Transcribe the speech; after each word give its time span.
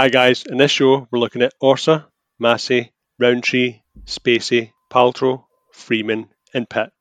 Hi 0.00 0.10
guys, 0.10 0.44
in 0.46 0.58
this 0.58 0.70
show 0.70 1.08
we're 1.10 1.18
looking 1.18 1.42
at 1.42 1.54
Orser, 1.60 2.04
Massey, 2.38 2.92
Roundtree, 3.18 3.80
Spacey, 4.04 4.70
Paltrow, 4.88 5.46
Freeman, 5.72 6.28
and 6.54 6.70
Pitt. 6.70 6.92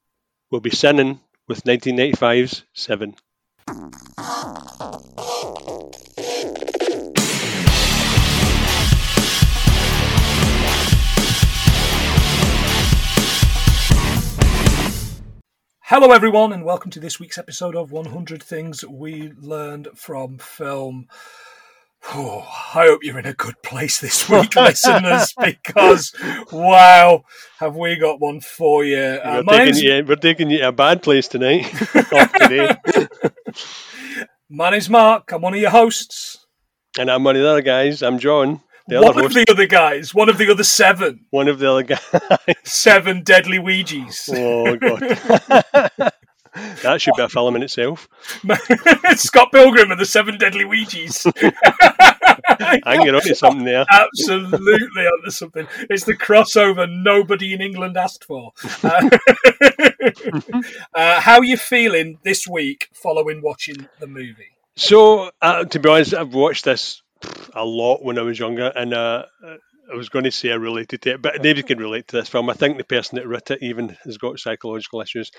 We'll 0.50 0.62
be 0.62 0.72
sinning 0.72 1.20
with 1.48 1.64
1995's 1.64 2.64
Seven. 2.74 3.14
Hello, 15.84 16.12
everyone, 16.12 16.52
and 16.52 16.66
welcome 16.66 16.90
to 16.90 17.00
this 17.00 17.20
week's 17.20 17.38
episode 17.38 17.76
of 17.76 17.92
100 17.92 18.42
Things 18.42 18.84
We 18.84 19.34
Learned 19.40 19.90
from 19.94 20.40
Film. 20.40 21.08
Oh, 22.14 22.40
I 22.76 22.86
hope 22.88 23.04
you're 23.04 23.20
in 23.20 23.26
a 23.26 23.34
good 23.34 23.62
place 23.64 24.00
this 24.00 24.30
week, 24.30 24.56
listeners, 24.56 25.34
because 25.40 26.14
wow, 26.52 27.24
have 27.60 27.76
we 27.76 27.96
got 27.98 28.20
one 28.22 28.40
for 28.40 28.86
you? 28.86 28.98
Uh, 28.98 29.44
we're, 29.46 29.58
taking 29.66 29.84
you, 29.84 30.06
we're 30.06 30.16
taking 30.16 30.50
you 30.50 30.60
to 30.60 30.68
a 30.70 30.72
bad 30.72 31.04
place 31.04 31.28
tonight. 31.28 31.66
My 34.50 34.70
name's 34.70 34.90
Mark. 34.90 35.32
I'm 35.34 35.42
one 35.42 35.54
of 35.54 35.60
your 35.60 35.72
hosts. 35.72 36.46
And 36.98 37.12
I'm 37.12 37.24
one 37.24 37.36
of 37.36 37.42
the 37.42 37.50
other 37.50 37.62
guys. 37.62 38.02
I'm 38.02 38.18
John, 38.20 38.62
the 38.88 38.98
other 38.98 39.08
One 39.08 39.18
of 39.18 39.34
host. 39.34 39.36
the 39.36 39.52
other 39.52 39.68
guys. 39.68 40.16
One 40.16 40.30
of 40.30 40.38
the 40.38 40.50
other 40.50 40.64
seven. 40.64 41.26
One 41.32 41.50
of 41.50 41.60
the 41.60 41.70
other 41.70 41.84
guys. 41.84 42.56
Seven 42.64 43.24
deadly 43.24 43.58
Ouijas. 43.60 44.30
Oh 44.34 44.78
god. 44.78 46.12
That 46.84 47.02
should 47.02 47.14
be 47.16 47.24
a 47.24 47.30
film 47.30 47.56
in 47.56 47.64
itself. 47.64 48.08
Scott 49.16 49.52
Pilgrim 49.52 49.92
and 49.92 50.00
the 50.00 50.06
Seven 50.06 50.38
Deadly 50.38 50.66
Ouijas. 50.66 51.26
I'm 52.84 53.00
getting 53.00 53.16
onto 53.16 53.34
something 53.34 53.66
there. 53.66 53.86
absolutely 53.90 55.04
onto 55.06 55.32
something. 55.32 55.68
It's 55.90 56.06
the 56.06 56.16
crossover 56.16 56.90
nobody 56.90 57.54
in 57.54 57.62
England 57.62 57.98
asked 57.98 58.24
for. 58.24 58.54
Uh, 58.84 59.10
uh, 60.94 61.22
how 61.22 61.38
are 61.38 61.46
you 61.46 61.58
feeling 61.58 62.20
this 62.24 62.48
week 62.48 62.90
following 62.94 63.42
watching 63.42 63.88
the 64.00 64.08
movie? 64.08 64.52
So, 64.76 65.32
uh, 65.42 65.66
to 65.66 65.80
be 65.80 65.90
honest, 65.90 66.14
I've 66.14 66.34
watched 66.34 66.66
this 66.66 67.02
a 67.54 67.66
lot 67.66 68.04
when 68.04 68.20
I 68.20 68.22
was 68.22 68.38
younger, 68.38 68.68
and 68.68 68.94
uh, 68.94 69.26
I 69.92 69.96
was 69.96 70.10
going 70.10 70.26
to 70.26 70.32
say 70.32 70.52
I 70.52 70.56
related 70.56 71.02
to 71.04 71.14
it, 71.14 71.22
but 71.22 71.36
nobody 71.36 71.64
can 71.64 71.80
relate 71.80 72.08
to 72.10 72.18
this 72.18 72.30
film. 72.30 72.50
I 72.50 72.54
think 72.54 72.78
the 72.78 72.84
person 72.84 73.18
that 73.18 73.28
wrote 73.28 73.52
it 73.52 73.64
even 73.64 73.98
has 74.04 74.18
got 74.18 74.40
psychological 74.40 75.02
issues. 75.02 75.32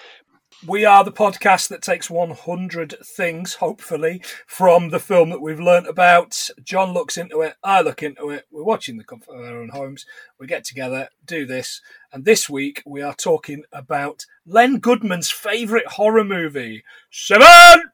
We 0.66 0.84
are 0.84 1.04
the 1.04 1.12
podcast 1.12 1.68
that 1.68 1.82
takes 1.82 2.10
100 2.10 2.96
things, 3.04 3.54
hopefully, 3.54 4.22
from 4.46 4.88
the 4.88 4.98
film 4.98 5.30
that 5.30 5.41
we've 5.41 5.60
learnt 5.60 5.86
about. 5.86 6.48
John 6.64 6.92
looks 6.92 7.16
into 7.16 7.42
it, 7.42 7.54
I 7.62 7.80
look 7.80 8.02
into 8.02 8.30
it. 8.30 8.46
We're 8.50 8.64
watching 8.64 8.96
the 8.96 9.04
comfort 9.04 9.34
of 9.34 9.44
our 9.44 9.60
own 9.60 9.69
homes. 9.69 10.04
We 10.38 10.48
get 10.48 10.64
together, 10.64 11.10
do 11.24 11.46
this. 11.46 11.80
And 12.12 12.24
this 12.24 12.50
week 12.50 12.82
we 12.84 13.02
are 13.02 13.14
talking 13.14 13.62
about 13.72 14.26
Len 14.46 14.78
Goodman's 14.78 15.30
favourite 15.30 15.86
horror 15.86 16.24
movie, 16.24 16.82
Seven! 17.10 17.84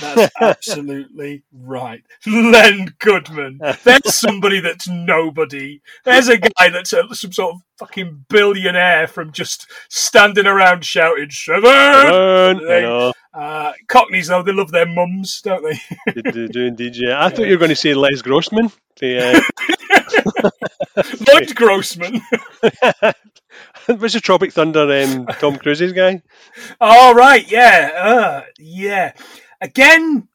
That's 0.00 0.32
absolutely 0.40 1.42
right. 1.52 2.02
Len 2.26 2.94
Goodman. 2.98 3.60
There's 3.84 4.14
somebody 4.14 4.60
that's 4.60 4.88
nobody. 4.88 5.80
There's 6.04 6.28
a 6.28 6.38
guy 6.38 6.68
that's 6.70 6.92
a, 6.92 7.14
some 7.14 7.32
sort 7.32 7.54
of 7.54 7.60
fucking 7.78 8.26
billionaire 8.28 9.06
from 9.06 9.32
just 9.32 9.70
standing 9.88 10.46
around 10.46 10.84
shouting, 10.84 11.30
Seven! 11.30 13.12
Uh, 13.34 13.72
Cockneys, 13.88 14.28
though, 14.28 14.42
they 14.42 14.52
love 14.52 14.70
their 14.70 14.86
mums, 14.86 15.40
don't 15.40 15.64
they? 15.64 15.80
They 16.12 16.30
do, 16.30 16.48
do 16.48 16.64
indeed, 16.66 16.96
yeah. 16.96 17.24
I 17.24 17.30
thought 17.30 17.46
you 17.46 17.52
were 17.52 17.58
going 17.58 17.70
to 17.70 17.76
say 17.76 17.94
Les 17.94 18.20
Grossman. 18.22 18.70
The, 19.00 19.42
Lloyd 21.28 21.54
Grossman. 21.54 22.20
uh, 23.02 23.12
was 23.98 24.12
the 24.12 24.20
Tropic 24.20 24.52
Thunder 24.52 25.02
um, 25.02 25.26
Tom 25.38 25.56
Cruise's 25.56 25.92
guy? 25.92 26.22
Oh 26.80 27.14
right, 27.14 27.50
yeah, 27.50 27.90
uh, 27.96 28.42
yeah. 28.58 29.12
Again, 29.62 30.28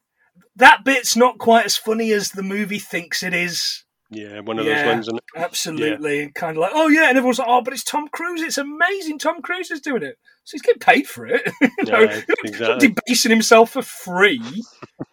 that 0.55 0.83
bit's 0.83 1.15
not 1.15 1.38
quite 1.38 1.65
as 1.65 1.77
funny 1.77 2.11
as 2.13 2.31
the 2.31 2.41
movie 2.43 2.79
thinks 2.79 3.21
it 3.21 3.33
is. 3.33 3.83
Yeah, 4.09 4.39
one 4.39 4.57
of 4.57 4.65
Yeah. 4.65 4.83
those 4.83 4.85
ones. 4.85 5.07
Isn't 5.09 5.17
it? 5.17 5.23
Absolutely, 5.35 6.31
kind 6.33 6.55
of 6.55 6.61
like, 6.61 6.71
oh 6.73 6.88
yeah, 6.88 7.09
and 7.09 7.17
everyone's 7.17 7.39
like, 7.39 7.47
oh, 7.49 7.61
but 7.61 7.73
it's 7.73 7.83
Tom 7.83 8.07
Cruise. 8.07 8.41
It's 8.41 8.57
amazing. 8.57 9.19
Tom 9.19 9.41
Cruise 9.41 9.69
is 9.69 9.81
doing 9.81 10.01
it, 10.01 10.17
so 10.45 10.53
he's 10.53 10.61
getting 10.61 10.79
paid 10.79 11.07
for 11.09 11.27
it. 11.27 11.41
you 11.61 11.69
know, 11.91 11.99
Yeah, 11.99 12.21
exactly. 12.45 12.87
debasing 12.87 13.31
himself 13.31 13.71
for 13.71 13.81
free. 13.81 14.41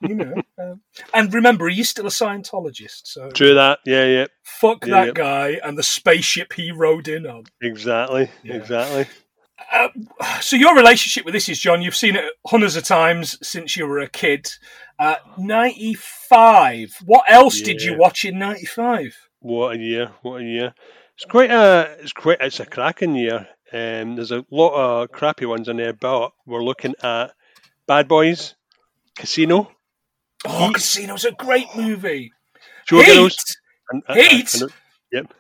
you 0.00 0.14
know, 0.14 0.34
um, 0.62 0.80
and 1.12 1.34
remember, 1.34 1.69
he's 1.69 1.88
still 1.88 2.06
a 2.06 2.10
Scientologist, 2.10 3.00
so 3.06 3.30
True 3.32 3.54
that. 3.54 3.80
Yeah, 3.84 4.04
yeah, 4.06 4.26
fuck 4.44 4.86
Yeah, 4.86 4.92
that 4.92 5.06
yeah. 5.08 5.12
guy 5.12 5.60
and 5.64 5.76
the 5.76 5.82
spaceship 5.82 6.53
he 6.53 6.70
rode 6.70 7.08
in 7.08 7.26
on. 7.26 7.42
exactly, 7.60 8.30
Yeah. 8.44 8.54
exactly. 8.54 9.06
Uh, 9.74 9.88
so 10.40 10.54
your 10.56 10.76
relationship 10.76 11.24
with 11.24 11.34
this 11.34 11.48
is 11.48 11.58
John. 11.58 11.82
You've 11.82 11.96
seen 11.96 12.14
it 12.16 12.24
hundreds 12.46 12.76
of 12.76 12.84
times 12.84 13.36
since 13.46 13.76
you 13.76 13.86
were 13.86 13.98
a 13.98 14.08
kid. 14.08 14.48
Uh, 14.98 15.16
Ninety-five. 15.36 16.94
What 17.04 17.24
else 17.28 17.60
did 17.60 17.82
you 17.82 17.96
watch 17.98 18.24
in 18.24 18.38
ninety-five? 18.38 19.16
What 19.40 19.76
a 19.76 19.78
year! 19.78 20.12
What 20.22 20.40
a 20.40 20.44
year! 20.44 20.74
It's 21.16 21.24
quite 21.26 21.50
a 21.50 21.96
it's 22.00 22.12
quite 22.12 22.38
it's 22.40 22.60
a 22.60 22.66
cracking 22.66 23.14
year. 23.16 23.48
Um, 23.72 24.14
there's 24.16 24.30
a 24.30 24.44
lot 24.50 24.74
of 24.74 25.10
crappy 25.10 25.46
ones 25.46 25.68
in 25.68 25.76
there, 25.78 25.92
but 25.92 26.32
we're 26.46 26.62
looking 26.62 26.94
at 27.02 27.32
Bad 27.88 28.06
Boys, 28.06 28.54
Casino, 29.16 29.70
Oh, 30.44 30.66
Heat. 30.68 30.74
Casino's 30.74 31.24
a 31.24 31.32
great 31.32 31.66
movie. 31.74 32.32
Showgirls, 32.88 33.36
and, 33.91 34.02
and- 34.08 34.20
Heat? 34.20 34.54
and- 34.54 34.72
yep. 35.12 35.34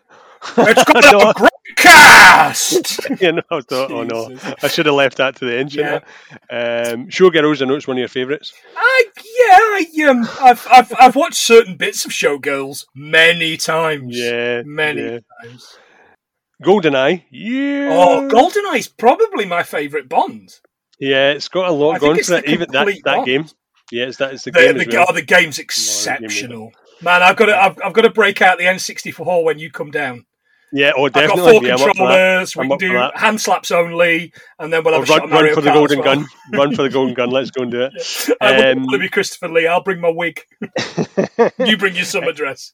It's 0.58 0.84
got 0.84 1.04
No. 1.12 1.30
a 1.30 1.34
great 1.34 1.50
cast. 1.76 2.98
you 3.20 3.32
know, 3.32 3.42
I 3.50 3.60
thought, 3.60 3.90
oh 3.90 4.02
no, 4.02 4.36
I 4.62 4.68
should 4.68 4.86
have 4.86 4.94
left 4.94 5.18
that 5.18 5.36
to 5.36 5.44
the 5.44 5.56
end. 5.56 5.72
shouldn't 5.72 6.04
Um, 6.50 7.08
Showgirls, 7.08 7.62
I 7.62 7.66
know 7.66 7.74
it's 7.74 7.86
one 7.86 7.96
of 7.96 8.00
your 8.00 8.08
favourites. 8.08 8.52
I, 8.76 9.04
yeah, 9.16 10.04
I, 10.06 10.10
um, 10.10 10.28
I've, 10.40 10.66
I've, 10.70 10.92
I've 10.98 11.16
watched 11.16 11.36
certain 11.36 11.76
bits 11.76 12.04
of 12.04 12.10
Showgirls 12.10 12.86
many 12.94 13.56
times. 13.56 14.18
Yeah, 14.18 14.62
many 14.64 15.02
yeah. 15.02 15.18
times. 15.42 15.76
Goldeneye, 16.62 17.24
yeah. 17.30 17.88
Oh, 17.92 18.28
Goldeneye's 18.30 18.88
probably 18.88 19.44
my 19.44 19.62
favourite 19.62 20.08
Bond. 20.08 20.54
Yeah, 20.98 21.32
it's 21.32 21.48
got 21.48 21.68
a 21.68 21.72
lot 21.72 21.96
I 21.96 21.98
think 21.98 22.00
going 22.02 22.18
it's 22.18 22.28
for 22.28 22.36
it. 22.36 22.48
Even 22.48 22.70
that, 22.70 22.84
complete 22.84 23.02
that 23.04 23.14
Bond. 23.16 23.26
game. 23.26 23.46
Yeah, 23.90 24.04
it's 24.06 24.16
that. 24.18 24.32
The, 24.32 24.50
The, 24.50 24.50
game 24.52 24.78
the, 24.78 24.80
as 24.88 24.94
well. 24.94 25.06
oh, 25.08 25.12
the 25.12 25.22
game's 25.22 25.40
game 25.40 25.48
is- 25.48 25.58
exceptional. 25.58 26.72
Man, 27.02 27.22
I've 27.22 27.36
got 27.36 27.46
to, 27.46 27.56
I've, 27.56 27.78
I've 27.84 27.92
got 27.92 28.02
to 28.02 28.10
break 28.10 28.40
out 28.40 28.56
the 28.58 28.64
N64 28.64 29.44
when 29.44 29.58
you 29.58 29.70
come 29.70 29.90
down. 29.90 30.24
Yeah, 30.72 30.92
oh, 30.96 31.04
I've 31.06 31.12
got 31.12 31.38
four 31.38 31.64
yeah, 31.64 31.74
I'm 31.76 31.82
up 31.82 31.96
for 31.96 32.08
that. 32.08 32.48
controllers. 32.48 32.56
We 32.56 32.68
can 32.68 32.78
do 32.78 33.10
hand 33.14 33.40
slaps 33.40 33.70
only, 33.70 34.32
and 34.58 34.72
then 34.72 34.82
we'll 34.82 34.94
have 35.00 35.08
a 35.08 35.12
run, 35.12 35.30
run 35.30 35.54
for 35.54 35.60
the 35.60 35.70
golden 35.72 36.00
well. 36.00 36.16
gun. 36.16 36.26
Run 36.52 36.74
for 36.74 36.82
the 36.82 36.90
golden 36.90 37.14
gun. 37.14 37.30
Let's 37.30 37.50
go 37.52 37.62
and 37.62 37.70
do 37.70 37.82
it. 37.82 37.92
I 38.40 38.56
wouldn't 38.56 38.92
Um, 38.92 39.00
be 39.00 39.08
Christopher 39.08 39.48
Lee. 39.48 39.66
I'll 39.68 39.82
bring 39.84 40.00
my 40.00 40.08
wig. 40.10 40.40
you 41.58 41.76
bring 41.76 41.94
your 41.94 42.04
summer 42.04 42.32
dress. 42.32 42.72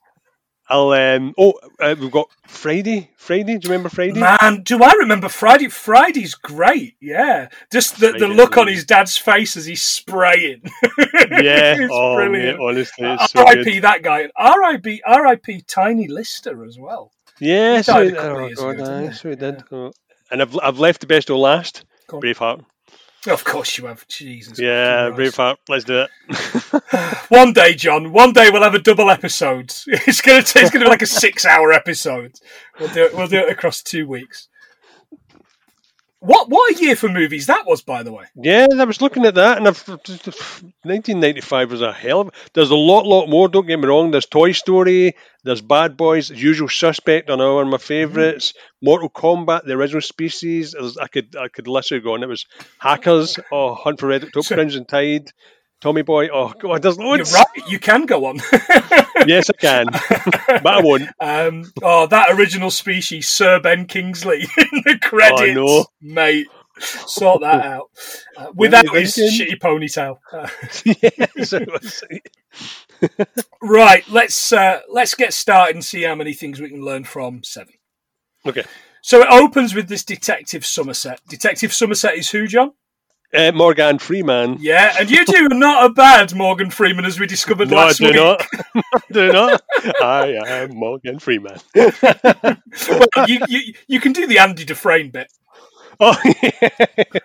I'll. 0.70 0.90
Um, 0.92 1.34
oh, 1.36 1.54
uh, 1.80 1.94
we've 2.00 2.10
got 2.12 2.28
Friday. 2.46 3.10
Friday. 3.16 3.58
Do 3.58 3.66
you 3.68 3.70
remember 3.72 3.88
Friday? 3.88 4.18
Man, 4.18 4.62
do 4.62 4.82
I 4.82 4.92
remember 5.00 5.28
Friday? 5.28 5.68
Friday's 5.68 6.34
great. 6.36 6.94
Yeah, 7.00 7.48
just 7.72 7.98
the, 7.98 8.12
the 8.12 8.28
look 8.28 8.56
on 8.56 8.68
his 8.68 8.84
dad's 8.84 9.18
face 9.18 9.56
as 9.56 9.66
he's 9.66 9.82
spraying. 9.82 10.62
yeah. 11.18 11.74
it's 11.76 11.88
oh, 11.92 12.16
mate, 12.16 12.28
brilliant. 12.28 12.60
honestly, 12.60 13.04
it's 13.06 13.32
so 13.32 13.40
R.I.P. 13.40 13.64
good. 13.64 13.82
that 13.82 14.02
guy. 14.02 14.30
R.I.P. 14.36 15.02
R.I.P. 15.04 15.62
Tiny 15.66 16.06
Lister 16.06 16.64
as 16.64 16.78
well. 16.78 17.10
Yeah, 17.40 17.78
He 17.78 17.82
so 17.82 17.92
died 17.94 18.06
a 18.06 18.08
it, 18.08 18.14
couple 18.16 18.30
of 18.30 18.36
oh, 18.36 18.46
years 18.46 18.58
God, 18.58 18.68
ago, 18.70 18.84
didn't 18.84 19.04
aye, 19.04 19.08
he? 19.08 19.14
so 19.14 19.28
it 19.30 19.38
did. 19.38 19.62
And 20.30 20.42
I've 20.42 20.58
I've 20.62 20.78
left 20.78 21.00
the 21.00 21.06
best 21.06 21.26
till 21.28 21.40
last. 21.40 21.84
Braveheart. 22.08 22.64
Of 23.28 23.44
course 23.44 23.76
you 23.78 23.86
have. 23.86 24.06
Jesus. 24.08 24.58
Yeah. 24.58 25.10
Braveheart. 25.10 25.56
Let's 25.68 25.84
do 25.84 26.06
it. 26.06 26.10
One 27.28 27.52
day, 27.52 27.74
John. 27.74 28.12
One 28.12 28.32
day 28.32 28.50
we'll 28.50 28.62
have 28.62 28.74
a 28.74 28.78
double 28.78 29.10
episode. 29.10 29.72
It's 29.86 30.20
gonna 30.20 30.42
t- 30.42 30.60
it's 30.60 30.70
gonna 30.70 30.84
be 30.84 30.90
like 30.90 31.02
a 31.02 31.06
six 31.06 31.44
hour 31.44 31.72
episode. 31.72 32.34
We'll 32.78 32.92
do 32.92 33.04
it. 33.04 33.14
We'll 33.14 33.26
do 33.28 33.38
it 33.38 33.50
across 33.50 33.82
two 33.82 34.06
weeks. 34.06 34.48
What 36.20 36.50
what 36.50 36.76
a 36.76 36.82
year 36.82 36.96
for 36.96 37.08
movies 37.08 37.46
that 37.46 37.66
was, 37.66 37.80
by 37.80 38.02
the 38.02 38.12
way. 38.12 38.24
Yeah, 38.36 38.66
I 38.78 38.84
was 38.84 39.00
looking 39.00 39.24
at 39.24 39.36
that, 39.36 39.56
and 39.56 39.66
I've, 39.66 39.88
1995 39.88 41.70
was 41.70 41.80
a 41.80 41.92
hell 41.92 42.20
of. 42.22 42.30
There's 42.52 42.70
a 42.70 42.76
lot, 42.76 43.06
lot 43.06 43.28
more. 43.28 43.48
Don't 43.48 43.66
get 43.66 43.78
me 43.78 43.86
wrong. 43.88 44.10
There's 44.10 44.26
Toy 44.26 44.52
Story. 44.52 45.16
There's 45.44 45.62
Bad 45.62 45.96
Boys. 45.96 46.28
Usual 46.30 46.68
Suspect. 46.68 47.30
I 47.30 47.36
know 47.36 47.54
one 47.56 47.64
of 47.66 47.70
my 47.70 47.78
favourites. 47.78 48.52
Mortal 48.82 49.08
Kombat. 49.08 49.64
The 49.64 49.72
Original 49.72 50.02
Species. 50.02 50.74
I 51.00 51.06
could, 51.06 51.34
I 51.36 51.48
could 51.48 51.66
literally 51.66 52.02
go 52.02 52.14
on. 52.14 52.22
It 52.22 52.28
was 52.28 52.46
Hackers. 52.78 53.38
Oh, 53.50 53.74
Hunt 53.74 53.98
for 53.98 54.08
Red 54.08 54.24
October. 54.24 54.44
So- 54.44 54.54
Crimson 54.56 54.84
Tide. 54.84 55.30
Tommy 55.80 56.02
Boy. 56.02 56.28
Oh 56.28 56.52
God, 56.58 56.82
there's 56.82 56.98
You're 56.98 57.16
right. 57.16 57.46
You 57.68 57.78
can 57.78 58.06
go 58.06 58.26
on. 58.26 58.40
Yes, 59.26 59.50
I 59.50 59.52
can, 59.52 59.86
but 60.62 60.66
I 60.66 60.80
won't. 60.80 61.08
um, 61.20 61.70
oh, 61.82 62.06
that 62.06 62.30
original 62.30 62.70
species, 62.70 63.28
Sir 63.28 63.60
Ben 63.60 63.84
Kingsley 63.84 64.40
in 64.56 64.82
the 64.84 64.98
credits, 65.00 65.54
no. 65.54 65.84
mate. 66.00 66.46
Sort 66.78 67.42
that 67.42 67.62
out 67.62 67.90
uh, 68.38 68.46
without 68.54 68.88
his 68.96 69.14
shitty 69.14 69.58
ponytail. 69.58 70.16
Uh, 70.32 70.48
right, 73.60 74.08
let's 74.08 74.50
uh, 74.54 74.80
let's 74.88 75.14
get 75.14 75.34
started 75.34 75.76
and 75.76 75.84
see 75.84 76.04
how 76.04 76.14
many 76.14 76.32
things 76.32 76.58
we 76.58 76.70
can 76.70 76.82
learn 76.82 77.04
from 77.04 77.44
Seven. 77.44 77.74
Okay. 78.46 78.64
So 79.02 79.20
it 79.20 79.28
opens 79.30 79.74
with 79.74 79.88
this 79.88 80.04
Detective 80.04 80.64
Somerset. 80.64 81.20
Detective 81.28 81.74
Somerset 81.74 82.14
is 82.14 82.30
who, 82.30 82.46
John? 82.46 82.72
Uh, 83.32 83.52
Morgan 83.52 83.98
Freeman. 83.98 84.56
Yeah, 84.60 84.94
and 84.98 85.08
you 85.10 85.24
do 85.24 85.48
not 85.50 85.84
a 85.88 85.92
bad 85.92 86.34
Morgan 86.34 86.70
Freeman, 86.70 87.04
as 87.04 87.20
we 87.20 87.26
discovered 87.26 87.70
No, 87.70 87.76
last 87.76 88.00
I 88.02 88.06
do 88.06 88.12
week. 88.12 88.16
not. 88.74 88.84
do 89.12 89.32
not. 89.32 89.62
I 90.02 90.32
am 90.46 90.74
Morgan 90.74 91.18
Freeman. 91.18 91.56
Well, 93.16 93.28
you, 93.28 93.40
you 93.48 93.74
you 93.88 94.00
can 94.00 94.12
do 94.12 94.26
the 94.26 94.38
Andy 94.38 94.64
Dufresne 94.64 95.10
bit. 95.10 95.30
oh, 96.00 96.16
yeah. 96.42 96.70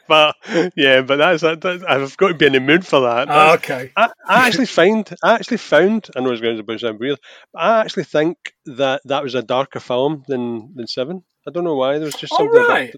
but 0.07 0.35
yeah, 0.75 1.01
but 1.01 1.15
that's 1.17 1.41
that, 1.41 1.65
I've 1.87 2.17
got 2.17 2.27
to 2.29 2.33
be 2.33 2.45
in 2.47 2.53
the 2.53 2.59
mood 2.59 2.85
for 2.85 2.99
that. 3.01 3.29
Ah, 3.29 3.53
okay. 3.53 3.91
I, 3.95 4.09
I 4.27 4.47
actually 4.47 4.65
find, 4.65 5.09
I 5.23 5.35
actually 5.35 5.57
found, 5.57 6.09
I 6.15 6.19
know 6.19 6.31
it's 6.31 6.41
going 6.41 6.63
to 6.65 6.79
sound 6.79 6.99
weird, 6.99 7.19
but 7.53 7.59
I 7.59 7.79
actually 7.81 8.03
think 8.03 8.37
that 8.65 9.01
that 9.05 9.23
was 9.23 9.33
a 9.35 9.41
darker 9.43 9.79
film 9.79 10.23
than 10.27 10.73
than 10.75 10.87
Seven. 10.87 11.23
I 11.47 11.51
don't 11.51 11.63
know 11.63 11.75
why. 11.75 11.97
There 11.99 12.05
was 12.05 12.15
just 12.15 12.33
All 12.33 12.39
something. 12.39 12.63
about. 12.63 12.89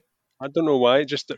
I 0.41 0.47
don't 0.47 0.65
know 0.65 0.77
why. 0.77 1.03
Just, 1.03 1.31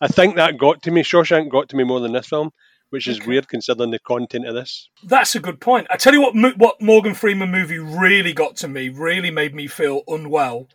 I 0.00 0.08
think 0.08 0.36
that 0.36 0.58
got 0.58 0.82
to 0.82 0.90
me. 0.90 1.02
Shawshank 1.02 1.50
got 1.50 1.68
to 1.70 1.76
me 1.76 1.84
more 1.84 2.00
than 2.00 2.12
this 2.12 2.28
film, 2.28 2.50
which 2.90 3.06
is 3.08 3.18
Okay. 3.18 3.26
weird 3.26 3.48
considering 3.48 3.90
the 3.90 3.98
content 3.98 4.46
of 4.46 4.54
this. 4.54 4.88
That's 5.02 5.34
a 5.34 5.40
good 5.40 5.60
point. 5.60 5.86
I 5.90 5.96
tell 5.96 6.12
you 6.14 6.22
what, 6.22 6.56
what 6.58 6.80
Morgan 6.80 7.14
Freeman 7.14 7.50
movie 7.50 7.78
really 7.78 8.32
got 8.32 8.56
to 8.58 8.68
me, 8.68 8.88
really 8.88 9.30
made 9.30 9.54
me 9.54 9.66
feel 9.66 10.02
unwell. 10.06 10.68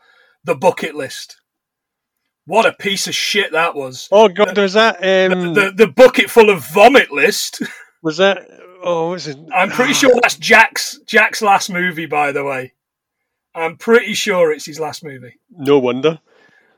The 0.43 0.55
Bucket 0.55 0.95
List. 0.95 1.37
What 2.45 2.65
a 2.65 2.73
piece 2.73 3.07
of 3.07 3.13
shit 3.13 3.51
that 3.51 3.75
was. 3.75 4.07
Oh 4.11 4.27
God, 4.27 4.57
was 4.57 4.73
that? 4.73 4.95
Um, 4.95 5.53
The 5.53 5.71
the 5.75 5.87
bucket 5.87 6.31
full 6.31 6.49
of 6.49 6.65
vomit 6.69 7.11
list. 7.11 7.61
was 8.01 8.17
that? 8.17 8.47
Oh, 8.81 9.09
what's 9.09 9.27
it? 9.27 9.37
I'm 9.53 9.69
pretty 9.69 9.93
sure 9.93 10.11
that's 10.19 10.35
Jack's 10.35 10.99
Jack's 11.05 11.43
last 11.43 11.69
movie, 11.69 12.07
by 12.07 12.31
the 12.31 12.43
way. 12.43 12.73
I'm 13.53 13.77
pretty 13.77 14.15
sure 14.15 14.51
it's 14.51 14.65
his 14.65 14.79
last 14.79 15.03
movie. 15.03 15.35
No 15.51 15.77
wonder. 15.77 16.21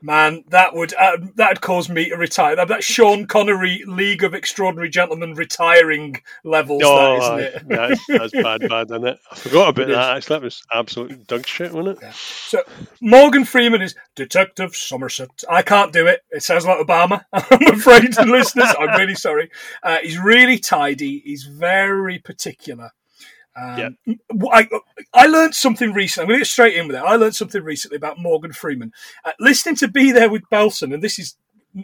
Man, 0.04 0.42
that 0.48 0.74
would 0.74 0.92
uh, 0.94 1.16
that'd 1.36 1.60
cause 1.60 1.88
me 1.88 2.08
to 2.08 2.16
retire. 2.16 2.56
That, 2.56 2.66
that's 2.68 2.84
Sean 2.84 3.26
Connery 3.26 3.84
League 3.86 4.24
of 4.24 4.34
Extraordinary 4.34 4.90
Gentlemen 4.90 5.34
retiring 5.34 6.20
levels, 6.44 6.82
Oh, 6.84 7.20
that, 7.36 7.36
isn't 7.36 7.40
it? 7.40 7.68
that's, 7.68 8.06
that's 8.08 8.32
bad, 8.32 8.68
bad, 8.68 8.86
isn't 8.90 9.06
it? 9.06 9.18
I 9.30 9.34
forgot 9.36 9.68
about 9.68 9.82
It 9.82 9.90
is. 9.90 9.96
that. 9.96 10.16
Actually, 10.16 10.34
that 10.36 10.42
was 10.42 10.62
absolute 10.72 11.26
dog 11.28 11.46
shit, 11.46 11.72
wasn't 11.72 12.02
it? 12.02 12.14
So 12.14 12.62
Morgan 13.00 13.44
Freeman 13.44 13.80
is 13.80 13.94
Detective 14.16 14.74
Somerset. 14.74 15.30
I 15.48 15.62
can't 15.62 15.92
do 15.92 16.06
it. 16.08 16.22
It 16.30 16.42
sounds 16.42 16.66
like 16.66 16.84
Obama. 16.84 17.22
I'm 17.32 17.74
afraid, 17.74 18.16
listeners. 18.26 18.74
I'm 18.78 18.98
really 18.98 19.14
sorry. 19.14 19.50
Uh, 19.84 19.98
he's 20.02 20.18
really 20.18 20.58
tidy. 20.58 21.20
He's 21.24 21.44
very 21.44 22.18
particular. 22.18 22.90
Um, 23.54 23.76
I, 24.50 24.68
I 25.12 25.26
learned 25.26 25.54
something 25.54 25.92
recently. 25.92 26.24
I'm 26.24 26.28
going 26.28 26.38
to 26.38 26.44
get 26.44 26.48
straight 26.48 26.76
in 26.76 26.86
with 26.86 26.96
it. 26.96 27.02
I 27.02 27.16
learned 27.16 27.34
something 27.34 27.62
recently 27.62 27.96
about 27.96 28.18
Morgan 28.18 28.52
Freeman. 28.52 28.92
Uh, 29.24 29.32
listening 29.38 29.76
to 29.76 29.88
Be 29.88 30.10
There 30.10 30.30
with 30.30 30.42
Belson, 30.50 30.94
and 30.94 31.02
this 31.02 31.18
is 31.18 31.36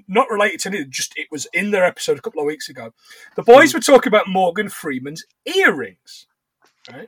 not 0.07 0.31
related 0.31 0.61
to 0.61 0.69
anything, 0.69 0.91
just 0.91 1.17
it 1.17 1.29
was 1.31 1.47
in 1.53 1.71
their 1.71 1.85
episode 1.85 2.19
a 2.19 2.23
couple 2.23 2.41
of 2.41 2.47
weeks 2.47 2.69
ago. 2.69 2.93
The 3.37 3.43
boys 3.43 3.75
were 3.75 3.81
talking 3.81 4.11
about 4.11 4.29
Morgan 4.29 4.69
Freeman's 4.69 5.25
earrings. 5.47 6.27
Yeah, 6.91 7.05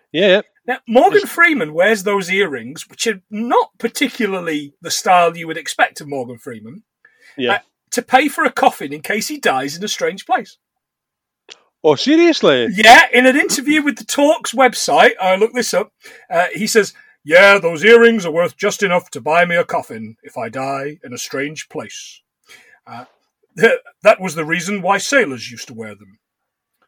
Now, 0.66 0.78
Morgan 0.86 1.26
Freeman 1.26 1.72
wears 1.72 2.02
those 2.02 2.30
earrings, 2.30 2.88
which 2.88 3.06
are 3.06 3.22
not 3.30 3.70
particularly 3.78 4.74
the 4.82 4.90
style 4.90 5.36
you 5.36 5.46
would 5.46 5.56
expect 5.56 6.00
of 6.00 6.08
Morgan 6.08 6.38
Freeman, 6.38 6.82
yeah. 7.36 7.52
Uh, 7.52 7.58
to 7.92 8.02
pay 8.02 8.28
for 8.28 8.44
a 8.44 8.52
coffin 8.52 8.92
in 8.92 9.00
case 9.00 9.28
he 9.28 9.38
dies 9.38 9.76
in 9.76 9.82
a 9.82 9.88
strange 9.88 10.26
place. 10.26 10.58
Oh, 11.82 11.94
seriously? 11.94 12.68
Yeah, 12.72 13.02
in 13.12 13.26
an 13.26 13.36
interview 13.36 13.82
with 13.82 13.96
the 13.96 14.04
Talks 14.04 14.52
website, 14.52 15.12
I 15.20 15.36
looked 15.36 15.54
this 15.54 15.74
up, 15.74 15.92
uh, 16.30 16.46
he 16.54 16.66
says, 16.66 16.92
Yeah, 17.24 17.58
those 17.58 17.84
earrings 17.84 18.24
are 18.26 18.32
worth 18.32 18.56
just 18.56 18.82
enough 18.82 19.10
to 19.10 19.20
buy 19.20 19.44
me 19.44 19.56
a 19.56 19.64
coffin 19.64 20.16
if 20.22 20.36
I 20.36 20.48
die 20.48 20.98
in 21.04 21.12
a 21.12 21.18
strange 21.18 21.68
place. 21.68 22.22
Uh, 22.86 23.04
that 23.56 24.20
was 24.20 24.34
the 24.34 24.44
reason 24.44 24.82
why 24.82 24.98
sailors 24.98 25.50
used 25.50 25.68
to 25.68 25.74
wear 25.74 25.94
them. 25.94 26.18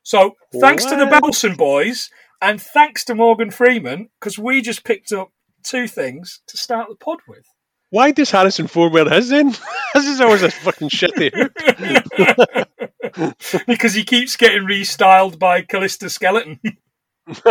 So, 0.02 0.36
thanks 0.60 0.84
to 0.86 0.96
the? 0.96 1.04
Belson 1.04 1.56
boys, 1.56 2.10
and 2.40 2.60
thanks 2.60 3.04
to 3.04 3.14
Morgan 3.14 3.50
Freeman, 3.50 4.08
because 4.18 4.38
we 4.38 4.60
just 4.60 4.84
picked 4.84 5.12
up 5.12 5.30
two 5.62 5.86
things 5.86 6.40
to 6.48 6.56
start 6.56 6.88
the 6.88 6.96
pod 6.96 7.20
with. 7.28 7.46
Why 7.90 8.10
does 8.10 8.30
Harrison 8.30 8.66
Ford 8.68 8.92
wear 8.92 9.08
his 9.08 9.28
then? 9.28 9.50
this 9.94 10.06
is 10.06 10.20
always 10.20 10.42
a 10.42 10.50
fucking 10.50 10.88
shitty. 10.88 11.30
because 13.66 13.94
he 13.94 14.04
keeps 14.04 14.36
getting 14.36 14.62
restyled 14.62 15.38
by 15.38 15.62
Callista 15.62 16.10
Skeleton. 16.10 16.60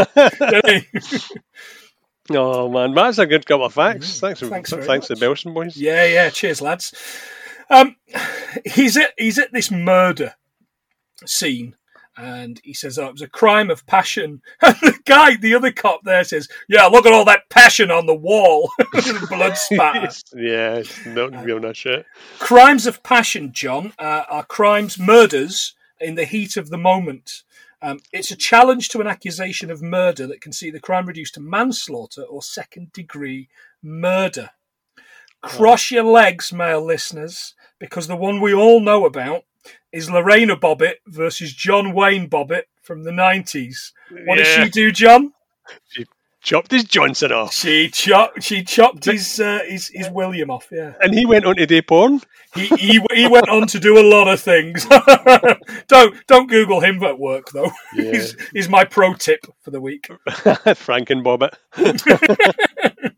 oh 2.32 2.70
man, 2.70 2.94
that's 2.94 3.18
a 3.18 3.26
good 3.26 3.46
couple 3.46 3.66
of 3.66 3.74
facts. 3.74 4.20
Thanks. 4.20 4.42
Thanks 4.42 4.70
thanks, 4.70 4.70
very 4.72 5.00
to 5.00 5.16
the 5.16 5.26
Belson 5.26 5.54
boys. 5.54 5.78
Yeah, 5.78 6.06
yeah. 6.06 6.30
Cheers, 6.30 6.62
lads. 6.62 6.94
Um, 7.70 7.96
he's 8.66 8.98
at 8.98 9.14
he's 9.18 9.40
at 9.40 9.54
this 9.54 9.72
murder 9.72 10.36
scene, 11.26 11.76
and 12.18 12.60
he 12.64 12.74
says, 12.74 12.98
"Oh, 13.00 13.08
it 13.08 13.14
was 13.14 13.22
a 13.22 13.28
crime 13.28 13.70
of 13.70 13.86
passion." 13.86 14.42
And 14.62 14.76
the 14.82 15.00
guy, 15.06 15.36
the 15.38 15.56
other 15.56 15.72
cop 15.72 16.04
there, 16.04 16.24
says, 16.24 16.48
"Yeah, 16.68 16.86
look 16.86 17.06
at 17.06 17.14
all 17.14 17.26
that 17.26 17.50
passion 17.50 17.92
on 17.92 18.06
the 18.06 18.16
wall, 18.16 18.72
blood 19.30 19.58
spatter." 19.58 20.10
yeah, 20.36 20.76
it's 20.76 21.06
not 21.06 21.44
real 21.46 21.60
no 21.60 21.74
shit. 21.74 22.06
crimes 22.40 22.86
of 22.86 23.04
passion, 23.04 23.52
John, 23.54 23.94
uh, 24.00 24.24
are 24.30 24.46
crimes, 24.46 25.00
murders 25.00 25.74
in 26.00 26.16
the 26.16 26.26
heat 26.26 26.58
of 26.58 26.70
the 26.70 26.78
moment. 26.78 27.44
Um, 27.84 28.00
it's 28.14 28.30
a 28.30 28.36
challenge 28.36 28.90
to 28.90 29.02
an 29.02 29.08
accusation 29.08 29.72
of 29.72 29.82
murder 29.82 30.28
that 30.28 30.42
can 30.42 30.54
see 30.54 30.70
the 30.70 30.80
crime 30.80 31.08
reduced 31.08 31.34
to 31.36 31.40
manslaughter 31.40 32.22
or 32.22 32.44
second 32.44 32.94
degree 32.94 33.50
murder. 33.82 34.52
Cross 35.42 35.90
your 35.90 36.04
legs, 36.04 36.54
male 36.54 36.86
listeners, 36.86 37.56
because 37.80 38.06
the 38.06 38.16
one 38.16 38.40
we 38.40 38.54
all 38.54 38.80
know 38.80 39.06
about 39.06 39.46
is 39.92 40.10
Lorena 40.10 40.56
Bobbitt 40.56 40.96
versus 41.08 41.54
John 41.54 41.94
Wayne 41.94 42.30
Bobbitt 42.30 42.64
from 42.82 43.04
the 43.04 43.12
90s. 43.12 43.92
What 44.26 44.38
did 44.38 44.48
she 44.48 44.70
do, 44.70 44.92
John? 44.92 45.34
She 45.88 46.06
chopped 46.42 46.72
his 46.72 46.84
Johnson 46.84 47.32
off. 47.32 47.54
She 47.54 47.90
chopped. 47.90 48.44
She 48.44 48.64
chopped 48.64 49.06
his 49.06 49.40
uh, 49.40 49.60
his 49.68 49.88
his 49.94 50.10
William 50.10 50.50
off. 50.50 50.68
Yeah. 50.72 50.94
And 51.00 51.14
he 51.14 51.26
went 51.26 51.46
on 51.46 51.56
to 51.56 51.66
do 51.66 51.82
porn. 51.82 52.22
He, 52.54 52.68
he 52.68 53.02
he 53.14 53.28
went 53.28 53.48
on 53.48 53.68
to 53.68 53.80
do 53.80 53.98
a 53.98 54.06
lot 54.06 54.28
of 54.28 54.42
things. 54.42 54.86
don't 55.88 56.16
don't 56.28 56.50
Google 56.50 56.82
him 56.82 57.02
at 57.04 57.18
work 57.18 57.52
though. 57.52 57.72
Yeah. 57.96 58.12
Is 58.12 58.36
is 58.54 58.68
my 58.68 58.84
pro 58.84 59.14
tip 59.14 59.46
for 59.62 59.72
the 59.72 59.80
week. 59.80 60.10
Frank 60.76 61.10
and 61.10 61.24
Bobbit. 61.24 61.54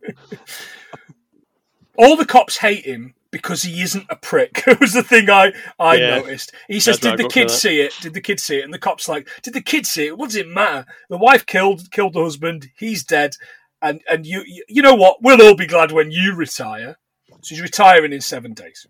All 1.97 2.15
the 2.15 2.25
cops 2.25 2.57
hate 2.57 2.85
him 2.85 3.13
because 3.33 3.63
he 3.63 3.81
isn't 3.81 4.05
a 4.09 4.15
prick. 4.15 4.63
It 4.67 4.79
was 4.79 4.93
the 4.93 5.03
thing 5.03 5.29
I 5.29 5.51
I 5.77 5.95
Yeah. 5.95 6.19
noticed. 6.19 6.53
He 6.69 6.79
says, 6.79 6.99
That's 6.99 7.17
"Did 7.17 7.25
the 7.25 7.29
kids 7.29 7.53
see 7.53 7.81
it? 7.81 7.93
Did 7.99 8.13
the 8.13 8.21
kids 8.21 8.43
see 8.43 8.59
it?" 8.59 8.63
And 8.63 8.73
the 8.73 8.79
cops 8.79 9.09
like, 9.09 9.27
"Did 9.41 9.53
the 9.53 9.61
kids 9.61 9.89
see 9.89 10.07
it? 10.07 10.17
What 10.17 10.27
does 10.27 10.37
it 10.37 10.47
matter? 10.47 10.85
The 11.09 11.17
wife 11.17 11.45
killed 11.45 11.91
killed 11.91 12.13
the 12.13 12.23
husband. 12.23 12.69
He's 12.77 13.03
dead, 13.03 13.35
and 13.81 14.01
and 14.09 14.25
you 14.25 14.43
you, 14.69 14.81
know 14.81 14.95
what? 14.95 15.17
We'll 15.21 15.41
all 15.41 15.55
be 15.55 15.67
glad 15.67 15.91
when 15.91 16.11
you 16.11 16.33
retire." 16.33 16.97
So 17.41 17.55
he's 17.55 17.61
retiring 17.61 18.13
in 18.13 18.21
seven 18.21 18.53
days. 18.53 18.87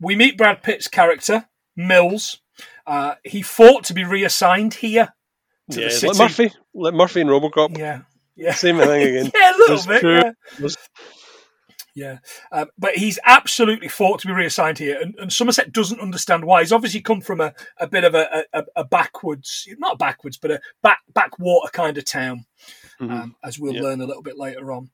We 0.00 0.14
meet 0.16 0.36
Brad 0.36 0.62
Pitt's 0.62 0.88
character 0.88 1.46
Mills. 1.76 2.40
Uh, 2.86 3.14
he 3.24 3.40
fought 3.40 3.84
to 3.84 3.94
be 3.94 4.04
reassigned 4.04 4.74
here 4.74 5.14
to 5.70 5.80
Yeah, 5.80 5.88
the 5.88 6.06
like 6.08 6.16
city. 6.16 6.18
Murphy. 6.18 6.52
Like 6.74 6.94
Murphy 6.94 7.20
and 7.22 7.30
Robocop. 7.30 7.78
Yeah, 7.78 8.00
yeah. 8.36 8.52
Same 8.54 8.76
thing 8.78 9.02
again. 9.02 9.30
Yeah, 9.34 9.50
a 9.50 9.56
little 9.56 9.76
Just 9.76 9.88
bit. 9.88 10.00
true. 10.00 10.16
Yeah. 10.16 10.32
Yeah, 11.96 12.18
um, 12.50 12.70
but 12.76 12.96
he's 12.96 13.20
absolutely 13.24 13.86
fought 13.86 14.20
to 14.20 14.26
be 14.26 14.32
reassigned 14.32 14.78
here, 14.78 14.98
and, 15.00 15.14
and 15.18 15.32
Somerset 15.32 15.70
doesn't 15.72 16.00
understand 16.00 16.44
why. 16.44 16.60
He's 16.60 16.72
obviously 16.72 17.00
come 17.00 17.20
from 17.20 17.40
a, 17.40 17.54
a 17.78 17.86
bit 17.86 18.02
of 18.02 18.16
a, 18.16 18.44
a, 18.52 18.64
a 18.76 18.84
backwards, 18.84 19.68
not 19.78 19.96
backwards, 19.98 20.36
but 20.36 20.50
a 20.50 20.60
back 20.82 20.98
backwater 21.14 21.70
kind 21.72 21.96
of 21.96 22.04
town, 22.04 22.46
Mhm. 23.00 23.10
um, 23.12 23.36
as 23.44 23.58
we'll 23.60 23.74
learn 23.74 24.00
a 24.00 24.06
little 24.06 24.22
bit 24.22 24.36
later 24.36 24.72
on. 24.72 24.90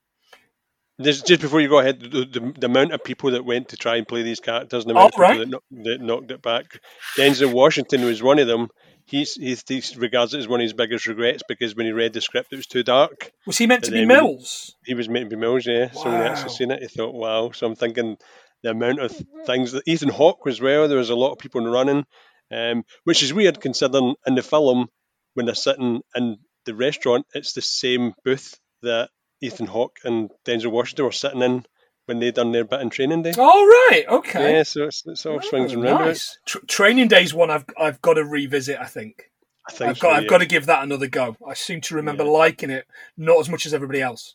Just, 1.00 1.26
just 1.26 1.40
before 1.40 1.60
you 1.60 1.68
go 1.68 1.78
ahead, 1.78 2.00
the, 2.00 2.24
the, 2.24 2.54
the 2.58 2.66
amount 2.66 2.92
of 2.92 3.02
people 3.04 3.30
that 3.32 3.44
went 3.44 3.68
to 3.70 3.76
try 3.76 3.96
and 3.96 4.06
play 4.06 4.22
these 4.22 4.40
characters 4.40 4.84
and 4.84 4.90
the 4.90 4.94
Oh, 4.94 4.98
amount 4.98 5.14
of 5.14 5.20
right. 5.20 5.30
people 5.32 5.38
that, 5.44 5.48
knock, 5.50 5.62
that 5.84 6.00
knocked 6.00 6.30
it 6.30 6.42
back. 6.42 6.80
Denzel 7.18 7.52
Washington 7.52 8.04
was 8.04 8.22
one 8.22 8.38
of 8.38 8.46
them. 8.46 8.68
He's, 9.06 9.34
he's, 9.34 9.64
he 9.66 9.82
regards 9.96 10.34
it 10.34 10.38
as 10.38 10.48
one 10.48 10.60
of 10.60 10.64
his 10.64 10.72
biggest 10.72 11.06
regrets 11.06 11.42
because 11.48 11.74
when 11.74 11.86
he 11.86 11.92
read 11.92 12.12
the 12.12 12.20
script, 12.20 12.52
it 12.52 12.56
was 12.56 12.66
too 12.66 12.82
dark. 12.82 13.32
Was 13.46 13.58
he 13.58 13.66
meant 13.66 13.84
to 13.84 13.90
be 13.90 13.98
when 13.98 14.10
he- 14.10 14.14
Mills? 14.22 14.76
He 14.84 14.94
was 14.94 15.08
meant 15.08 15.28
to 15.30 15.36
be 15.36 15.40
Mills, 15.40 15.66
yeah. 15.66 15.90
So 15.90 16.10
when 16.10 16.20
he 16.20 16.24
Wow. 16.24 16.32
actually 16.32 16.50
seen 16.50 16.70
it, 16.70 16.80
he 16.82 16.88
thought, 16.88 17.14
wow. 17.14 17.50
So 17.52 17.66
I'm 17.66 17.74
thinking 17.74 18.16
the 18.62 18.70
amount 18.70 19.00
of 19.00 19.16
things 19.46 19.72
that 19.72 19.82
Ethan 19.86 20.10
Hawke 20.10 20.44
was 20.44 20.60
well. 20.60 20.86
There 20.86 20.98
was 20.98 21.10
a 21.10 21.16
lot 21.16 21.32
of 21.32 21.38
people 21.38 21.64
running, 21.64 22.04
um, 22.52 22.84
which 23.04 23.22
is 23.22 23.32
weird 23.34 23.60
considering 23.60 24.14
in 24.26 24.34
the 24.34 24.42
film 24.42 24.88
when 25.34 25.46
they're 25.46 25.54
sitting 25.54 26.02
in 26.14 26.36
the 26.66 26.74
restaurant, 26.74 27.26
it's 27.34 27.54
the 27.54 27.62
same 27.62 28.12
booth 28.24 28.58
that 28.82 29.08
Ethan 29.40 29.66
Hawke 29.66 29.98
and 30.04 30.30
Denzel 30.44 30.70
Washington 30.70 31.04
were 31.06 31.12
sitting 31.12 31.42
in 31.42 31.64
when 32.06 32.18
they 32.18 32.30
done 32.30 32.52
their 32.52 32.64
bit 32.64 32.80
in 32.80 32.90
Training 32.90 33.22
Day. 33.22 33.32
Oh 33.38 33.66
right, 33.90 34.04
okay. 34.08 34.54
Yeah, 34.56 34.62
so 34.64 34.84
it's, 34.84 35.06
it 35.06 35.16
sort 35.18 35.36
of 35.36 35.44
swings 35.44 35.70
Oh, 35.72 35.74
and 35.74 35.82
roundabouts. 35.84 36.06
nice. 36.08 36.38
Tr- 36.46 36.66
Training 36.66 37.08
Day's 37.08 37.32
one 37.34 37.50
I've 37.50 37.64
I've 37.78 38.02
got 38.02 38.14
to 38.14 38.24
revisit. 38.24 38.78
I 38.78 38.86
think. 38.86 39.30
I 39.68 39.72
think 39.72 39.90
I've 39.90 39.98
got 40.00 40.10
so, 40.16 40.22
I've 40.22 40.28
got 40.28 40.38
to 40.38 40.46
give 40.46 40.66
that 40.66 40.82
another 40.82 41.06
go. 41.06 41.36
I 41.46 41.54
seem 41.54 41.80
to 41.82 41.94
remember 41.94 42.24
Yeah. 42.24 42.30
liking 42.30 42.70
it, 42.70 42.86
not 43.16 43.38
as 43.40 43.48
much 43.48 43.66
as 43.66 43.74
everybody 43.74 44.00
else. 44.02 44.34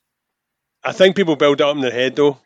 I 0.84 0.92
think 0.94 1.16
people 1.16 1.36
build 1.36 1.60
it 1.60 1.64
up 1.64 1.76
in 1.76 1.82
their 1.82 1.92
head 1.92 2.16
though. 2.16 2.38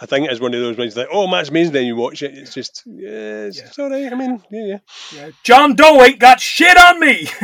I 0.00 0.06
think 0.06 0.28
it's 0.28 0.40
one 0.40 0.52
of 0.52 0.60
those 0.60 0.76
ones 0.76 0.96
like, 0.96 1.06
oh, 1.12 1.28
Matt's 1.28 1.48
amazing. 1.50 1.72
Then 1.74 1.86
you 1.86 1.94
watch 1.94 2.22
it, 2.24 2.36
it's 2.36 2.52
just, 2.52 2.82
yeah, 2.86 3.44
it's, 3.46 3.58
Yeah. 3.58 3.64
it's 3.66 3.78
all 3.78 3.88
right. 3.88 4.12
I 4.12 4.16
mean, 4.16 4.42
yeah, 4.50 4.64
yeah. 4.66 4.78
Yeah. 5.14 5.30
John 5.44 5.74
Doe 5.76 6.02
ain't 6.02 6.18
got 6.18 6.40
shit 6.40 6.76
on 6.76 6.98
me. 6.98 7.28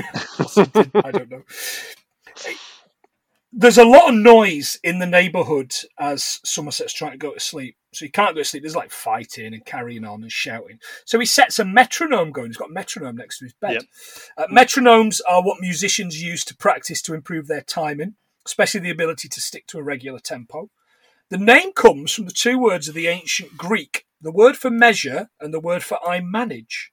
I 1.04 1.11
don't 1.12 1.30
know. 1.30 1.42
There's 3.50 3.78
a 3.78 3.85
lot 3.85 4.11
of 4.11 4.14
noise 4.14 4.78
in 4.85 4.99
the 4.99 5.07
neighbourhood 5.07 5.73
as 5.99 6.40
Somerset's 6.45 6.93
trying 6.93 7.12
to 7.12 7.19
go 7.19 7.33
to 7.33 7.40
sleep. 7.40 7.76
So 7.95 8.05
he 8.05 8.11
can't 8.11 8.35
go 8.35 8.43
to 8.43 8.45
sleep. 8.45 8.62
There's 8.62 8.76
like 8.76 8.90
fighting 8.90 9.55
and 9.55 9.64
carrying 9.64 10.05
on 10.05 10.23
and 10.23 10.31
shouting. 10.31 10.78
So 11.07 11.19
he 11.19 11.25
sets 11.25 11.59
a 11.59 11.64
metronome 11.64 12.31
going. 12.31 12.49
He's 12.49 12.59
got 12.59 12.71
a 12.71 12.75
metronome 12.75 13.17
next 13.17 13.38
to 13.38 13.47
his 13.47 13.55
bed. 13.55 13.73
Yep. 13.73 13.83
Uh, 14.37 14.47
metronomes 14.49 15.21
are 15.28 15.43
what 15.43 15.61
musicians 15.61 16.23
use 16.23 16.45
to 16.45 16.57
practice 16.57 17.00
to 17.02 17.14
improve 17.14 17.47
their 17.47 17.62
timing, 17.62 18.17
especially 18.45 18.81
the 18.81 18.90
ability 18.90 19.28
to 19.28 19.40
stick 19.40 19.67
to 19.69 19.78
a 19.78 19.83
regular 19.83 20.19
tempo. 20.19 20.69
The 21.31 21.38
name 21.38 21.73
comes 21.73 22.12
from 22.12 22.26
the 22.26 22.33
two 22.33 22.59
words 22.59 22.88
of 22.88 22.95
the 22.95 23.07
ancient 23.07 23.57
Greek, 23.57 24.07
the 24.21 24.33
word 24.33 24.57
for 24.57 24.71
measure 24.71 25.31
and 25.40 25.52
the 25.52 25.61
word 25.61 25.83
for 25.83 25.99
I 26.07 26.21
manage. 26.21 26.93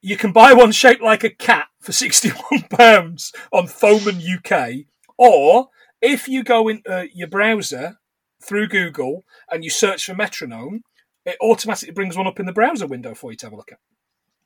You 0.00 0.16
can 0.16 0.32
buy 0.32 0.52
one 0.54 0.72
shaped 0.72 1.02
like 1.02 1.24
a 1.24 1.30
cat 1.30 1.66
for 1.80 1.92
£61 1.92 3.32
on 3.52 3.66
Thomann 3.66 4.22
UK, 4.22 4.86
or 5.20 5.68
if 6.00 6.26
you 6.28 6.42
go 6.42 6.66
into 6.68 7.08
your 7.14 7.28
browser 7.28 7.98
through 8.42 8.68
Google 8.68 9.24
and 9.50 9.62
you 9.62 9.68
search 9.70 10.06
for 10.06 10.14
metronome, 10.14 10.82
it 11.26 11.36
automatically 11.42 11.92
brings 11.92 12.16
one 12.16 12.26
up 12.26 12.40
in 12.40 12.46
the 12.46 12.52
browser 12.54 12.86
window 12.86 13.14
for 13.14 13.30
you 13.30 13.36
to 13.36 13.46
have 13.46 13.52
a 13.52 13.56
look 13.56 13.70
at. 13.70 13.78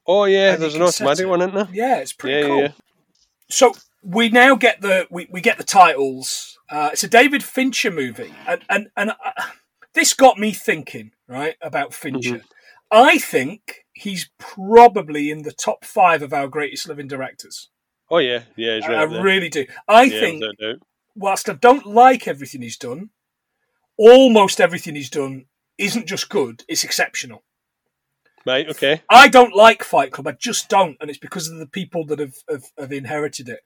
Oh 0.06 0.24
yeah, 0.24 0.52
And 0.54 0.62
there's 0.62 0.74
an 0.74 0.82
automatic 0.82 1.26
one, 1.26 1.40
isn't 1.40 1.54
there? 1.54 1.68
Yeah, 1.72 1.98
it's 1.98 2.12
pretty 2.12 2.40
Yeah, 2.40 2.46
cool. 2.46 2.60
yeah. 2.60 2.72
So 3.48 3.72
we 4.02 4.28
now 4.28 4.56
get 4.56 4.80
the 4.80 5.06
we, 5.10 5.28
we 5.30 5.40
get 5.40 5.58
the 5.58 5.64
titles. 5.64 6.58
Uh, 6.68 6.90
it's 6.92 7.04
a 7.04 7.08
David 7.08 7.44
Fincher 7.44 7.90
movie, 7.90 8.34
and 8.46 8.62
and 8.68 8.88
and 8.96 9.10
uh, 9.10 9.42
this 9.94 10.12
got 10.12 10.38
me 10.38 10.52
thinking 10.52 11.12
right 11.28 11.54
about 11.62 11.94
Fincher. 11.94 12.42
I 12.90 13.18
think 13.18 13.84
he's 13.92 14.28
probably 14.38 15.30
in 15.30 15.42
the 15.42 15.52
top 15.52 15.84
five 15.84 16.20
of 16.22 16.32
our 16.32 16.48
greatest 16.48 16.88
living 16.88 17.06
directors. 17.08 17.70
Oh 18.14 18.18
yeah, 18.18 18.44
yeah, 18.54 18.76
he's 18.76 18.86
right. 18.86 18.98
I 18.98 19.02
really 19.02 19.48
do. 19.48 19.66
I 19.88 20.04
yeah, 20.04 20.20
think, 20.20 20.44
whilst 21.16 21.50
I 21.50 21.54
don't 21.54 21.84
like 21.84 22.28
everything 22.28 22.62
he's 22.62 22.76
done, 22.76 23.10
almost 23.98 24.60
everything 24.60 24.94
he's 24.94 25.10
done 25.10 25.46
isn't 25.78 26.06
just 26.06 26.28
good; 26.28 26.62
it's 26.68 26.84
exceptional. 26.84 27.42
Right, 28.46 28.68
okay. 28.68 29.02
I 29.10 29.26
don't 29.26 29.56
like 29.56 29.82
Fight 29.82 30.12
Club. 30.12 30.28
I 30.28 30.32
just 30.38 30.68
don't, 30.68 30.96
and 31.00 31.10
it's 31.10 31.18
because 31.18 31.48
of 31.48 31.58
the 31.58 31.66
people 31.66 32.06
that 32.06 32.20
have 32.20 32.36
have, 32.48 32.64
have 32.78 32.92
inherited 32.92 33.48
it. 33.48 33.62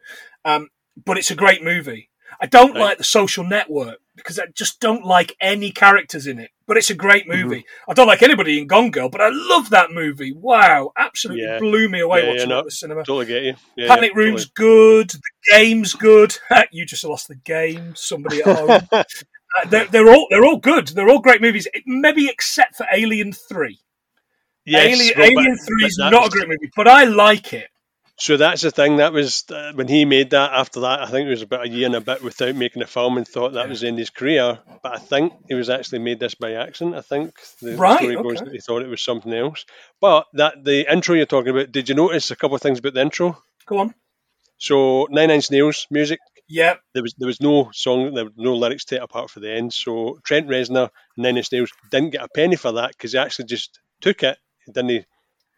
Um, 0.46 0.68
but 1.04 1.18
it's 1.18 1.30
a 1.30 1.34
great 1.34 1.62
movie. 1.62 2.08
I 2.40 2.46
don't 2.46 2.72
Right. 2.72 2.80
like 2.80 2.96
the 2.98 3.04
Social 3.04 3.44
Network 3.44 3.98
because 4.16 4.38
I 4.38 4.46
just 4.46 4.80
don't 4.80 5.04
like 5.04 5.36
any 5.42 5.72
characters 5.72 6.26
in 6.26 6.38
it. 6.38 6.52
But 6.68 6.76
it's 6.76 6.90
a 6.90 6.94
great 6.94 7.26
Mm-hmm. 7.28 7.48
movie. 7.48 7.64
I 7.88 7.94
don't 7.94 8.06
like 8.06 8.22
anybody 8.22 8.60
in 8.60 8.68
Gone 8.68 8.92
Girl, 8.92 9.08
but 9.08 9.20
I 9.20 9.30
love 9.32 9.70
that 9.70 9.90
movie. 9.90 10.32
Wow, 10.32 10.92
absolutely 10.96 11.42
Yeah. 11.42 11.58
blew 11.58 11.88
me 11.88 11.98
away 12.00 12.20
Yeah, 12.20 12.24
yeah, 12.26 12.32
watching 12.34 12.50
it 12.50 12.54
at 12.54 12.64
the 12.66 12.70
cinema. 12.70 13.00
Totally 13.00 13.26
get 13.26 13.42
you. 13.42 13.54
Yeah, 13.74 13.88
Panic 13.94 14.14
Room's 14.14 14.44
good. 14.44 15.08
The 15.10 15.20
game's 15.50 15.94
good. 15.94 16.36
you 16.70 16.84
just 16.86 17.02
lost 17.04 17.26
the 17.26 17.34
game. 17.34 17.94
Somebody 17.96 18.42
at 18.42 18.56
home. 18.92 19.04
Uh, 19.56 19.66
they're, 19.70 19.86
they're 19.86 20.10
all 20.10 20.26
they're 20.28 20.44
all 20.44 20.58
good. 20.58 20.88
They're 20.88 21.08
all 21.08 21.20
great 21.20 21.40
movies. 21.40 21.66
Maybe 21.86 22.28
except 22.28 22.76
for 22.76 22.86
Alien 22.92 23.32
Three. 23.32 23.80
yes, 24.66 24.84
Alien, 24.94 25.14
well, 25.16 25.30
Alien 25.30 25.56
Three 25.56 25.86
is 25.86 25.96
not 25.96 26.26
a 26.26 26.28
great 26.28 26.48
movie, 26.48 26.70
but 26.76 26.86
I 26.86 27.04
like 27.04 27.54
it. 27.54 27.70
So 28.20 28.36
that's 28.36 28.62
the 28.62 28.72
thing. 28.72 28.96
That 28.96 29.12
was 29.12 29.44
uh, 29.48 29.72
when 29.74 29.86
he 29.86 30.04
made 30.04 30.30
that. 30.30 30.52
After 30.52 30.80
that, 30.80 31.02
I 31.02 31.06
think 31.06 31.26
it 31.26 31.30
was 31.30 31.42
about 31.42 31.66
a 31.66 31.68
year 31.68 31.86
and 31.86 31.94
a 31.94 32.00
bit 32.00 32.22
without 32.22 32.56
making 32.56 32.82
a 32.82 32.86
film, 32.86 33.16
and 33.16 33.26
thought 33.26 33.52
that 33.52 33.68
was 33.68 33.80
the 33.80 33.86
end 33.86 33.94
of 33.96 34.00
his 34.00 34.10
career. 34.10 34.58
But 34.82 34.96
I 34.96 34.98
think 34.98 35.34
he 35.46 35.54
was 35.54 35.70
actually 35.70 36.00
made 36.00 36.18
this 36.18 36.34
by 36.34 36.54
accident. 36.54 36.96
I 36.96 37.00
think 37.02 37.34
the 37.62 37.76
Right, 37.76 37.98
story 37.98 38.16
goes 38.16 38.38
okay. 38.38 38.46
that 38.46 38.52
he 38.52 38.58
thought 38.58 38.82
it 38.82 38.88
was 38.88 39.02
something 39.02 39.32
else. 39.32 39.64
But 40.00 40.26
that 40.34 40.64
the 40.64 40.92
intro 40.92 41.14
you're 41.14 41.26
talking 41.26 41.50
about. 41.50 41.70
Did 41.70 41.88
you 41.88 41.94
notice 41.94 42.32
a 42.32 42.36
couple 42.36 42.56
of 42.56 42.62
things 42.62 42.80
about 42.80 42.94
the 42.94 43.02
intro? 43.02 43.40
Go 43.66 43.78
on. 43.78 43.94
So 44.58 45.06
Nine 45.10 45.30
Inch 45.30 45.50
Nails 45.52 45.86
music. 45.90 46.18
Yeah, 46.48 46.76
There 46.94 47.02
was 47.02 47.14
there 47.18 47.26
was 47.28 47.40
no 47.40 47.70
song, 47.72 48.14
there 48.14 48.24
was 48.24 48.32
no 48.36 48.56
lyrics 48.56 48.86
to 48.86 48.96
it 48.96 49.02
apart 49.02 49.30
from 49.30 49.42
the 49.42 49.52
end. 49.52 49.72
So 49.72 50.18
Trent 50.24 50.48
Reznor, 50.48 50.88
Nine 51.16 51.36
Inch 51.36 51.52
Nails 51.52 51.70
didn't 51.90 52.10
get 52.10 52.22
a 52.24 52.28
penny 52.28 52.56
for 52.56 52.72
that 52.72 52.92
because 52.92 53.12
he 53.12 53.18
actually 53.18 53.44
just 53.44 53.78
took 54.00 54.22
it. 54.22 54.38
He 54.66 54.72
didn't 54.72 55.04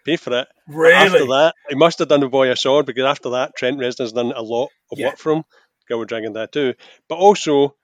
pay 0.04 0.16
for 0.16 0.32
it. 0.40 0.48
really. 0.68 0.94
After 0.94 1.26
that, 1.26 1.54
he 1.68 1.74
must 1.74 1.98
have 2.00 2.08
done 2.08 2.20
the 2.20 2.28
boy 2.28 2.50
I 2.50 2.54
saw 2.54 2.82
because 2.82 3.04
after 3.04 3.30
that, 3.30 3.56
Trent 3.56 3.78
Reznor's 3.78 4.12
done 4.12 4.32
a 4.32 4.42
lot 4.42 4.70
of 4.90 4.98
Yeah. 4.98 5.08
work 5.08 5.18
for 5.18 5.32
him. 5.32 5.44
Girl 5.88 5.98
with 6.00 6.08
Dragon 6.08 6.34
Tattoo, 6.34 6.74
but 7.08 7.16
also 7.16 7.74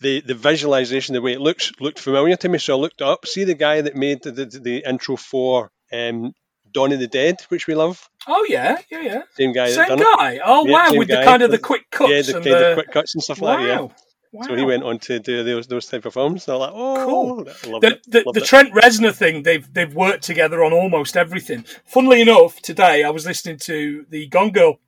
the 0.00 0.20
the 0.20 0.34
visualization, 0.34 1.14
the 1.14 1.22
way 1.22 1.32
it 1.32 1.40
looks, 1.40 1.72
looked 1.80 1.98
familiar 1.98 2.36
to 2.36 2.48
me. 2.48 2.58
So 2.58 2.76
I 2.76 2.80
looked 2.80 3.02
up. 3.02 3.26
See 3.26 3.44
the 3.44 3.54
guy 3.54 3.80
that 3.80 3.96
made 3.96 4.22
the 4.22 4.30
the, 4.32 4.44
the 4.46 4.84
intro 4.86 5.16
for 5.16 5.70
um, 5.92 6.32
Dawn 6.70 6.92
of 6.92 7.00
the 7.00 7.08
Dead, 7.08 7.40
which 7.48 7.66
we 7.66 7.74
love. 7.74 8.08
oh 8.28 8.46
yeah, 8.48 8.80
yeah, 8.90 9.00
yeah. 9.00 9.22
Same 9.32 9.52
guy 9.52 9.70
that 9.70 9.74
Same 9.76 9.88
done 9.88 10.00
it. 10.00 10.04
guy. 10.16 10.40
Oh 10.44 10.64
Yeah, 10.64 10.72
wow, 10.72 10.90
with 10.98 11.08
the 11.08 11.16
kind 11.24 11.42
of 11.42 11.50
the 11.50 11.58
quick 11.58 11.90
cuts 11.90 12.10
Yeah, 12.12 12.22
the 12.22 12.34
and 12.34 12.44
kind 12.44 12.60
the 12.60 12.66
of 12.66 12.74
quick 12.74 12.90
cuts 12.92 13.14
and 13.14 13.22
stuff 13.22 13.42
like 13.42 13.58
that. 13.58 13.66
Yeah. 13.66 13.88
Wow. 14.32 14.46
So 14.46 14.54
he 14.56 14.64
went 14.64 14.82
on 14.82 14.98
to 15.00 15.18
do 15.18 15.42
those 15.44 15.66
those 15.66 15.86
type 15.86 16.04
of 16.04 16.14
films. 16.14 16.46
Like, 16.48 16.70
oh, 16.74 17.04
Cool. 17.06 17.44
The, 17.80 17.86
it. 17.88 18.02
the, 18.06 18.30
the. 18.34 18.40
Trent 18.40 18.72
Reznor 18.72 19.14
thing, 19.14 19.42
they've 19.42 19.72
they've 19.72 19.94
worked 19.94 20.24
together 20.24 20.62
on 20.64 20.72
almost 20.72 21.16
everything. 21.16 21.64
Funnily 21.84 22.20
enough, 22.20 22.60
today 22.62 23.04
I 23.04 23.10
was 23.10 23.26
listening 23.26 23.58
to 23.60 24.06
the 24.08 24.26
Gone 24.28 24.50
Girl 24.50 24.78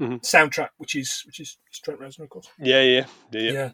Mhm. 0.00 0.20
soundtrack, 0.20 0.68
which 0.76 0.94
is 0.94 1.22
which 1.24 1.40
is 1.40 1.56
Trent 1.82 2.00
Reznor, 2.00 2.24
of 2.24 2.28
course. 2.28 2.48
yeah, 2.58 2.82
yeah, 2.82 3.04
yeah, 3.32 3.40
yeah. 3.40 3.52
Yeah, 3.52 3.70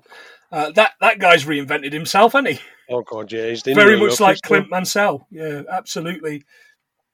uh, 0.52 0.70
that 0.72 0.92
that 1.00 1.18
guy's 1.18 1.44
reinvented 1.44 1.92
himself, 1.92 2.34
hasn't 2.34 2.48
he? 2.56 2.60
Oh 2.88 3.02
god, 3.02 3.32
yeah, 3.32 3.48
he's 3.48 3.62
Very 3.62 3.98
much 3.98 4.20
like. 4.20 4.40
Clint 4.42 4.70
Mansell. 4.70 5.26
Yeah, 5.32 5.62
absolutely. 5.68 6.44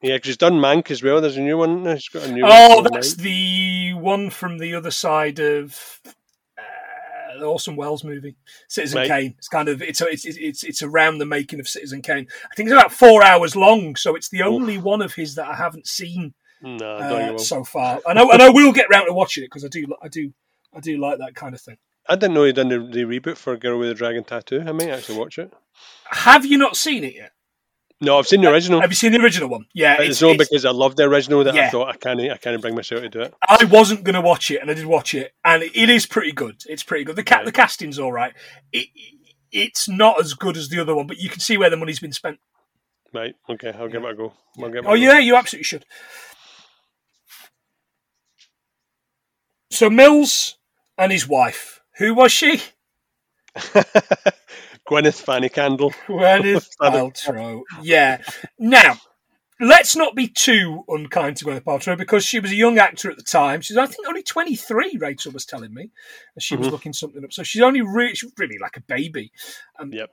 Yeah, 0.02 0.16
because 0.16 0.28
he's 0.28 0.37
done 0.37 0.61
Mank 0.61 0.90
as 0.90 1.02
well. 1.02 1.21
There's 1.21 1.38
a 1.38 1.40
new 1.40 1.57
one. 1.57 1.85
He's 1.87 2.09
got 2.09 2.25
a 2.25 2.33
new. 2.33 2.42
Oh, 2.47 2.87
that's 2.92 3.14
the 3.14 3.95
one 3.95 4.28
from 4.30 4.59
the 4.59 4.75
other 4.75 4.90
side 4.90 5.38
of 5.40 6.00
the 7.40 7.47
Orson 7.47 7.76
Welles 7.76 8.04
movie, 8.04 8.37
Citizen 8.68 8.99
Right. 8.99 9.09
Kane. 9.09 9.35
It's 9.38 9.49
kind 9.49 9.68
of 9.68 9.83
it's 9.83 10.00
it's 10.00 10.25
it's 10.25 10.64
it's 10.64 10.83
around 10.83 11.18
the 11.18 11.26
making 11.26 11.61
of 11.61 11.68
Citizen 11.68 12.02
Kane. 12.02 12.26
I 12.50 12.54
think 12.54 12.68
it's 12.68 12.78
about 12.78 12.92
four 12.92 13.23
hours 13.25 13.57
long, 13.57 13.97
so 13.97 14.14
it's 14.14 14.28
the 14.28 14.42
only 14.42 14.78
one 14.78 15.02
of 15.02 15.14
his 15.14 15.35
that 15.37 15.49
I 15.49 15.54
haven't 15.54 15.87
seen 15.87 16.35
No, 16.62 16.97
uh, 16.97 17.38
so 17.38 17.64
far. 17.64 18.00
And 18.07 18.18
I, 18.18 18.23
and 18.23 18.42
I 18.42 18.49
will 18.50 18.73
get 18.73 18.90
round 18.90 19.07
to 19.07 19.12
watching 19.12 19.45
it 19.45 19.49
because 19.49 19.64
I 19.64 19.68
do 19.68 19.87
I 20.02 20.09
do 20.09 20.33
I 20.75 20.80
do 20.80 20.99
like 20.99 21.18
that 21.18 21.35
kind 21.35 21.54
of 21.54 21.61
thing. 21.61 21.78
I 22.11 22.16
didn't 22.16 22.35
know 22.35 22.45
he'd 22.45 22.57
done 22.57 22.68
the, 22.68 22.78
the 22.78 23.02
reboot 23.02 23.37
for 23.37 23.54
Girl 23.57 23.78
with 23.78 23.90
a 23.90 23.95
Dragon 23.95 24.25
Tattoo. 24.25 24.64
I 24.66 24.73
may 24.73 24.90
actually 24.90 25.18
watch 25.18 25.38
it. 25.38 25.52
Have 26.07 26.47
you 26.47 26.57
not 26.57 26.75
seen 26.75 27.04
it 27.04 27.14
yet? 27.14 27.33
No, 28.00 28.17
I've 28.19 28.28
seen 28.28 28.40
the 28.43 28.50
original. 28.52 28.81
Have 28.81 28.90
you 28.90 28.97
seen 28.97 29.11
the 29.12 29.19
original 29.21 29.49
one? 29.49 29.67
Yeah, 29.75 29.95
It's, 30.00 30.11
it's, 30.11 30.23
only 30.23 30.37
because 30.38 30.64
I 30.64 30.71
loved 30.71 30.97
the 30.99 31.02
original 31.05 31.43
that 31.43 31.57
I 31.57 31.69
thought 31.69 31.88
I 31.88 31.97
can't 31.97 32.21
I 32.21 32.37
can't 32.37 32.61
bring 32.62 32.76
myself 32.76 33.02
to 33.02 33.09
do 33.09 33.21
it. 33.23 33.35
I 33.49 33.64
wasn't 33.64 34.05
going 34.05 34.14
to 34.14 34.21
watch 34.21 34.50
it, 34.52 34.61
and 34.61 34.71
I 34.71 34.75
did 34.75 34.87
watch 34.87 35.14
it, 35.14 35.33
and 35.45 35.64
it 35.64 35.90
is 35.90 36.07
pretty 36.07 36.31
good. 36.31 36.62
It's 36.69 36.85
pretty 36.85 37.02
good. 37.05 37.17
The 37.17 37.25
ca- 37.25 37.37
Right. 37.38 37.45
the 37.47 37.52
casting's 37.52 37.99
all 37.99 38.12
right. 38.12 38.33
It, 38.73 38.87
it's 39.50 39.88
not 39.88 40.21
as 40.21 40.35
good 40.35 40.57
as 40.57 40.69
the 40.69 40.78
other 40.81 40.95
one, 40.95 41.09
but 41.09 41.19
you 41.19 41.28
can 41.28 41.40
see 41.40 41.57
where 41.57 41.71
the 41.71 41.76
money's 41.76 41.99
been 41.99 42.12
spent. 42.12 42.38
Right, 43.12 43.35
okay, 43.50 43.73
I'll 43.73 43.88
give 43.88 44.05
it 44.05 44.11
a 44.11 44.14
go. 44.14 44.33
I'll 44.62 44.67
give 44.69 44.85
it 44.85 44.87
Oh 44.87 44.93
a 44.93 44.97
go. 44.97 45.02
yeah, 45.02 45.19
you 45.19 45.35
absolutely 45.35 45.64
should. 45.64 45.85
So 49.71 49.90
Mills 49.90 50.57
and 50.97 51.11
his 51.11 51.26
wife. 51.26 51.81
Who 51.99 52.14
was 52.14 52.31
she? 52.33 52.62
Gwyneth 54.88 55.21
Fanny 55.21 55.49
Candle. 55.49 55.90
Gwyneth 56.07 56.71
Paltrow. 56.80 57.62
Yeah. 57.83 58.23
Now, 58.59 58.97
let's 59.61 59.95
not 59.97 60.14
be 60.14 60.28
too 60.28 60.85
unkind 60.88 61.37
to 61.38 61.45
Gwyneth 61.45 61.64
Paltrow 61.64 61.97
because 61.99 62.25
she 62.25 62.40
was 62.40 62.50
a 62.50 62.57
young 62.57 62.78
actor 62.78 63.11
at 63.11 63.16
the 63.16 63.23
time. 63.23 63.61
She's, 63.61 63.76
I 63.76 63.87
think, 63.87 64.09
only 64.09 64.23
23, 64.23 64.97
Rachel 65.00 65.33
was 65.33 65.45
telling 65.45 65.75
me. 65.75 65.90
And 66.35 66.42
she 66.42 66.57
was 66.57 66.68
Mhm. 66.68 66.71
looking 66.73 66.92
something 66.92 67.23
up. 67.25 67.33
So 67.33 67.42
she's 67.42 67.62
only 67.62 67.83
re- 67.83 68.14
she's 68.14 68.33
really 68.38 68.59
like 68.59 68.76
a 68.76 68.83
baby. 68.83 69.30
Um, 69.78 69.92
Yep. 69.92 70.11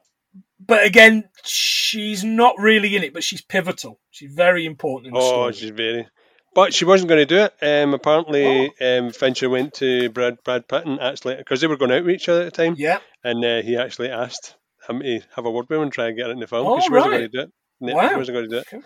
But 0.59 0.83
again, 0.85 1.29
she's 1.45 2.23
not 2.25 2.55
really 2.59 2.95
in 2.97 3.03
it, 3.03 3.13
but 3.13 3.23
she's 3.23 3.41
pivotal. 3.41 3.99
She's 4.11 4.33
very 4.33 4.65
important 4.65 5.07
in 5.07 5.13
the 5.13 5.19
Oh, 5.19 5.27
story. 5.29 5.53
she's 5.53 5.69
very. 5.69 6.07
But 6.53 6.73
she 6.73 6.83
wasn't 6.85 7.09
going 7.09 7.25
to 7.25 7.25
do 7.25 7.43
it. 7.43 7.53
Um, 7.61 7.93
apparently, 7.93 8.71
um, 8.81 9.11
Fincher 9.11 9.49
went 9.49 9.73
to 9.75 10.09
Brad 10.09 10.37
Brad 10.43 10.67
Pitt 10.67 10.85
and 10.85 10.99
actually 11.01 11.35
because 11.35 11.61
they 11.61 11.67
were 11.67 11.77
going 11.77 11.91
out 11.91 12.03
with 12.05 12.15
each 12.15 12.27
other 12.29 12.41
at 12.43 12.53
the 12.53 12.63
time, 12.65 12.75
Yeah. 12.77 12.99
and 13.23 13.43
uh, 13.45 13.61
he 13.61 13.77
actually 13.77 14.09
asked 14.09 14.55
him 14.89 14.99
to 15.01 15.21
have 15.35 15.45
a 15.45 15.51
word 15.51 15.67
with 15.69 15.77
him 15.77 15.83
and 15.83 15.91
try 15.91 16.07
and 16.07 16.17
get 16.17 16.27
it 16.29 16.33
in 16.33 16.39
the 16.39 16.47
film 16.47 16.67
Oh, 16.67 16.75
because 16.75 16.85
she 16.85 16.91
wasn't 16.91 17.11
right. 17.11 17.17
going 17.19 17.31
to 17.31 17.37
do 17.37 17.41
it. 17.41 17.95
Wow. 17.95 18.09
she 18.09 18.15
wasn't 18.15 18.35
going 18.37 18.49
to 18.49 18.55
do 18.55 18.77
it. 18.77 18.83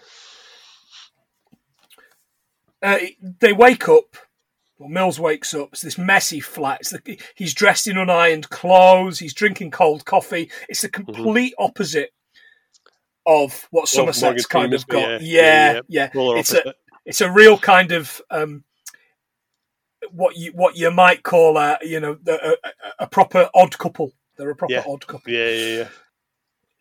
uh, 2.82 2.98
they 3.39 3.53
wake 3.53 3.88
up. 3.89 4.15
Well, 4.77 4.89
Mills 4.89 5.20
wakes 5.20 5.53
up. 5.53 5.70
It's 5.74 5.82
this 5.82 5.98
messy 5.98 6.39
flat. 6.39 6.79
It's 6.82 6.91
the, 6.91 7.20
he's 7.36 7.53
dressed 7.53 7.88
in 7.88 7.98
unironed 7.98 8.50
clothes. 8.50 9.20
He's 9.20 9.34
drinking 9.34 9.72
cold 9.72 10.06
coffee. 10.06 10.50
It's 10.70 10.82
the 10.82 10.89
complete 10.89 11.53
opposite 11.60 12.12
of 13.25 13.68
what 13.72 13.89
Somerset's 13.89 14.22
Morgan 14.24 14.44
kind 14.50 14.74
of 14.74 14.88
got. 14.88 15.01
yeah, 15.01 15.18
Yeah, 15.22 15.74
yeah, 15.74 15.82
yeah. 15.89 16.08
Polar 16.10 16.38
It's 16.38 16.53
a 16.53 16.74
it's 17.06 17.22
a 17.22 17.29
real 17.32 17.58
kind 17.58 17.91
of 17.91 18.22
um, 18.32 18.63
what 20.12 20.38
you 20.38 20.51
what 20.53 20.77
you 20.77 20.89
might 20.91 21.24
call 21.24 21.58
a 21.58 21.77
you 21.82 22.00
know 22.00 22.18
a, 22.25 22.32
a, 22.32 22.56
a 23.00 23.08
proper 23.08 23.50
odd 23.53 23.77
couple. 23.77 24.13
They're 24.39 24.50
a 24.50 24.55
proper 24.55 24.74
Yeah. 24.74 24.84
odd 24.88 25.05
couple. 25.05 25.31
Yeah, 25.31 25.50
yeah, 25.50 25.77
yeah. 25.77 25.88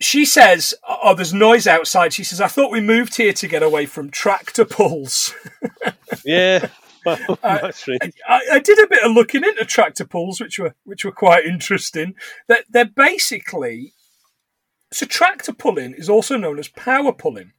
She 0.00 0.24
says, 0.24 0.74
"Oh, 0.88 1.12
there's 1.14 1.34
noise 1.34 1.66
outside." 1.66 2.12
She 2.12 2.22
says, 2.22 2.40
"I 2.40 2.46
thought 2.46 2.70
we 2.70 2.80
moved 2.80 3.16
here 3.16 3.32
to 3.32 3.48
get 3.48 3.64
away 3.64 3.84
from 3.84 4.10
tractor 4.10 4.64
pulls." 4.64 5.34
Yeah. 6.24 6.68
Well, 7.04 7.18
Uh. 7.42 7.70
I, 8.28 8.40
I 8.52 8.58
did 8.60 8.78
a 8.78 8.86
bit 8.86 9.02
of 9.02 9.12
looking 9.12 9.44
into 9.44 9.64
tractor 9.64 10.04
pulls, 10.04 10.40
which 10.40 10.58
were 10.58 10.74
which 10.84 11.04
were 11.04 11.12
quite 11.12 11.44
interesting. 11.44 12.14
That 12.46 12.64
they're 12.70 12.84
basically 12.84 13.92
so 14.92 15.04
tractor 15.04 15.52
pulling 15.52 15.94
is 15.94 16.08
also 16.08 16.36
known 16.36 16.58
as 16.58 16.68
power 16.68 17.12
pulling, 17.12 17.52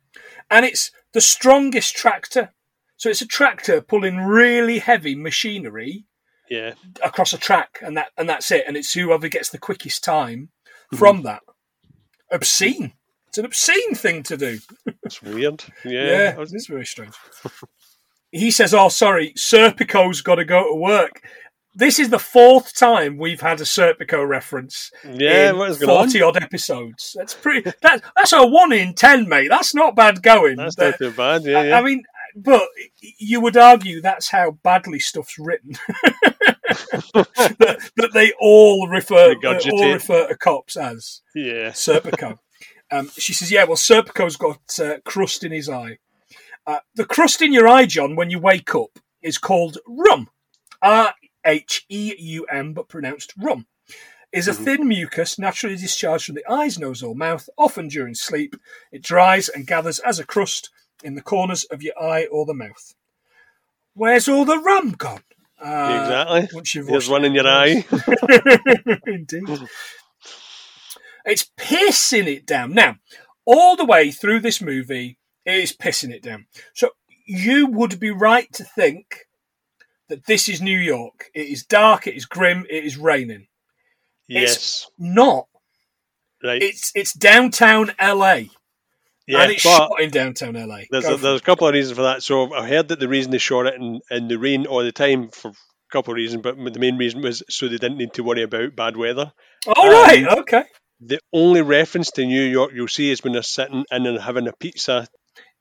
and 0.49 0.65
it's 0.65 0.91
the 1.13 1.21
strongest 1.21 1.95
tractor. 1.95 2.53
So 2.97 3.09
it's 3.09 3.21
a 3.21 3.27
tractor 3.27 3.81
pulling 3.81 4.17
really 4.17 4.79
heavy 4.79 5.15
machinery 5.15 6.05
Yeah. 6.49 6.73
across 7.03 7.33
a 7.33 7.37
track, 7.37 7.79
and 7.81 7.97
that 7.97 8.09
and 8.17 8.27
that's 8.27 8.51
it. 8.51 8.65
And 8.67 8.75
it's 8.75 8.93
whoever 8.93 9.27
gets 9.27 9.49
the 9.49 9.57
quickest 9.57 10.03
time 10.03 10.49
mm-hmm. 10.67 10.97
from 10.97 11.23
that. 11.23 11.41
Obscene. 12.31 12.93
It's 13.27 13.37
an 13.37 13.45
obscene 13.45 13.93
thing 13.93 14.23
to 14.23 14.37
do. 14.37 14.59
It's 15.03 15.21
weird. 15.21 15.63
Yeah. 15.85 16.05
Yeah, 16.05 16.41
it 16.41 16.51
is 16.53 16.67
very 16.67 16.85
strange. 16.85 17.13
he 18.31 18.51
says, 18.51 18.73
"Oh, 18.73 18.89
sorry, 18.89 19.33
Serpico's 19.33 20.21
got 20.21 20.35
to 20.35 20.45
go 20.45 20.63
to 20.69 20.75
work." 20.75 21.21
This 21.75 21.99
is 21.99 22.09
the 22.09 22.19
fourth 22.19 22.75
time 22.75 23.17
we've 23.17 23.39
had 23.39 23.61
a 23.61 23.63
Serpico 23.63 24.27
reference 24.27 24.91
yeah. 25.07 25.51
What 25.51 25.69
is 25.69 25.77
going 25.77 25.91
on? 25.91 26.05
forty 26.05 26.21
odd 26.21 26.41
episodes. 26.41 27.15
That's 27.17 27.35
pretty. 27.35 27.71
That, 27.81 28.01
that's 28.15 28.33
a 28.33 28.45
one 28.45 28.73
in 28.73 28.95
ten, 28.95 29.29
mate. 29.29 29.49
That's 29.49 29.75
not 29.75 29.95
bad 29.95 30.23
going. 30.23 30.57
That's 30.57 30.75
That- 30.75 30.99
not 30.99 31.09
too 31.09 31.15
bad. 31.15 31.43
Yeah, 31.45 31.59
I- 31.59 31.67
yeah. 31.67 31.79
I 31.79 31.83
mean, 31.83 32.03
but 32.35 32.63
you 32.99 33.41
would 33.41 33.57
argue 33.57 34.01
that's 34.01 34.29
how 34.29 34.51
badly 34.63 34.99
stuff's 34.99 35.37
written. 35.39 35.75
that, 37.13 37.89
that 37.97 38.11
they 38.13 38.31
all 38.39 38.87
refer, 38.87 39.33
Regurgitate. 39.35 39.71
all 39.71 39.93
refer 39.93 40.27
to 40.27 40.37
cops 40.37 40.77
as 40.77 41.21
yeah. 41.35 41.69
Serpico. 41.71 42.37
um, 42.91 43.09
she 43.17 43.33
says, 43.33 43.51
"Yeah, 43.51 43.65
well, 43.65 43.75
Serpico's 43.77 44.37
got 44.37 44.59
uh, 44.79 44.99
crust 45.05 45.43
in 45.43 45.51
his 45.51 45.69
eye. 45.69 45.97
Uh, 46.67 46.79
the 46.95 47.05
crust 47.05 47.41
in 47.41 47.53
your 47.53 47.67
eye, 47.67 47.85
John, 47.85 48.15
when 48.15 48.29
you 48.29 48.39
wake 48.39 48.75
up, 48.75 48.99
is 49.21 49.37
called 49.37 49.77
rum. 49.87 50.29
R 50.81 51.13
H 51.45 51.85
E 51.89 52.13
U 52.17 52.45
M, 52.51 52.73
but 52.73 52.89
pronounced 52.89 53.33
rum. 53.37 53.65
Is 54.31 54.47
a 54.47 54.51
Mhm. 54.51 54.63
thin 54.63 54.87
mucus 54.87 55.39
naturally 55.39 55.75
discharged 55.75 56.25
from 56.27 56.35
the 56.35 56.47
eyes, 56.51 56.77
nose, 56.77 57.01
or 57.01 57.15
mouth, 57.15 57.49
often 57.57 57.87
during 57.87 58.13
sleep. 58.13 58.55
It 58.91 59.01
dries 59.01 59.49
and 59.49 59.65
gathers 59.65 59.97
as 59.99 60.19
a 60.19 60.23
crust 60.25 60.69
in 61.03 61.15
the 61.15 61.21
corners 61.21 61.63
of 61.65 61.81
your 61.81 61.99
eye 62.01 62.25
or 62.25 62.45
the 62.45 62.53
mouth. 62.53 62.93
Where's 63.93 64.27
all 64.27 64.45
the 64.45 64.59
rum 64.59 64.91
gone? 64.91 65.23
Uh, 65.61 65.99
exactly. 66.01 66.49
Once 66.53 66.75
you've 66.75 66.87
There's 66.87 67.09
one 67.09 67.25
in 67.25 67.33
your 67.33 67.47
eye. 67.47 67.85
Indeed. 69.07 69.43
It's 71.25 71.51
pissing 71.57 72.27
it 72.27 72.45
down. 72.45 72.73
Now, 72.73 72.95
all 73.45 73.75
the 73.75 73.85
way 73.85 74.11
through 74.11 74.39
this 74.39 74.61
movie, 74.61 75.17
it 75.45 75.55
is 75.55 75.75
pissing 75.75 76.11
it 76.11 76.23
down. 76.23 76.45
So 76.73 76.91
you 77.25 77.67
would 77.67 77.99
be 77.99 78.11
right 78.11 78.51
to 78.53 78.63
think 78.63 79.27
that 80.07 80.25
this 80.25 80.47
is 80.49 80.61
New 80.61 80.77
York. 80.77 81.29
It 81.33 81.47
is 81.47 81.63
dark, 81.63 82.07
it 82.07 82.15
is 82.15 82.25
grim, 82.25 82.65
it 82.69 82.83
is 82.83 82.97
raining. 82.97 83.47
Yes. 84.27 84.89
Not. 84.97 85.47
Right. 86.43 86.61
It's 86.61 86.91
it's 86.95 87.13
downtown 87.13 87.91
LA. 88.01 88.43
Yeah. 89.29 89.43
and 89.43 89.51
it's 89.51 89.61
shot 89.61 89.91
in 90.01 90.09
downtown 90.09 90.55
LA. 90.55 90.81
there's 90.89 91.05
Go 91.05 91.13
a, 91.13 91.17
there's 91.17 91.35
it. 91.35 91.41
a 91.41 91.45
couple 91.45 91.67
of 91.67 91.73
reasons 91.73 91.95
for 91.95 92.03
that. 92.03 92.23
So 92.23 92.53
I 92.53 92.67
heard 92.67 92.87
that 92.87 92.99
the 92.99 93.07
reason 93.07 93.31
they 93.31 93.37
shot 93.37 93.67
it 93.67 93.75
in, 93.75 94.01
in 94.09 94.27
the 94.27 94.37
rain 94.37 94.65
all 94.65 94.83
the 94.83 94.91
time 94.91 95.29
for 95.29 95.49
a 95.49 95.53
couple 95.91 96.11
of 96.13 96.15
reasons, 96.15 96.41
but 96.41 96.57
the 96.57 96.79
main 96.79 96.97
reason 96.97 97.21
was 97.21 97.43
so 97.49 97.67
they 97.67 97.77
didn't 97.77 97.97
need 97.97 98.13
to 98.13 98.23
worry 98.23 98.43
about 98.43 98.75
bad 98.75 98.97
weather. 98.97 99.31
All 99.67 99.89
right, 99.89 100.25
okay. 100.39 100.63
The 101.01 101.19
only 101.31 101.61
reference 101.61 102.11
to 102.11 102.25
New 102.25 102.43
York 102.43 102.71
you'll 102.73 102.87
see 102.87 103.11
is 103.11 103.23
when 103.23 103.33
they're 103.33 103.43
sitting 103.43 103.85
in 103.91 104.05
and 104.05 104.19
having 104.19 104.47
a 104.47 104.53
pizza. 104.53 105.07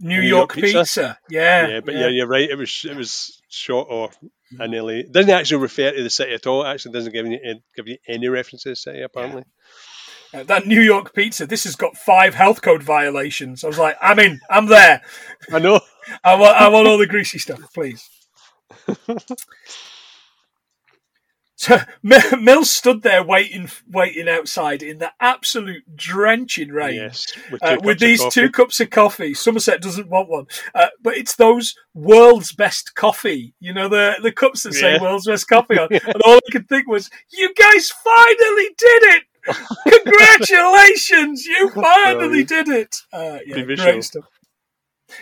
New, 0.01 0.21
New 0.21 0.29
York, 0.29 0.57
York 0.57 0.65
pizza. 0.65 0.79
pizza. 0.79 1.19
Yeah. 1.29 1.69
Yeah, 1.69 1.81
but 1.81 1.95
yeah. 1.95 2.09
you're 2.09 2.27
right. 2.27 2.49
It 2.49 2.57
was 2.57 2.85
it 2.89 2.97
was 2.97 3.41
shot 3.49 3.87
or 3.91 4.11
in 4.59 4.73
LA. 4.73 4.89
It 4.89 5.13
doesn't 5.13 5.31
actually 5.31 5.63
refer 5.63 5.93
to 5.93 6.03
the 6.03 6.11
city 6.11 6.33
at 6.35 6.47
all. 6.47 6.65
It 6.65 6.69
actually 6.69 6.93
doesn't 6.93 7.13
give 7.13 7.27
you 7.27 7.39
give 7.77 7.89
you 7.89 7.99
any 8.09 8.29
reference 8.29 8.63
to 8.63 8.71
the 8.71 8.77
city 8.77 9.03
apparently. 9.03 9.43
Uh, 9.43 9.45
that 10.33 10.67
New 10.67 10.81
York 10.81 11.15
pizza, 11.15 11.47
this 11.47 11.65
has 11.65 11.77
got 11.77 11.97
five 11.97 12.35
health 12.35 12.61
code 12.63 12.83
violations. 12.83 13.65
I 13.65 13.67
was 13.69 13.79
like, 13.79 13.97
I'm 14.01 14.19
in, 14.19 14.41
I'm 14.51 14.67
there. 14.67 15.03
I 15.53 15.59
know. 15.59 15.81
I 16.25 16.35
want, 16.37 16.57
I 16.57 16.69
want 16.69 16.89
all 16.89 16.99
the 16.99 17.07
greasy 17.07 17.39
stuff, 17.39 17.61
please. 17.75 18.09
so 21.57 21.77
M- 22.09 22.45
Mills 22.45 22.71
stood 22.71 23.03
there 23.03 23.23
waiting, 23.23 23.69
waiting 23.91 24.29
outside 24.29 24.83
in 24.83 24.99
the 24.99 25.11
absolute 25.21 25.83
drenching 25.97 26.69
rain. 26.71 26.95
Yes, 26.95 27.27
with, 27.51 27.63
Uh, 27.63 27.77
with 27.83 27.99
these 27.99 28.25
two 28.33 28.49
cups 28.51 28.81
of 28.81 28.91
coffee, 28.91 29.35
Somerset 29.35 29.83
doesn't 29.83 30.09
want 30.09 30.29
one, 30.29 30.47
uh, 30.75 30.87
but 31.03 31.17
it's 31.17 31.35
those 31.37 31.75
world's 31.95 32.53
best 32.53 32.95
coffee. 32.95 33.55
You 33.61 33.75
know 33.75 33.89
the 33.89 34.15
the 34.23 34.33
cups 34.33 34.63
that 34.63 34.75
say 34.75 34.95
Yeah. 34.95 35.03
world's 35.03 35.27
best 35.27 35.49
coffee 35.49 35.79
on, 35.79 35.89
and 35.91 36.23
all 36.25 36.37
I 36.37 36.51
could 36.53 36.69
think 36.69 36.87
was, 36.87 37.11
"You 37.31 37.53
guys 37.55 37.91
finally 37.91 38.69
did 38.79 39.03
it! 39.15 39.23
Congratulations, 39.89 41.45
you 41.47 41.71
finally 41.75 42.45
did 42.45 42.69
it!" 42.69 42.97
Uh, 43.13 43.39
yeah, 43.47 43.63
great 43.63 44.05
stuff. 44.05 44.25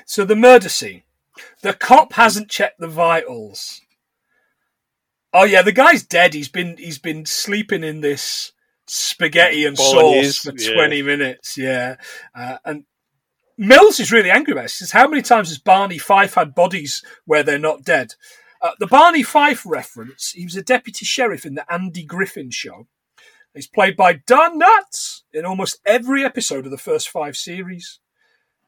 So 0.05 0.25
the 0.25 0.37
murder 0.37 0.69
scene, 0.69 1.03
the 1.63 1.73
cop 1.73 2.15
hasn't 2.15 2.51
checked 2.51 2.81
the 2.81 2.89
vitals. 2.89 3.81
Oh 5.33 5.45
yeah, 5.45 5.63
the 5.63 5.73
guy's 5.73 6.03
dead. 6.03 6.35
He's 6.35 6.49
been 6.49 6.77
he's 6.77 6.99
been 6.99 7.27
sleeping 7.27 7.85
in 7.85 8.01
this 8.01 8.53
spaghetti 8.87 9.65
and 9.65 9.77
Bolognese, 9.77 10.31
sauce 10.31 10.39
for 10.39 10.53
yeah. 10.57 10.75
twenty 10.75 11.03
minutes. 11.03 11.59
Yeah, 11.59 11.97
uh, 12.35 12.59
and 12.65 12.85
Mills 13.59 14.01
is 14.01 14.13
really 14.13 14.31
angry 14.31 14.53
about 14.53 14.65
it. 14.65 14.71
He 14.71 14.77
says, 14.77 14.93
"How 14.93 15.09
many 15.09 15.23
times 15.23 15.49
has 15.49 15.59
Barney 15.59 15.99
Fife 15.99 16.35
had 16.35 16.55
bodies 16.55 17.03
where 17.25 17.43
they're 17.43 17.59
not 17.59 17.85
dead?" 17.85 18.15
Uh, 18.63 18.73
the 18.79 18.87
Barney 18.87 19.23
Fife 19.23 19.65
reference. 19.67 20.33
He 20.33 20.45
was 20.45 20.57
a 20.57 20.63
deputy 20.63 21.05
sheriff 21.05 21.45
in 21.45 21.55
the 21.55 21.71
Andy 21.73 22.05
Griffith 22.05 22.55
Show. 22.55 22.87
He's 23.57 23.67
played 23.67 23.97
by 23.97 24.21
Don 24.27 24.61
Knotts 24.61 25.23
in 25.33 25.47
almost 25.47 25.81
every 25.87 26.23
episode 26.23 26.67
of 26.67 26.71
the 26.71 26.77
first 26.77 27.09
five 27.09 27.39
series. 27.39 28.01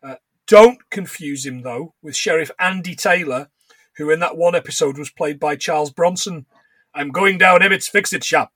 Uh, 0.03 0.15
don't 0.47 0.79
confuse 0.91 1.45
him 1.45 1.61
though 1.61 1.93
with 2.01 2.17
Sheriff 2.17 2.51
Andy 2.59 2.95
Taylor, 2.95 3.51
who 3.99 4.09
in 4.11 4.21
that 4.21 4.39
one 4.39 4.55
episode 4.55 4.97
was 4.97 5.11
played 5.11 5.39
by 5.39 5.57
Charles 5.57 5.91
Bronson. 5.91 6.47
I'm 6.95 7.11
going 7.11 7.37
down 7.37 7.63
Emmett's 7.63 7.87
Fix 7.87 8.15
It 8.15 8.25
shop 8.25 8.55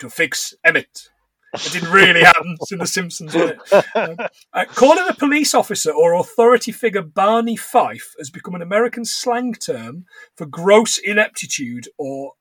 to 0.00 0.10
fix 0.10 0.54
Emmett. 0.64 1.08
It 1.54 1.70
didn't 1.72 1.92
really 1.92 2.24
happen. 2.24 2.56
In 2.72 2.78
The 2.78 2.86
Simpsons? 2.86 3.36
Um, 3.36 4.16
uh, 4.52 4.64
calling 4.66 5.06
a 5.08 5.14
police 5.14 5.54
officer 5.54 5.92
or 5.92 6.14
authority 6.14 6.72
figure 6.72 7.02
Barney 7.02 7.56
Fife 7.56 8.14
has 8.18 8.28
become 8.28 8.56
an 8.56 8.62
American 8.62 9.04
slang 9.04 9.54
term 9.54 10.06
for 10.34 10.46
gross 10.46 10.98
ineptitude 10.98 11.88
or 11.96 12.32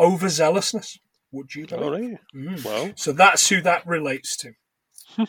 overzealousness. 0.00 0.98
Would 1.36 1.54
you 1.54 1.66
believe? 1.66 2.18
Mm. 2.34 2.64
Well, 2.64 2.92
So 2.96 3.12
that's 3.12 3.48
who 3.48 3.60
that 3.62 3.86
relates 3.86 4.36
to. 4.38 4.52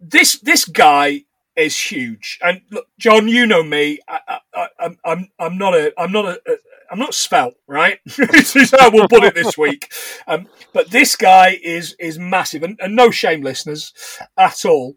this 0.00 0.38
this 0.40 0.64
guy 0.64 1.24
is 1.56 1.76
huge, 1.78 2.38
and 2.42 2.62
look, 2.70 2.86
John, 2.98 3.28
you 3.28 3.46
know 3.46 3.62
me. 3.62 3.98
I, 4.08 4.38
I, 4.54 4.68
I'm 4.78 4.98
I'm 5.04 5.28
I'm 5.38 5.58
not 5.58 5.74
a 5.74 5.92
I'm 5.98 6.12
not 6.12 6.24
a, 6.26 6.40
a 6.46 6.56
I'm 6.90 6.98
not 6.98 7.14
spelt 7.14 7.54
right? 7.66 8.00
this 8.16 8.56
is 8.56 8.74
how 8.78 8.90
we'll 8.90 9.08
put 9.08 9.24
it 9.24 9.34
this 9.34 9.56
week. 9.58 9.92
Um, 10.26 10.48
but 10.72 10.90
this 10.90 11.16
guy 11.16 11.58
is 11.62 11.94
is 11.98 12.18
massive, 12.18 12.62
and, 12.62 12.78
and 12.82 12.96
no 12.96 13.10
shame, 13.10 13.42
listeners, 13.42 13.92
at 14.36 14.64
all. 14.64 14.96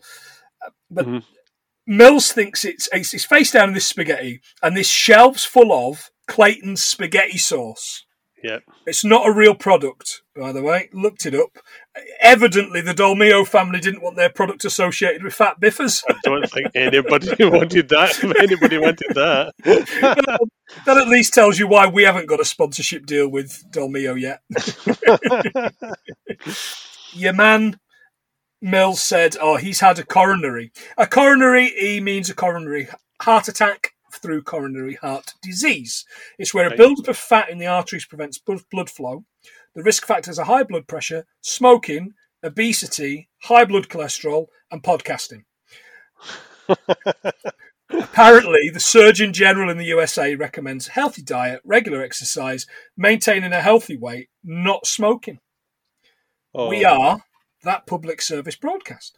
But 0.89 1.05
Mhm. 1.07 1.23
Mills 1.85 2.31
thinks 2.31 2.63
it's, 2.63 2.87
it's 2.93 3.13
it's 3.13 3.25
face 3.25 3.51
down 3.51 3.67
in 3.69 3.73
this 3.73 3.85
spaghetti, 3.85 4.39
and 4.61 4.75
this 4.77 4.87
shelves 4.87 5.43
full 5.43 5.73
of 5.73 6.11
Clayton's 6.27 6.81
spaghetti 6.83 7.37
sauce. 7.37 8.05
Yeah. 8.43 8.60
It's 8.86 9.06
not 9.06 9.27
a 9.27 9.32
real 9.32 9.56
product, 9.56 10.21
by 10.36 10.51
the 10.51 10.62
way. 10.62 10.89
Looked 10.91 11.25
it 11.25 11.34
up. 11.34 11.58
Evidently, 12.19 12.82
the 12.82 12.93
Dolmio 12.93 13.47
family 13.47 13.79
didn't 13.79 14.03
want 14.03 14.17
their 14.17 14.29
product 14.29 14.65
associated 14.65 15.23
with 15.23 15.34
fat 15.34 15.62
biffers. 15.62 16.03
I 16.10 16.15
don't 16.23 16.49
think 16.51 16.67
anybody 16.75 17.29
wanted 17.39 17.88
that. 17.89 18.21
Anybody 18.39 18.77
wanted 18.77 19.15
that, 19.15 19.53
that 20.86 20.97
at 20.97 21.08
least 21.08 21.34
tells 21.34 21.58
you 21.58 21.67
why 21.67 21.88
we 21.88 22.03
haven't 22.03 22.27
got 22.27 22.41
a 22.41 22.45
sponsorship 22.45 23.06
deal 23.06 23.29
with 23.29 23.63
Dolmio 23.71 24.19
yet. 24.19 24.41
Your 27.13 27.34
man 27.34 27.79
Mills 28.62 29.01
said, 29.01 29.38
"Oh, 29.39 29.56
he's 29.58 29.79
had 29.79 29.99
a 29.99 30.06
coronary. 30.06 30.71
A 30.97 31.08
coronary. 31.08 31.69
He 31.77 32.01
means 32.01 32.29
a 32.29 32.34
coronary 32.36 32.89
heart 33.21 33.47
attack." 33.47 33.92
Through 34.13 34.43
coronary 34.43 34.95
heart 34.95 35.34
disease. 35.41 36.06
It's 36.38 36.54
where 36.54 36.71
a 36.71 36.78
buildup 36.78 37.08
of 37.08 37.17
fat 37.17 37.49
in 37.49 37.58
the 37.58 37.67
arteries 37.67 38.06
prevents 38.06 38.38
blood 38.38 38.62
blood 38.71 38.89
flow. 38.89 39.26
The 39.76 39.84
risk 39.84 40.06
factors 40.06 40.38
are 40.38 40.45
high 40.45 40.63
blood 40.63 40.88
pressure, 40.88 41.26
smoking, 41.41 42.13
obesity, 42.43 43.30
high 43.43 43.65
blood 43.65 43.89
cholesterol, 43.89 44.47
and 44.71 44.84
podcasting. 44.84 45.45
Apparently, 47.89 48.69
the 48.69 48.80
Surgeon 48.80 49.34
General 49.34 49.69
in 49.69 49.78
the 49.78 49.86
USA 49.86 50.36
recommends 50.36 50.88
healthy 50.88 51.21
diet, 51.21 51.62
regular 51.63 52.02
exercise, 52.02 52.65
maintaining 52.97 53.54
a 53.54 53.62
healthy 53.62 53.97
weight, 53.97 54.30
not 54.43 54.88
smoking. 54.88 55.39
Oh, 56.56 56.69
We 56.69 56.86
are 56.86 57.23
that 57.63 57.88
public 57.88 58.21
service 58.21 58.56
broadcast. 58.56 59.17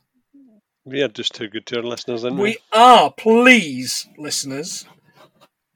We 0.85 1.01
are 1.01 1.07
just 1.07 1.33
too 1.33 1.47
good 1.47 1.65
to 1.67 1.77
our 1.77 1.83
listeners, 1.83 2.23
aren't 2.23 2.37
we? 2.37 2.41
We 2.43 2.57
are. 2.71 3.11
Please, 3.11 4.07
listeners, 4.17 4.85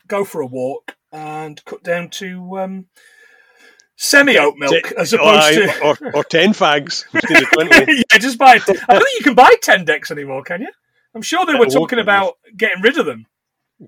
go 0.08 0.24
for 0.24 0.42
a 0.42 0.46
walk 0.46 0.96
and 1.12 1.64
cut 1.66 1.84
down 1.84 2.10
to 2.12 2.60
um, 2.60 2.86
semi 3.96 4.38
oat 4.38 4.54
milk 4.58 4.92
as 4.92 5.14
oh, 5.14 5.18
opposed 5.18 5.44
aye, 5.44 5.54
to. 5.56 5.84
or, 5.84 5.98
or 6.18 6.24
ten 6.24 6.52
fags 6.54 7.06
instead 7.14 7.44
of 7.44 7.50
twenty. 7.50 8.04
yeah, 8.12 8.18
just 8.20 8.38
buy. 8.38 8.52
I 8.54 8.58
don't 8.58 8.78
think 8.88 9.20
you 9.20 9.24
can 9.24 9.34
buy 9.36 9.52
ten 9.62 9.84
decks 9.84 10.12
anymore, 10.12 10.44
can 10.44 10.62
you? 10.62 10.70
I'm 11.16 11.24
sure 11.24 11.44
they 11.46 11.54
Uh, 11.54 11.60
were 11.60 11.66
talking 11.66 12.00
about 12.00 12.36
getting 12.56 12.84
rid 12.84 12.98
of 13.00 13.08
them. 13.08 13.26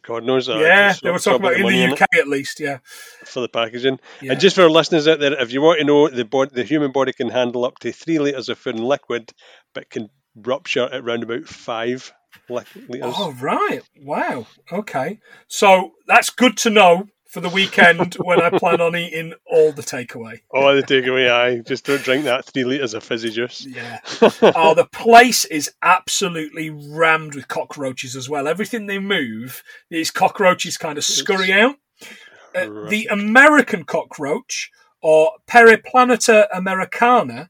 God 0.04 0.24
knows 0.24 0.48
that. 0.48 0.58
yeah, 0.58 0.90
Just 0.92 1.04
they 1.04 1.12
were 1.12 1.20
talking 1.20 1.42
about 1.42 1.54
in 1.60 1.68
the 1.68 1.92
UK 1.94 2.02
at 2.18 2.28
least. 2.28 2.60
Yeah. 2.62 2.78
for 3.26 3.42
the 3.42 3.50
packaging. 3.50 4.00
yeah. 4.22 4.32
And 4.32 4.42
just 4.42 4.56
for 4.56 4.64
our 4.64 4.70
listeners 4.70 5.06
out 5.08 5.20
there, 5.20 5.34
if 5.40 5.52
you 5.52 5.62
want 5.62 5.80
to 5.80 5.86
know, 5.86 6.08
the 6.08 6.24
body, 6.24 6.50
the 6.54 6.64
human 6.64 6.94
body 6.94 7.12
can 7.12 7.30
handle 7.30 7.66
up 7.66 7.78
to 7.80 7.92
three 7.92 8.18
liters 8.18 8.48
of 8.48 8.58
food 8.58 8.76
and 8.76 8.86
liquid, 8.86 9.34
but 9.76 9.90
can 9.90 10.10
rupture 10.36 10.90
at 10.92 11.02
around 11.02 11.24
about 11.24 11.46
five 11.46 12.14
li- 12.50 12.64
liters. 12.88 13.14
Oh 13.18 13.34
right! 13.40 13.82
Wow. 14.02 14.48
Okay. 14.72 15.20
So 15.48 15.92
that's 16.08 16.30
good 16.30 16.58
to 16.58 16.70
know 16.70 17.08
for 17.32 17.40
the 17.40 17.50
weekend 17.50 18.16
when 18.16 18.42
I 18.42 18.50
plan 18.50 18.82
on 18.82 18.94
eating 18.94 19.34
all 19.46 19.72
the 19.72 19.82
takeaway. 19.82 20.42
Oh, 20.54 20.76
the 20.76 20.84
takeaway, 20.84 21.32
aye. 21.32 21.62
Just 21.66 21.86
don't 21.86 22.04
drink 22.04 22.26
that 22.26 22.44
three 22.44 22.66
litres 22.66 22.94
of 22.94 23.04
fizzy 23.04 23.30
juice. 23.30 23.66
Yeah. 23.66 24.00
oh, 24.54 24.74
the 24.76 24.88
place 24.92 25.46
is 25.46 25.72
absolutely 25.82 26.70
rammed 26.70 27.36
with 27.36 27.48
cockroaches 27.48 28.18
as 28.18 28.30
well. 28.30 28.50
Everything 28.50 28.86
they 28.86 29.00
move, 29.00 29.64
these 29.90 30.12
cockroaches 30.12 30.76
kind 30.78 30.98
of 30.98 31.06
scurry 31.06 31.54
out. 31.54 31.76
Uh, 32.54 32.90
the 32.90 33.08
American 33.10 33.86
cockroach, 33.86 34.70
or 35.02 35.32
Periplaneta 35.48 36.48
americana, 36.54 37.50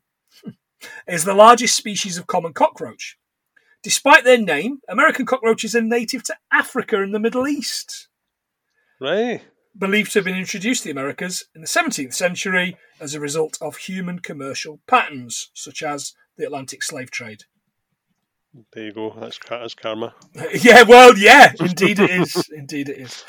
is 1.08 1.24
the 1.24 1.34
largest 1.34 1.76
species 1.76 2.18
of 2.18 2.28
common 2.28 2.54
cockroach. 2.54 3.18
Despite 3.84 4.24
their 4.24 4.38
name, 4.38 4.80
American 4.88 5.26
cockroaches 5.26 5.76
are 5.76 5.82
native 5.82 6.24
to 6.24 6.36
Africa 6.52 7.02
and 7.02 7.14
the 7.14 7.20
Middle 7.20 7.48
East. 7.48 8.08
Right. 9.00 9.42
Believed 9.78 10.12
to 10.14 10.20
have 10.20 10.26
been 10.26 10.38
introduced 10.38 10.84
to 10.84 10.90
the 10.90 10.92
Americas 10.92 11.46
in 11.56 11.62
the 11.62 11.68
17th 11.68 12.14
century 12.14 12.78
as 13.00 13.16
a 13.16 13.20
result 13.20 13.58
of 13.62 13.78
human 13.78 14.20
commercial 14.20 14.80
patterns, 14.86 15.50
such 15.54 15.82
as 15.82 16.14
the 16.38 16.46
Atlantic 16.46 16.84
slave 16.84 17.10
trade. 17.10 17.44
There 18.74 18.86
you 18.86 18.92
go. 18.92 19.16
That's, 19.18 19.40
that's 19.50 19.74
karma. 19.74 20.14
yeah, 20.54 20.84
well, 20.84 21.18
yeah, 21.18 21.54
indeed 21.60 22.00
it 22.00 22.10
is. 22.10 22.50
Indeed 22.56 22.90
it 22.90 22.98
is. 23.00 23.24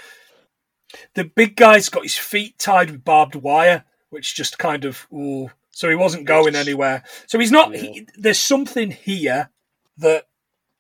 The 1.15 1.25
big 1.25 1.57
guy's 1.57 1.89
got 1.89 2.03
his 2.03 2.17
feet 2.17 2.59
tied 2.59 2.91
with 2.91 3.05
barbed 3.05 3.37
wire, 3.37 3.85
which 4.11 4.35
just 4.35 4.59
kind 4.59 4.85
of, 4.85 5.07
ooh, 5.13 5.51
so 5.73 5.89
he 5.89 5.97
wasn't 5.97 6.27
going 6.27 6.55
anywhere. 6.55 7.03
So 7.27 7.39
he's 7.39 7.51
not. 7.51 7.75
He, 7.75 8.07
there's 8.17 8.39
something 8.39 8.93
here 8.93 9.51
that 9.99 10.29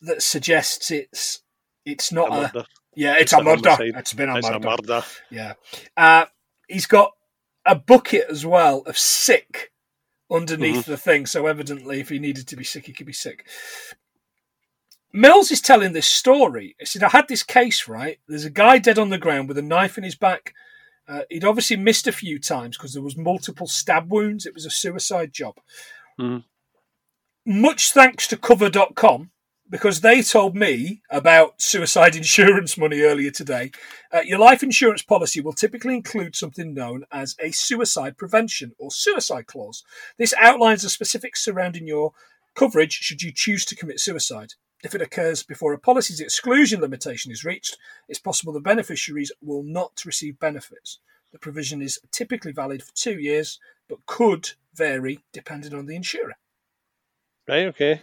that 0.00 0.22
suggests 0.22 0.90
it's 0.90 1.40
it's 1.84 2.12
not 2.12 2.30
A 2.30 2.58
a, 2.60 2.66
yeah, 2.94 3.14
it's, 3.14 3.32
It's 3.32 3.32
a 3.32 3.42
murder. 3.42 3.76
It's 3.80 4.12
been 4.12 4.28
a 4.28 4.36
It's 4.38 4.46
a 4.48 4.52
murder. 4.52 4.68
murder. 4.68 5.02
Yeah. 5.30 5.54
Uh, 5.96 6.26
he's 6.68 6.86
got 6.86 7.12
a 7.66 7.74
bucket 7.74 8.26
as 8.30 8.44
well 8.46 8.82
of 8.86 8.98
sick 8.98 9.72
underneath 10.30 10.86
the 10.86 10.96
thing. 10.96 11.26
So 11.26 11.46
evidently, 11.46 12.00
if 12.00 12.08
he 12.10 12.18
needed 12.18 12.46
to 12.48 12.56
be 12.56 12.64
sick, 12.64 12.86
he 12.86 12.92
could 12.92 13.06
be 13.06 13.12
sick. 13.12 13.46
Mills 15.12 15.50
is 15.50 15.60
telling 15.60 15.92
this 15.92 16.06
story. 16.06 16.74
He 16.78 16.86
said, 16.86 17.02
I 17.02 17.10
had 17.10 17.28
this 17.28 17.42
case, 17.42 17.86
right? 17.86 18.18
There's 18.28 18.46
a 18.46 18.50
guy 18.50 18.78
dead 18.78 18.98
on 18.98 19.10
the 19.10 19.18
ground 19.18 19.48
with 19.48 19.58
a 19.58 19.62
knife 19.62 19.98
in 19.98 20.04
his 20.04 20.14
back. 20.14 20.54
Uh, 21.08 21.22
he'd 21.30 21.44
obviously 21.44 21.76
missed 21.76 22.06
a 22.06 22.12
few 22.12 22.38
times 22.38 22.76
because 22.76 22.92
there 22.94 23.02
was 23.02 23.16
multiple 23.16 23.66
stab 23.66 24.10
wounds. 24.10 24.46
It 24.46 24.54
was 24.54 24.66
a 24.66 24.70
suicide 24.70 25.32
job. 25.32 25.56
Mhm. 26.18 26.44
Much 27.44 27.92
thanks 27.92 28.28
to 28.28 28.36
cover.com 28.36 29.30
because 29.68 30.00
they 30.02 30.22
told 30.22 30.54
me 30.54 31.00
about 31.10 31.60
suicide 31.60 32.14
insurance 32.22 32.76
money 32.76 33.00
earlier 33.00 33.30
today. 33.30 33.72
Uh, 34.12 34.20
your 34.20 34.38
life 34.38 34.62
insurance 34.62 35.02
policy 35.02 35.40
will 35.40 35.54
typically 35.54 35.94
include 35.94 36.36
something 36.36 36.74
known 36.74 37.04
as 37.10 37.34
a 37.40 37.50
suicide 37.50 38.16
prevention 38.18 38.72
or 38.78 38.90
suicide 38.90 39.46
clause. 39.46 39.82
This 40.18 40.34
outlines 40.38 40.82
the 40.82 40.90
specifics 40.90 41.42
surrounding 41.42 41.86
your 41.86 42.12
coverage 42.54 42.92
should 42.92 43.22
you 43.22 43.32
choose 43.34 43.64
to 43.64 43.74
commit 43.74 43.98
suicide. 43.98 44.52
If 44.82 44.94
it 44.94 45.02
occurs 45.02 45.42
before 45.42 45.72
a 45.72 45.78
policy's 45.78 46.20
exclusion 46.20 46.80
limitation 46.80 47.30
is 47.30 47.44
reached, 47.44 47.78
it's 48.08 48.18
possible 48.18 48.52
the 48.52 48.60
beneficiaries 48.60 49.30
will 49.40 49.62
not 49.62 50.04
receive 50.04 50.40
benefits. 50.40 50.98
The 51.32 51.38
provision 51.38 51.80
is 51.80 52.00
typically 52.10 52.52
valid 52.52 52.82
for 52.82 52.92
two 52.94 53.18
years, 53.18 53.58
but 53.88 54.04
could 54.06 54.50
vary 54.74 55.20
depending 55.32 55.74
on 55.74 55.86
the 55.86 55.96
insurer. 55.96 56.34
Right, 57.48 57.66
okay. 57.66 58.02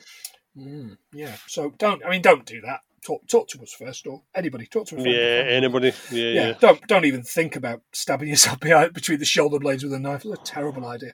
Mm, 0.58 0.98
yeah. 1.14 1.36
So 1.48 1.74
don't. 1.78 2.04
I 2.06 2.10
mean, 2.10 2.22
don't 2.22 2.46
do 2.46 2.62
that. 2.62 2.82
Talk, 3.06 3.28
talk 3.28 3.48
to 3.50 3.62
us 3.62 3.72
first, 3.72 4.08
or 4.08 4.24
anybody. 4.36 4.66
Talk 4.66 4.88
to 4.88 4.96
friend. 4.96 5.10
Yeah, 5.10 5.44
anybody. 5.48 5.94
Yeah, 6.12 6.24
Yeah, 6.24 6.48
yeah. 6.48 6.54
don't 6.60 6.86
don't 6.88 7.06
even 7.06 7.24
think 7.24 7.56
about 7.56 7.82
stabbing 7.94 8.28
yourself 8.34 8.60
behind, 8.60 8.94
between 8.94 9.20
the 9.20 9.26
shoulder 9.26 9.60
blades 9.60 9.84
with 9.84 9.94
a 9.94 10.00
knife. 10.00 10.26
It's 10.26 10.40
a 10.40 10.44
terrible 10.44 10.86
idea. 10.86 11.14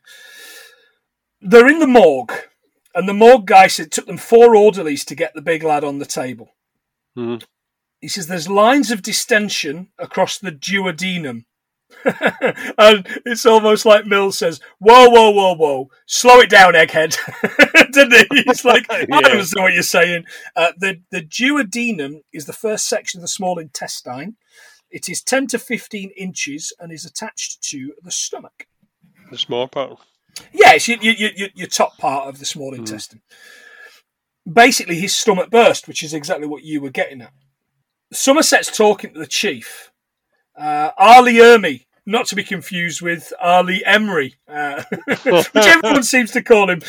They're 1.42 1.68
in 1.68 1.80
the 1.80 1.88
morgue, 1.88 2.34
and 2.96 3.08
the 3.08 3.14
morgue 3.14 3.46
guy 3.46 3.68
said 3.68 3.88
it 3.88 3.92
took 3.92 4.06
them 4.08 4.18
four 4.18 4.56
orderlies 4.56 5.06
to 5.06 5.16
get 5.16 5.34
the 5.36 5.42
big 5.42 5.64
lad 5.64 5.84
on 5.84 6.00
the 6.00 6.06
table. 6.06 6.56
Mhm. 7.18 7.44
He 8.02 8.08
says 8.08 8.28
there's 8.28 8.50
lines 8.50 8.92
of 8.92 9.02
distension 9.02 9.90
across 10.00 10.38
the 10.40 10.52
duodenum. 10.52 11.46
and 12.78 13.08
it's 13.26 13.46
almost 13.46 13.86
like 13.86 14.06
Mills 14.08 14.38
says, 14.40 14.60
"Whoa, 14.80 15.08
whoa, 15.10 15.30
whoa, 15.30 15.54
whoa! 15.54 15.90
Slow 16.08 16.40
it 16.40 16.50
down, 16.50 16.74
egghead." 16.74 17.16
Didn't 17.94 18.28
he? 18.34 18.44
He's 18.48 18.66
like, 18.66 18.86
"I 18.92 19.06
Yeah. 19.08 19.18
understand 19.18 19.64
what 19.64 19.74
you're 19.74 19.84
saying." 19.84 20.26
Uh, 20.56 20.72
the 20.78 21.02
the 21.12 21.22
duodenum 21.22 22.22
is 22.34 22.46
the 22.48 22.54
first 22.54 22.88
section 22.90 23.20
of 23.20 23.22
the 23.22 23.28
small 23.28 23.60
intestine. 23.60 24.36
It 24.90 25.10
is 25.10 25.22
10 25.22 25.48
to 25.48 25.60
15 25.60 26.12
inches 26.18 26.74
and 26.80 26.92
is 26.92 27.06
attached 27.06 27.62
to 27.70 27.94
the 28.02 28.12
stomach. 28.12 28.68
The 29.32 29.38
small 29.38 29.68
part. 29.68 30.00
Yeah, 30.52 30.74
it's 30.74 30.88
your, 30.88 30.98
your, 31.00 31.14
your, 31.14 31.50
your 31.56 31.68
top 31.68 31.98
part 31.98 32.28
of 32.28 32.40
the 32.40 32.46
small 32.46 32.74
intestine. 32.74 33.22
Basically, 34.52 34.96
his 34.96 35.16
stomach 35.16 35.50
burst, 35.50 35.88
which 35.88 36.04
is 36.04 36.14
exactly 36.14 36.48
what 36.48 36.64
you 36.64 36.82
were 36.82 36.90
getting 36.90 37.22
at. 37.22 37.34
Somerset's 38.12 38.76
talking 38.76 39.14
to 39.14 39.20
the 39.20 39.28
chief. 39.28 39.92
Uh, 40.56 40.92
Ali 40.98 41.38
not 42.06 42.28
to 42.28 42.36
be 42.36 42.44
confused 42.44 43.02
with 43.02 43.34
Ali 43.42 43.84
Emery, 43.84 44.36
uh, 44.48 44.84
which 45.08 45.48
everyone 45.56 46.04
seems 46.04 46.32
to 46.32 46.44
call 46.44 46.70
him. 46.70 46.82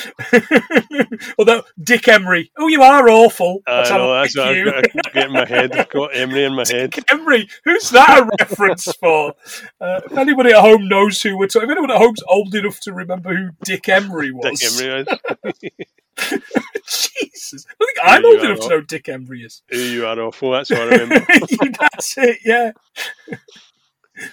Although 1.39 1.63
Dick 1.83 2.07
Emery, 2.09 2.51
oh, 2.59 2.69
you 2.69 2.83
are 2.83 3.09
awful. 3.09 3.63
I 3.67 3.77
That's 3.77 3.91
how 3.91 3.99
know, 3.99 4.13
I 4.13 4.23
that's 4.23 4.37
what 4.37 4.57
you. 4.57 4.73
I've 4.73 4.83
got, 4.93 5.17
I've 5.17 5.25
in 5.25 5.33
my 5.33 5.45
head. 5.47 5.73
I've 5.77 5.89
got 5.91 6.15
Emery 6.15 6.45
in 6.45 6.55
my 6.55 6.65
head. 6.69 6.95
Emery. 7.09 7.49
Who's 7.65 7.91
that 7.91 8.21
a 8.21 8.31
reference 8.39 8.93
for? 8.95 9.35
Uh, 9.81 10.01
if 10.05 10.17
anybody 10.17 10.51
at 10.51 10.61
home 10.61 10.89
knows 10.89 11.23
who 11.23 11.39
we're 11.39 11.47
talking, 11.47 11.71
if 11.71 11.73
anyone 11.77 11.91
at 11.91 11.99
home's 11.99 12.23
old 12.29 12.55
enough 12.55 12.81
to 12.81 12.93
remember 12.93 13.35
who 13.35 13.51
Dick 13.65 13.89
Emery 13.89 14.33
was, 14.33 14.61
Dick 14.61 14.73
Emery. 14.81 15.07
Jesus, 16.87 17.67
I 17.69 17.85
think 17.85 17.99
I'm 18.03 18.25
old 18.25 18.41
enough 18.41 18.61
to 18.61 18.69
know 18.69 18.81
Dick 18.81 19.09
Emery 19.09 19.43
is. 19.43 19.63
Ooh, 19.75 19.79
you 19.79 20.07
are 20.07 20.19
awful. 20.21 20.53
That's 20.53 20.71
what 20.71 20.81
I 20.81 20.97
remember. 20.97 21.27
That's 21.81 22.19
it, 22.19 22.39
yeah. 22.45 22.73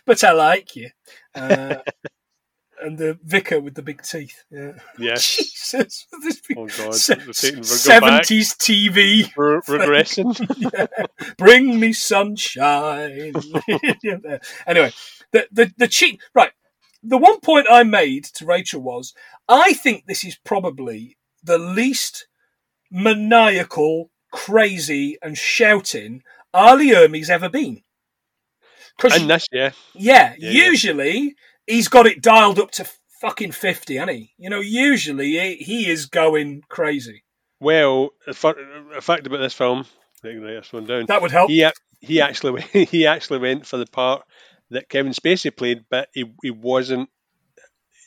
But 0.06 0.24
I 0.24 0.32
like 0.34 0.76
you. 0.76 0.89
Uh, 1.36 1.76
and 2.82 2.98
the 2.98 3.17
vicar 3.24 3.60
with 3.62 3.76
the 3.76 3.82
big 3.82 4.02
teeth. 4.02 4.43
Yeah. 4.52 4.74
Yes. 4.98 5.36
Jesus, 5.38 6.06
this 6.24 6.41
Oh, 6.58 6.67
God. 6.67 6.96
se- 6.96 7.15
We're 7.26 7.34
taking- 7.34 7.62
we're 7.62 8.00
going 8.02 8.02
back. 8.02 8.24
70s 8.24 8.58
TV. 8.58 9.32
Re- 9.38 9.62
regression. 9.80 10.34
Bring 11.38 11.80
me 11.80 11.93
sunshine. 11.93 13.34
Yeah, 14.04 14.38
anyway, 14.67 14.91
the, 15.32 15.48
the 15.52 15.72
the 15.78 15.88
cheat 15.88 16.22
right. 16.36 16.52
The 17.04 17.17
one 17.17 17.39
point 17.41 17.67
I 17.69 17.84
made 17.84 18.24
to 18.36 18.46
Rachel 18.46 18.82
was 18.82 19.13
I 19.50 19.74
think 19.74 20.06
this 20.06 20.24
is 20.24 20.38
probably 20.43 21.17
the 21.43 21.58
least 21.58 22.28
maniacal, 22.91 24.10
crazy, 24.32 25.17
and 25.22 25.38
shouting 25.38 26.24
R. 26.54 26.76
Lee 26.78 26.91
Ermey's 26.93 27.30
ever 27.30 27.50
been. 27.50 27.82
Because 28.97 29.19
And 29.19 29.29
this, 29.29 29.47
yeah. 29.51 29.71
yeah, 29.95 30.34
Yeah, 30.38 30.49
yeah. 30.51 30.65
usually 30.65 31.36
he's 31.67 31.88
got 31.88 32.06
it 32.06 32.21
dialed 32.21 32.60
up 32.60 32.71
to 32.71 32.88
fucking 33.21 33.51
fifty, 33.51 33.95
hasn't 33.95 34.17
he? 34.17 34.34
You 34.38 34.49
know, 34.49 34.60
usually 34.60 35.32
he, 35.32 35.56
he 35.56 35.89
is 35.89 36.06
going 36.06 36.62
crazy. 36.69 37.23
Well, 37.60 38.10
a, 38.27 38.34
fact 38.34 39.25
about 39.25 39.38
this 39.38 39.53
film, 39.53 39.86
I 40.23 40.27
can 40.27 40.41
write 40.41 40.56
this 40.56 40.73
one 40.73 40.86
down. 40.86 41.06
That 41.06 41.21
would 41.21 41.32
help. 41.32 41.49
He, 41.49 41.65
he 42.01 42.21
actually 42.21 42.51
went- 42.51 42.65
he 42.89 43.08
actually 43.08 43.39
went 43.39 43.65
for 43.65 43.77
the 43.77 43.86
part 43.86 44.23
that 44.69 44.89
Kevin 44.89 45.13
Spacey 45.13 45.56
played, 45.56 45.86
but 45.89 46.10
he, 46.13 46.25
he 46.41 46.51
wasn't. 46.51 47.10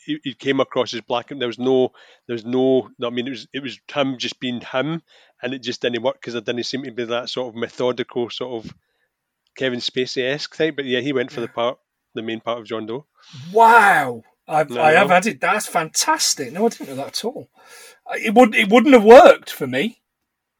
He, 0.05 0.19
he 0.23 0.35
came 0.35 0.61
across 0.61 0.95
as 0.95 1.01
black, 1.01 1.31
and 1.31 1.41
there 1.41 1.49
was 1.49 1.59
no, 1.59 1.91
there 2.27 2.35
was 2.35 2.45
no. 2.45 2.91
I 3.03 3.11
mean, 3.11 3.27
it 3.27 3.31
was 3.31 3.49
it 3.53 3.63
was 3.63 3.81
him 3.93 4.19
just 4.19 4.39
being 4.39 4.61
him, 4.61 5.03
and 5.43 5.55
it 5.55 5.63
just 5.63 5.81
didn't 5.83 6.03
work 6.03 6.21
because 6.21 6.35
there 6.35 6.43
didn't 6.43 6.65
seem 6.65 6.85
to 6.85 6.93
be 6.93 7.05
that 7.07 7.29
sort 7.31 7.49
of 7.49 7.55
methodical 7.59 8.29
sort 8.31 8.65
of 8.65 8.75
Kevin 9.57 9.81
Spacey 9.81 10.23
esque 10.23 10.57
type, 10.57 10.77
but 10.77 10.85
yeah, 10.85 11.01
he 11.01 11.13
went 11.13 11.33
for 11.33 11.41
the 11.41 11.49
part, 11.49 11.79
the 12.15 12.23
main 12.23 12.41
part 12.41 12.59
of 12.59 12.67
John 12.67 12.87
Doe. 12.87 13.07
Wow. 13.53 14.23
I've, 14.49 14.71
No, 14.71 14.81
I 14.81 14.93
have 14.93 15.09
no. 15.09 15.17
it. 15.17 15.41
That's 15.41 15.67
fantastic. 15.67 16.53
No, 16.53 16.67
I 16.67 16.69
didn't 16.69 16.89
know 16.91 16.95
that 16.97 17.09
at 17.09 17.25
all. 17.25 17.49
Uh, 18.09 18.15
It 18.17 18.35
would 18.35 18.55
it 18.55 18.69
wouldn't 18.71 18.95
have 18.95 19.03
worked 19.05 19.51
for 19.51 19.67
me. 19.67 20.01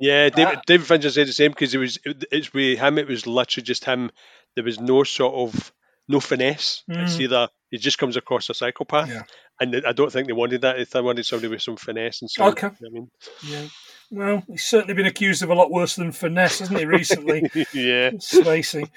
Yeah, 0.01 0.29
David, 0.29 0.59
Ah. 0.59 0.63
David 0.67 0.87
Fincher 0.87 1.11
said 1.11 1.29
the 1.29 1.33
same 1.33 1.53
because 1.53 1.73
it 1.75 1.79
was 1.79 1.99
it, 2.05 2.25
it's 2.33 2.53
with 2.53 2.79
him. 2.79 2.99
It 2.99 3.07
was 3.09 3.27
literally 3.27 3.65
just 3.65 3.85
him. 3.85 4.11
There 4.57 4.65
was 4.65 4.81
no 4.81 5.05
sort 5.05 5.35
of 5.35 5.73
no 6.09 6.19
finesse. 6.21 6.83
It's 6.89 7.17
Mm. 7.17 7.21
either 7.21 7.49
he 7.71 7.79
just 7.79 7.99
comes 7.99 8.17
across 8.17 8.51
a 8.51 8.55
psychopath, 8.55 9.09
Yeah. 9.09 9.23
and 9.61 9.83
I 9.87 9.93
don't 9.93 10.11
think 10.13 10.27
they 10.27 10.33
wanted 10.33 10.63
that. 10.63 10.91
They 10.91 11.01
wanted 11.01 11.25
somebody 11.27 11.49
with 11.49 11.63
some 11.63 11.77
finesse 11.77 12.21
and 12.23 12.31
stuff. 12.31 12.53
Okay. 12.53 12.67
I 12.67 12.89
mean, 12.91 13.09
Yeah. 13.45 13.67
Well, 14.11 14.43
he's 14.47 14.65
certainly 14.65 14.95
been 14.95 15.07
accused 15.07 15.43
of 15.43 15.51
a 15.51 15.55
lot 15.55 15.71
worse 15.71 15.97
than 15.97 16.13
finesse, 16.13 16.61
hasn't 16.61 16.79
he, 16.79 16.85
recently? 16.85 17.41
yeah, 17.73 18.11
Spacey. 18.13 18.89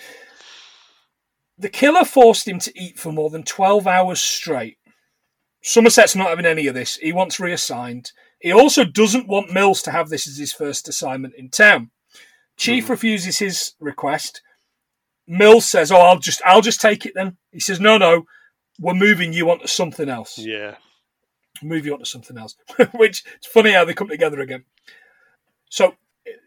The 1.57 1.69
killer 1.69 2.05
forced 2.05 2.47
him 2.47 2.59
to 2.59 2.79
eat 2.79 2.99
for 2.99 3.11
more 3.11 3.29
than 3.29 3.43
12 3.43 3.87
hours 3.87 4.21
straight. 4.21 4.77
Somerset's 5.61 6.15
not 6.15 6.29
having 6.29 6.45
any 6.45 6.67
of 6.67 6.75
this. 6.75 6.95
He 6.95 7.11
wants 7.11 7.39
reassigned. 7.39 8.11
He 8.39 8.53
also 8.53 8.85
doesn't 8.85 9.27
want 9.27 9.51
Mills 9.51 9.81
to 9.83 9.91
have 9.91 10.09
this 10.09 10.27
as 10.27 10.37
his 10.37 10.53
first 10.53 10.87
assignment 10.87 11.33
in 11.35 11.49
town. 11.49 11.91
Chief 12.55 12.85
Mhm. 12.85 12.89
refuses 12.89 13.39
his 13.39 13.73
request. 13.79 14.41
Mills 15.27 15.69
says, 15.69 15.91
"Oh, 15.91 15.97
I'll 15.97 16.19
just 16.19 16.41
I'll 16.45 16.61
just 16.61 16.79
take 16.81 17.05
it 17.05 17.13
then." 17.15 17.37
He 17.51 17.59
says, 17.59 17.79
"No, 17.79 17.97
no. 17.97 18.25
We're 18.79 18.93
moving 18.93 19.33
you 19.33 19.49
on 19.51 19.59
to 19.59 19.67
something 19.67 20.07
else." 20.09 20.37
yeah. 20.37 20.75
Move 21.61 21.85
you 21.85 21.93
on 21.93 21.99
to 21.99 22.05
something 22.05 22.37
else. 22.37 22.55
Which 22.93 23.23
it's 23.35 23.47
funny 23.47 23.71
how 23.71 23.85
they 23.85 23.93
come 23.93 24.09
together 24.09 24.39
again. 24.39 24.63
So 25.69 25.95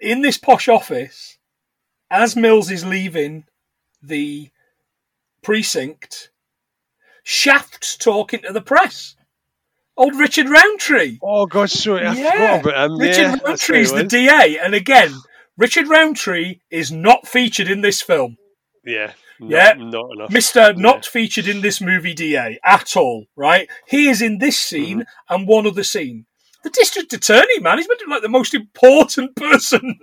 in 0.00 0.22
this 0.22 0.38
posh 0.38 0.68
office, 0.68 1.38
as 2.10 2.36
Mills 2.36 2.70
is 2.70 2.84
leaving 2.84 3.44
the 4.02 4.50
precinct, 5.42 6.30
Shaft's 7.22 7.96
talking 7.96 8.42
to 8.42 8.52
the 8.52 8.60
press. 8.60 9.16
Old 9.96 10.16
Richard 10.16 10.48
Roundtree. 10.48 11.18
Oh 11.22 11.46
God, 11.46 11.70
sorry, 11.70 12.06
I 12.06 12.14
Yeah. 12.14 12.58
forgot 12.58 12.60
about 12.60 12.90
him. 12.90 12.98
Richard 12.98 13.22
yeah, 13.22 13.36
Roundtree 13.44 13.80
is 13.80 13.92
the. 13.92 14.04
DA, 14.04 14.58
and 14.58 14.74
again, 14.74 15.12
Richard 15.56 15.86
Roundtree 15.86 16.60
is 16.70 16.90
not 16.90 17.28
featured 17.28 17.68
in 17.68 17.82
this 17.82 18.00
film. 18.00 18.38
Yeah, 18.84 19.12
Yeah. 19.50 19.74
not 19.76 20.06
enough. 20.14 20.30
Mr. 20.30 20.76
Not 20.76 21.04
featured 21.06 21.48
in 21.48 21.60
this 21.60 21.80
movie 21.80 22.14
DA 22.14 22.58
at 22.64 22.96
all, 22.96 23.26
right? 23.36 23.68
He 23.88 24.08
is 24.08 24.22
in 24.22 24.38
this 24.38 24.58
scene 24.58 25.00
Mm-hmm. 25.00 25.34
and 25.34 25.48
one 25.48 25.66
other 25.66 25.84
scene. 25.84 26.26
The 26.64 26.70
district 26.70 27.12
attorney, 27.12 27.58
man, 27.58 27.78
he's 27.78 27.88
meant 27.88 28.00
to 28.00 28.06
be 28.06 28.12
like 28.12 28.22
the 28.22 28.28
most 28.28 28.54
important 28.54 29.34
person 29.36 29.98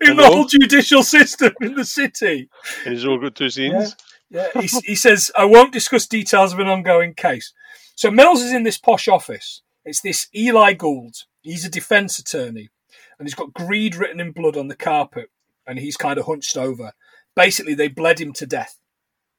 in 0.00 0.16
the 0.16 0.26
whole 0.26 0.46
judicial 0.46 1.02
system 1.02 1.52
in 1.60 1.74
the 1.74 1.84
city. 1.84 2.48
And 2.84 2.94
he's 2.94 3.04
all 3.04 3.18
got 3.20 3.34
two 3.34 3.50
scenes. 3.50 3.94
Yeah, 4.30 4.48
he, 4.58 4.68
he 4.84 4.94
says, 4.94 5.30
I 5.36 5.44
won't 5.44 5.72
discuss 5.74 6.06
details 6.06 6.52
of 6.54 6.58
an 6.58 6.68
ongoing 6.68 7.12
case. 7.14 7.52
So 7.96 8.10
Mills 8.10 8.40
is 8.40 8.52
in 8.52 8.62
this 8.62 8.78
posh 8.78 9.08
office. 9.08 9.60
It's 9.84 10.00
this 10.00 10.26
Eli 10.34 10.72
Gould. 10.72 11.14
He's 11.42 11.66
a 11.66 11.70
defense 11.70 12.18
attorney 12.18 12.70
and 13.18 13.28
he's 13.28 13.34
got 13.34 13.52
greed 13.52 13.94
written 13.94 14.20
in 14.20 14.32
blood 14.32 14.56
on 14.56 14.68
the 14.68 14.74
carpet 14.76 15.28
and 15.66 15.78
he's 15.78 15.98
kind 15.98 16.18
of 16.18 16.24
hunched 16.26 16.56
over. 16.56 16.92
Basically, 17.36 17.74
they 17.74 17.88
bled 17.88 18.20
him 18.20 18.32
to 18.34 18.46
death. 18.46 18.78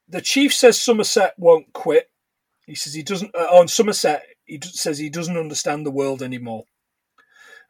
The 0.08 0.22
chief 0.22 0.54
says 0.54 0.80
Somerset 0.80 1.34
won't 1.38 1.74
quit. 1.74 2.10
He 2.66 2.76
says 2.76 2.94
he 2.94 3.04
doesn't, 3.04 3.34
uh, 3.36 3.48
on 3.52 3.68
Somerset, 3.68 4.24
he 4.46 4.60
says 4.62 4.98
he 4.98 5.10
doesn't 5.10 5.38
understand 5.38 5.86
the 5.86 5.92
world 5.92 6.22
anymore. 6.22 6.66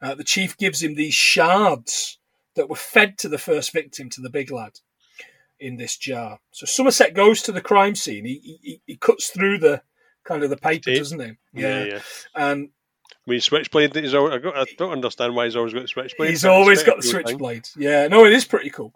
Uh, 0.02 0.14
the 0.14 0.24
chief 0.24 0.56
gives 0.56 0.82
him 0.82 0.94
these 0.94 1.14
shards 1.14 2.18
that 2.54 2.68
were 2.68 2.76
fed 2.76 3.18
to 3.18 3.28
the 3.28 3.38
first 3.38 3.72
victim, 3.72 4.10
to 4.10 4.20
the 4.20 4.30
big 4.30 4.50
lad 4.50 4.72
in 5.58 5.76
this 5.76 5.96
jar. 5.96 6.40
So 6.50 6.66
Somerset 6.66 7.14
goes 7.14 7.42
to 7.42 7.52
the 7.52 7.60
crime 7.60 7.94
scene. 7.94 8.24
He 8.24 8.58
he, 8.62 8.80
he 8.86 8.96
cuts 8.96 9.28
through 9.28 9.58
the 9.58 9.82
kind 10.24 10.42
of 10.42 10.50
the 10.50 10.56
paper, 10.56 10.90
Tape. 10.90 10.98
doesn't 10.98 11.20
he? 11.20 11.32
Yeah, 11.54 11.84
yeah. 11.84 12.00
And 12.34 12.70
With 13.26 13.42
switchblade, 13.42 13.94
he's 13.94 14.14
always, 14.14 14.42
I, 14.44 14.64
don't 14.76 14.92
understand 14.92 15.34
why 15.34 15.44
he's 15.44 15.56
always 15.56 15.72
got 15.72 15.82
the 15.82 15.88
switchblade. 15.88 16.30
he's 16.30 16.44
always 16.44 16.82
got 16.82 16.96
the 16.96 17.02
thing. 17.02 17.10
switchblade. 17.10 17.68
Yeah, 17.76 18.08
no, 18.08 18.24
it 18.24 18.32
is 18.32 18.44
pretty 18.44 18.70
cool. 18.70 18.92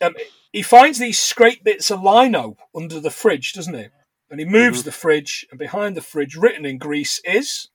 Um, 0.00 0.14
he 0.52 0.62
finds 0.62 0.98
these 0.98 1.20
scraped 1.20 1.64
bits 1.64 1.90
of 1.90 2.02
lino 2.02 2.56
under 2.74 3.00
the 3.00 3.10
fridge, 3.10 3.52
doesn't 3.52 3.74
he? 3.74 3.86
And 4.30 4.40
he 4.40 4.46
moves 4.46 4.80
Mm-hmm. 4.80 4.86
the 4.86 4.92
fridge, 4.92 5.46
and 5.50 5.58
behind 5.58 5.96
the 5.96 6.00
fridge, 6.00 6.36
written 6.36 6.64
in 6.64 6.78
grease, 6.78 7.20
is 7.24 7.68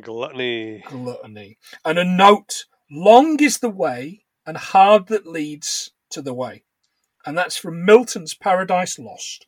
Gluttony. 0.00 0.82
gluttony. 0.86 1.58
And 1.84 1.98
a 1.98 2.04
note 2.04 2.64
long 2.90 3.42
is 3.42 3.58
the 3.58 3.70
way, 3.70 4.24
and 4.46 4.56
hard 4.56 5.08
that 5.08 5.26
leads 5.26 5.90
to 6.10 6.22
the 6.22 6.34
way. 6.34 6.62
And 7.24 7.36
that's 7.36 7.56
from 7.56 7.84
Milton's 7.84 8.34
Paradise 8.34 8.98
Lost. 8.98 9.46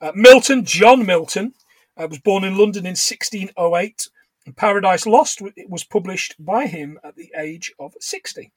Uh, 0.00 0.12
Milton, 0.14 0.64
John 0.64 1.04
Milton, 1.04 1.54
uh, 1.96 2.06
was 2.08 2.20
born 2.20 2.44
in 2.44 2.56
London 2.56 2.86
in 2.86 2.90
1608. 2.96 4.08
And 4.46 4.56
Paradise 4.56 5.06
Lost 5.06 5.42
it 5.56 5.68
was 5.68 5.84
published 5.84 6.36
by 6.38 6.66
him 6.66 6.98
at 7.02 7.16
the 7.16 7.32
age 7.36 7.72
of 7.80 7.94
60. 8.00 8.52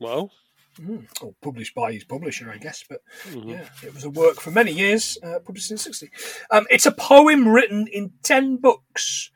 Wow. 0.00 0.30
Mm, 0.80 1.06
or 1.20 1.34
published 1.42 1.74
by 1.74 1.92
his 1.92 2.04
publisher, 2.04 2.50
I 2.50 2.58
guess. 2.58 2.84
But 2.88 3.00
Mhm. 3.24 3.50
yeah, 3.50 3.68
it 3.82 3.92
was 3.92 4.04
a 4.04 4.10
work 4.10 4.40
for 4.40 4.50
many 4.50 4.72
years, 4.72 5.18
uh, 5.22 5.40
published 5.40 5.70
in 5.70 5.78
60. 5.78 6.10
Um, 6.50 6.66
it's 6.70 6.86
a 6.86 6.92
poem 6.92 7.48
written 7.48 7.86
in 7.88 8.12
10 8.22 8.56
books, 8.58 9.30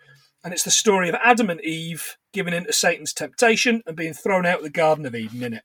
and 0.45 0.53
it's 0.53 0.63
the 0.65 0.71
story 0.71 1.09
of 1.09 1.17
Adam 1.17 1.51
and 1.51 1.61
Eve 1.61 2.17
giving 2.33 2.55
in 2.55 2.65
to 2.67 2.73
Satan's 2.73 3.13
temptation 3.13 3.83
and 3.87 3.97
being 3.97 4.15
thrown 4.15 4.47
out 4.47 4.59
of 4.59 4.65
the 4.65 4.71
Garden 4.71 5.05
of 5.05 5.15
Eden 5.15 5.43
in 5.43 5.55
it. 5.55 5.65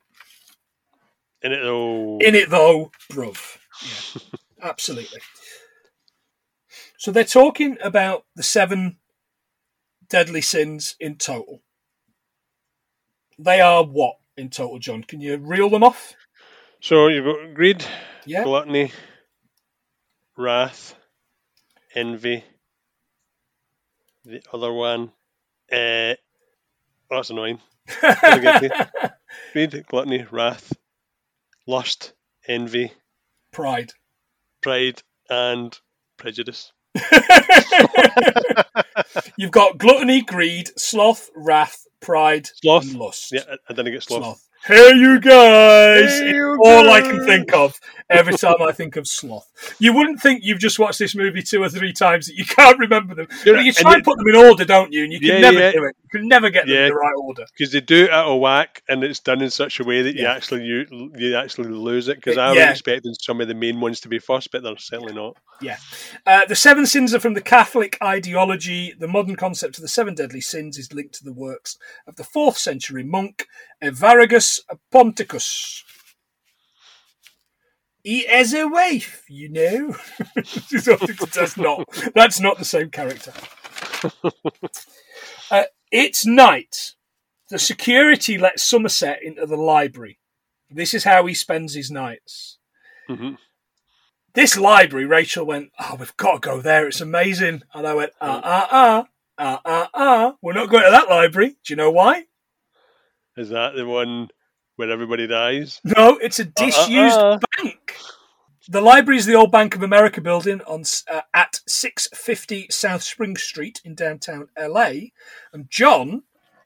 In 1.43 1.51
it 1.51 1.61
though. 1.61 2.17
In 2.19 2.33
it, 2.33 2.49
though, 2.49 2.91
bruv. 3.11 3.57
Yeah, 3.83 4.21
absolutely. 4.69 5.21
So 6.97 7.11
they're 7.11 7.23
talking 7.23 7.77
about 7.83 8.25
the 8.35 8.41
seven 8.41 8.97
deadly 10.09 10.41
sins 10.41 10.95
in 10.99 11.17
total. 11.17 11.61
They 13.37 13.61
are 13.61 13.83
what 13.83 14.15
in 14.37 14.49
total, 14.49 14.79
John? 14.79 15.03
Can 15.03 15.19
you 15.21 15.37
reel 15.37 15.69
them 15.69 15.83
off? 15.83 16.13
So 16.81 17.07
you've 17.07 17.25
got 17.25 17.53
greed, 17.55 17.83
Yeah. 18.25 18.43
gluttony, 18.43 18.91
wrath, 20.37 20.95
envy. 21.95 22.43
The 24.25 24.41
other 24.53 24.71
one, 24.73 25.11
uh, 25.71 26.15
oh, 26.15 26.15
that's 27.09 27.29
annoying. 27.29 27.59
Gonna 28.01 28.41
get 28.41 28.61
to. 28.61 29.13
Greed, 29.53 29.85
gluttony, 29.87 30.25
wrath, 30.29 30.73
lust, 31.65 32.13
envy, 32.47 32.91
Pride. 33.51 33.93
pride, 34.61 35.01
and 35.29 35.77
prejudice. 36.17 36.73
You've 39.37 39.51
got 39.51 39.77
gluttony, 39.77 40.21
greed, 40.21 40.69
sloth, 40.77 41.29
wrath, 41.35 41.85
pride, 41.99 42.47
Sloth. 42.61 42.83
and 42.83 42.95
lust. 42.99 43.31
Yeah, 43.31 43.43
I- 43.49 43.57
I 43.69 43.73
didn't 43.73 43.91
get 43.93 44.03
sloth. 44.03 44.23
sloth. 44.23 44.47
Hey, 44.65 44.91
you 44.95 45.19
guys! 45.21 46.19
Hey, 46.19 46.31
you 46.33 46.57
all 46.65 46.89
I 46.89 46.99
can 47.01 47.23
think 47.25 47.53
of 47.53 47.79
every 48.09 48.33
time 48.33 48.55
I 48.61 48.71
think 48.73 48.95
of 48.97 49.07
sloth. 49.07 49.47
You 49.79 49.93
wouldn't 49.93 50.19
think 50.21 50.43
you've 50.43 50.59
just 50.59 50.77
watched 50.79 50.99
this 50.99 51.15
movie 51.15 51.41
two 51.41 51.61
or 51.63 51.69
three 51.69 51.93
times 51.93 52.25
that 52.27 52.35
you 52.35 52.43
can't 52.45 52.77
remember 52.77 53.15
them. 53.15 53.27
But 53.45 53.63
you 53.63 53.71
try 53.71 53.93
and 53.93 53.99
it- 54.01 54.05
put 54.05 54.17
them 54.17 54.27
in 54.27 54.35
order, 54.35 54.65
don't 54.65 54.91
you? 54.91 55.03
And 55.05 55.13
you 55.13 55.19
can 55.19 55.27
Yeah, 55.29 55.39
never 55.39 55.59
yeah. 55.59 55.71
do 55.71 55.83
it. 55.85 55.95
You 56.11 56.19
can 56.19 56.27
never 56.27 56.49
get 56.49 56.65
them 56.65 56.73
Yeah. 56.75 56.83
in 56.83 56.89
the 56.89 56.95
right 56.95 57.13
order. 57.17 57.45
because 57.57 57.71
they 57.71 57.81
do 57.81 58.05
it 58.05 58.09
out 58.11 58.27
of 58.27 58.39
whack 58.41 58.81
and 58.89 59.03
it's 59.03 59.19
done 59.19 59.41
in 59.41 59.49
such 59.49 59.79
a 59.79 59.83
way 59.83 60.01
that 60.01 60.15
you 60.15 60.25
actually 60.25 60.63
you 60.63 61.11
you 61.17 61.35
actually 61.35 61.69
lose 61.69 62.07
it 62.07 62.15
because 62.17 62.37
I 62.37 62.49
was 62.49 62.57
expecting 62.57 63.13
some 63.19 63.39
of 63.41 63.47
the 63.47 63.53
main 63.55 63.79
ones 63.79 63.99
to 64.01 64.09
be 64.09 64.19
first 64.19 64.51
but 64.51 64.63
they're 64.63 64.77
certainly 64.77 65.13
not 65.13 65.35
Yeah. 65.61 65.77
Uh, 66.25 66.45
the 66.45 66.55
seven 66.55 66.85
sins 66.85 67.13
are 67.13 67.19
from 67.19 67.33
the 67.33 67.41
Catholic 67.41 67.97
ideology. 68.01 68.93
The 68.97 69.07
modern 69.07 69.35
concept 69.35 69.77
of 69.77 69.81
the 69.81 69.87
seven 69.87 70.13
deadly 70.15 70.41
sins 70.41 70.77
is 70.77 70.93
linked 70.93 71.15
to 71.15 71.23
the 71.25 71.33
works 71.33 71.77
of 72.07 72.15
the 72.15 72.23
fourth 72.23 72.57
century 72.57 73.03
monk 73.03 73.45
Evagrius 73.83 74.59
Ponticus. 74.91 75.83
He 78.03 78.25
has 78.25 78.53
a 78.53 78.67
wife, 78.67 79.25
you 79.27 79.49
know. 79.49 79.95
that's 81.33 81.57
not 81.57 81.87
that's 82.15 82.39
not 82.39 82.57
the 82.57 82.65
same 82.65 82.89
character. 82.89 83.33
Uh, 85.49 85.63
it's 85.93 86.25
night. 86.25 86.95
The 87.49 87.57
security 87.57 88.37
lets 88.37 88.63
Somerset 88.63 89.19
into 89.23 89.45
the 89.45 89.55
library. 89.55 90.19
This 90.69 90.93
is 90.93 91.05
how 91.05 91.25
he 91.25 91.33
spends 91.33 91.73
his 91.73 91.89
nights 91.89 92.57
hmm 93.07 93.35
this 94.37 94.55
library, 94.55 95.07
Rachel 95.07 95.47
went, 95.47 95.71
Oh, 95.79 95.95
we've 95.97 96.15
got 96.15 96.43
to 96.43 96.47
go 96.47 96.61
there. 96.61 96.87
It's 96.87 97.01
amazing. 97.01 97.63
And 97.73 97.87
I 97.87 97.95
went, 97.95 98.11
Ah, 98.21 98.39
ah, 98.43 98.67
ah, 98.71 99.07
ah, 99.39 99.61
ah, 99.65 99.89
ah. 99.95 100.35
We're 100.43 100.53
not 100.53 100.69
going 100.69 100.83
to 100.83 100.91
that 100.91 101.09
library. 101.09 101.55
Do 101.65 101.73
you 101.73 101.75
know 101.75 101.89
why? 101.89 102.25
Is 103.37 103.49
that 103.49 103.75
the 103.75 103.85
one 103.85 104.29
where 104.75 104.91
everybody 104.91 105.27
dies 105.27 105.79
No, 105.83 106.17
it's 106.17 106.39
a 106.39 106.45
disused 106.45 107.17
uh, 107.17 107.33
uh. 107.33 107.39
bank. 107.57 107.95
The 108.69 108.81
library 108.81 109.17
is 109.17 109.25
the 109.25 109.35
old 109.35 109.49
Bank 109.49 109.75
of 109.75 109.81
America 109.81 110.19
building 110.19 110.59
on 110.67 110.83
uh, 111.09 111.21
at 111.33 111.61
650 111.67 112.67
South 112.69 113.01
Spring 113.01 113.37
Street 113.37 113.79
in 113.85 113.95
downtown 113.95 114.49
LA. 114.59 114.91
And 115.53 115.69
John, 115.69 116.23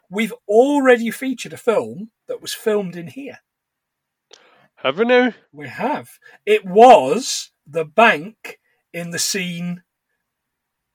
we've 0.10 0.34
already 0.48 1.12
featured 1.12 1.54
a 1.54 1.58
film 1.58 2.10
that 2.28 2.42
was 2.42 2.56
filmed 2.56 2.96
in 2.96 3.08
here. 3.08 3.42
Have 4.78 4.98
we 4.98 5.06
now? 5.06 5.34
We 5.52 5.68
have. 5.68 6.18
It 6.44 6.66
was 6.66 7.52
the 7.68 7.86
bank 7.86 8.60
in 8.92 9.12
the 9.12 9.20
scene 9.20 9.84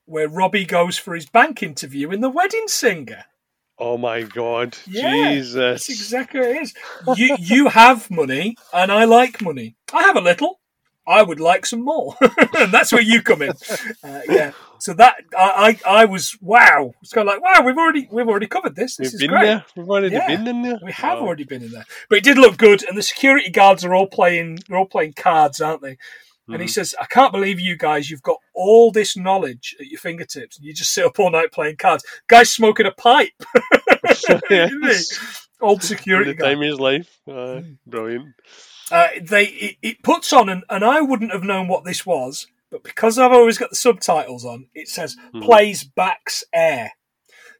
where 0.03 0.27
Robbie 0.27 0.65
goes 0.65 0.97
for 0.97 1.15
his 1.15 1.25
bank 1.25 1.63
interview 1.63 2.11
in 2.11 2.19
The 2.19 2.29
Wedding 2.29 2.67
Singer. 2.67 3.25
Oh 3.79 3.97
my 3.97 4.23
god. 4.23 4.75
Yeah, 4.87 5.31
Jesus. 5.33 5.87
That's 5.87 5.89
exactly 5.89 6.39
what 6.39 6.49
it 6.49 6.61
is. 6.63 6.73
You 7.15 7.35
you 7.39 7.67
have 7.69 8.09
money, 8.09 8.55
and 8.73 8.91
I 8.91 9.05
like 9.05 9.41
money. 9.41 9.75
I 9.93 10.03
have 10.03 10.15
a 10.15 10.21
little. 10.21 10.59
I 11.07 11.21
would 11.23 11.39
like 11.39 11.65
some 11.65 11.85
more, 11.85 12.15
and 12.57 12.73
that's 12.73 12.91
where 12.91 13.01
you 13.01 13.21
come 13.21 13.41
in. 13.41 13.53
Uh, 14.03 14.21
yeah. 14.27 14.51
So 14.79 14.93
that 14.95 15.15
I, 15.37 15.79
I 15.85 16.01
I 16.01 16.05
was 16.05 16.37
wow. 16.41 16.93
It's 17.01 17.13
kind 17.13 17.27
of 17.29 17.33
like 17.33 17.41
wow. 17.41 17.65
We've 17.65 17.77
already 17.77 18.07
we've 18.11 18.27
already 18.27 18.47
covered 18.47 18.75
this. 18.75 18.97
This 18.97 19.13
We've 19.13 19.13
is 19.13 19.21
been 19.21 19.29
great. 19.29 19.45
there. 19.45 19.65
We've 19.75 19.89
already 19.89 20.15
Yeah, 20.15 20.27
been 20.27 20.47
in 20.47 20.61
there. 20.63 20.79
We 20.83 20.91
have 20.91 21.19
Oh. 21.19 21.25
already 21.27 21.45
been 21.45 21.63
in 21.63 21.71
there, 21.71 21.85
but 22.09 22.17
it 22.17 22.23
did 22.23 22.37
look 22.37 22.57
good, 22.57 22.83
and 22.83 22.97
the 22.97 23.01
security 23.01 23.49
guards 23.49 23.85
are 23.85 23.93
all 23.95 24.07
playing. 24.07 24.59
They're 24.67 24.77
all 24.77 24.85
playing 24.85 25.13
cards, 25.13 25.61
aren't 25.61 25.81
they? 25.81 25.97
And 26.49 26.61
he 26.61 26.67
Mhm. 26.67 26.71
says, 26.71 26.95
"I 26.99 27.05
can't 27.05 27.33
believe 27.33 27.59
you 27.59 27.75
guys. 27.75 28.09
You've 28.09 28.21
got 28.21 28.37
all 28.53 28.91
this 28.91 29.17
knowledge 29.17 29.75
at 29.79 29.87
your 29.87 29.99
fingertips, 29.99 30.57
and 30.57 30.65
you 30.65 30.73
just 30.73 30.93
sit 30.93 31.03
up 31.05 31.19
all 31.19 31.29
night 31.29 31.51
playing 31.51 31.75
cards. 31.77 32.05
Guys 32.27 32.51
smoking 32.53 32.85
a 32.85 32.91
pipe. 32.91 33.33
Old 35.59 35.83
security 35.83 36.31
the 36.31 36.37
guy. 36.37 36.49
time 36.53 36.61
his 36.61 36.79
life. 36.79 37.19
Uh, 37.27 37.61
brilliant. 37.85 38.35
Uh, 38.91 39.07
they 39.21 39.45
it, 39.45 39.75
it 39.81 40.03
puts 40.03 40.31
on, 40.31 40.49
and, 40.49 40.63
and 40.69 40.85
I 40.85 41.01
wouldn't 41.01 41.31
have 41.33 41.43
known 41.43 41.67
what 41.67 41.83
this 41.83 42.05
was, 42.05 42.47
but 42.71 42.83
because 42.83 43.17
I've 43.17 43.31
always 43.33 43.57
got 43.57 43.71
the 43.71 43.75
subtitles 43.75 44.45
on, 44.45 44.67
it 44.73 44.87
says 44.87 45.17
Mhm. 45.33 45.43
plays 45.43 45.83
Bach's 45.83 46.43
Air. 46.53 46.91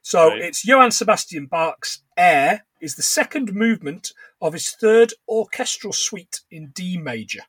So 0.00 0.28
Right. 0.28 0.40
it's 0.42 0.64
Johann 0.64 0.92
Sebastian 0.92 1.46
Bach's 1.46 2.02
Air 2.16 2.64
is 2.80 2.94
the 2.94 3.02
second 3.02 3.52
movement 3.52 4.12
of 4.40 4.52
his 4.52 4.70
third 4.70 5.12
orchestral 5.28 5.92
suite 5.92 6.40
in 6.50 6.68
D 6.68 6.96
major. 6.96 7.42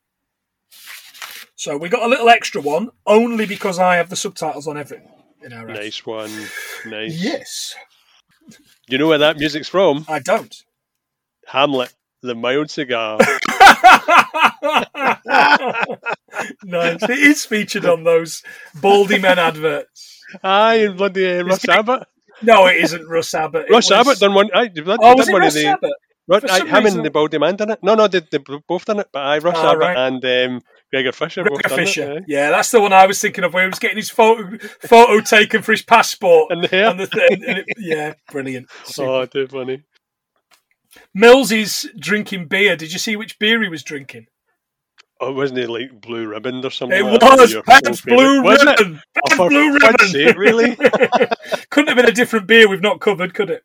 So 1.59 1.75
we 1.75 1.89
got 1.89 2.03
a 2.03 2.07
little 2.07 2.29
extra 2.29 2.61
one 2.61 2.89
only 3.05 3.45
because 3.45 3.79
I 3.79 3.97
have 3.97 4.09
the 4.09 4.15
subtitles 4.15 4.65
on 4.65 4.77
everything 4.77 5.09
in 5.43 5.51
our. 5.51 5.67
Nice 5.67 6.05
one. 6.05 6.31
Nice. 6.85 7.21
Yes, 7.21 7.75
You 8.87 8.97
know 8.97 9.07
where 9.09 9.17
that 9.17 9.35
music's 9.37 9.67
from? 9.67 10.05
I 10.07 10.19
don't. 10.19 10.55
Hamlet, 11.47 11.93
the 12.21 12.33
mild 12.33 12.71
cigar. 12.71 13.17
nice. 16.63 17.03
It 17.03 17.09
is 17.19 17.43
featured 17.45 17.85
on 17.85 18.05
those 18.05 18.41
Baldy 18.81 19.19
Men 19.19 19.37
adverts. 19.37 20.23
Aye, 20.41 20.75
and 20.75 20.95
bloody 20.97 21.39
uh, 21.39 21.43
Russ 21.43 21.65
it- 21.65 21.71
Abbott. 21.71 22.07
No, 22.41 22.67
it 22.67 22.77
isn't 22.77 23.05
Russ 23.05 23.33
Abbott. 23.33 23.65
It 23.67 23.71
Russ 23.73 23.89
was- 23.89 23.99
Abbott 24.07 24.19
done 24.19 24.33
one. 24.33 24.49
Aye, 24.53 24.67
done, 24.69 24.97
Oh, 25.01 25.15
was 25.15 25.25
done 25.25 25.29
it 25.29 25.33
one 25.33 25.41
Russ 25.41 25.55
of 25.57 25.61
the. 25.61 25.67
Abbott? 25.67 25.91
Russ, 26.29 26.43
aye, 26.45 26.65
him 26.65 26.83
reason- 26.85 26.99
and 26.99 27.05
the 27.05 27.11
Baldy 27.11 27.37
Man 27.37 27.55
done 27.57 27.71
it. 27.71 27.79
No, 27.83 27.95
no, 27.95 28.07
they, 28.07 28.21
they 28.31 28.37
both 28.65 28.85
done 28.85 28.99
it. 28.99 29.09
But 29.11 29.19
aye, 29.25 29.37
Russ 29.39 29.55
Ah, 29.57 29.71
Abbott 29.71 29.81
right. 29.81 29.97
and 29.97 30.23
um, 30.55 30.61
Gregor 30.91 31.11
Fisher 31.11 31.43
Gregor 31.43 31.69
Fisher. 31.69 32.11
it. 32.13 32.17
aye. 32.17 32.25
Yeah, 32.27 32.49
that's 32.49 32.71
the 32.71 32.81
one 32.81 32.93
I 32.93 33.05
was 33.05 33.19
thinking 33.21 33.43
of 33.43 33.53
where 33.53 33.63
he 33.63 33.69
was 33.69 33.79
getting 33.79 33.97
his 33.97 34.09
photo 34.09 34.57
photo 34.81 35.19
taken 35.21 35.61
for 35.61 35.71
his 35.71 35.81
passport. 35.83 36.51
And 36.51 36.63
the. 36.63 36.89
And 36.89 36.99
the 36.99 37.29
and 37.47 37.57
it- 37.59 37.65
yeah, 37.77 38.13
brilliant. 38.31 38.67
Super. 38.85 39.09
Oh, 39.09 39.25
too 39.25 39.47
funny. 39.47 39.83
Mills 41.13 41.51
is 41.51 41.89
drinking 41.99 42.47
beer. 42.47 42.75
Did 42.75 42.91
you 42.93 42.99
see 42.99 43.15
which 43.15 43.37
beer 43.39 43.61
he 43.61 43.69
was 43.69 43.83
drinking? 43.83 44.25
Oh, 45.21 45.33
wasn't 45.33 45.59
it 45.59 45.69
like 45.69 45.99
Blue 46.01 46.27
Ribbon 46.27 46.63
or 46.65 46.71
something? 46.71 46.97
It 46.97 47.03
like 47.03 47.21
was 47.21 47.51
Your 47.51 47.61
Pabst 47.63 48.03
favourite? 48.03 48.17
Blue? 48.17 48.49
Ribbon. 48.49 49.01
Oh, 49.17 49.21
Pabst 49.27 49.49
Blue 49.49 49.73
Ribbon. 49.73 50.07
sake, 50.07 50.37
really? 50.37 50.75
Couldn't 51.69 51.87
have 51.89 51.97
been 51.97 52.07
a 52.07 52.11
different 52.13 52.47
beer 52.47 52.67
we've 52.69 52.81
not 52.81 53.01
covered, 53.01 53.33
could 53.33 53.49
it? 53.49 53.63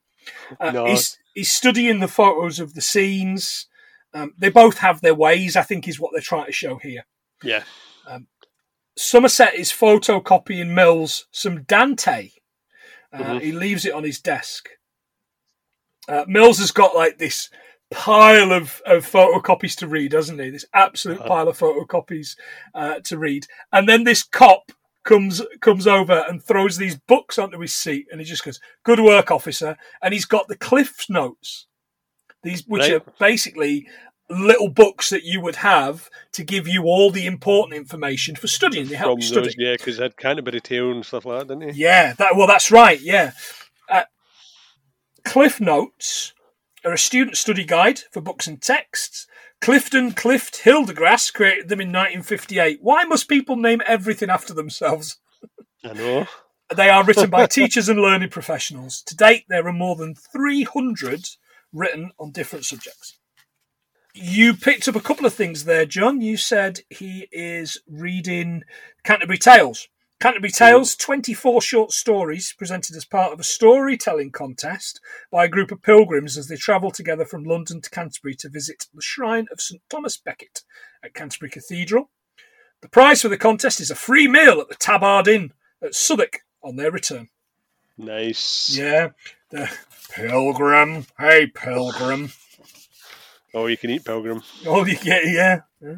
Uh, 0.61 0.73
No. 0.73 0.87
he's, 0.87 1.17
he's 1.35 1.53
studying 1.53 2.01
the 2.01 2.09
photos 2.09 2.59
of 2.59 2.75
the 2.75 2.81
scenes. 2.81 3.69
Um, 4.15 4.33
they 4.39 4.49
both 4.49 4.79
have 4.79 5.01
their 5.01 5.15
ways, 5.15 5.57
I 5.57 5.63
think, 5.63 5.89
is 5.89 5.99
what 5.99 6.13
they're 6.13 6.23
trying 6.23 6.47
to 6.47 6.53
show 6.53 6.77
here. 6.77 7.05
Yeah. 7.43 7.65
Somerset 8.97 9.55
is 9.55 9.73
photocopying 9.73 10.69
Mills 10.69 11.27
some 11.33 11.65
Dante. 11.65 12.31
Uh, 13.13 13.19
Mhm. 13.19 13.41
He 13.41 13.53
leaves 13.53 13.85
it 13.85 13.93
on 13.93 14.05
his 14.05 14.21
desk. 14.21 14.69
Uh, 16.07 16.25
Mills 16.29 16.59
has 16.59 16.71
got 16.71 16.95
like 16.95 17.19
this 17.19 17.51
pile 17.91 18.53
of, 18.53 18.81
of 18.87 19.05
photocopies 19.11 19.77
to 19.79 19.89
read, 19.89 20.13
doesn't 20.13 20.39
he? 20.39 20.51
This 20.51 20.65
absolute 20.73 21.19
Uh-huh. 21.19 21.29
pile 21.29 21.49
of 21.49 21.59
photocopies 21.59 22.37
uh, 22.75 23.01
to 23.05 23.19
read. 23.19 23.47
And 23.73 23.89
then 23.89 24.05
this 24.05 24.23
cop 24.23 24.71
comes 25.03 25.43
comes 25.61 25.87
over 25.87 26.25
and 26.29 26.43
throws 26.43 26.77
these 26.77 26.97
books 26.97 27.39
onto 27.39 27.59
his 27.61 27.75
seat, 27.75 28.07
and 28.11 28.21
he 28.21 28.25
just 28.27 28.45
goes, 28.45 28.59
"Good 28.85 29.01
work, 29.01 29.31
officer." 29.31 29.77
And 30.01 30.15
he's 30.15 30.25
got 30.25 30.49
the 30.49 30.57
Cliff 30.57 31.05
Notes, 31.11 31.67
these 32.45 32.63
which 32.67 32.83
Right. 32.83 32.93
are 32.93 33.03
basically 33.19 33.89
little 34.31 34.69
books 34.69 35.11
that 35.11 35.25
you 35.25 35.41
would 35.41 35.57
have 35.57 36.09
to 36.33 36.43
give 36.45 36.67
you 36.67 36.85
all 36.85 37.11
the 37.11 37.27
important 37.27 37.77
information 37.77 38.37
for 38.37 38.47
studying. 38.47 38.87
They 38.89 38.97
help 38.97 39.13
From 39.17 39.21
you 39.21 39.27
study. 39.27 39.47
those, 39.49 39.57
yeah, 39.59 39.73
because 39.75 39.99
had 39.99 40.17
Canterbury 40.17 40.61
Tale 40.61 40.93
and 40.93 41.05
stuff 41.05 41.27
like 41.27 41.41
that, 41.41 41.49
didn't 41.59 41.75
he? 41.75 41.81
Yeah, 41.83 42.15
that 42.15 42.37
well, 42.37 42.47
that's 42.47 42.71
right. 42.71 43.01
Yeah, 43.01 43.33
uh, 43.89 44.05
Cliff 45.25 45.61
Notes 45.61 46.33
are 46.85 46.93
a 46.93 46.99
student 46.99 47.37
study 47.37 47.65
guide 47.65 48.01
for 48.13 48.21
books 48.21 48.47
and 48.47 48.61
texts. 48.61 49.27
Clifton 49.61 50.13
Clift 50.13 50.63
Hillegass 50.65 51.33
created 51.33 51.69
them 51.69 51.81
in 51.81 51.89
1958. 51.89 52.79
Why 52.83 53.05
must 53.05 53.29
people 53.29 53.57
name 53.57 53.81
everything 53.87 54.29
after 54.29 54.53
themselves? 54.53 55.17
I 55.83 55.93
know. 55.95 56.27
They 56.75 56.89
are 56.91 57.05
written 57.05 57.31
by 57.31 57.47
teachers 57.47 57.89
and 57.89 58.01
learning 58.01 58.31
professionals. 58.31 59.03
To 59.03 59.17
date, 59.17 59.45
there 59.49 59.67
are 59.67 59.73
more 59.73 59.97
than 59.97 60.15
300 60.15 61.29
written 61.75 62.13
on 62.19 62.31
different 62.31 62.65
subjects. 62.65 63.19
You 64.15 64.55
picked 64.55 64.87
up 64.87 64.95
a 64.95 65.01
couple 65.01 65.27
of 65.27 65.35
things 65.35 65.65
there, 65.65 65.85
John. 65.85 66.21
You 66.21 66.37
said 66.37 66.81
he 66.89 67.27
is 67.33 67.81
reading 67.89 68.63
Canterbury 69.03 69.39
Tales. 69.39 69.89
Canterbury 70.21 70.51
hmm. 70.51 70.65
Tales, 70.65 70.95
24 70.95 71.61
short 71.61 71.91
stories 71.91 72.55
presented 72.57 72.95
as 72.97 73.05
part 73.05 73.33
of 73.33 73.41
a 73.41 73.45
storytelling 73.45 74.31
contest 74.31 75.01
by 75.31 75.45
a 75.45 75.49
group 75.49 75.73
of 75.73 75.83
pilgrims 75.83 76.39
as 76.39 76.47
they 76.47 76.57
travel 76.57 76.93
together 76.93 77.25
from 77.25 77.43
London 77.43 77.81
to 77.81 77.91
Canterbury 77.91 78.37
to 78.37 78.49
visit 78.49 78.87
the 78.95 79.03
shrine 79.03 79.47
of 79.51 79.61
St 79.61 79.83
Thomas 79.91 80.17
Becket 80.17 80.63
at 81.05 81.13
Canterbury 81.13 81.51
Cathedral. 81.51 82.11
The 82.83 82.89
prize 82.89 83.23
for 83.23 83.29
the 83.29 83.37
contest 83.37 83.81
is 83.81 83.91
a 83.91 83.97
free 83.97 84.29
meal 84.29 84.61
at 84.61 84.69
the 84.69 84.77
Tabard 84.77 85.27
Inn 85.27 85.53
at 85.83 85.95
Southwark 85.95 86.41
on 86.63 86.77
their 86.77 86.93
return. 86.93 87.29
Nice. 87.99 88.77
Yeah, 88.77 89.11
pilgrim. 90.15 91.07
Hey, 91.19 91.47
pilgrim. 91.47 92.33
Oh, 93.57 93.67
you 93.67 93.77
can 93.77 93.91
eat 93.91 94.05
Pilgrim. 94.05 94.43
Oh, 94.67 94.85
yeah, 94.85 95.21
yeah. 95.25 95.61
yeah. 95.81 95.97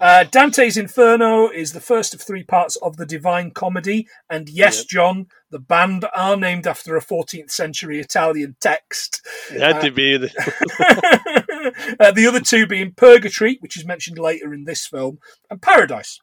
Uh, 0.00 0.24
Dante's 0.24 0.76
Inferno 0.76 1.48
is 1.48 1.72
the 1.72 1.80
first 1.80 2.14
of 2.14 2.20
three 2.20 2.42
parts 2.42 2.74
of 2.82 2.96
the 2.96 3.06
Divine 3.06 3.52
Comedy. 3.52 4.08
And 4.28 4.48
yes, 4.48 4.78
Yep. 4.78 4.86
John, 4.88 5.26
the 5.50 5.60
band 5.60 6.04
are 6.16 6.36
named 6.36 6.66
after 6.66 6.96
a 6.96 7.00
14th 7.00 7.52
century 7.52 8.00
Italian 8.00 8.56
text. 8.60 9.22
It 9.52 9.60
had 9.60 9.76
Uh, 9.76 9.80
to 9.82 9.90
be 9.92 10.16
the. 10.18 10.30
uh, 12.00 12.10
the 12.10 12.26
other 12.26 12.40
two 12.40 12.66
being 12.66 12.92
Purgatory, 12.92 13.58
which 13.60 13.76
is 13.76 13.84
mentioned 13.86 14.18
later 14.18 14.52
in 14.52 14.64
this 14.64 14.84
film, 14.84 15.18
and 15.48 15.62
Paradise. 15.62 16.20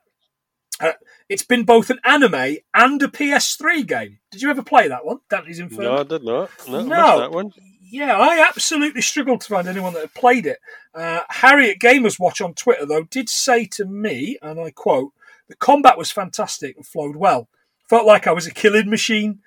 Uh, 0.79 0.93
it's 1.29 1.43
been 1.43 1.63
both 1.63 1.89
an 1.89 1.99
anime 2.03 2.57
and 2.73 3.01
a 3.01 3.07
PS3 3.07 3.85
game. 3.87 4.19
Did 4.31 4.41
you 4.41 4.49
ever 4.49 4.63
play 4.63 4.87
that 4.87 5.05
one, 5.05 5.19
Dante's 5.29 5.59
Inferno? 5.59 5.95
No, 5.95 5.99
I 5.99 6.03
did 6.03 6.23
not. 6.23 6.49
No, 6.67 6.83
No. 6.83 7.19
that 7.19 7.31
one. 7.31 7.51
Yeah, 7.81 8.17
I 8.17 8.43
absolutely 8.47 9.01
struggled 9.03 9.41
to 9.41 9.47
find 9.49 9.67
anyone 9.67 9.93
that 9.93 9.99
had 10.01 10.13
played 10.15 10.47
it. 10.47 10.57
Uh, 10.95 11.21
Harriet 11.29 11.79
Gamers 11.79 12.19
Watch 12.19 12.41
on 12.41 12.55
Twitter, 12.55 12.87
though, 12.87 13.03
did 13.03 13.29
say 13.29 13.65
to 13.73 13.85
me, 13.85 14.37
and 14.41 14.59
I 14.59 14.71
quote, 14.71 15.11
the 15.47 15.55
combat 15.55 15.97
was 15.97 16.11
fantastic 16.11 16.75
and 16.75 16.85
flowed 16.85 17.15
well. 17.15 17.49
Felt 17.87 18.07
like 18.07 18.25
I 18.25 18.31
was 18.31 18.47
a 18.47 18.51
killing 18.53 18.89
machine. 18.89 19.39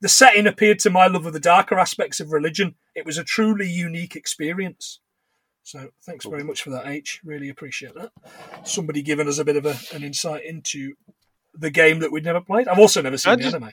The 0.00 0.08
setting 0.08 0.46
appeared 0.46 0.78
to 0.80 0.90
my 0.90 1.08
love 1.08 1.26
of 1.26 1.32
the 1.32 1.40
darker 1.40 1.78
aspects 1.78 2.20
of 2.20 2.30
religion. 2.30 2.76
It 2.94 3.04
was 3.04 3.18
a 3.18 3.24
truly 3.24 3.68
unique 3.68 4.14
experience. 4.14 5.00
So 5.70 5.88
thanks 6.04 6.26
very 6.26 6.42
much 6.42 6.62
for 6.62 6.70
that, 6.70 6.88
H. 6.88 7.20
Really 7.24 7.48
appreciate 7.48 7.94
that. 7.94 8.10
Somebody 8.64 9.02
giving 9.02 9.28
us 9.28 9.38
a 9.38 9.44
bit 9.44 9.54
of 9.56 9.66
a, 9.66 9.76
an 9.94 10.02
insight 10.02 10.44
into 10.44 10.94
the 11.54 11.70
game 11.70 12.00
that 12.00 12.10
we'd 12.10 12.24
never 12.24 12.40
played. 12.40 12.66
I've 12.66 12.80
also 12.80 13.00
never 13.00 13.16
seen 13.16 13.34
I 13.34 13.36
the 13.36 13.42
just- 13.42 13.54
anime. 13.54 13.70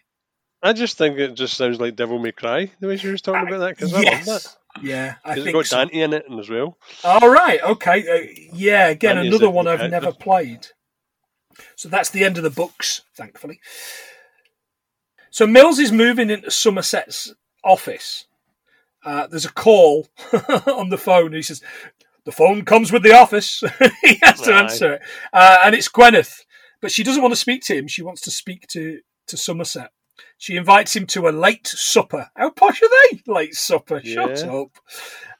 I 0.63 0.73
just 0.73 0.97
think 0.97 1.17
it 1.19 1.33
just 1.35 1.55
sounds 1.57 1.79
like 1.79 1.95
Devil 1.95 2.17
May 2.19 2.31
Cry 2.31 2.71
the 2.79 2.87
way 2.87 2.97
she 2.97 3.07
was 3.09 3.21
talking 3.21 3.47
about 3.47 3.59
that 3.59 3.75
because 3.77 3.93
I 3.93 3.97
love 3.97 4.03
that. 4.05 4.25
yes. 4.25 4.57
Yeah, 4.81 5.15
I 5.23 5.29
'Cause 5.29 5.37
it's 5.37 5.43
think 5.45 5.53
got 5.55 5.65
so. 5.67 5.77
Dante 5.77 5.99
in 6.01 6.13
it 6.13 6.25
as 6.39 6.49
well. 6.49 6.77
All 7.03 7.29
right. 7.29 7.61
Okay. 7.63 8.07
Uh, 8.07 8.47
yeah. 8.53 8.87
Again, 8.89 9.17
another 9.19 9.49
one 9.51 9.67
I've 9.67 9.89
never 9.89 10.11
played. 10.11 10.67
So 11.75 11.89
that's 11.89 12.09
the 12.11 12.23
end 12.23 12.37
of 12.37 12.43
the 12.43 12.49
books, 12.51 13.01
thankfully. 13.15 13.59
So 15.31 15.45
Mills 15.47 15.77
is 15.79 15.91
moving 15.91 16.29
into 16.29 16.49
Somerset's 16.51 17.33
office. 17.63 18.25
Uh, 19.07 19.25
there's 19.27 19.45
a 19.45 19.51
call 19.53 20.07
on 20.67 20.89
the 20.89 20.97
phone. 20.97 21.31
He 21.33 21.41
says, 21.41 21.61
"The 22.25 22.31
phone 22.31 22.65
comes 22.65 22.91
with 22.91 23.03
the 23.03 23.13
office." 23.15 23.63
he 24.03 24.19
has 24.21 24.41
to 24.41 24.51
Right. 24.51 24.63
answer 24.63 24.93
it, 24.95 25.01
uh, 25.31 25.59
and 25.63 25.73
it's 25.73 25.87
Gwyneth, 25.89 26.41
but 26.81 26.91
she 26.91 27.03
doesn't 27.03 27.21
want 27.21 27.31
to 27.31 27.39
speak 27.39 27.61
to 27.63 27.75
him. 27.75 27.87
She 27.87 28.01
wants 28.03 28.21
to 28.23 28.31
speak 28.31 28.67
to 28.73 28.99
to 29.27 29.37
Somerset. 29.37 29.91
She 30.37 30.55
invites 30.57 30.95
him 30.95 31.05
to 31.07 31.27
a 31.27 31.31
late 31.31 31.67
supper. 31.67 32.29
How 32.35 32.49
posh 32.49 32.81
are 32.81 32.89
they? 33.11 33.21
Late 33.27 33.53
supper. 33.55 34.01
Shut 34.03 34.39
Yeah. 34.43 34.51
up. 34.61 34.71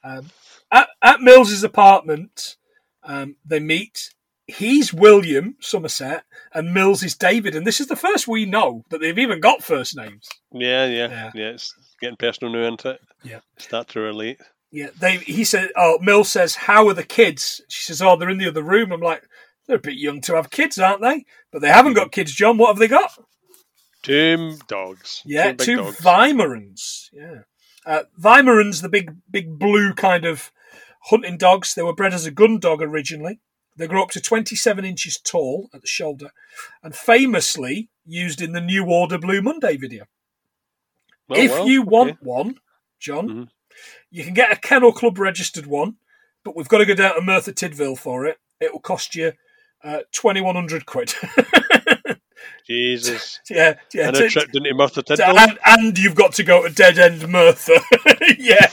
Um, 0.04 0.30
at, 0.70 0.88
at 1.02 1.20
Mills's 1.20 1.64
apartment, 1.64 2.56
Um, 3.02 3.36
they 3.44 3.60
meet. 3.60 4.10
He's 4.46 4.94
William 4.94 5.56
Somerset, 5.60 6.24
and 6.54 6.72
Mills 6.74 7.02
is 7.02 7.16
David. 7.16 7.54
And 7.54 7.66
this 7.66 7.80
is 7.80 7.86
the 7.88 7.96
first 7.96 8.26
we 8.28 8.44
know 8.46 8.84
that 8.90 9.00
they've 9.00 9.18
even 9.18 9.40
got 9.40 9.62
first 9.62 9.94
names. 9.96 10.26
Yeah, 10.52 10.86
yeah, 10.86 11.08
Yeah. 11.08 11.30
yeah. 11.34 11.50
It's 11.50 11.74
getting 12.00 12.16
personal 12.16 12.52
now, 12.52 12.60
isn't 12.60 12.84
it? 12.84 13.00
Yeah. 13.22 13.40
Start 13.58 13.88
to 13.88 14.00
relate. 14.00 14.40
Yeah, 14.70 14.88
they. 14.98 15.16
He 15.16 15.44
said, 15.44 15.70
"Oh, 15.76 15.98
Mills 16.00 16.30
says, 16.30 16.54
how 16.54 16.88
are 16.88 16.94
the 16.94 17.04
kids?" 17.04 17.62
She 17.68 17.82
says, 17.84 18.02
"Oh, 18.02 18.16
they're 18.16 18.28
in 18.28 18.38
the 18.38 18.48
other 18.48 18.62
room." 18.62 18.92
I'm 18.92 19.00
like, 19.00 19.22
"They're 19.66 19.76
a 19.76 19.80
bit 19.80 19.94
young 19.94 20.20
to 20.22 20.34
have 20.34 20.50
kids, 20.50 20.78
aren't 20.78 21.00
they?" 21.00 21.24
But 21.50 21.62
they 21.62 21.68
haven't 21.68 21.94
got 21.94 22.12
kids, 22.12 22.32
John. 22.34 22.58
What 22.58 22.68
have 22.68 22.78
they 22.78 22.88
got? 22.88 23.12
Two 24.02 24.58
dogs. 24.68 25.22
Yeah, 25.24 25.52
two 25.52 25.76
dogs. 25.76 25.96
Weimarans. 26.00 27.08
Yeah, 27.12 27.40
uh, 27.86 28.02
Weimarans, 28.20 28.82
the 28.82 28.90
big, 28.90 29.16
big 29.30 29.58
blue 29.58 29.94
kind 29.94 30.26
of 30.26 30.52
hunting 31.04 31.38
dogs. 31.38 31.74
They 31.74 31.82
were 31.82 31.94
bred 31.94 32.12
as 32.12 32.26
a 32.26 32.30
gun 32.30 32.58
dog 32.58 32.82
originally. 32.82 33.40
They 33.76 33.86
grew 33.86 34.02
up 34.02 34.10
to 34.10 34.20
27 34.20 34.84
inches 34.84 35.18
tall 35.18 35.70
at 35.72 35.80
the 35.80 35.86
shoulder, 35.86 36.30
and 36.82 36.94
famously 36.94 37.88
used 38.04 38.42
in 38.42 38.52
the 38.52 38.60
New 38.60 38.84
Order 38.84 39.18
Blue 39.18 39.40
Monday 39.40 39.76
video. 39.76 40.04
Oh, 41.30 41.36
if 41.36 41.50
well, 41.50 41.68
you 41.68 41.80
okay. 41.82 41.88
want 41.90 42.22
one, 42.22 42.54
John, 43.00 43.28
Mhm. 43.28 43.48
you 44.10 44.24
can 44.24 44.34
get 44.34 44.52
a 44.52 44.56
Kennel 44.56 44.92
Club 44.92 45.18
registered 45.18 45.66
one, 45.66 45.96
but 46.44 46.56
we've 46.56 46.68
got 46.68 46.78
to 46.78 46.86
go 46.86 46.94
down 46.94 47.14
to 47.16 47.20
Merthyr 47.20 47.52
Tydfil 47.52 47.98
for 47.98 48.26
it. 48.26 48.38
It 48.60 48.72
will 48.72 48.80
cost 48.80 49.14
you 49.14 49.32
uh, 49.84 50.00
2,100 50.12 50.86
quid. 50.86 51.14
Jesus. 52.66 53.40
yeah, 53.48 53.74
yeah. 53.94 54.08
and 54.08 54.16
a 54.16 54.28
trip 54.28 54.48
into 54.54 54.74
Merthyr 54.74 55.02
Tydfil. 55.02 55.36
and, 55.38 55.58
and 55.64 55.98
you've 55.98 56.14
got 56.14 56.32
to 56.34 56.42
go 56.42 56.66
to 56.66 56.74
Dead 56.74 56.98
End 56.98 57.26
Merthyr. 57.28 57.80
yeah. 58.38 58.66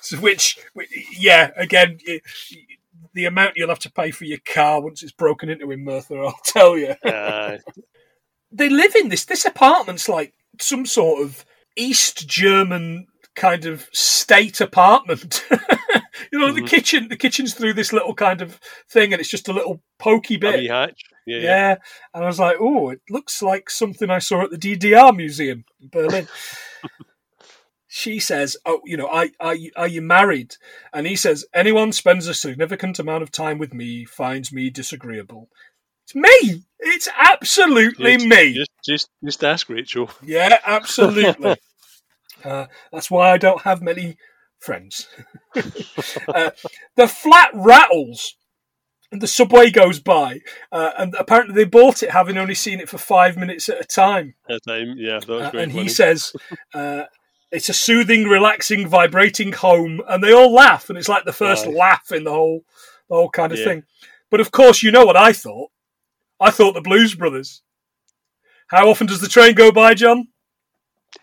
So 0.00 0.18
which, 0.18 0.58
which- 0.74 0.90
yeah, 1.18 1.50
again, 1.56 1.98
the 3.14 3.24
amount 3.24 3.56
you'll 3.56 3.68
have 3.70 3.78
to 3.80 3.92
pay 3.92 4.10
for 4.10 4.24
your 4.24 4.38
car 4.44 4.82
once 4.82 5.02
it's 5.02 5.12
broken 5.12 5.48
into 5.48 5.70
in 5.70 5.84
Merthyr, 5.84 6.22
I'll 6.22 6.38
tell 6.44 6.76
you. 6.76 6.94
Aye. 7.04 7.60
They 8.52 8.68
live 8.68 8.94
in 8.96 9.08
this. 9.08 9.24
This 9.24 9.44
apartment's 9.44 10.08
like 10.08 10.34
some 10.60 10.86
sort 10.86 11.22
of 11.24 11.44
East 11.76 12.28
German 12.28 13.06
kind 13.34 13.64
of 13.64 13.88
state 13.92 14.60
apartment. 14.60 15.44
you 16.32 16.38
know, 16.38 16.52
the 16.52 16.60
Mhm. 16.62 16.68
kitchen. 16.68 17.08
The 17.08 17.16
kitchen's 17.16 17.54
through 17.54 17.72
this 17.74 17.92
little 17.92 18.14
kind 18.14 18.42
of 18.42 18.60
thing, 18.90 19.12
and 19.12 19.20
it's 19.20 19.30
just 19.30 19.48
a 19.48 19.52
little 19.54 19.82
pokey 19.98 20.36
bit. 20.36 20.62
Yeah, 20.64 20.88
Yeah. 21.26 21.38
yeah. 21.38 21.74
and 22.14 22.24
I 22.24 22.26
was 22.26 22.38
like, 22.38 22.56
"Oh, 22.60 22.90
it 22.90 23.00
looks 23.08 23.40
like 23.42 23.70
something 23.70 24.10
I 24.10 24.18
saw 24.18 24.42
at 24.44 24.50
the 24.50 24.58
DDR 24.58 25.12
museum 25.16 25.64
in 25.80 25.88
Berlin." 25.88 26.28
she 27.88 28.18
says, 28.20 28.56
"Oh, 28.66 28.80
you 28.84 28.96
know, 28.96 29.06
are, 29.08 29.28
are, 29.40 29.54
you, 29.54 29.70
are 29.76 29.88
you 29.88 30.02
married?" 30.02 30.56
And 30.92 31.06
he 31.06 31.16
says, 31.16 31.44
"Anyone 31.54 31.92
spends 31.92 32.26
a 32.26 32.34
significant 32.34 32.98
amount 32.98 33.22
of 33.22 33.30
time 33.32 33.58
with 33.58 33.72
me 33.74 34.04
finds 34.04 34.52
me 34.52 34.70
disagreeable." 34.70 35.48
It's 36.14 36.14
me. 36.14 36.62
It's 36.80 37.08
absolutely 37.16 38.14
Just- 38.14 38.26
me. 38.26 38.52
Just, 38.54 38.70
just, 38.84 39.10
just 39.24 39.44
ask 39.44 39.68
Rachel. 39.68 40.10
Yeah, 40.22 40.58
absolutely. 40.66 41.56
uh, 42.44 42.66
that's 42.92 43.10
why 43.10 43.30
I 43.30 43.38
don't 43.38 43.62
have 43.62 43.82
many 43.82 44.16
friends. 44.58 45.08
uh, 45.54 46.50
the 46.96 47.08
flat 47.08 47.50
rattles. 47.54 48.36
And 49.10 49.20
the 49.20 49.26
subway 49.26 49.70
goes 49.70 50.00
by, 50.00 50.38
uh, 50.72 50.92
and 50.96 51.14
apparently 51.18 51.54
they 51.54 51.68
bought 51.68 52.02
it 52.02 52.12
having 52.12 52.38
only 52.38 52.54
seen 52.54 52.80
it 52.80 52.88
for 52.88 52.96
five 52.96 53.36
minutes 53.36 53.68
at 53.68 53.78
a 53.78 53.84
time. 53.84 54.32
At 54.48 54.62
time, 54.66 54.94
yeah, 54.96 55.18
that 55.18 55.28
was 55.28 55.42
Uh, 55.42 55.50
great. 55.50 55.62
and 55.64 55.72
he 55.72 55.86
says, 55.90 56.32
uh, 56.74 57.02
"It's 57.50 57.68
a 57.68 57.74
soothing, 57.74 58.24
relaxing, 58.24 58.88
vibrating 58.88 59.52
home," 59.52 60.00
and 60.08 60.24
they 60.24 60.32
all 60.32 60.50
laugh, 60.50 60.88
and 60.88 60.96
it's 60.96 61.10
like 61.10 61.26
the 61.26 61.32
first 61.34 61.66
Aye. 61.66 61.72
laugh 61.72 62.10
in 62.10 62.24
the 62.24 62.30
whole, 62.30 62.62
the 63.10 63.16
whole 63.16 63.28
kind 63.28 63.52
of 63.52 63.58
Yeah. 63.58 63.64
thing. 63.66 63.82
But 64.30 64.40
of 64.40 64.50
course, 64.50 64.82
you 64.82 64.90
know 64.90 65.04
what 65.04 65.18
I 65.18 65.34
thought. 65.34 65.70
I 66.42 66.50
thought 66.50 66.74
the 66.74 66.80
Blues 66.80 67.14
Brothers. 67.14 67.62
How 68.68 68.88
often 68.88 69.06
does 69.06 69.20
the 69.20 69.28
train 69.28 69.54
go 69.54 69.70
by, 69.72 69.94
John? 69.94 70.28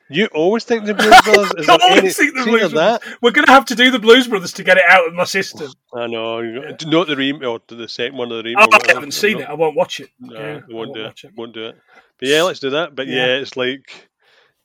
You 0.10 0.28
always 0.36 0.64
think 0.64 0.86
the 0.86 0.94
Blues 0.94 1.22
Brothers 1.24 1.52
is 1.58 1.70
I 1.70 1.78
always 1.82 2.16
think 2.16 2.36
the 2.36 2.44
Blues 2.44 2.72
that? 2.74 3.02
We're 3.22 3.32
going 3.32 3.46
to 3.46 3.52
have 3.52 3.66
to 3.66 3.76
do 3.76 3.90
the 3.92 3.98
Blues 4.00 4.28
Brothers 4.28 4.54
to 4.54 4.64
get 4.64 4.78
it 4.78 4.84
out 4.88 5.08
of 5.08 5.14
my 5.14 5.24
system. 5.24 5.72
I 5.96 6.08
know. 6.08 6.40
you- 6.42 6.76
Not 6.86 7.08
the 7.08 7.16
remake 7.16 7.44
or 7.48 7.60
the 7.68 7.88
second 7.88 8.18
one 8.18 8.32
of 8.32 8.38
the 8.38 8.44
remake. 8.44 8.68
Oh, 8.72 8.78
I 8.90 8.94
haven't 8.94 9.12
seen 9.14 9.40
it. 9.40 9.50
I 9.50 9.54
won't 9.54 9.76
watch 9.76 10.00
it. 10.00 10.10
No, 10.20 10.40
Yeah, 10.40 10.46
I 10.48 10.58
I 10.58 10.62
won't 10.70 10.94
do 10.94 11.06
it. 11.06 11.20
it. 11.24 11.32
Won't 11.36 11.54
do 11.54 11.66
it. 11.70 11.76
But 12.20 12.28
yeah, 12.28 12.44
let's 12.44 12.60
do 12.60 12.70
that. 12.72 12.96
But 12.96 13.08
Yeah. 13.08 13.26
yeah, 13.26 13.36
it's 13.38 13.58
like 13.58 14.10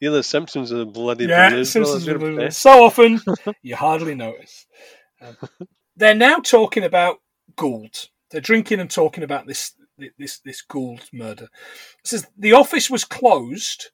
you 0.00 0.11
know 0.11 0.16
the 0.16 0.22
Simpsons 0.22 0.72
are 0.72 0.78
the 0.78 0.86
bloody 0.86 1.24
Yeah, 1.26 1.50
Blues 1.50 1.70
Simpsons 1.70 2.05
Brothers. 2.05 2.20
Blues 2.20 2.34
Brothers. 2.36 2.59
So 2.59 2.84
often 2.84 3.20
you 3.62 3.76
hardly 3.76 4.14
notice. 4.14 4.66
Um, 5.22 5.36
they're 5.96 6.14
now 6.14 6.38
talking 6.38 6.84
about 6.84 7.16
Gould. 7.57 8.09
They're 8.30 8.40
drinking 8.42 8.80
and 8.80 8.90
talking 8.90 9.22
about 9.24 9.46
this 9.46 9.72
this 10.18 10.38
this 10.38 10.62
Gould 10.62 11.09
murder. 11.12 11.45
It 11.45 12.07
says 12.07 12.26
the 12.36 12.53
office 12.53 12.90
was 12.90 13.05
closed 13.05 13.90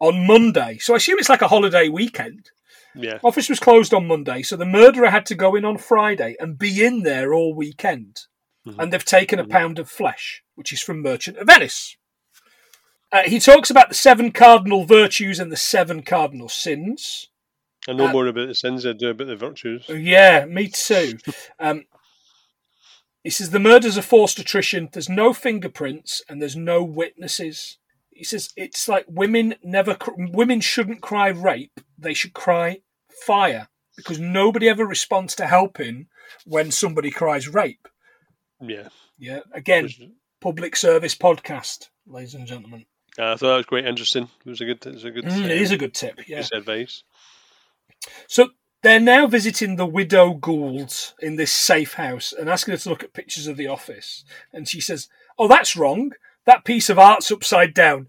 on 0.00 0.26
Monday, 0.26 0.78
so 0.78 0.94
I 0.94 0.96
assume 0.96 1.18
it's 1.18 1.28
like 1.28 1.42
a 1.42 1.48
holiday 1.48 1.88
weekend. 1.88 2.50
Yeah, 2.94 3.18
Office 3.22 3.48
was 3.48 3.60
closed 3.60 3.94
on 3.94 4.08
Monday, 4.08 4.42
so 4.42 4.56
the 4.56 4.64
murderer 4.66 5.10
had 5.10 5.26
to 5.26 5.34
go 5.36 5.54
in 5.54 5.64
on 5.64 5.78
Friday 5.78 6.34
and 6.40 6.58
be 6.58 6.84
in 6.84 7.02
there 7.02 7.32
all 7.32 7.54
weekend. 7.54 8.22
Mhm. 8.66 8.76
And 8.78 8.92
they've 8.92 9.04
taken 9.04 9.38
a 9.38 9.44
Mhm. 9.44 9.50
pound 9.50 9.78
of 9.78 9.88
flesh, 9.88 10.42
which 10.56 10.72
is 10.72 10.82
from 10.82 11.00
Merchant 11.00 11.38
of 11.38 11.46
Venice. 11.46 11.96
Uh, 13.12 13.22
he 13.22 13.38
talks 13.38 13.70
about 13.70 13.88
the 13.88 13.94
seven 13.94 14.32
cardinal 14.32 14.84
virtues 14.84 15.38
and 15.38 15.50
the 15.52 15.56
seven 15.56 16.02
cardinal 16.02 16.48
sins. 16.48 17.28
I 17.88 17.92
know 17.92 18.06
Uh, 18.06 18.12
more 18.12 18.26
about 18.26 18.48
the 18.48 18.54
sins 18.54 18.82
than 18.82 18.96
I 18.96 18.98
do 18.98 19.08
about 19.10 19.28
the 19.28 19.36
virtues. 19.36 19.84
Yeah, 19.88 20.44
me 20.46 20.68
too. 20.68 21.18
Um, 21.60 21.84
he 23.22 23.30
says 23.30 23.50
the 23.50 23.58
murders 23.58 23.98
are 23.98 24.02
forced 24.02 24.38
attrition. 24.38 24.88
There's 24.92 25.08
no 25.08 25.32
fingerprints 25.32 26.22
and 26.28 26.40
there's 26.40 26.56
no 26.56 26.82
witnesses. 26.82 27.78
He 28.10 28.24
says 28.24 28.50
it's 28.56 28.88
like 28.88 29.04
women 29.08 29.54
never. 29.62 29.94
Cr- 29.94 30.12
women 30.16 30.60
shouldn't 30.60 31.00
cry 31.02 31.28
rape. 31.28 31.80
They 31.98 32.14
should 32.14 32.32
cry 32.34 32.80
fire 33.26 33.68
because 33.96 34.18
nobody 34.18 34.68
ever 34.68 34.86
responds 34.86 35.34
to 35.36 35.46
helping 35.46 36.06
when 36.46 36.70
somebody 36.70 37.10
cries 37.10 37.48
rape. 37.48 37.88
Yeah, 38.60 38.88
Yeah, 39.18 39.40
again, 39.52 39.88
public 40.40 40.76
service 40.76 41.14
podcast, 41.14 41.88
ladies 42.06 42.34
and 42.34 42.46
gentlemen. 42.46 42.86
I 43.18 43.36
thought 43.36 43.48
that 43.48 43.56
was 43.56 43.66
quite 43.66 43.86
interesting. 43.86 44.28
It 44.44 44.48
was 44.48 44.60
a 44.60 44.64
good, 44.66 44.84
it 44.86 44.94
was 44.94 45.04
a 45.04 45.10
good, 45.10 45.24
Mm, 45.24 45.44
it 45.44 45.62
is 45.62 45.70
a 45.72 45.76
good 45.76 45.94
tip. 45.94 46.20
Yeah. 46.28 46.44
advice. 46.52 47.02
So 48.28 48.50
they're 48.82 49.00
now 49.00 49.26
visiting 49.26 49.76
the 49.76 49.86
widow 49.86 50.34
Gould 50.34 50.94
in 51.20 51.36
this 51.36 51.52
safe 51.52 51.94
house 51.94 52.32
and 52.32 52.48
asking 52.48 52.72
her 52.72 52.78
to 52.78 52.88
look 52.88 53.02
at 53.04 53.12
pictures 53.12 53.46
of 53.46 53.56
the 53.56 53.66
office. 53.66 54.24
And 54.52 54.68
she 54.68 54.80
says, 54.80 55.08
"Oh, 55.38 55.48
that's 55.48 55.76
wrong. 55.76 56.12
That 56.46 56.64
piece 56.64 56.88
of 56.90 56.98
art's 56.98 57.30
upside 57.30 57.74
down." 57.74 58.08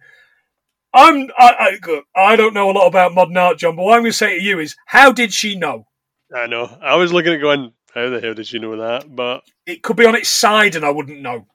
I'm 0.93 1.29
I, 1.37 1.77
I, 1.85 2.01
I 2.15 2.35
don't 2.35 2.53
know 2.53 2.69
a 2.69 2.73
lot 2.73 2.87
about 2.87 3.13
modern 3.13 3.37
art, 3.37 3.57
John, 3.59 3.75
but 3.75 3.83
what 3.83 3.95
I'm 3.95 4.01
going 4.01 4.11
to 4.11 4.17
say 4.17 4.37
to 4.37 4.43
you 4.43 4.59
is, 4.59 4.75
how 4.85 5.11
did 5.11 5.31
she 5.33 5.55
know? 5.55 5.87
I 6.35 6.47
know. 6.47 6.77
I 6.81 6.95
was 6.95 7.13
looking 7.13 7.33
at 7.33 7.41
going, 7.41 7.73
how 7.93 8.09
the 8.09 8.19
hell 8.19 8.33
did 8.33 8.47
she 8.47 8.59
know 8.59 8.75
that? 8.77 9.13
But 9.13 9.43
It 9.65 9.83
could 9.83 9.95
be 9.95 10.05
on 10.05 10.15
its 10.15 10.29
side, 10.29 10.75
and 10.75 10.83
I 10.85 10.89
wouldn't 10.89 11.21
know. 11.21 11.47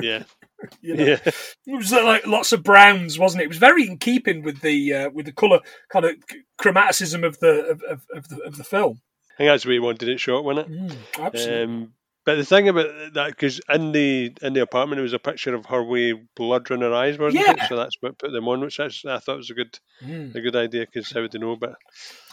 yeah, 0.00 0.22
You 0.80 0.94
know? 0.94 1.04
yeah, 1.04 1.18
It 1.24 1.76
was 1.76 1.92
uh, 1.92 2.02
like 2.04 2.26
lots 2.26 2.52
of 2.52 2.62
browns, 2.62 3.18
wasn't 3.18 3.42
it? 3.42 3.44
It 3.44 3.48
was 3.48 3.58
very 3.58 3.86
in 3.86 3.98
keeping 3.98 4.42
with 4.42 4.60
the 4.62 4.92
uh, 4.94 5.10
with 5.10 5.26
the 5.26 5.32
color 5.32 5.60
kind 5.90 6.04
of 6.06 6.16
chromaticism 6.58 7.24
of 7.26 7.38
the 7.40 7.66
of, 7.66 7.82
of, 7.82 8.02
of 8.14 8.28
the 8.28 8.40
of 8.42 8.56
the 8.56 8.64
film. 8.64 9.00
I 9.34 9.36
think 9.38 9.48
that's 9.48 9.64
the 9.64 9.68
way 9.68 9.74
he 9.74 9.80
wanted 9.80 10.08
it 10.08 10.18
shot, 10.18 10.44
wasn't 10.44 10.70
it? 10.70 10.72
Mm, 10.72 10.96
absolutely. 11.18 11.62
Um, 11.62 11.92
but 12.24 12.36
the 12.36 12.44
thing 12.44 12.68
about 12.70 12.88
that, 13.14 13.28
because 13.28 13.60
in 13.68 13.92
the 13.92 14.32
in 14.40 14.54
the 14.54 14.62
apartment, 14.62 14.98
it 14.98 15.02
was 15.02 15.12
a 15.12 15.18
picture 15.18 15.54
of 15.54 15.66
her 15.66 15.82
with 15.82 16.16
blood 16.34 16.70
in 16.70 16.80
her 16.80 16.94
eyes, 16.94 17.18
wasn't 17.18 17.46
it? 17.46 17.60
So 17.68 17.76
that's 17.76 17.96
what 18.00 18.18
put 18.18 18.32
them 18.32 18.48
on, 18.48 18.62
which 18.62 18.80
I, 18.80 18.86
I 18.86 19.18
thought 19.18 19.36
was 19.36 19.50
a 19.50 19.54
good 19.54 19.78
Mm, 20.02 20.34
a 20.34 20.40
good 20.40 20.56
idea. 20.56 20.86
Because 20.86 21.10
how 21.12 21.20
would 21.20 21.32
they 21.32 21.38
know? 21.38 21.56
But 21.56 21.74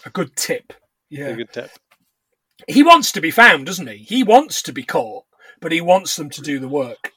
a 0.06 0.10
good 0.10 0.36
tip. 0.36 0.72
Yeah. 1.10 1.28
a 1.28 1.36
good 1.36 1.52
tip. 1.52 1.72
he 2.68 2.84
wants 2.84 3.12
to 3.12 3.22
be 3.22 3.32
found, 3.32 3.66
doesn't 3.66 3.88
he? 3.88 3.98
He 3.98 4.24
wants 4.24 4.62
to 4.64 4.72
be 4.74 4.84
caught, 4.84 5.26
but 5.60 5.72
he 5.74 5.82
wants 5.82 6.16
them 6.16 6.30
to 6.32 6.42
do 6.42 6.58
the 6.60 6.68
work. 6.70 7.12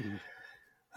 Mhm. 0.00 0.20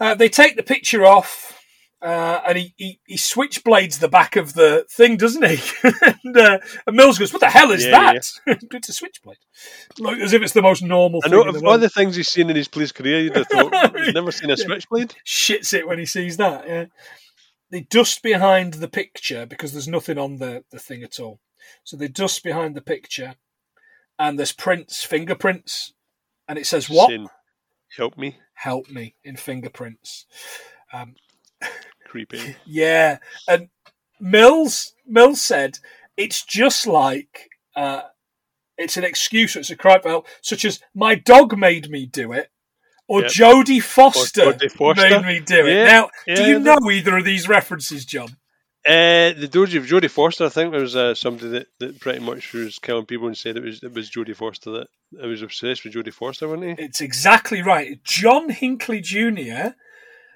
Uh, 0.02 0.14
they 0.16 0.28
take 0.28 0.56
the 0.56 0.64
picture 0.64 1.06
off, 1.06 1.62
uh, 2.02 2.40
and 2.48 2.58
he, 2.58 2.74
he, 2.76 3.00
he 3.06 3.16
switchblades 3.16 4.00
the 4.00 4.08
back 4.08 4.34
of 4.34 4.54
the 4.54 4.84
thing, 4.90 5.16
doesn't 5.16 5.44
he? 5.48 5.60
and, 6.24 6.36
uh, 6.36 6.58
and 6.88 6.96
Mills 6.96 7.18
goes, 7.20 7.32
"What 7.32 7.38
the 7.38 7.48
hell 7.48 7.70
is 7.70 7.84
Yeah, 7.84 7.90
that?" 8.12 8.26
it's 8.72 8.88
a 8.88 8.92
switchblade, 8.92 9.36
like 10.00 10.18
as 10.18 10.32
if 10.32 10.42
it's 10.42 10.54
the 10.54 10.60
most 10.60 10.82
normal 10.82 11.20
I 11.22 11.28
thing. 11.28 11.38
know 11.38 11.44
in 11.46 11.52
the 11.52 11.58
of 11.60 11.64
all 11.64 11.78
the 11.78 11.88
things 11.88 12.16
he's 12.16 12.26
seen 12.26 12.50
in 12.50 12.56
his 12.56 12.66
police 12.66 12.90
career, 12.90 13.20
you'd 13.20 13.36
have 13.36 13.46
thought 13.46 13.96
he's 13.96 14.12
never 14.12 14.32
seen 14.32 14.50
a 14.50 14.56
Yeah. 14.56 14.64
switchblade. 14.64 15.14
Shits 15.24 15.72
it 15.72 15.86
when 15.86 16.00
he 16.00 16.06
sees 16.06 16.36
that. 16.36 16.66
Yeah. 16.66 16.86
They 17.70 17.82
dust 17.82 18.24
behind 18.24 18.74
the 18.74 18.88
picture 18.88 19.46
because 19.46 19.70
there's 19.72 19.86
nothing 19.86 20.18
on 20.18 20.38
the, 20.38 20.64
the 20.72 20.80
thing 20.80 21.04
at 21.04 21.20
all. 21.20 21.38
So 21.84 21.96
they 21.96 22.08
dust 22.08 22.42
behind 22.42 22.74
the 22.74 22.82
picture, 22.82 23.36
and 24.18 24.36
there's 24.36 24.50
prints, 24.52 25.04
fingerprints, 25.04 25.94
and 26.48 26.58
it 26.58 26.66
says 26.66 26.90
what? 26.90 27.06
Saying, 27.10 27.28
Help 27.96 28.18
me, 28.18 28.38
help 28.62 28.88
me 28.90 29.14
in 29.24 29.36
fingerprints. 29.36 30.26
Um, 30.92 31.14
creepy. 32.06 32.56
yeah, 32.64 33.18
and 33.48 33.68
Mills 34.20 34.94
Mills 35.06 35.42
said 35.42 35.78
it's 36.16 36.44
just 36.44 36.86
like 36.86 37.48
uh, 37.74 38.02
it's 38.78 38.96
an 38.96 39.04
excuse, 39.04 39.56
it's 39.56 39.70
a 39.70 39.76
cry 39.76 39.98
for 40.00 40.08
help, 40.08 40.26
such 40.40 40.64
as 40.64 40.80
"My 40.94 41.14
dog 41.14 41.58
made 41.58 41.90
me 41.90 42.06
do 42.06 42.32
it." 42.32 42.48
Or 43.08 43.22
Yep. 43.22 43.30
Jodie 43.30 43.82
Foster, 43.82 44.52
Foster. 44.70 45.02
made 45.20 45.24
me 45.26 45.40
do 45.40 45.66
it. 45.66 45.72
Yeah, 45.74 45.84
Now, 45.84 46.10
do 46.34 46.44
you 46.46 46.58
know 46.60 46.78
either 46.90 47.18
of 47.18 47.24
these 47.24 47.48
references, 47.48 48.04
John? 48.06 48.36
Uh, 48.84 49.32
the 49.38 49.48
Jodie 49.48 49.86
Jodie 49.86 50.10
Foster, 50.10 50.46
I 50.46 50.48
think 50.48 50.72
there 50.72 50.80
was 50.80 50.96
uh, 50.96 51.14
somebody 51.14 51.50
that, 51.50 51.66
that 51.78 52.00
pretty 52.00 52.18
much 52.18 52.52
was 52.52 52.78
killing 52.80 53.06
people 53.06 53.28
and 53.28 53.38
said 53.38 53.56
it 53.56 53.62
was 53.62 53.82
it 53.82 53.92
was 53.94 54.10
Jodie 54.10 54.34
Foster 54.34 54.72
that 54.72 54.88
I 55.22 55.26
was 55.26 55.40
obsessed 55.42 55.84
with 55.84 55.94
Jodie 55.94 56.12
Foster, 56.12 56.48
wasn't 56.48 56.78
he? 56.80 56.84
It's 56.84 57.00
exactly 57.00 57.62
right. 57.62 58.02
John 58.02 58.48
Hinckley 58.50 59.00
Jr. 59.00 59.74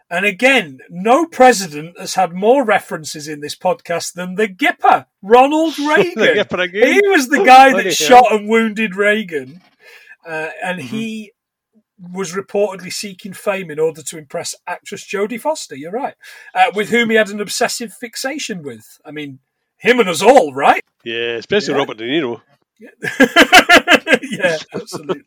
And 0.08 0.24
again, 0.24 0.78
no 0.88 1.26
president 1.26 1.98
has 1.98 2.14
had 2.14 2.32
more 2.32 2.64
references 2.64 3.26
in 3.26 3.40
this 3.40 3.56
podcast 3.56 4.12
than 4.14 4.36
the 4.36 4.46
Gipper, 4.46 5.06
Ronald 5.22 5.76
Reagan. 5.80 6.12
The 6.14 6.44
Gipper 6.44 6.62
again. 6.62 6.92
He 6.92 7.08
was 7.08 7.28
the 7.28 7.42
guy 7.44 7.72
that 7.72 7.82
hell. 7.84 7.92
shot 7.92 8.32
and 8.32 8.48
wounded 8.48 8.94
Reagan. 8.94 9.60
Uh, 10.24 10.50
and 10.62 10.78
Mm-hmm. 10.78 10.86
he 10.96 11.32
was 11.98 12.32
reportedly 12.34 12.92
seeking 12.92 13.32
fame 13.32 13.70
in 13.70 13.78
order 13.78 14.02
to 14.02 14.18
impress 14.18 14.54
actress 14.66 15.04
Jodie 15.04 15.40
Foster. 15.40 15.74
You're 15.76 15.92
right. 15.92 16.14
Uh, 16.54 16.70
with 16.74 16.90
whom 16.90 17.10
he 17.10 17.16
had 17.16 17.28
an 17.30 17.40
obsessive 17.40 17.92
fixation 17.92 18.62
with. 18.62 18.98
I 19.04 19.10
mean, 19.10 19.38
him 19.78 20.00
and 20.00 20.08
us 20.08 20.22
all, 20.22 20.52
right? 20.52 20.82
Yeah, 21.04 21.36
especially 21.36 21.74
Yeah. 21.74 21.78
Robert 21.78 21.96
De 21.98 22.04
Niro. 22.04 22.42
yeah, 24.30 24.58
absolutely. 24.74 25.22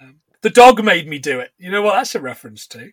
Um, 0.00 0.20
the 0.42 0.50
dog 0.50 0.84
made 0.84 1.08
me 1.08 1.18
do 1.18 1.40
it. 1.40 1.52
You 1.58 1.70
know 1.70 1.82
what 1.82 1.94
that's 1.94 2.14
a 2.14 2.20
reference 2.20 2.66
to? 2.68 2.90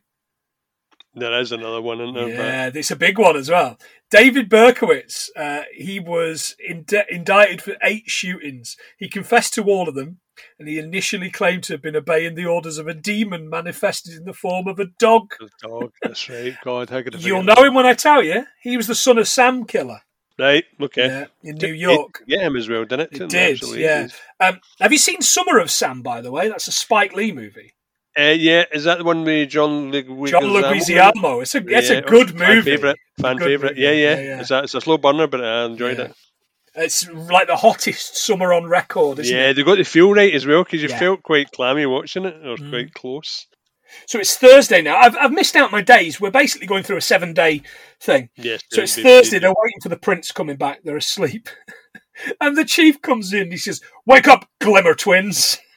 There 1.15 1.39
is 1.39 1.51
another 1.51 1.81
one 1.81 2.01
in 2.01 2.13
there. 2.15 2.27
Yeah, 2.29 2.71
it's 2.73 2.89
a 2.89 2.95
big 2.95 3.19
one 3.19 3.35
as 3.35 3.49
well. 3.49 3.77
David 4.09 4.49
Berkowitz, 4.49 5.29
uh, 5.35 5.63
he 5.75 5.99
was 5.99 6.55
ind- 6.65 6.91
indicted 7.09 7.61
for 7.61 7.75
eight 7.83 8.05
shootings. 8.09 8.77
He 8.97 9.07
confessed 9.09 9.53
to 9.55 9.63
all 9.65 9.87
of 9.87 9.93
them, 9.93 10.19
and 10.59 10.67
he 10.67 10.77
initially 10.79 11.29
claimed 11.29 11.63
to 11.63 11.73
have 11.73 11.81
been 11.81 11.95
obeying 11.95 12.35
the 12.35 12.45
orders 12.45 12.77
of 12.77 12.87
a 12.87 12.93
demon 12.93 13.49
manifested 13.49 14.15
in 14.15 14.25
the 14.25 14.33
form 14.33 14.67
of 14.67 14.79
a 14.79 14.85
dog. 14.99 15.33
The 15.39 15.49
dog, 15.61 15.91
that's 16.01 16.29
right. 16.29 16.55
God, 16.63 16.89
how 16.89 17.01
could 17.01 17.23
You'll 17.23 17.43
know 17.43 17.55
him 17.63 17.73
when 17.73 17.85
I 17.85 17.93
tell 17.93 18.23
you. 18.23 18.45
He 18.61 18.77
was 18.77 18.87
the 18.87 18.95
son 18.95 19.17
of 19.17 19.27
Sam 19.27 19.65
Killer? 19.65 20.01
Right, 20.39 20.63
okay. 20.81 21.05
yeah, 21.07 21.25
in 21.43 21.55
New 21.57 21.73
It- 21.73 21.77
York. 21.77 22.23
Get 22.27 22.41
him 22.41 22.55
as 22.55 22.67
well, 22.67 22.85
didn't 22.85 23.13
it? 23.13 23.21
It 23.21 23.29
did, 23.29 23.61
yeah. 23.77 24.07
Um, 24.39 24.59
have 24.79 24.91
you 24.91 24.97
seen 24.97 25.21
Summer 25.21 25.59
of 25.59 25.69
Sam, 25.69 26.01
by 26.01 26.21
the 26.21 26.31
way? 26.31 26.49
That's 26.49 26.67
a 26.67 26.71
Spike 26.71 27.13
Lee 27.13 27.31
movie. 27.31 27.73
Uh, 28.17 28.33
yeah, 28.37 28.63
is 28.71 28.83
that 28.83 28.99
the 28.99 29.03
one 29.03 29.23
with 29.23 29.49
John 29.49 29.91
Leguizamo? 29.91 30.27
John 30.27 30.43
Leguizamo. 30.43 31.41
It's 31.41 31.55
a, 31.55 31.63
it's 31.67 31.89
a 31.89 32.01
good 32.01 32.31
Fan 32.37 32.55
movie. 32.57 32.71
favorite. 32.71 32.97
Fan 33.19 33.39
favorite. 33.39 33.77
Yeah, 33.77 33.91
yeah. 33.91 34.15
Yeah, 34.15 34.21
yeah. 34.21 34.39
It's, 34.41 34.51
a, 34.51 34.63
it's 34.63 34.73
a 34.75 34.81
slow 34.81 34.97
burner, 34.99 35.25
but 35.27 35.43
I 35.43 35.65
enjoyed 35.65 35.97
Yeah. 35.97 36.05
it. 36.05 36.15
It's 36.75 37.07
like 37.09 37.47
the 37.47 37.55
hottest 37.55 38.17
summer 38.17 38.51
on 38.53 38.65
record, 38.65 39.19
isn't 39.19 39.35
Yeah, 39.35 39.49
it? 39.49 39.53
they 39.55 39.63
got 39.63 39.77
the 39.77 39.83
feel 39.83 40.11
right 40.13 40.33
as 40.33 40.45
well 40.45 40.63
because 40.63 40.81
you 40.81 40.89
Yeah. 40.89 40.99
felt 40.99 41.23
quite 41.23 41.51
clammy 41.51 41.85
watching 41.85 42.25
it. 42.25 42.35
It 42.35 42.47
was 42.47 42.59
Mm. 42.59 42.69
quite 42.71 42.93
close. 42.93 43.47
So 44.07 44.19
it's 44.19 44.35
Thursday 44.35 44.81
now. 44.81 44.97
I've, 44.97 45.15
I've 45.17 45.31
missed 45.31 45.55
out 45.55 45.71
my 45.71 45.81
days. 45.83 46.19
We're 46.19 46.31
basically 46.31 46.65
going 46.65 46.81
through 46.81 46.97
a 46.97 47.01
seven 47.01 47.33
day 47.33 47.61
thing. 47.99 48.29
Yes. 48.37 48.61
So 48.71 48.81
it's 48.81 48.95
Thursday. 48.95 49.37
they- 49.37 49.39
They're 49.41 49.53
waiting 49.55 49.81
for 49.83 49.89
the 49.89 49.97
prints 49.97 50.31
coming 50.31 50.55
back. 50.57 50.79
They're 50.83 50.97
asleep. 50.97 51.47
and 52.41 52.57
the 52.57 52.65
chief 52.65 53.01
comes 53.03 53.33
in. 53.33 53.51
He 53.51 53.57
says, 53.57 53.81
Wake 54.07 54.27
up, 54.27 54.49
Glimmer 54.59 54.95
Twins. 54.95 55.59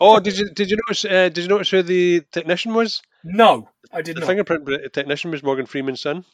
Oh, 0.00 0.18
did 0.20 0.38
you 0.38 0.48
did 0.54 0.70
you 0.70 0.78
notice? 0.86 1.04
Uh, 1.04 1.28
did 1.28 1.38
you 1.38 1.48
notice 1.48 1.68
who 1.70 1.82
the 1.82 2.22
technician 2.32 2.72
was? 2.72 3.02
No, 3.24 3.68
I 3.92 4.00
did 4.00 4.16
The 4.16 4.20
not. 4.20 4.26
The 4.26 4.26
fingerprint 4.32 4.92
technician 4.94 5.30
was 5.30 5.42
Morgan 5.42 5.66
Freeman's 5.66 6.00
son. 6.00 6.24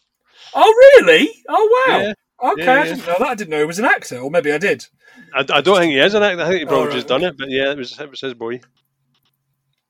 Oh, 0.54 0.72
really? 1.00 1.28
Oh, 1.48 1.84
wow. 1.88 1.98
Yeah. 1.98 2.12
Okay, 2.42 2.64
Yeah, 2.64 2.80
I 2.80 2.84
didn't 2.84 3.06
know 3.06 3.16
that. 3.18 3.28
I 3.28 3.34
didn't 3.34 3.50
know 3.50 3.58
he 3.58 3.64
was 3.64 3.78
an 3.78 3.84
actor, 3.86 4.18
or 4.18 4.30
maybe 4.30 4.52
I 4.52 4.58
did. 4.58 4.86
I, 5.34 5.40
I 5.50 5.60
don't 5.62 5.78
think 5.78 5.92
he 5.92 5.98
is 5.98 6.14
an 6.14 6.22
actor. 6.22 6.42
I 6.42 6.48
think 6.48 6.60
he 6.60 6.66
probably 6.66 6.88
Oh, 6.88 6.92
just 6.92 7.08
done 7.08 7.24
it. 7.24 7.36
But 7.38 7.50
yeah, 7.50 7.70
it 7.72 7.78
was 7.78 7.98
it 7.98 8.10
was 8.10 8.20
his 8.20 8.34
boy. 8.34 8.60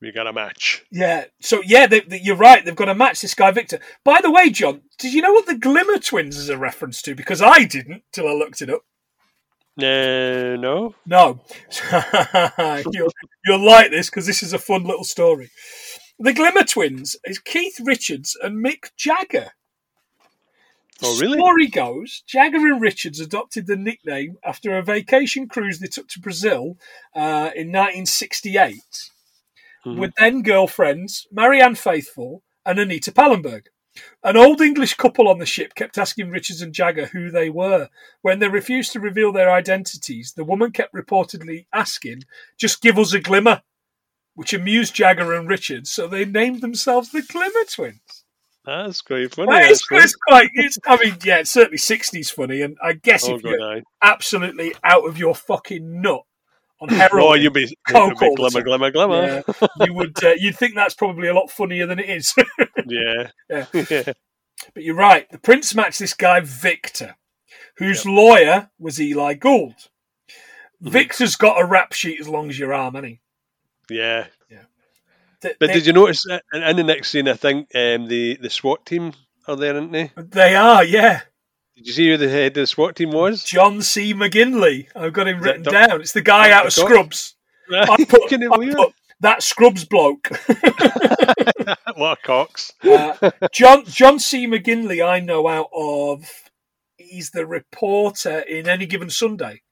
We 0.01 0.13
got 0.13 0.27
a 0.27 0.33
match. 0.33 0.85
Yeah. 0.93 1.25
So 1.41 1.63
yeah, 1.65 1.87
they, 1.87 2.01
they- 2.01 2.21
you're 2.21 2.37
right. 2.37 2.65
They've 2.65 2.77
got 2.77 2.85
to 2.85 2.95
match 2.95 3.21
this 3.23 3.35
guy 3.35 3.51
Victor. 3.51 3.81
By 4.05 4.21
the 4.21 4.31
way, 4.31 4.51
John, 4.51 4.83
did 4.99 5.15
you 5.15 5.23
know 5.23 5.33
what 5.33 5.47
the 5.47 5.57
Glimmer 5.57 5.99
Twins 5.99 6.37
is 6.37 6.49
a 6.51 6.59
reference 6.59 7.01
to? 7.03 7.15
Because 7.15 7.41
I 7.43 7.65
didn't 7.65 8.03
till 8.13 8.29
I 8.29 8.33
looked 8.33 8.61
it 8.63 8.71
up. 8.71 8.83
Uh, 9.79 10.57
no. 10.59 10.95
No, 11.05 11.41
you'll, 12.93 13.13
you'll 13.45 13.65
like 13.67 13.91
this 13.91 14.09
because 14.09 14.27
this 14.27 14.43
is 14.43 14.53
a 14.55 14.59
fun 14.59 14.85
little 14.85 15.05
story. 15.05 15.51
The 16.19 16.33
Glimmer 16.33 16.65
Twins 16.65 17.17
is 17.25 17.39
Keith 17.39 17.79
Richards 17.85 18.37
and 18.43 18.65
Mick 18.65 18.91
Jagger. 18.97 19.51
Oh, 21.03 21.19
really? 21.21 21.37
Story 21.39 21.67
goes, 21.67 22.23
Jagger 22.27 22.59
and 22.73 22.81
Richards 22.81 23.21
adopted 23.21 23.67
the 23.67 23.77
nickname 23.77 24.37
after 24.45 24.77
a 24.77 24.83
vacation 24.83 25.47
cruise 25.49 25.79
they 25.79 25.89
took 25.89 26.09
to 26.09 26.21
Brazil 26.21 26.79
uh, 27.15 27.51
in 27.55 27.71
1968 27.71 29.11
Mhm. 29.85 29.99
with 29.99 30.13
then 30.19 30.43
girlfriends 30.43 31.27
Marianne 31.31 31.75
Faithfull 31.77 32.43
and 32.65 32.79
Anita 32.79 33.13
Pallenberg. 33.13 33.67
An 34.23 34.37
old 34.37 34.61
English 34.61 34.95
couple 34.95 35.29
on 35.29 35.39
the 35.39 35.47
ship 35.47 35.75
kept 35.75 35.97
asking 35.97 36.31
Richards 36.31 36.61
and 36.61 36.75
Jagger 36.75 37.07
who 37.07 37.31
they 37.31 37.49
were. 37.51 37.89
When 38.23 38.41
they 38.41 38.49
refused 38.49 38.93
to 38.93 39.01
reveal 39.01 39.33
their 39.33 39.51
identities, 39.51 40.33
the 40.35 40.45
woman 40.45 40.73
kept 40.73 40.93
reportedly 40.95 41.67
asking, 41.73 42.25
Just 42.59 42.83
give 42.83 42.99
us 42.99 43.13
a 43.13 43.21
glimmer, 43.21 43.63
which 44.35 44.53
amused 44.53 44.95
Jagger 44.95 45.33
and 45.35 45.49
Richards, 45.49 45.91
so 45.91 46.07
they 46.09 46.25
named 46.25 46.61
themselves 46.63 47.11
the 47.11 47.23
Glimmer 47.23 47.65
Twins. 47.71 48.16
That's 48.67 49.01
quite 49.01 49.33
funny. 49.33 49.47
Well, 49.47 49.71
it's, 49.71 49.87
it's 49.91 50.17
quite, 50.17 50.51
it's, 50.55 50.77
I 50.87 50.97
mean, 50.97 51.17
yeah, 51.23 51.39
it's 51.39 51.53
certainly 51.53 51.79
60s 51.79 52.33
funny, 52.33 52.63
and 52.63 52.77
I 52.83 52.95
guess 52.95 53.29
Oh 53.29 53.37
if 53.37 53.43
god, 53.43 53.51
you're 53.51 53.83
absolutely 54.03 54.75
out 54.83 55.07
of 55.09 55.19
your 55.19 55.37
fucking 55.37 56.03
nut 56.03 56.23
on 56.81 56.89
heroin, 56.91 57.23
Oh, 57.23 57.35
you'd 57.35 57.53
be, 57.53 57.77
Coke 57.89 58.11
you'd 58.11 58.19
be 58.19 58.27
yeah, 59.47 59.87
you 59.87 59.95
would, 59.95 60.25
uh, 60.25 60.35
you'd 60.37 60.57
think 60.57 60.75
that's 60.75 60.95
probably 60.95 61.29
a 61.29 61.35
lot 61.35 61.51
funnier 61.51 61.87
than 61.87 61.99
it 62.01 62.11
is. 62.11 62.35
Yeah. 62.89 63.31
Yeah. 63.51 63.67
yeah. 63.91 64.13
But 64.73 64.85
you're 64.85 64.95
right. 64.95 65.29
The 65.29 65.39
prints 65.39 65.75
matched 65.75 65.99
this 65.99 66.15
guy 66.15 66.39
Victor, 66.39 67.17
whose 67.79 68.07
lawyer 68.07 68.71
was 68.79 69.01
Eli 69.01 69.35
Gould. 69.35 69.73
Mm-hmm. 69.73 70.91
Victor's 70.91 71.35
got 71.35 71.61
a 71.61 71.65
rap 71.65 71.93
sheet 71.95 72.21
as 72.21 72.29
long 72.29 72.49
as 72.49 72.61
your 72.61 72.73
arm, 72.73 72.95
hasn't 72.95 73.19
he? 73.89 73.95
Yeah. 74.51 74.63
Th- 75.43 75.57
But 75.59 75.69
they, 75.69 75.73
did 75.75 75.87
you 75.87 75.93
notice 75.93 76.25
that 76.25 76.45
in, 76.53 76.63
in 76.63 76.77
the 76.77 76.85
next 76.85 77.11
scene? 77.11 77.29
I 77.29 77.35
think 77.35 77.69
um, 77.75 78.07
the 78.09 78.37
the 78.41 78.51
SWAT 78.51 78.85
team 78.87 79.13
are 79.47 79.57
there, 79.57 79.75
aren't 79.75 79.93
they? 79.93 80.11
they 80.17 80.55
are, 80.57 80.85
yeah. 80.85 81.23
Did 81.77 81.87
you 81.87 81.93
see 81.93 82.09
who 82.09 82.17
the 82.17 82.29
head 82.29 82.49
of 82.57 82.63
the 82.63 82.67
SWAT 82.67 82.97
team 82.97 83.11
was? 83.11 83.45
John 83.45 83.83
C. 83.83 84.15
McGinley. 84.15 84.87
I've 84.97 85.13
got 85.13 85.29
him 85.29 85.41
written 85.41 85.63
down. 85.63 86.01
It's 86.01 86.13
the 86.13 86.23
guy 86.23 86.51
out 86.51 86.67
of 86.67 86.73
Scrubs. 86.73 87.37
I 87.71 88.05
put, 88.05 88.33
I 88.33 88.73
put 88.75 88.95
that 89.21 89.43
Scrubs 89.43 89.85
bloke. 89.85 90.29
what 91.97 92.19
a 92.19 92.23
cox! 92.23 92.73
Uh, 92.83 93.31
John 93.53 93.85
John 93.87 94.19
C. 94.19 94.47
McGinley, 94.47 95.07
I 95.07 95.21
know 95.21 95.49
out 95.49 95.69
of. 95.75 96.31
He's 96.97 97.31
the 97.31 97.47
reporter 97.47 98.41
in 98.41 98.69
Any 98.69 98.87
Given 98.87 99.11
Sunday, 99.11 99.63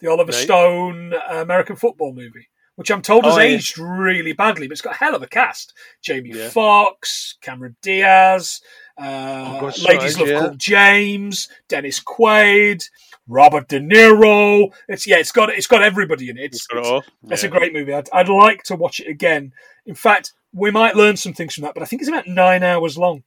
the 0.00 0.10
Oliver 0.10 0.32
Right. 0.32 0.42
Stone 0.42 1.14
American 1.30 1.76
football 1.76 2.12
movie, 2.12 2.48
which 2.80 2.90
I'm 2.90 3.02
told 3.02 3.26
has 3.26 3.34
Oh, 3.36 3.40
yeah. 3.40 3.56
aged 3.56 3.76
really 3.76 4.32
badly, 4.32 4.66
but 4.66 4.72
it's 4.72 4.80
got 4.80 4.94
a 4.94 4.96
hell 4.96 5.14
of 5.14 5.22
a 5.22 5.26
cast: 5.26 5.74
Jamie 6.00 6.30
Yeah. 6.32 6.48
Foxx, 6.48 7.34
Cameron 7.42 7.76
Diaz, 7.82 8.62
uh, 8.96 9.58
Oh, 9.60 9.70
Ladies 9.86 10.18
Love 10.18 10.28
yeah. 10.28 10.40
Cool 10.40 10.54
James, 10.54 11.48
Dennis 11.68 12.00
Quaid, 12.02 12.82
Robert 13.28 13.68
De 13.68 13.78
Niro. 13.80 14.72
It's 14.88 15.06
yeah, 15.06 15.18
it's 15.18 15.30
got 15.30 15.50
it's 15.50 15.66
got 15.66 15.82
everybody 15.82 16.30
in 16.30 16.38
it. 16.38 16.44
It's, 16.54 16.56
It's 16.56 16.66
got 16.68 17.04
it's- 17.24 17.44
a 17.44 17.48
great 17.48 17.74
movie. 17.74 17.92
I'd, 17.92 18.08
I'd 18.14 18.30
like 18.30 18.62
to 18.64 18.76
watch 18.76 18.98
it 19.00 19.08
again. 19.08 19.52
In 19.84 19.94
fact, 19.94 20.32
we 20.54 20.70
might 20.70 20.96
learn 20.96 21.18
some 21.18 21.34
things 21.34 21.52
from 21.52 21.64
that, 21.64 21.74
but 21.74 21.82
I 21.82 21.86
think 21.86 22.00
it's 22.00 22.08
about 22.08 22.28
nine 22.28 22.62
hours 22.62 22.96
long. 22.96 23.24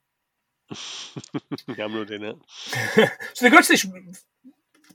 I'm 1.78 1.94
not 1.94 2.08
doing 2.08 2.24
it. 2.24 2.38
so 3.36 3.46
they 3.46 3.52
go 3.52 3.62
to 3.62 3.68
this, 3.68 3.86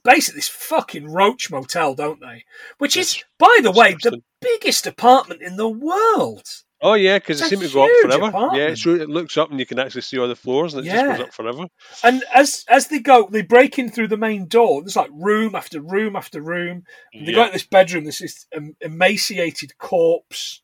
basically 0.05 0.39
this 0.39 0.49
fucking 0.49 1.11
roach 1.11 1.51
motel, 1.51 1.95
don't 1.95 2.21
they? 2.21 2.45
Which 2.79 2.97
is, 2.97 3.23
by 3.39 3.61
the 3.63 3.73
way, 3.73 3.95
the 4.03 4.23
biggest 4.41 4.87
apartment 4.87 5.43
in 5.43 5.57
the 5.57 5.69
world. 5.69 6.45
Oh 6.81 6.95
yeah, 6.95 7.19
because 7.19 7.41
it 7.41 7.49
seems 7.49 7.67
to 7.67 7.75
go 7.75 7.85
up 7.85 7.91
forever. 8.03 8.23
Yeah, 8.23 8.29
apartment. 8.29 8.79
so 8.79 8.95
it 8.95 9.09
looks 9.11 9.37
up 9.37 9.51
and 9.51 9.59
you 9.59 9.67
can 9.67 9.81
actually 9.81 10.03
see 10.03 10.17
all 10.17 10.29
the 10.29 10.37
floors, 10.37 10.75
and 10.75 10.87
it 10.87 10.89
Yeah. 10.89 11.07
just 11.07 11.19
goes 11.19 11.27
up 11.27 11.35
forever. 11.35 11.67
And 12.05 12.23
as 12.33 12.65
as 12.69 12.87
they 12.87 13.01
go, 13.01 13.29
they 13.29 13.43
break 13.43 13.81
in 13.81 13.91
through 13.91 14.09
the 14.09 14.17
main 14.17 14.47
door. 14.47 14.83
There's 14.83 14.95
like 14.95 15.11
room 15.13 15.57
after 15.57 15.81
room 15.81 16.15
after 16.15 16.41
room. 16.41 16.85
And 17.13 17.27
they 17.27 17.33
go 17.33 17.43
into 17.43 17.55
this 17.55 17.67
bedroom. 17.67 18.05
There's 18.05 18.19
this 18.19 18.47
emaciated 18.81 19.77
corpse. 19.79 20.63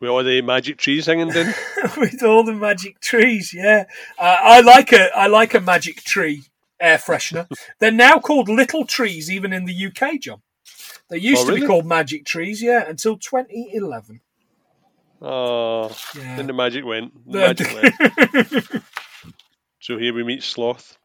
With 0.00 0.10
all 0.10 0.22
the 0.22 0.42
magic 0.42 0.78
trees 0.78 1.06
hanging 1.06 1.28
down. 1.30 1.54
with 1.96 2.22
all 2.22 2.44
the 2.44 2.54
magic 2.54 3.00
trees. 3.00 3.52
Yeah, 3.52 3.84
uh, 4.18 4.36
I 4.40 4.60
like 4.60 4.92
a 4.92 5.10
I 5.16 5.26
like 5.26 5.54
a 5.54 5.60
magic 5.60 6.02
tree 6.04 6.44
air 6.82 6.98
freshener. 6.98 7.46
They're 7.78 7.90
now 7.90 8.18
called 8.18 8.48
little 8.48 8.84
trees, 8.84 9.30
even 9.30 9.52
in 9.52 9.64
the 9.64 9.86
UK, 9.86 10.20
John. 10.20 10.42
They 11.08 11.18
used 11.18 11.42
Oh, 11.46 11.50
to 11.54 11.60
be 11.60 11.66
called 11.66 11.86
magic 11.86 12.24
trees, 12.24 12.60
yeah, 12.62 12.84
until 12.88 13.16
2011. 13.18 14.20
Oh, 15.20 15.88
Yeah. 16.16 16.36
then 16.36 16.46
the 16.46 16.52
magic 16.52 16.84
went. 16.84 17.12
The 17.30 17.38
magic 17.38 17.72
left. 18.42 18.84
So 19.80 19.98
here 19.98 20.12
we 20.14 20.24
meet 20.24 20.42
Sloth. 20.42 20.96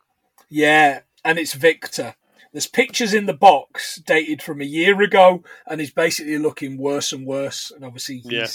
yeah, 0.49 1.01
and 1.25 1.37
it's 1.37 1.53
Victor. 1.53 2.15
There's 2.57 2.65
pictures 2.65 3.13
in 3.13 3.27
the 3.27 3.35
box 3.35 4.01
dated 4.03 4.41
from 4.41 4.61
a 4.61 4.65
year 4.65 4.99
ago, 5.03 5.43
and 5.67 5.79
he's 5.79 5.91
basically 5.91 6.39
looking 6.39 6.75
worse 6.79 7.13
and 7.13 7.23
worse. 7.23 7.69
And 7.69 7.85
obviously, 7.85 8.17
he's 8.17 8.31
Yeah. 8.31 8.47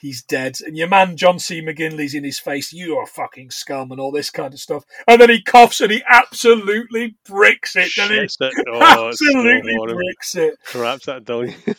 he's 0.00 0.22
dead. 0.22 0.56
And 0.64 0.78
your 0.78 0.88
man 0.88 1.14
John 1.18 1.38
C. 1.38 1.60
McGinley's 1.60 2.14
in 2.14 2.24
his 2.24 2.38
face. 2.38 2.72
You 2.72 2.96
are 2.96 3.02
a 3.02 3.06
fucking 3.06 3.50
scum, 3.50 3.92
and 3.92 4.00
all 4.00 4.12
this 4.12 4.30
kind 4.30 4.54
of 4.54 4.60
stuff. 4.60 4.84
And 5.06 5.20
then 5.20 5.28
he 5.28 5.42
coughs, 5.42 5.82
and 5.82 5.92
he 5.92 6.02
absolutely 6.08 7.16
bricks 7.26 7.76
it. 7.76 7.90
Doesn't 7.94 8.16
he? 8.16 8.22
It. 8.22 8.54
Oh, 8.66 9.08
it's 9.08 9.18
so 9.18 9.26
absolutely 9.28 9.76
bricks 9.94 10.34
it. 10.36 10.54
Craps 10.64 11.04
that 11.04 11.26
dolly. 11.26 11.54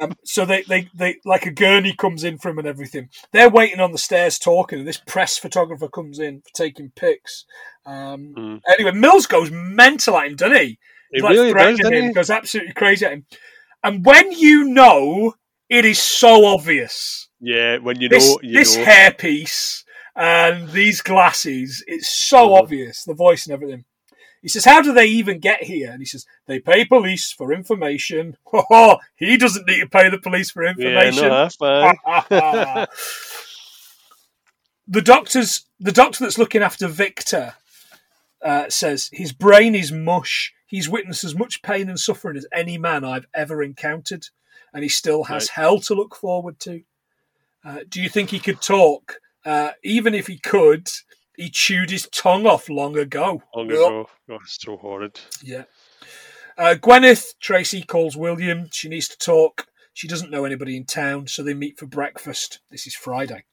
Um, 0.00 0.16
so 0.24 0.46
they, 0.46 0.62
they, 0.62 0.88
they, 0.94 1.16
like 1.24 1.44
a 1.44 1.50
gurney 1.50 1.94
comes 1.94 2.24
in 2.24 2.38
for 2.38 2.48
him 2.48 2.58
and 2.58 2.66
everything. 2.66 3.10
They're 3.30 3.50
waiting 3.50 3.78
on 3.78 3.92
the 3.92 3.98
stairs 3.98 4.38
talking, 4.38 4.78
and 4.78 4.88
this 4.88 4.96
press 5.06 5.36
photographer 5.36 5.86
comes 5.86 6.18
in 6.18 6.40
for 6.40 6.50
taking 6.54 6.92
pics. 6.96 7.44
Um, 7.84 8.34
Mm. 8.36 8.60
Anyway, 8.72 8.92
Mills 8.92 9.26
goes 9.26 9.50
mental 9.50 10.16
at 10.16 10.28
him, 10.28 10.36
doesn't 10.36 10.56
he? 10.58 10.78
It 11.12 11.22
Like, 11.22 11.34
really 11.34 11.52
does, 11.52 11.78
him, 11.78 11.92
he? 11.92 12.12
Goes 12.12 12.30
absolutely 12.30 12.72
crazy 12.72 13.06
at 13.06 13.12
him. 13.12 13.26
And 13.84 14.04
when 14.04 14.32
you 14.32 14.64
know, 14.64 15.34
it 15.68 15.84
is 15.84 15.98
so 16.00 16.44
obvious. 16.46 17.28
Yeah, 17.40 17.78
when 17.78 18.00
you 18.00 18.08
This, 18.08 18.28
know, 18.28 18.40
you 18.42 18.52
this 18.54 18.76
know. 18.76 18.84
hairpiece 18.84 19.84
and 20.16 20.68
these 20.70 21.00
glasses, 21.02 21.82
it's 21.86 22.08
so 22.08 22.50
Mhm. 22.50 22.58
obvious, 22.62 23.04
the 23.04 23.14
voice 23.14 23.46
and 23.46 23.52
everything. 23.54 23.84
He 24.42 24.48
says, 24.48 24.64
How 24.64 24.82
do 24.82 24.92
they 24.92 25.06
even 25.06 25.38
get 25.38 25.62
here? 25.62 25.90
And 25.92 26.00
he 26.00 26.04
says, 26.06 26.26
They 26.46 26.58
pay 26.60 26.84
police 26.84 27.30
for 27.32 27.52
information. 27.52 28.36
Oh, 28.70 28.98
he 29.16 29.36
doesn't 29.36 29.66
need 29.66 29.80
to 29.80 29.88
pay 29.88 30.08
the 30.10 30.18
police 30.18 30.50
for 30.50 30.62
yeah, 30.64 30.70
information. 30.70 31.28
no, 31.28 31.30
that's 31.30 31.56
fine. 31.56 31.96
the 34.88 35.02
doctor's 35.02 35.64
the 35.80 35.92
doctor 35.92 36.24
that's 36.24 36.38
looking 36.38 36.62
after 36.62 36.88
Victor 36.88 37.54
uh, 38.44 38.68
says 38.68 39.08
his 39.12 39.32
brain 39.32 39.74
is 39.74 39.92
mush. 39.92 40.52
He's 40.66 40.88
witnessed 40.88 41.24
as 41.24 41.34
much 41.34 41.62
pain 41.62 41.88
and 41.88 41.98
suffering 42.00 42.36
as 42.36 42.46
any 42.52 42.78
man 42.78 43.04
I've 43.04 43.26
ever 43.34 43.62
encountered, 43.62 44.26
and 44.72 44.82
he 44.82 44.88
still 44.88 45.24
has 45.24 45.44
Right. 45.44 45.50
hell 45.62 45.78
to 45.80 45.94
look 45.94 46.14
forward 46.16 46.58
to. 46.60 46.82
Uh, 47.64 47.80
do 47.88 48.00
you 48.02 48.08
think 48.08 48.30
he 48.30 48.40
could 48.40 48.60
talk? 48.60 49.20
Uh, 49.44 49.72
even 49.84 50.14
if 50.14 50.26
he 50.26 50.38
could, 50.38 50.88
he 51.36 51.50
chewed 51.50 51.90
his 51.90 52.08
tongue 52.08 52.46
off 52.46 52.68
long 52.68 52.96
ago. 52.96 53.42
Long 53.54 53.70
ago. 53.70 54.08
Oh, 54.28 54.34
it's 54.36 54.58
so 54.60 54.76
horrid. 54.76 55.20
Yeah. 55.42 55.64
Uh, 56.58 56.74
Gwyneth, 56.80 57.34
Tracy 57.40 57.82
calls 57.82 58.16
William. 58.16 58.68
She 58.72 58.88
needs 58.88 59.08
to 59.08 59.18
talk. 59.18 59.66
She 59.94 60.08
doesn't 60.08 60.30
know 60.30 60.44
anybody 60.44 60.76
in 60.76 60.84
town, 60.84 61.26
so 61.26 61.42
they 61.42 61.54
meet 61.54 61.78
for 61.78 61.86
breakfast. 61.86 62.60
This 62.70 62.86
is 62.86 62.94
Friday. 62.94 63.44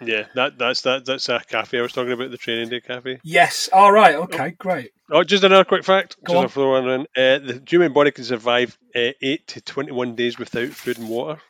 Yeah, 0.00 0.26
that 0.34 0.58
that's 0.58 0.82
that 0.82 1.06
that's 1.06 1.28
a 1.28 1.40
cafe 1.40 1.78
I 1.78 1.82
was 1.82 1.92
talking 1.92 2.12
about, 2.12 2.30
the 2.30 2.36
training 2.36 2.68
day 2.68 2.80
cafe. 2.80 3.20
Yes. 3.22 3.68
All 3.72 3.92
right. 3.92 4.16
Okay. 4.16 4.50
Great. 4.50 4.90
Oh, 5.10 5.22
just 5.22 5.44
another 5.44 5.64
quick 5.64 5.84
fact. 5.84 6.16
Go 6.24 6.42
just 6.42 6.56
on. 6.56 6.68
one 6.68 6.88
in. 6.88 7.00
Uh, 7.16 7.38
the 7.38 7.62
human 7.66 7.92
body 7.92 8.10
can 8.10 8.24
survive 8.24 8.76
uh, 8.94 9.12
eight 9.22 9.46
to 9.48 9.60
twenty-one 9.60 10.14
days 10.16 10.38
without 10.38 10.68
food 10.70 10.98
and 10.98 11.08
water, 11.08 11.40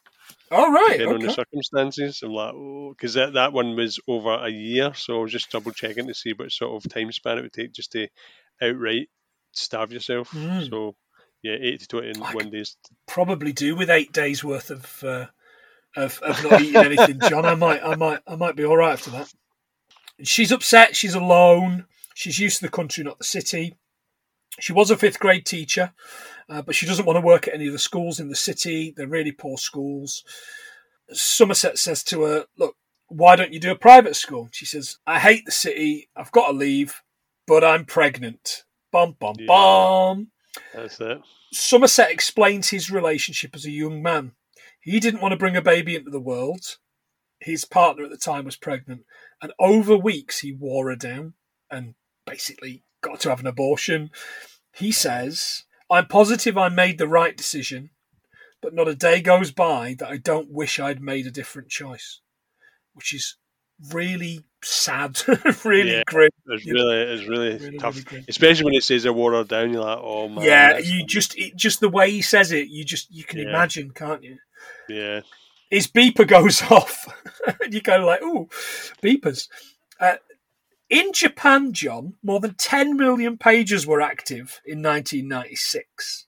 All 0.50 0.70
right. 0.70 0.98
depending 0.98 1.14
on 1.14 1.20
the 1.20 1.32
circumstances. 1.32 2.20
I'm 2.22 2.32
like, 2.32 2.54
oh, 2.54 2.94
because 2.96 3.14
that, 3.14 3.32
that 3.32 3.52
one 3.52 3.76
was 3.76 3.98
over 4.06 4.34
a 4.34 4.50
year, 4.50 4.92
so 4.94 5.18
I 5.18 5.22
was 5.22 5.32
just 5.32 5.50
double 5.50 5.72
checking 5.72 6.06
to 6.06 6.14
see 6.14 6.32
what 6.34 6.52
sort 6.52 6.84
of 6.84 6.92
time 6.92 7.10
span 7.12 7.38
it 7.38 7.42
would 7.42 7.52
take 7.52 7.72
just 7.72 7.92
to 7.92 8.08
outright 8.62 9.08
starve 9.52 9.92
yourself. 9.92 10.30
Mm. 10.30 10.68
So, 10.68 10.96
yeah, 11.42 11.56
eight 11.60 11.80
to 11.80 11.86
twenty-one 11.88 12.50
days. 12.50 12.76
Probably 13.06 13.52
do 13.52 13.74
with 13.74 13.90
eight 13.90 14.12
days 14.12 14.44
worth 14.44 14.70
of 14.70 15.04
uh, 15.04 15.26
of, 15.97 16.18
of 16.22 16.42
not 16.42 16.61
eating 16.61 16.76
anything, 16.84 17.20
John. 17.28 17.45
I 17.45 17.55
might, 17.55 17.82
I 17.82 17.95
might, 17.95 18.20
I 18.26 18.36
might 18.36 18.57
be 18.57 18.64
all 18.64 18.76
right 18.76 18.92
after 18.92 19.11
that. 19.12 19.32
She's 20.22 20.53
upset. 20.53 20.97
She's 20.97 21.14
alone. 21.14 21.86
She's 22.14 22.38
used 22.38 22.59
to 22.61 22.66
the 22.66 22.70
country, 22.70 23.05
not 23.05 23.18
the 23.18 23.24
city. 23.24 23.74
She 24.61 24.72
was 24.72 24.90
a 24.90 24.97
fifth 24.97 25.18
grade 25.18 25.45
teacher, 25.45 25.92
uh, 26.49 26.62
but 26.62 26.76
she 26.76 26.86
doesn't 26.86 27.07
want 27.07 27.16
to 27.16 27.20
work 27.26 27.49
at 27.49 27.55
any 27.55 27.66
of 27.66 27.72
the 27.72 27.78
schools 27.78 28.20
in 28.20 28.28
the 28.28 28.36
city. 28.36 28.95
They're 28.97 29.09
really 29.09 29.32
poor 29.32 29.57
schools. 29.59 30.22
Somerset 31.12 31.78
says 31.78 32.05
to 32.05 32.22
her, 32.22 32.45
Look, 32.57 32.76
why 33.09 33.34
don't 33.36 33.53
you 33.53 33.59
do 33.61 33.72
a 33.72 33.76
private 33.76 34.14
school? 34.16 34.49
She 34.53 34.64
says, 34.64 34.99
I 35.07 35.18
hate 35.18 35.45
the 35.45 35.53
city. 35.53 36.09
I've 36.16 36.32
got 36.32 36.49
to 36.49 36.53
leave, 36.53 37.03
but 37.47 37.64
I'm 37.64 37.84
pregnant. 37.84 38.64
Bum, 38.92 39.16
bum, 39.18 39.34
Yeah. 39.38 39.47
bum. 39.49 40.28
That's 40.72 41.01
it. 41.01 41.20
Somerset 41.53 42.11
explains 42.11 42.70
his 42.70 42.90
relationship 42.90 43.55
as 43.55 43.66
a 43.66 43.70
young 43.70 44.03
man. 44.03 44.32
He 44.85 45.01
didn't 45.01 45.20
want 45.20 45.32
to 45.32 45.39
bring 45.39 45.57
a 45.57 45.62
baby 45.62 45.97
into 45.97 46.11
the 46.11 46.20
world. 46.20 46.76
His 47.41 47.64
partner 47.64 48.05
at 48.05 48.11
the 48.11 48.16
time 48.16 48.45
was 48.45 48.57
pregnant, 48.57 49.03
and 49.43 49.53
over 49.59 49.97
weeks 49.97 50.41
he 50.41 50.53
wore 50.53 50.89
her 50.89 50.97
down 50.97 51.35
and 51.70 51.95
basically 52.26 52.85
got 53.03 53.20
to 53.20 53.28
have 53.30 53.41
an 53.41 53.47
abortion. 53.47 54.11
He 54.72 54.93
says, 54.93 55.64
I'm 55.91 56.07
positive 56.07 56.57
I 56.57 56.68
made 56.68 56.99
the 56.99 57.09
right 57.09 57.37
decision, 57.37 57.91
but 58.62 58.74
not 58.74 58.89
a 58.89 58.95
day 58.95 59.20
goes 59.20 59.51
by 59.53 59.95
that 59.99 60.09
I 60.09 60.16
don't 60.16 60.51
wish 60.51 60.78
I'd 60.80 61.03
made 61.03 61.26
a 61.26 61.30
different 61.30 61.68
choice, 61.68 62.20
which 62.95 63.12
is 63.12 63.37
really 63.93 64.41
sad, 64.62 65.20
really 65.64 65.93
Yeah. 65.97 66.03
grim. 66.07 66.30
It's 66.47 66.66
really, 66.66 66.97
it's 66.99 67.26
really, 67.26 67.57
Really, 67.59 67.78
tough. 67.78 68.05
really. 68.11 68.24
Especially 68.28 68.64
when 68.66 68.74
it 68.74 68.85
says 68.85 69.05
a 69.05 69.12
water 69.12 69.45
down, 69.45 69.72
you're 69.72 69.82
like, 69.82 69.99
oh 70.01 70.28
man. 70.28 70.45
yeah, 70.45 70.78
you 70.78 71.05
just 71.07 71.37
it, 71.39 71.57
just 71.57 71.80
the 71.80 71.89
way 71.89 72.11
he 72.11 72.22
says 72.22 72.53
it, 72.53 72.68
you 72.68 72.85
just 72.85 73.11
you 73.11 73.24
can 73.24 73.39
Yeah. 73.39 73.49
imagine, 73.49 73.91
can't 73.91 74.22
you? 74.22 74.39
Yeah. 74.89 75.20
his 75.70 75.87
beeper 75.87 76.26
goes 76.37 76.62
off. 76.62 77.07
and 77.62 77.72
you 77.74 77.80
go 77.80 77.99
like, 78.05 78.22
ooh, 78.22 78.49
beepers. 79.03 79.49
Uh, 80.01 80.16
in 80.91 81.12
Japan, 81.12 81.72
John, 81.72 82.14
more 82.22 82.41
than 82.41 82.55
10 82.55 82.97
million 82.97 83.39
pages 83.39 83.87
were 83.87 84.01
active 84.01 84.61
in 84.66 84.82
1996. 84.82 86.26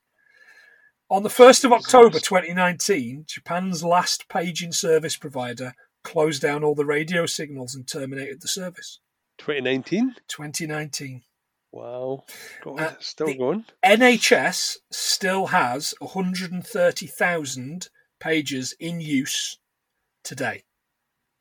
On 1.09 1.23
the 1.23 1.29
1st 1.29 1.65
of 1.65 1.73
October 1.73 2.19
2019, 2.19 3.27
Japan's 3.29 3.85
last 3.85 4.29
paging 4.29 4.73
service 4.73 5.17
provider 5.17 5.75
closed 6.03 6.43
down 6.43 6.65
all 6.65 6.75
the 6.75 6.85
radio 6.85 7.27
signals 7.27 7.75
and 7.77 7.87
terminated 7.87 8.41
the 8.41 8.49
service. 8.49 8.99
2019. 9.39 10.15
2019. 10.27 11.23
Wow. 11.71 12.25
God, 12.63 12.81
Uh, 12.81 12.93
still 13.01 13.35
going. 13.35 13.65
NHS 13.85 14.79
still 14.91 15.47
has 15.49 15.95
130,000 16.01 17.89
pages 18.21 18.75
in 18.79 19.01
use 19.01 19.59
today, 20.23 20.65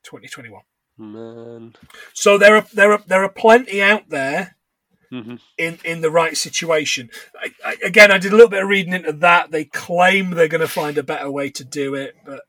2021. 0.04 0.62
Man. 0.98 1.76
So 2.14 2.38
there 2.38 2.56
are 2.56 2.66
there 2.74 2.94
are 2.94 3.04
there 3.06 3.24
are 3.24 3.30
plenty 3.30 3.82
out 3.82 4.10
there 4.10 4.56
hmm 5.10 5.36
in 5.58 5.80
in 5.84 6.02
the 6.02 6.12
right 6.12 6.38
situation. 6.38 7.10
I, 7.42 7.52
I, 7.66 7.76
again, 7.84 8.12
I 8.12 8.18
did 8.18 8.32
a 8.32 8.36
little 8.36 8.50
bit 8.50 8.64
of 8.64 8.70
reading 8.70 8.94
into 8.94 9.14
that. 9.14 9.52
They 9.52 9.66
claim 9.66 10.32
they're 10.32 10.48
going 10.48 10.62
to 10.62 10.68
find 10.68 10.98
a 10.98 11.04
better 11.04 11.30
way 11.30 11.50
to 11.52 11.64
do 11.64 11.96
it, 11.96 12.16
but 12.26 12.42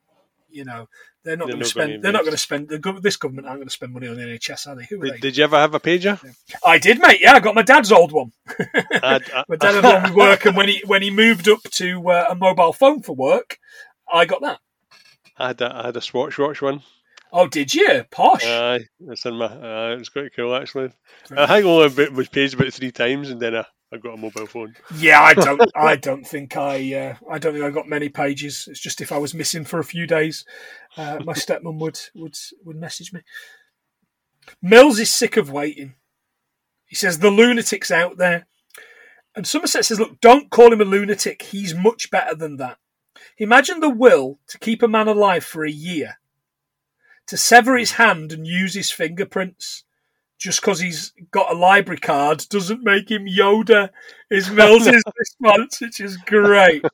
you 0.49 0.65
know 0.65 0.87
they're 1.23 1.37
not 1.37 1.47
going 1.47 1.59
to 1.59 1.65
spend. 1.65 2.03
They're 2.03 2.11
not 2.11 2.23
going 2.23 2.33
to 2.33 2.37
spend. 2.37 2.69
The, 2.69 2.99
this 3.01 3.17
government 3.17 3.47
aren't 3.47 3.59
going 3.59 3.67
to 3.67 3.73
spend 3.73 3.93
money 3.93 4.07
on 4.07 4.15
the 4.15 4.23
NHS, 4.23 4.67
are 4.67 4.75
they? 4.75 4.85
Who 4.85 5.01
are 5.01 5.05
Did, 5.05 5.13
they? 5.13 5.19
did 5.19 5.37
you 5.37 5.43
ever 5.43 5.57
have 5.57 5.75
a 5.75 5.79
pager? 5.79 6.19
I 6.65 6.77
did, 6.77 6.99
mate. 6.99 7.19
Yeah, 7.21 7.33
I 7.33 7.39
got 7.39 7.55
my 7.55 7.63
dad's 7.63 7.91
old 7.91 8.11
one. 8.11 8.31
I, 8.49 9.19
I, 9.33 9.43
My 9.49 9.55
dad 9.57 9.83
had 9.83 10.03
one 10.03 10.15
work, 10.15 10.45
and 10.45 10.55
when 10.55 10.69
he 10.69 10.81
when 10.85 11.01
he 11.01 11.11
moved 11.11 11.49
up 11.49 11.63
to 11.63 12.09
uh, 12.09 12.27
a 12.29 12.35
mobile 12.35 12.73
phone 12.73 13.01
for 13.01 13.15
work, 13.15 13.59
I 14.11 14.25
got 14.25 14.41
that. 14.41 14.59
I 15.37 15.47
had 15.47 15.61
a, 15.61 15.75
I 15.75 15.85
had 15.87 15.97
a 15.97 16.01
Swatch 16.01 16.37
watch 16.37 16.61
one. 16.61 16.81
Oh, 17.31 17.47
did 17.47 17.73
you? 17.73 18.05
Posh. 18.09 18.45
Aye, 18.45 18.85
it's 19.07 19.25
in 19.25 19.35
my. 19.35 19.45
Uh, 19.45 19.93
it 19.93 19.99
was 19.99 20.09
quite 20.09 20.33
cool 20.35 20.55
actually. 20.55 20.91
Right. 21.29 21.39
I 21.39 21.47
think 21.47 21.65
only 21.65 21.89
bit- 21.89 22.13
was 22.13 22.29
paged 22.29 22.53
about 22.53 22.73
three 22.73 22.91
times, 22.91 23.29
and 23.29 23.39
then 23.41 23.55
I, 23.55 23.65
I 23.91 23.97
got 23.97 24.13
a 24.13 24.17
mobile 24.17 24.47
phone. 24.47 24.75
Yeah, 24.97 25.21
I 25.21 25.33
don't. 25.33 25.61
I 25.75 25.97
don't 25.97 26.25
think 26.25 26.55
I. 26.55 26.93
Uh, 26.93 27.15
I 27.29 27.37
don't 27.37 27.53
think 27.53 27.65
I 27.65 27.69
got 27.69 27.87
many 27.89 28.09
pages. 28.09 28.67
It's 28.69 28.79
just 28.79 29.01
if 29.01 29.11
I 29.11 29.17
was 29.17 29.33
missing 29.33 29.65
for 29.65 29.79
a 29.79 29.83
few 29.83 30.07
days, 30.07 30.45
uh, 30.95 31.19
my 31.23 31.33
stepmom 31.33 31.79
would 31.79 31.99
would 32.15 32.35
would 32.63 32.77
message 32.77 33.11
me. 33.11 33.21
Mills 34.61 34.97
is 34.97 35.11
sick 35.11 35.35
of 35.35 35.51
waiting. 35.51 35.95
He 36.85 36.95
says 36.95 37.19
the 37.19 37.29
lunatic's 37.29 37.91
out 37.91 38.17
there, 38.17 38.47
and 39.35 39.45
Somerset 39.45 39.83
says, 39.83 39.99
"Look, 39.99 40.21
don't 40.21 40.49
call 40.49 40.71
him 40.71 40.79
a 40.79 40.85
lunatic. 40.85 41.41
He's 41.41 41.75
much 41.75 42.09
better 42.09 42.33
than 42.35 42.55
that. 42.57 42.77
Imagine 43.37 43.79
the 43.79 43.89
will 43.89 44.39
to 44.47 44.59
keep 44.59 44.81
a 44.81 44.87
man 44.87 45.07
alive 45.07 45.43
for 45.43 45.65
a 45.65 45.71
year, 45.71 46.19
to 47.27 47.37
sever 47.37 47.77
his 47.77 47.93
hand 47.93 48.31
and 48.31 48.47
use 48.47 48.73
his 48.73 48.91
fingerprints." 48.91 49.83
Just 50.37 50.61
because 50.61 50.79
he's 50.79 51.13
got 51.31 51.51
a 51.51 51.57
library 51.57 51.99
card 51.99 52.45
doesn't 52.49 52.83
make 52.83 53.09
him 53.09 53.25
Yoda 53.25 53.89
is 54.29 54.51
Mills's 54.51 55.03
response, 55.17 55.81
which 55.81 55.99
is 55.99 56.15
great. 56.17 56.85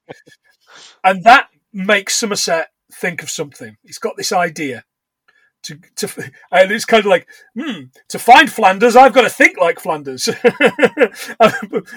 And 1.03 1.25
that 1.25 1.49
makes 1.73 2.15
Somerset 2.15 2.69
think 2.93 3.21
of 3.21 3.29
something. 3.29 3.77
He's 3.83 3.97
got 3.97 4.15
this 4.15 4.31
idea. 4.31 4.85
To, 5.63 5.79
to, 5.95 6.31
and 6.51 6.71
it's 6.71 6.83
kind 6.83 6.99
of 6.99 7.05
like, 7.05 7.27
hmm, 7.57 7.83
to 8.09 8.19
find 8.19 8.51
Flanders, 8.51 8.97
I've 8.97 9.13
got 9.13 9.21
to 9.21 9.29
think 9.29 9.57
like 9.57 9.79
Flanders. 9.79 10.27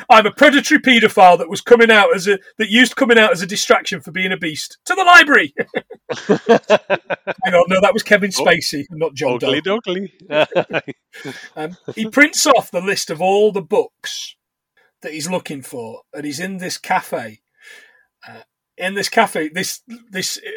I'm 0.09 0.27
a 0.27 0.31
predatory 0.31 0.81
paedophile 0.81 1.39
that 1.39 1.51
was 1.51 1.61
coming 1.61 1.91
out 1.91 2.15
as 2.15 2.29
a, 2.29 2.39
that 2.59 2.71
used 2.71 2.95
coming 2.95 3.19
out 3.19 3.33
as 3.33 3.43
a 3.43 3.47
distraction 3.47 4.01
for 4.01 4.13
being 4.13 4.31
a 4.31 4.37
beast. 4.37 4.79
To 4.85 4.95
the 4.95 5.05
library! 5.05 5.55
Hang 7.45 7.55
on, 7.55 7.65
no, 7.69 7.81
that 7.81 7.93
was 7.93 8.03
Kevin 8.05 8.31
Spacey, 8.31 8.87
not 8.91 9.15
John 9.15 9.39
Doe. 9.39 9.61
Ugly. 9.67 10.13
Um, 11.57 11.79
he 11.95 12.11
prints 12.11 12.47
off 12.47 12.71
the 12.71 12.83
list 12.83 13.09
of 13.09 13.23
all 13.23 13.51
the 13.51 13.63
books 13.63 14.37
that 15.01 15.15
he's 15.15 15.31
looking 15.31 15.63
for, 15.63 16.03
and 16.13 16.27
he's 16.27 16.41
in 16.41 16.59
this 16.59 16.77
cafe. 16.77 17.41
Uh, 18.29 18.43
in 18.77 18.95
this 18.95 19.09
cafe, 19.09 19.49
this 19.49 19.81
this 20.11 20.37
uh, 20.37 20.51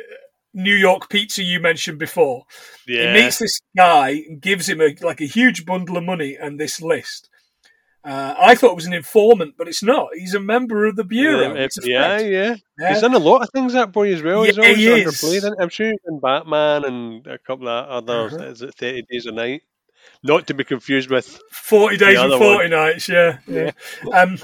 New 0.54 0.76
York 0.76 1.10
pizza 1.10 1.44
you 1.44 1.60
mentioned 1.60 2.00
before. 2.00 2.44
Yeah. 2.88 3.14
He 3.14 3.22
meets 3.22 3.38
this 3.40 3.60
guy 3.78 4.10
and 4.28 4.42
gives 4.42 4.68
him 4.68 4.82
a 4.82 4.96
like 5.02 5.22
a 5.22 5.26
huge 5.26 5.66
bundle 5.66 5.98
of 5.98 6.04
money 6.04 6.36
and 6.40 6.60
this 6.60 6.82
list. 6.82 7.30
Uh, 8.04 8.34
I 8.40 8.56
thought 8.56 8.72
it 8.72 8.76
was 8.78 8.86
an 8.86 8.94
informant, 8.94 9.56
but 9.58 9.68
it's 9.68 9.84
not. 9.84 10.08
He's 10.16 10.34
a 10.34 10.40
member 10.40 10.86
of 10.86 10.96
the 10.96 11.04
bureau. 11.04 11.54
Yeah, 11.54 11.68
yeah, 11.84 12.18
yeah. 12.20 12.56
Yeah. 12.80 12.90
He's 12.94 13.02
done 13.02 13.14
a 13.14 13.20
lot 13.20 13.42
of 13.44 13.50
things 13.54 13.74
that 13.74 13.92
boy 13.92 14.14
as 14.14 14.22
well. 14.24 14.44
He's 14.44 14.56
Yeah, 14.56 14.64
always 14.64 14.78
he 14.78 14.88
is. 14.88 15.22
underplayed. 15.22 15.56
I'm 15.60 15.68
sure 15.70 15.88
he's 15.88 16.00
in 16.08 16.20
Batman 16.22 16.86
and 16.86 17.28
a 17.28 17.38
couple 17.38 17.68
of 17.68 17.88
other. 17.90 18.28
Uh-huh. 18.28 18.44
Is 18.46 18.62
it 18.62 18.74
Thirty 18.76 19.04
Days 19.12 19.26
a 19.26 19.32
Night? 19.34 19.64
Not 20.24 20.48
to 20.48 20.54
be 20.54 20.64
confused 20.64 21.10
with. 21.10 21.42
Forty 21.52 21.98
days 21.98 22.18
and 22.20 22.30
one. 22.32 22.40
forty 22.40 22.70
nights. 22.70 23.10
Yeah, 23.10 23.40
yeah. 23.48 23.72
Um, 24.14 24.38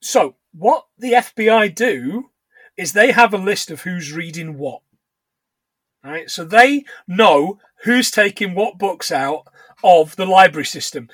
so 0.00 0.36
what 0.54 0.86
the 0.98 1.12
FBI 1.12 1.74
do 1.74 2.30
is 2.78 2.94
they 2.94 3.12
have 3.12 3.34
a 3.34 3.38
list 3.38 3.70
of 3.70 3.82
who's 3.82 4.12
reading 4.14 4.56
what. 4.56 4.80
Right, 6.04 6.30
so 6.30 6.44
they 6.44 6.84
know 7.08 7.58
who's 7.84 8.10
taking 8.10 8.54
what 8.54 8.78
books 8.78 9.10
out 9.10 9.46
of 9.82 10.16
the 10.16 10.26
library 10.26 10.66
system, 10.66 11.08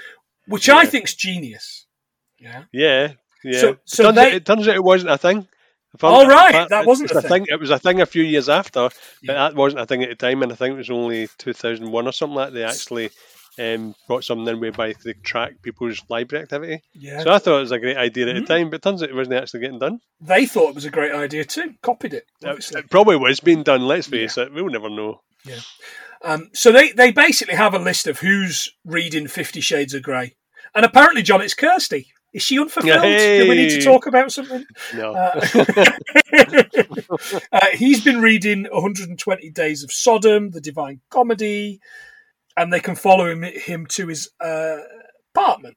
which 0.47 0.69
I 0.69 0.83
Yeah. 0.83 0.89
think's 0.91 1.15
genius. 1.15 1.87
Yeah. 2.39 2.65
Yeah, 2.73 3.13
yeah. 3.45 3.61
So- 3.61 3.77
so 3.85 4.03
it, 4.03 4.07
turns 4.07 4.17
they- 4.17 4.23
out, 4.27 4.33
it 4.35 4.47
turns 4.47 4.69
out 4.69 4.75
it 4.75 4.83
wasn't 4.85 5.13
a 5.13 5.19
thing. 5.19 5.47
Oh, 6.03 6.27
right, 6.27 6.55
if 6.55 6.69
that 6.69 6.87
wasn't 6.87 7.11
a 7.11 7.21
thing. 7.21 7.47
It 7.49 7.59
was 7.59 7.71
a 7.71 7.79
thing 7.79 8.01
a 8.01 8.07
few 8.07 8.23
years 8.23 8.49
after, 8.49 8.83
but 8.83 8.95
Yeah. 9.23 9.35
that 9.35 9.55
wasn't 9.57 9.83
a 9.83 9.87
thing 9.87 10.03
at 10.05 10.09
the 10.09 10.15
time, 10.15 10.43
and 10.43 10.53
I 10.53 10.55
think 10.55 10.75
it 10.75 10.79
was 10.79 10.91
only 10.91 11.29
2001 11.39 12.07
or 12.07 12.13
something 12.13 12.37
like 12.37 12.49
that. 12.49 12.55
They 12.55 12.63
actually 12.65 13.11
um, 13.61 13.95
brought 14.09 14.25
something 14.25 14.47
in 14.49 14.61
whereby 14.61 14.95
they 15.05 15.13
track 15.13 15.61
people's 15.63 16.03
library 16.09 16.45
activity. 16.45 16.83
Yeah. 16.95 17.23
So 17.23 17.33
I 17.33 17.39
thought 17.39 17.59
it 17.59 17.61
was 17.61 17.73
a 17.73 17.79
great 17.79 17.97
idea 17.97 18.29
at 18.29 18.35
Mhm. 18.37 18.41
the 18.41 18.47
time, 18.47 18.71
but 18.71 18.77
it 18.77 18.83
turns 18.83 19.03
out 19.03 19.11
it 19.11 19.15
wasn't 19.15 19.37
actually 19.37 19.61
getting 19.61 19.79
done. 19.79 20.01
they 20.21 20.47
thought 20.47 20.71
it 20.71 20.75
was 20.75 20.85
a 20.85 20.91
great 20.91 21.13
idea 21.13 21.45
too. 21.45 21.75
Copied 21.83 22.15
it. 22.15 22.25
It, 22.43 22.71
it 22.77 22.91
probably 22.91 23.17
was 23.17 23.41
being 23.41 23.63
done. 23.63 23.83
Let's 23.83 24.07
face 24.07 24.37
it, 24.39 24.53
we'll 24.53 24.69
never 24.69 24.89
know. 24.91 25.21
Um, 26.23 26.51
so 26.53 26.71
they, 26.73 26.93
they 26.93 27.11
basically 27.13 27.55
have 27.55 27.73
a 27.75 27.79
list 27.79 28.07
of 28.07 28.19
who's 28.21 28.71
reading 28.85 29.27
Fifty 29.29 29.61
Shades 29.61 29.95
of 29.95 30.03
Grey. 30.03 30.37
And 30.75 30.85
apparently, 30.85 31.23
John, 31.23 31.41
it's 31.41 31.55
Kirsty. 31.55 32.09
Is 32.33 32.43
she 32.43 32.59
unfulfilled? 32.61 33.03
Do 33.03 33.49
we 33.49 33.57
need 33.57 33.71
to 33.71 33.83
talk 33.83 34.07
about 34.07 34.31
something? 34.31 34.65
No. 34.95 35.13
Uh, 35.15 35.41
uh, 37.53 37.67
he's 37.73 38.05
been 38.05 38.21
reading 38.21 38.67
120 38.71 39.51
Days 39.51 39.83
of 39.83 39.91
Sodom, 39.93 40.51
The 40.51 40.61
Divine 40.61 41.01
Comedy, 41.11 41.81
and 42.61 42.71
they 42.71 42.81
can 42.81 42.95
follow 42.95 43.25
him, 43.27 43.43
him 43.43 43.87
to 43.87 44.07
his 44.09 44.29
uh, 44.39 44.77
apartment. 45.35 45.77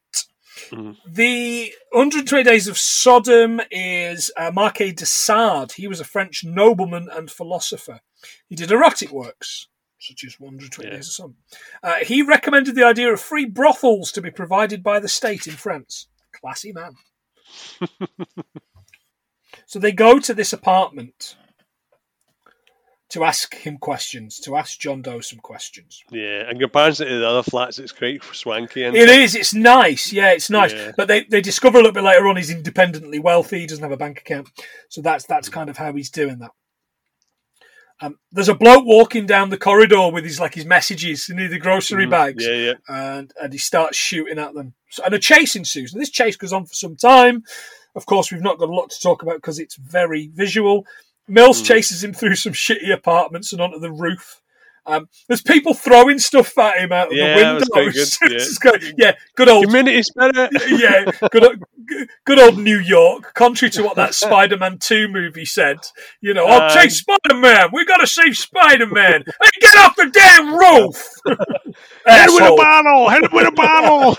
Mhm. 0.69 0.97
The 1.07 1.73
120 1.91 2.43
Days 2.43 2.67
of 2.67 2.77
Sodom 2.77 3.61
is 3.71 4.31
uh, 4.35 4.51
Marquis 4.53 4.91
de 4.91 5.05
Sade. 5.05 5.71
He 5.71 5.87
was 5.87 6.01
a 6.01 6.05
French 6.05 6.43
nobleman 6.43 7.07
and 7.09 7.31
philosopher. 7.31 8.01
He 8.49 8.55
did 8.57 8.69
erotic 8.69 9.11
works, 9.11 9.67
such 9.97 10.25
as 10.25 10.39
120 10.39 10.89
Yeah. 10.89 10.95
Days 10.97 11.07
of 11.07 11.13
Sodom. 11.13 11.37
Uh, 11.81 11.95
he 12.03 12.21
recommended 12.21 12.75
the 12.75 12.83
idea 12.85 13.11
of 13.13 13.21
free 13.21 13.45
brothels 13.45 14.11
to 14.11 14.21
be 14.21 14.29
provided 14.29 14.83
by 14.83 14.99
the 14.99 15.07
state 15.07 15.47
in 15.47 15.53
France. 15.53 16.07
Classy 16.33 16.73
man. 16.73 16.95
so 19.65 19.79
they 19.79 19.93
go 19.93 20.19
to 20.19 20.33
this 20.33 20.51
apartment 20.51 21.37
to 23.13 23.23
ask 23.23 23.55
him 23.55 23.77
questions, 23.77 24.39
to 24.41 24.55
ask 24.55 24.79
John 24.79 25.01
Doe 25.01 25.21
some 25.21 25.39
questions. 25.39 26.03
yeah, 26.11 26.49
in 26.51 26.59
comparison 26.59 27.07
to 27.07 27.19
the 27.19 27.27
other 27.27 27.43
flats, 27.43 27.79
it's 27.79 27.91
quite 27.91 28.23
swanky. 28.23 28.83
And 28.83 28.95
It 28.95 29.09
is. 29.09 29.33
It's 29.35 29.53
nice. 29.53 30.11
Yeah, 30.11 30.31
it's 30.33 30.49
nice. 30.49 30.73
Yeah. 30.73 30.91
But 30.97 31.07
they, 31.07 31.23
they 31.23 31.41
discover 31.41 31.77
a 31.77 31.81
little 31.81 31.93
bit 31.93 32.03
later 32.03 32.27
on 32.27 32.35
he's 32.37 32.49
independently 32.51 33.19
wealthy. 33.19 33.59
He 33.61 33.65
doesn't 33.67 33.83
have 33.83 33.91
a 33.91 33.97
bank 33.97 34.19
account, 34.19 34.49
so 34.89 35.01
that's 35.01 35.25
that's 35.25 35.49
kind 35.49 35.69
of 35.69 35.77
how 35.77 35.93
he's 35.93 36.09
doing 36.09 36.39
that. 36.39 36.51
Um, 38.01 38.17
there's 38.31 38.49
a 38.49 38.55
bloke 38.55 38.85
walking 38.85 39.25
down 39.25 39.49
the 39.49 39.57
corridor 39.57 40.09
with 40.11 40.23
his 40.25 40.39
like 40.39 40.55
his 40.55 40.65
messages 40.65 41.29
in 41.29 41.37
the 41.37 41.59
grocery 41.59 42.05
Mhm. 42.05 42.09
bags, 42.09 42.45
Yeah, 42.45 42.53
yeah. 42.55 42.73
and 42.89 43.31
and 43.41 43.53
he 43.53 43.59
starts 43.59 43.97
shooting 43.97 44.39
at 44.39 44.53
them. 44.53 44.73
So, 44.89 45.03
and 45.05 45.13
a 45.13 45.19
chase 45.19 45.55
ensues. 45.55 45.93
And 45.93 46.01
this 46.01 46.09
chase 46.09 46.35
goes 46.35 46.51
on 46.53 46.65
for 46.65 46.73
some 46.73 46.95
time. 46.95 47.43
Of 47.95 48.05
course, 48.07 48.31
we've 48.31 48.41
not 48.41 48.57
got 48.57 48.69
a 48.69 48.73
lot 48.73 48.89
to 48.89 48.99
talk 48.99 49.21
about 49.21 49.35
because 49.35 49.59
it's 49.59 49.75
very 49.75 50.27
visual. 50.33 50.85
Mills 51.27 51.61
Mm. 51.61 51.65
chases 51.65 52.03
him 52.03 52.13
through 52.13 52.35
some 52.35 52.53
shitty 52.53 52.91
apartments 52.93 53.53
and 53.53 53.61
onto 53.61 53.79
the 53.79 53.91
roof. 53.91 54.39
Um, 54.85 55.07
there's 55.29 55.41
people 55.41 55.73
throwing 55.73 56.19
stuff 56.19 56.57
at 56.57 56.75
him 56.79 56.91
out 56.91 57.07
of 57.07 57.13
Yeah, 57.13 57.53
the 57.57 57.69
windows. 57.73 58.17
good, 58.17 58.81
good. 58.81 58.93
yeah, 58.97 59.13
good 59.37 59.47
old 59.47 59.67
Community 59.67 60.03
spirit. 60.03 60.51
yeah, 60.67 61.05
good, 61.31 61.45
old- 61.45 61.63
good 62.25 62.37
old 62.39 62.57
New 62.57 62.79
York. 62.79 63.33
Contrary 63.33 63.69
to 63.71 63.83
what 63.83 63.95
that 63.95 64.13
Spider-Man 64.25 64.79
Two 64.79 65.07
movie 65.07 65.45
said, 65.45 65.77
you 66.19 66.33
know, 66.33 66.45
I'll 66.47 66.63
Uh, 66.63 66.73
chase 66.73 66.99
Spider-Man. 66.99 67.69
We 67.71 67.85
got 67.85 67.97
to 67.99 68.07
save 68.07 68.35
Spider-Man. 68.35 69.23
Hey, 69.25 69.49
get 69.61 69.75
off 69.77 69.95
the 69.95 70.09
damn 70.09 70.53
roof! 70.53 71.01
head 72.05 72.27
with 72.27 72.43
a 72.43 72.55
bottle. 72.57 73.07
Head 73.07 73.31
with 73.31 73.47
a 73.47 73.51
bottle. 73.53 74.17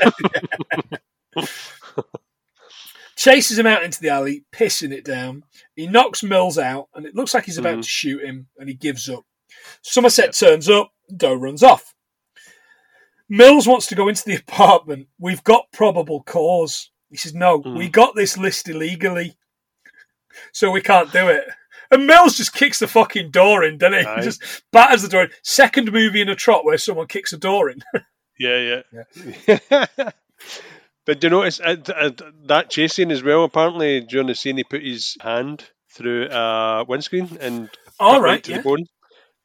Chases 3.16 3.58
him 3.58 3.66
out 3.66 3.84
into 3.84 4.00
the 4.00 4.08
alley, 4.08 4.44
pissing 4.52 4.92
it 4.92 5.04
down. 5.04 5.44
He 5.76 5.86
knocks 5.86 6.22
Mills 6.22 6.58
out, 6.58 6.88
and 6.94 7.06
it 7.06 7.14
looks 7.14 7.32
like 7.34 7.44
he's 7.44 7.58
about 7.58 7.78
Mhm. 7.78 7.82
to 7.82 7.88
shoot 7.88 8.24
him, 8.24 8.48
and 8.58 8.68
he 8.68 8.74
gives 8.74 9.08
up. 9.08 9.24
Somerset 9.82 10.34
turns 10.34 10.68
up, 10.68 10.92
Doe 11.16 11.34
runs 11.34 11.62
off. 11.62 11.94
Mills 13.28 13.66
wants 13.66 13.86
to 13.88 13.94
go 13.94 14.08
into 14.08 14.24
the 14.24 14.34
apartment. 14.48 15.08
We've 15.18 15.44
got 15.44 15.70
probable 15.72 16.22
cause. 16.24 16.90
He 17.10 17.16
says, 17.16 17.34
No, 17.34 17.60
Mm. 17.60 17.76
we 17.78 17.88
got 17.88 18.14
this 18.16 18.36
list 18.36 18.68
illegally, 18.68 19.36
so 20.52 20.70
we 20.70 20.80
can't 20.80 21.12
do 21.12 21.28
it. 21.28 21.44
And 21.90 22.06
Mills 22.06 22.36
just 22.36 22.52
kicks 22.54 22.80
the 22.80 22.88
fucking 22.88 23.30
door 23.30 23.62
in, 23.62 23.78
doesn't 23.78 24.00
he? 24.00 24.04
Aye. 24.06 24.22
Just 24.22 24.42
batters 24.72 25.02
the 25.02 25.08
door 25.08 25.24
in. 25.24 25.30
Second 25.42 25.92
movie 25.92 26.20
in 26.20 26.28
a 26.28 26.34
trot 26.34 26.64
where 26.64 26.78
someone 26.78 27.06
kicks 27.06 27.32
a 27.32 27.36
door 27.38 27.70
in. 27.70 27.82
yeah, 28.38 28.80
yeah, 29.46 29.58
yeah. 29.70 30.10
But 31.06 31.20
do 31.20 31.26
you 31.26 31.30
notice 31.30 31.60
uh, 31.60 31.76
uh, 31.94 32.10
that 32.46 32.70
chase 32.70 32.94
scene 32.94 33.10
as 33.10 33.22
well? 33.22 33.44
Apparently, 33.44 34.00
during 34.00 34.26
the 34.26 34.34
scene, 34.34 34.56
he 34.56 34.64
put 34.64 34.82
his 34.82 35.16
hand 35.20 35.64
through 35.94 36.28
a 36.30 36.84
windscreen 36.88 37.36
and 37.40 37.70
All 38.00 38.14
cut 38.14 38.22
right, 38.22 38.42
to 38.44 38.50
yeah. 38.50 38.56
the 38.58 38.62
bone. 38.62 38.84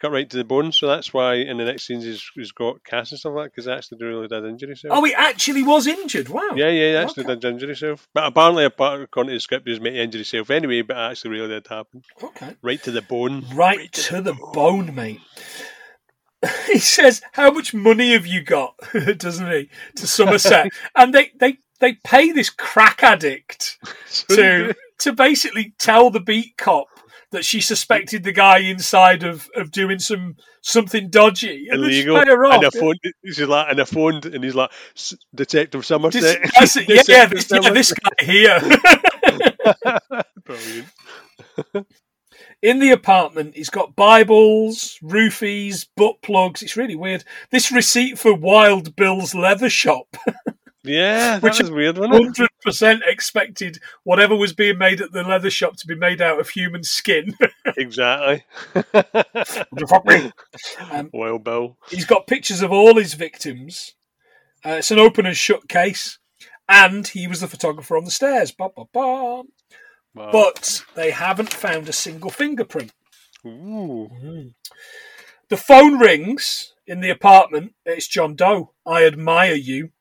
Cut 0.02 0.12
right 0.14 0.30
to 0.30 0.38
the 0.38 0.46
bone. 0.46 0.72
So 0.72 0.88
that's 0.88 1.14
why 1.14 1.34
in 1.36 1.58
the 1.58 1.66
next 1.66 1.86
scenes 1.86 2.06
he's, 2.06 2.24
he's 2.34 2.54
got 2.54 2.82
casts 2.86 3.12
and 3.12 3.20
stuff 3.20 3.34
like 3.36 3.48
that 3.48 3.52
because 3.52 3.68
actually 3.68 3.98
really 4.06 4.30
did 4.30 4.46
injure 4.46 4.68
himself. 4.68 4.94
Oh, 4.98 5.04
he 5.04 5.14
actually 5.14 5.62
was 5.62 5.88
injured. 5.88 6.30
Wow. 6.30 6.52
Yeah, 6.56 6.70
yeah, 6.70 6.92
he 6.92 6.96
actually 6.96 7.26
Okay. 7.26 7.36
did 7.36 7.44
injure 7.52 7.68
himself. 7.68 8.08
But 8.14 8.26
apparently, 8.28 8.64
according 8.64 9.10
to 9.28 9.34
the 9.34 9.40
script, 9.42 9.68
he 9.68 9.72
was 9.72 9.82
meant 9.82 9.96
to 9.98 10.02
injure 10.02 10.20
himself 10.20 10.50
anyway, 10.52 10.84
but 10.84 10.96
it 10.96 11.00
actually 11.02 11.32
really 11.32 11.50
did 11.50 11.68
happen. 11.68 12.02
Okay. 12.24 12.56
Right 12.62 12.82
to 12.84 12.92
the 12.92 13.02
bone. 13.02 13.44
right 13.54 13.92
to 13.92 14.22
the 14.22 14.36
bone, 14.54 14.96
mate. 14.96 15.20
he 16.68 16.80
says, 16.80 17.22
"How 17.34 17.52
much 17.52 17.74
money 17.74 18.14
have 18.14 18.26
you 18.26 18.42
got?" 18.42 18.76
Doesn't 19.18 19.52
he 19.52 19.70
to 19.96 20.08
Somerset? 20.08 20.72
and 20.96 21.14
they 21.14 21.32
they 21.40 21.58
they 21.80 21.94
pay 22.04 22.32
this 22.32 22.50
crack 22.50 23.04
addict 23.04 23.78
to 24.30 24.74
to 25.00 25.14
basically 25.14 25.74
tell 25.78 26.10
the 26.10 26.20
beat 26.20 26.58
cop 26.58 26.88
that 27.32 27.46
she 27.46 27.62
suspected 27.62 28.24
the 28.24 28.32
guy 28.32 28.58
inside 28.58 29.24
of, 29.24 29.50
of 29.56 29.70
doing 29.72 30.00
some 30.00 30.36
something 30.62 31.10
dodgy 31.10 31.68
and 31.70 31.84
then 31.84 31.92
illegal. 31.92 32.18
pay 32.18 32.26
her 32.26 32.46
off. 32.46 32.56
And 32.56 32.64
a 32.64 32.72
phone, 32.72 32.96
he's 33.22 33.40
like, 33.40 33.68
and 33.70 33.80
a 33.80 33.86
phone, 33.86 34.22
and 34.24 34.44
he's 34.44 34.56
like, 34.56 34.72
Detective 35.36 35.86
Somerset. 35.86 36.40
it, 36.42 36.90
yeah, 36.90 37.04
yeah, 37.08 37.26
this, 37.28 37.52
yeah, 37.52 37.70
this 37.72 37.94
guy 37.94 38.26
here. 38.26 38.60
Brilliant. 40.44 40.88
In 42.62 42.80
the 42.80 42.92
apartment, 42.92 43.56
he's 43.56 43.70
got 43.70 43.96
Bibles, 43.96 44.98
roofies, 45.04 45.88
butt 45.96 46.22
plugs. 46.22 46.62
It's 46.62 46.78
really 46.78 46.96
weird. 46.96 47.24
This 47.52 47.72
receipt 47.72 48.20
for 48.20 48.34
Wild 48.34 48.96
Bill's 48.96 49.34
leather 49.36 49.70
shop. 49.70 50.16
Yeah, 50.84 51.40
Which 51.40 51.60
is 51.60 51.70
weird, 51.70 51.98
hundred 51.98 52.48
percent 52.64 53.04
expected 53.06 53.80
whatever 54.04 54.34
was 54.36 54.54
being 54.54 54.78
made 54.78 55.02
at 55.02 55.12
the 55.12 55.24
leather 55.24 55.50
shop 55.50 55.76
to 55.78 55.88
be 55.88 55.94
made 55.96 56.22
out 56.22 56.40
of 56.40 56.50
human 56.50 56.84
skin. 56.84 57.36
Exactly. 57.78 58.44
Um, 60.92 61.10
well, 61.14 61.38
Bill. 61.38 61.78
He's 61.90 62.06
got 62.06 62.28
pictures 62.28 62.62
of 62.62 62.72
all 62.72 62.96
his 62.98 63.14
victims. 63.14 63.94
Uh, 64.66 64.78
it's 64.80 64.92
an 64.92 65.00
open 65.00 65.26
and 65.26 65.36
shut 65.38 65.68
case, 65.68 66.18
and 66.68 67.06
he 67.08 67.28
was 67.28 67.42
the 67.42 67.48
photographer 67.48 67.98
on 67.98 68.06
the 68.06 68.12
stairs. 68.12 68.52
Ba, 68.52 68.70
ba, 68.76 68.86
ba. 68.92 69.44
Wow. 70.16 70.32
But 70.32 70.84
they 70.96 71.12
haven't 71.12 71.54
found 71.54 71.88
a 71.88 71.94
single 71.94 72.30
fingerprint. 72.30 72.92
Ooh. 73.46 74.10
The 75.50 75.58
phone 75.58 75.98
rings 75.98 76.74
in 76.86 77.00
the 77.00 77.10
apartment. 77.10 77.74
It's 77.86 78.08
John 78.08 78.36
Doe. 78.36 78.74
I 78.86 79.06
admire 79.06 79.56
you. 79.56 79.92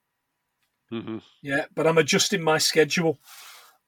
hmm 0.91 1.19
Yeah, 1.43 1.67
but 1.75 1.87
I'm 1.87 1.99
adjusting 1.99 2.43
my 2.43 2.59
schedule. 2.59 3.19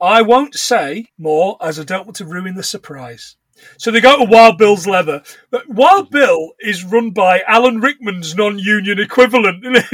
I 0.00 0.22
won't 0.22 0.54
say 0.54 1.06
more 1.18 1.56
as 1.60 1.78
I 1.78 1.84
don't 1.84 2.06
want 2.06 2.16
to 2.16 2.24
ruin 2.24 2.54
the 2.54 2.62
surprise. 2.62 3.36
So 3.76 3.90
they 3.90 4.00
go 4.00 4.16
to 4.18 4.24
Wild 4.24 4.56
Bill's 4.56 4.86
Leather. 4.86 5.22
But 5.50 5.68
Wild 5.68 6.10
Bill 6.10 6.52
is 6.60 6.84
run 6.84 7.10
by 7.10 7.42
Alan 7.46 7.80
Rickman's 7.80 8.34
non-union 8.34 8.98
equivalent. 8.98 9.62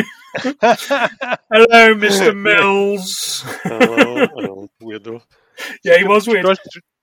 Hello, 0.61 1.95
Mister 1.95 2.33
Mills. 2.33 3.43
Hello, 3.65 4.27
hello, 4.27 4.71
weirdo. 4.81 5.23
Yeah, 5.85 5.99
he 5.99 6.05
was 6.05 6.27
weird. 6.27 6.45
Cross, 6.45 6.59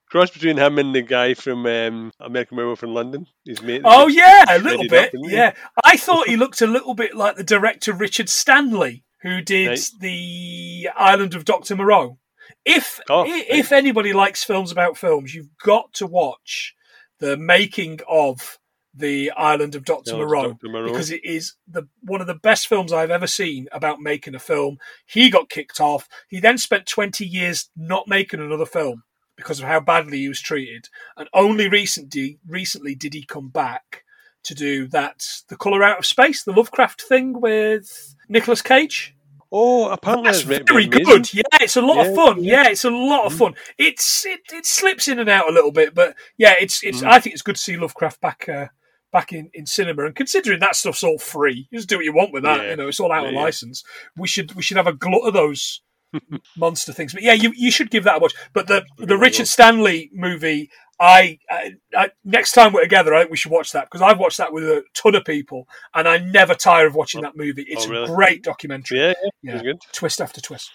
cross 0.10 0.30
between 0.32 0.58
him 0.58 0.78
and 0.80 0.94
the 0.94 1.02
guy 1.02 1.34
from 1.34 1.66
um, 1.66 2.12
American 2.20 2.58
Werewolf 2.58 2.84
in 2.84 2.94
London. 2.94 3.26
His 3.46 3.62
mate. 3.62 3.82
Oh 3.84 4.08
yeah, 4.08 4.46
a 4.50 4.60
little 4.60 4.88
bit. 4.88 5.08
up, 5.10 5.14
isn't 5.16 5.30
he? 5.30 5.36
Yeah, 5.36 5.54
I 5.84 5.98
thought 5.98 6.28
he 6.28 6.36
looked 6.36 6.62
a 6.62 6.68
little 6.68 6.94
bit 6.94 7.16
like 7.16 7.36
the 7.36 7.44
director 7.44 7.94
Richard 7.94 8.30
Stanley, 8.30 9.04
who 9.22 9.42
did 9.42 9.68
Right. 9.70 9.90
the 10.00 10.90
Island 10.96 11.34
of 11.36 11.46
Doctor 11.46 11.76
Moreau. 11.76 12.20
If 12.66 13.00
Oh, 13.10 13.22
i- 13.26 13.30
right. 13.32 13.46
if 13.50 13.72
anybody 13.72 14.14
likes 14.14 14.44
films 14.44 14.72
about 14.72 14.98
films, 14.98 15.34
you've 15.34 15.58
got 15.64 15.94
to 15.96 16.06
watch 16.08 16.74
the 17.20 17.38
making 17.38 18.00
of 18.08 18.60
the 18.94 19.32
Island 19.32 19.76
of 19.76 19.86
Doctor 19.86 20.16
Moreau 20.16 20.58
Moreau. 20.64 20.86
because 20.86 21.10
it 21.12 21.24
is 21.26 21.54
the 21.68 21.88
one 22.02 22.22
of 22.22 22.28
the 22.28 22.36
best 22.36 22.68
films 22.68 22.94
I've 22.94 23.10
ever 23.12 23.28
seen 23.28 23.68
about 23.72 24.00
making 24.00 24.36
a 24.36 24.40
film. 24.40 24.78
He 25.06 25.30
got 25.30 25.50
kicked 25.50 25.80
off. 25.80 26.08
He 26.28 26.40
then 26.40 26.58
spent 26.58 26.86
20 26.86 27.26
years 27.26 27.70
not 27.76 28.08
making 28.08 28.40
another 28.40 28.66
film 28.68 29.04
because 29.36 29.60
of 29.60 29.66
how 29.66 29.80
badly 29.80 30.20
he 30.20 30.28
was 30.28 30.42
treated. 30.42 30.90
And 31.18 31.28
only 31.34 31.68
recently, 31.68 32.38
recently 32.48 32.94
did 32.94 33.14
he 33.16 33.24
come 33.26 33.50
back 33.50 34.04
to 34.44 34.54
do 34.54 34.88
that 34.90 35.26
The 35.48 35.56
Color 35.56 35.84
Out 35.84 36.00
of 36.00 36.06
Space, 36.06 36.44
the 36.44 36.52
Lovecraft 36.52 37.02
thing 37.02 37.40
with 37.42 38.16
Nicolas 38.30 38.62
Cage. 38.62 39.16
Oh, 39.56 39.90
apparently 39.90 40.32
That's 40.32 40.40
it's 40.50 40.72
very 40.72 40.88
good. 40.88 41.32
Yeah, 41.34 41.44
it's 41.62 41.78
a 41.78 41.82
lot 41.82 42.06
of 42.06 42.16
fun. 42.16 42.44
Yeah, 42.44 42.70
it's 42.70 42.86
a 42.86 42.90
lot 42.90 43.26
of 43.26 43.34
fun. 43.36 43.54
It's 43.78 44.26
it, 44.26 44.40
it 44.52 44.66
slips 44.66 45.08
in 45.08 45.20
and 45.20 45.30
out 45.30 45.48
a 45.48 45.54
little 45.54 45.72
bit, 45.72 45.94
but 45.94 46.16
yeah, 46.38 46.56
it's 46.60 46.84
it's. 46.84 47.02
Mhm. 47.02 47.08
I 47.08 47.20
think 47.20 47.34
it's 47.34 47.44
good 47.44 47.56
to 47.56 47.62
see 47.62 47.78
Lovecraft 47.78 48.20
back 48.20 48.50
uh, 48.50 48.68
back 49.14 49.32
in, 49.32 49.50
in 49.54 49.66
cinema. 49.66 50.06
And 50.06 50.16
considering 50.16 50.60
that 50.60 50.76
stuff's 50.76 51.04
all 51.04 51.18
free, 51.20 51.68
you 51.72 51.78
just 51.78 51.88
do 51.88 51.96
what 51.98 52.04
you 52.06 52.14
want 52.14 52.34
with 52.34 52.44
that. 52.44 52.62
Yeah. 52.62 52.70
You 52.72 52.76
know, 52.76 52.88
it's 52.90 53.00
all 53.00 53.14
out 53.14 53.26
of 53.26 53.32
Yeah, 53.32 53.38
yeah. 53.38 53.44
license. 53.46 53.84
We 54.18 54.28
should 54.28 54.54
we 54.56 54.62
should 54.64 54.76
have 54.78 54.88
a 54.88 54.94
glut 54.94 55.26
of 55.26 55.34
those 55.34 55.82
monster 56.58 56.92
things. 56.92 57.14
But 57.14 57.24
yeah, 57.24 57.34
you 57.34 57.54
you 57.56 57.72
should 57.72 57.90
give 57.92 58.04
that 58.04 58.18
a 58.18 58.20
watch. 58.20 58.34
But 58.54 58.68
the 58.68 58.84
the 58.98 59.18
Richard. 59.18 59.48
Stanley 59.48 60.10
movie. 60.14 60.70
I, 61.00 61.40
I, 61.50 61.72
I 61.96 62.10
next 62.24 62.52
time 62.52 62.72
we're 62.72 62.84
together, 62.84 63.14
I 63.16 63.20
think 63.22 63.32
we 63.32 63.36
should 63.38 63.52
watch 63.52 63.72
that 63.72 63.86
because 63.90 64.02
I've 64.04 64.20
watched 64.20 64.38
that 64.38 64.54
with 64.54 64.64
a 64.64 64.84
ton 64.94 65.16
of 65.16 65.26
people, 65.26 65.68
and 65.94 66.08
I 66.08 66.20
never 66.20 66.54
tire 66.54 66.86
of 66.86 66.94
watching 66.96 67.22
that 67.22 67.36
movie. 67.36 67.66
It's 67.68 67.88
Oh, 67.88 67.90
really? 67.90 68.04
a 68.12 68.16
great 68.16 68.44
documentary 68.44 69.00
Yeah, 69.00 69.14
yeah, 69.42 69.62
Yeah. 69.64 69.74
twist 69.92 70.22
after 70.22 70.40
twist. 70.40 70.72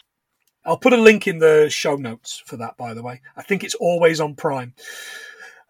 I'll 0.66 0.76
put 0.76 0.92
a 0.92 0.96
link 0.98 1.28
in 1.28 1.38
the 1.38 1.68
show 1.70 1.94
notes 1.94 2.42
for 2.44 2.56
that, 2.56 2.76
by 2.76 2.92
the 2.94 3.02
way. 3.02 3.22
I 3.36 3.42
think 3.42 3.62
it's 3.64 3.76
always 3.76 4.20
on 4.20 4.34
Prime. 4.34 4.74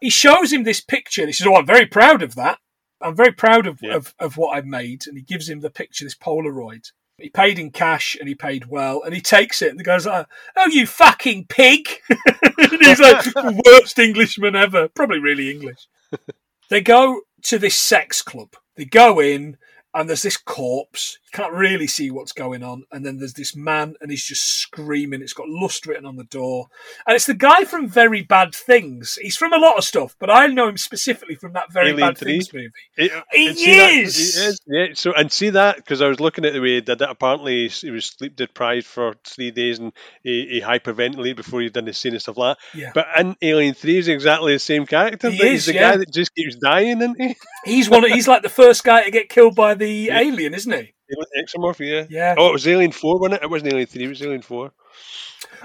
He 0.01 0.11
shows 0.11 0.53
him 0.53 0.63
this 0.65 0.81
picture. 0.81 1.23
and 1.23 1.29
He 1.29 1.33
says, 1.33 1.47
Oh, 1.47 1.57
I'm 1.57 1.67
very 1.67 1.87
proud 1.87 2.23
of 2.23 2.35
that. 2.37 2.59
I'm 3.01 3.15
very 3.17 3.33
proud 3.33 3.67
of, 3.67 3.81
Yeah. 3.83 3.95
of, 3.97 4.15
of 4.19 4.37
what 4.37 4.57
I've 4.57 4.67
made. 4.67 5.03
And 5.07 5.17
he 5.17 5.23
gives 5.23 5.49
him 5.49 5.61
the 5.61 5.71
picture, 5.71 6.05
this 6.05 6.15
Polaroid. 6.17 6.91
He 7.17 7.31
paid 7.31 7.59
in 7.59 7.71
cash 7.73 8.17
and 8.19 8.29
he 8.29 8.35
paid 8.37 8.67
well. 8.67 9.03
And 9.03 9.13
he 9.15 9.21
takes 9.21 9.61
it 9.63 9.71
and 9.71 9.79
the 9.79 9.85
guy's 9.85 10.07
like, 10.07 10.27
Oh, 10.57 10.69
you 10.69 10.87
fucking 10.87 11.47
pig. 11.49 11.89
and 12.09 12.81
he's 12.81 13.01
like, 13.01 13.25
the 13.25 13.63
worst 13.81 13.99
Englishman 13.99 14.55
ever. 14.55 14.89
Probably 14.89 15.19
really 15.19 15.51
English. 15.51 15.89
they 16.71 16.81
go 16.81 17.23
to 17.43 17.59
this 17.59 17.77
sex 17.77 18.23
club. 18.23 18.55
They 18.77 18.85
go 18.85 19.21
in 19.21 19.57
and 19.95 20.09
there's 20.09 20.23
this 20.23 20.37
corpse. 20.37 21.19
Can't 21.33 21.53
really 21.53 21.87
see 21.87 22.11
what's 22.11 22.33
going 22.33 22.63
on. 22.63 22.85
And 22.93 23.05
then 23.05 23.19
there's 23.19 23.35
this 23.35 23.55
man, 23.55 23.95
and 24.01 24.11
he's 24.11 24.25
just 24.25 24.45
screaming. 24.61 25.23
It's 25.23 25.33
got 25.33 25.49
lust 25.49 25.87
written 25.87 26.07
on 26.07 26.17
the 26.17 26.25
door. 26.25 26.69
And 27.07 27.15
it's 27.15 27.27
the 27.27 27.35
guy 27.35 27.65
from 27.65 27.89
Very 27.89 28.23
Bad 28.23 28.55
Things. 28.55 29.19
He's 29.21 29.37
from 29.37 29.53
a 29.53 29.59
lot 29.59 29.77
of 29.79 29.85
stuff, 29.85 30.17
but 30.19 30.31
I 30.31 30.47
know 30.47 30.69
him 30.69 30.77
specifically 30.77 31.35
from 31.35 31.53
that 31.53 31.73
Very 31.73 31.91
Alien 31.91 32.09
Bad 32.09 32.19
3. 32.19 32.33
Things 32.33 32.53
movie. 32.53 32.71
It, 32.97 33.13
uh, 33.13 33.23
He 33.33 33.47
and 33.49 33.57
see 33.59 33.65
he 33.65 34.01
is, 34.01 34.61
Yeah. 34.67 34.87
So 34.95 35.13
and 35.13 35.31
see 35.31 35.51
that 35.51 35.77
because 35.77 36.03
I 36.03 36.09
was 36.09 36.21
looking 36.21 36.45
at 36.45 36.53
the 36.53 36.61
way 36.61 36.75
he 36.77 36.81
did 36.81 37.01
it. 37.01 37.09
Apparently, 37.09 37.69
he 37.69 37.91
was 37.91 38.07
sleep 38.07 38.37
deprived 38.37 38.87
for 38.87 39.15
three 39.25 39.51
days 39.51 39.79
and 39.79 39.93
he, 40.23 40.47
he 40.51 40.61
hyperventilated 40.61 41.37
before 41.37 41.61
he'd 41.61 41.73
done 41.73 41.85
the 41.85 41.93
scene 41.93 42.13
and 42.13 42.23
stuff 42.23 42.37
like 42.37 42.57
that. 42.57 42.79
Yeah. 42.79 42.91
But 42.95 43.07
in 43.19 43.37
Alien 43.43 43.75
Three, 43.75 43.95
he's 43.97 44.09
exactly 44.09 44.53
the 44.55 44.59
same 44.59 44.87
character. 44.87 45.31
He 45.31 45.39
but 45.39 45.47
is, 45.47 45.53
he's 45.53 45.67
the 45.67 45.75
yeah. 45.75 45.91
guy 45.91 45.97
that 45.99 46.13
just 46.13 46.35
keeps 46.35 46.57
dying, 46.57 46.99
isn't 47.01 47.21
he? 47.21 47.37
He's 47.65 47.89
one. 47.91 48.05
Of, 48.05 48.11
he's 48.11 48.29
like 48.29 48.43
the 48.43 48.49
first 48.49 48.85
guy 48.85 49.05
to 49.05 49.11
get 49.11 49.29
killed 49.29 49.55
by 49.55 49.75
the 49.75 49.89
Yeah. 50.09 50.21
alien, 50.21 50.55
isn't 50.55 50.73
he? 50.73 50.95
Exomorph, 51.37 51.79
yeah. 51.81 52.07
Yeah. 52.11 52.35
Oh, 52.37 52.49
it 52.49 52.53
was 52.53 52.67
Alien 52.69 52.93
Four, 52.93 53.19
wasn't 53.19 53.41
it? 53.41 53.45
It 53.45 53.51
wasn't 53.51 53.73
Alien 53.73 53.87
Three. 53.87 54.05
It 54.05 54.09
was 54.09 54.23
Alien 54.23 54.43
Four. 54.43 54.73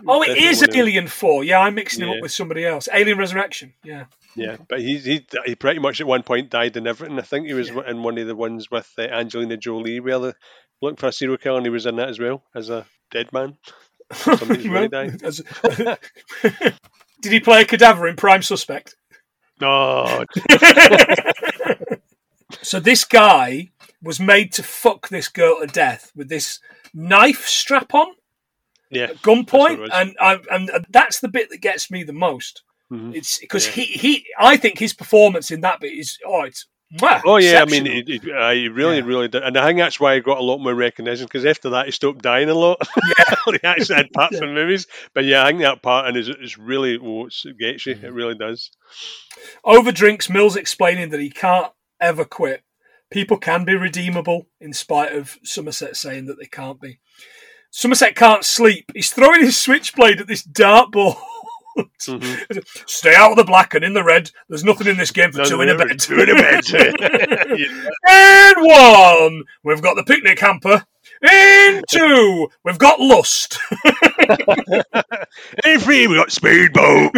Oh, 0.07 0.21
it 0.21 0.27
Definitely 0.27 0.47
is 0.49 0.57
one 0.61 0.69
of 0.69 0.71
them. 0.73 0.79
Alien 0.81 1.07
Four. 1.07 1.43
Yeah, 1.43 1.59
I'm 1.59 1.75
mixing 1.75 2.03
him 2.03 2.09
Yeah. 2.09 2.15
up 2.15 2.21
with 2.21 2.31
somebody 2.31 2.65
else. 2.65 2.87
Alien 2.93 3.17
Resurrection. 3.17 3.73
Yeah. 3.83 4.05
Yeah, 4.35 4.57
but 4.67 4.81
he, 4.81 4.97
he 4.97 5.25
he 5.45 5.53
pretty 5.55 5.79
much 5.79 6.01
at 6.01 6.07
one 6.07 6.23
point 6.23 6.49
died 6.49 6.75
in 6.75 6.87
everything. 6.87 7.19
I 7.19 7.21
think 7.21 7.45
he 7.47 7.53
was 7.53 7.69
Yeah. 7.69 7.87
in 7.87 8.01
one 8.01 8.17
of 8.17 8.25
the 8.25 8.35
ones 8.35 8.71
with 8.71 8.91
uh, 8.97 9.03
Angelina 9.03 9.57
Jolie, 9.57 9.99
where 9.99 10.17
they 10.19 10.33
looking 10.81 10.97
for 10.97 11.07
a 11.07 11.11
serial 11.11 11.37
killer, 11.37 11.57
and 11.57 11.65
he 11.65 11.69
was 11.69 11.85
in 11.85 11.97
that 11.97 12.09
as 12.09 12.19
well 12.19 12.43
as 12.55 12.69
a 12.71 12.85
dead 13.11 13.31
man. 13.31 13.57
Somebody's 14.13 14.67
really 14.67 14.87
dying. 14.87 15.19
As- 15.23 15.41
Did 17.21 17.31
he 17.31 17.39
play 17.39 17.61
a 17.61 17.65
cadaver 17.65 18.07
in 18.07 18.15
Prime 18.15 18.41
Suspect? 18.41 18.95
No, 19.61 20.25
So 22.61 22.79
this 22.79 23.03
guy 23.05 23.71
was 24.03 24.19
made 24.19 24.51
to 24.53 24.63
fuck 24.63 25.07
this 25.09 25.27
girl 25.29 25.59
to 25.61 25.67
death 25.67 26.11
with 26.15 26.29
this 26.29 26.59
knife 26.93 27.45
strap 27.47 27.93
on 27.93 28.07
yeah, 28.91 29.05
at 29.05 29.15
gunpoint, 29.23 29.79
what 29.79 29.87
it 29.87 29.91
and 29.93 30.15
I, 30.19 30.37
and 30.51 30.69
that's 30.89 31.19
the 31.21 31.27
bit 31.29 31.49
that 31.49 31.61
gets 31.61 31.89
me 31.89 32.03
the 32.03 32.13
most. 32.13 32.61
Mhm. 32.91 33.15
It's 33.15 33.39
because 33.39 33.65
Yeah. 33.65 33.73
he 33.73 33.83
he 33.85 34.25
I 34.37 34.57
think 34.57 34.77
his 34.77 34.93
performance 34.93 35.49
in 35.49 35.61
that 35.61 35.79
bit 35.79 35.93
is 35.93 36.17
oh 36.27 36.41
it's 36.43 36.67
Oh 37.25 37.37
yeah, 37.37 37.63
I 37.63 37.65
mean, 37.65 37.87
he, 37.87 38.03
he, 38.23 38.31
uh, 38.31 38.71
really, 38.71 38.97
Yeah. 38.97 39.03
really 39.05 39.27
did, 39.27 39.41
and 39.41 39.57
I 39.57 39.65
think 39.65 39.79
that's 39.79 39.99
why 39.99 40.13
he 40.13 40.21
got 40.21 40.37
a 40.37 40.43
lot 40.43 40.59
more 40.59 40.75
recognition 40.75 41.25
because 41.25 41.43
after 41.43 41.71
that 41.71 41.85
he 41.87 41.91
stopped 41.91 42.21
dying 42.21 42.49
a 42.49 42.53
lot. 42.53 42.77
Yeah. 43.17 43.35
he 43.47 43.59
actually 43.63 43.95
had 43.95 44.11
parts 44.11 44.37
Yeah. 44.39 44.47
in 44.47 44.53
movies, 44.53 44.85
but 45.15 45.23
yeah, 45.25 45.43
I 45.43 45.47
think 45.47 45.61
that 45.61 45.81
part 45.81 46.07
and 46.07 46.15
is 46.15 46.29
is 46.29 46.55
really 46.59 46.99
oh, 47.01 47.25
it 47.25 47.57
gets 47.57 47.85
Mm-hmm. 47.85 48.03
you. 48.03 48.07
It 48.09 48.13
really 48.13 48.35
does. 48.35 48.69
over 49.63 49.91
drinks. 49.91 50.29
Mills 50.29 50.55
explaining 50.55 51.09
that 51.09 51.19
he 51.19 51.31
can't 51.31 51.71
ever 51.99 52.25
quit. 52.25 52.61
People 53.13 53.37
can 53.37 53.63
be 53.63 53.75
redeemable, 53.75 54.47
in 54.59 54.73
spite 54.73 55.13
of 55.13 55.37
Somerset 55.43 55.95
saying 55.95 56.25
that 56.25 56.39
they 56.39 56.47
can't 56.47 56.81
be. 56.81 56.99
Somerset 57.71 58.15
can't 58.15 58.43
sleep. 58.43 58.91
He's 58.93 59.11
throwing 59.13 59.41
his 59.41 59.55
switchblade 59.55 60.19
at 60.19 60.27
this 60.27 60.45
dartboard. 60.45 61.17
Mhm. 62.05 62.63
Stay 62.87 63.15
out 63.15 63.31
of 63.31 63.37
the 63.37 63.43
black 63.43 63.73
and 63.73 63.83
in 63.83 63.93
the 63.95 64.03
red. 64.03 64.29
There's 64.47 64.63
nothing 64.63 64.85
in 64.85 64.95
this 64.97 65.09
game 65.09 65.31
for 65.31 65.39
No, 65.39 65.45
two 65.45 65.61
in 65.61 65.69
a 65.69 65.75
bed. 65.75 65.99
two 65.99 66.19
in 66.21 66.29
a 66.29 66.35
bed. 66.35 66.63
Yeah. 67.57 68.53
In 68.55 68.63
one, 68.63 69.43
we've 69.63 69.81
got 69.81 69.95
the 69.95 70.03
picnic 70.03 70.39
hamper. 70.39 70.85
In 71.27 71.81
two, 71.89 72.49
we've 72.63 72.77
got 72.77 72.99
lust. 72.99 73.57
In 75.65 75.79
three, 75.79 76.05
we 76.05 76.15
got 76.15 76.31
speedboat. 76.31 77.11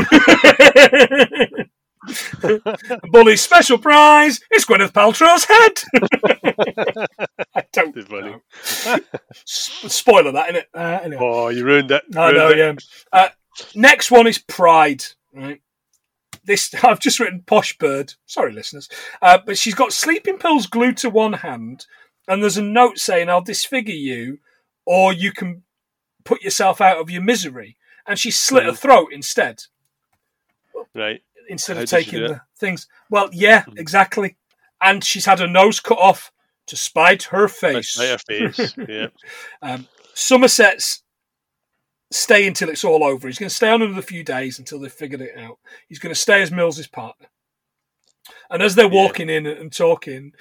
Bully's 3.12 3.42
special 3.42 3.78
prize 3.78 4.40
is 4.54 4.66
Gwyneth 4.66 4.92
Paltrow's 4.92 5.46
head. 5.46 7.08
I 7.56 7.64
don't 7.74 8.08
funny. 8.08 8.32
know. 8.32 9.00
Spoiler 9.46 10.32
that, 10.34 10.50
innit? 10.54 10.66
Uh, 10.74 11.00
anyway. 11.04 11.22
Oh, 11.24 11.48
you 11.50 11.66
ruined 11.66 11.92
it. 11.92 12.04
I 12.16 12.32
know, 12.32 12.50
yeah. 12.50 12.74
Uh, 13.12 13.30
next 13.74 14.12
one 14.12 14.28
is 14.28 14.38
Pride, 14.38 15.04
right? 15.34 15.62
This 16.44 16.74
I've 16.84 17.00
just 17.00 17.20
written 17.20 17.44
posh 17.46 17.78
bird. 17.78 18.14
Sorry, 18.26 18.52
listeners, 18.54 18.88
uh, 19.22 19.40
but 19.46 19.58
she's 19.58 19.76
got 19.76 19.94
sleeping 19.94 20.38
pills 20.38 20.68
glued 20.68 20.98
to 20.98 21.10
one 21.10 21.34
hand, 21.34 21.86
and 22.28 22.42
there's 22.42 22.58
a 22.58 22.62
note 22.62 23.00
saying, 23.00 23.30
"I'll 23.30 23.42
disfigure 23.42 23.96
you, 23.96 24.40
or 24.86 25.12
you 25.14 25.32
can 25.32 25.64
put 26.24 26.44
yourself 26.44 26.82
out 26.82 26.98
of 26.98 27.10
your 27.10 27.22
misery." 27.24 27.78
And 28.08 28.20
she 28.20 28.30
slit 28.30 28.66
her 28.66 28.72
Mhm. 28.72 28.78
throat 28.78 29.08
instead, 29.12 29.64
Right. 30.94 31.24
Instead 31.50 31.78
How 31.78 31.84
of 31.84 31.90
taking 31.90 32.22
the 32.22 32.42
things. 32.58 32.88
Well, 33.10 33.30
yeah, 33.34 33.64
Mhm. 33.64 33.80
exactly. 33.80 34.36
And 34.82 35.04
she's 35.04 35.26
had 35.26 35.40
her 35.40 35.48
nose 35.48 35.80
cut 35.80 35.98
off 35.98 36.32
to 36.68 36.76
spite 36.76 37.24
her 37.24 37.48
face. 37.48 37.98
Right, 37.98 38.10
her 38.10 38.18
face. 38.18 38.74
Yeah. 38.90 39.08
Um, 39.62 39.88
Somerset's 40.14 41.04
stay 42.12 42.48
until 42.48 42.70
it's 42.70 42.84
all 42.84 43.04
over. 43.04 43.28
He's 43.28 43.40
going 43.40 43.50
to 43.50 43.56
stay 43.56 43.70
on 43.70 43.82
another 43.82 44.02
few 44.02 44.24
days 44.24 44.60
until 44.60 44.80
they've 44.80 44.92
figured 44.92 45.22
it 45.22 45.38
out. 45.38 45.58
He's 45.90 46.00
going 46.00 46.14
to 46.14 46.20
stay 46.20 46.42
as 46.42 46.52
Mills's 46.52 46.88
partner. 46.88 47.28
And 48.50 48.62
as 48.62 48.76
they're 48.76 48.86
Yeah. 48.86 48.92
walking 49.04 49.30
in 49.30 49.46
and 49.46 49.72
talking, 49.74 50.34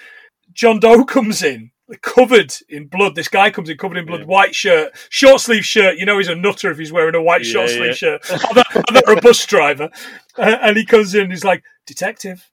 John 0.52 0.78
Doe 0.78 1.04
comes 1.04 1.42
in, 1.42 1.70
covered 2.00 2.54
in 2.68 2.86
blood. 2.86 3.14
This 3.14 3.28
guy 3.28 3.50
comes 3.50 3.68
in 3.68 3.76
covered 3.76 3.98
in 3.98 4.06
blood, 4.06 4.20
Yeah. 4.20 4.26
white 4.26 4.54
shirt, 4.54 4.94
short 5.10 5.40
sleeve 5.40 5.64
shirt. 5.64 5.98
You 5.98 6.06
know 6.06 6.18
he's 6.18 6.28
a 6.28 6.34
nutter 6.34 6.70
if 6.70 6.78
he's 6.78 6.92
wearing 6.92 7.14
a 7.14 7.22
white 7.22 7.44
short 7.44 7.68
sleeve 7.68 7.86
yeah. 7.88 8.18
shirt. 8.18 8.22
I'm 8.30 8.56
not, 8.56 8.66
I'm 8.74 8.94
not 8.94 9.18
a 9.18 9.20
bus 9.20 9.44
driver. 9.46 9.90
Uh, 10.36 10.56
and 10.62 10.76
he 10.76 10.84
comes 10.84 11.14
in 11.14 11.22
and 11.22 11.32
he's 11.32 11.44
like, 11.44 11.62
Detective, 11.86 12.50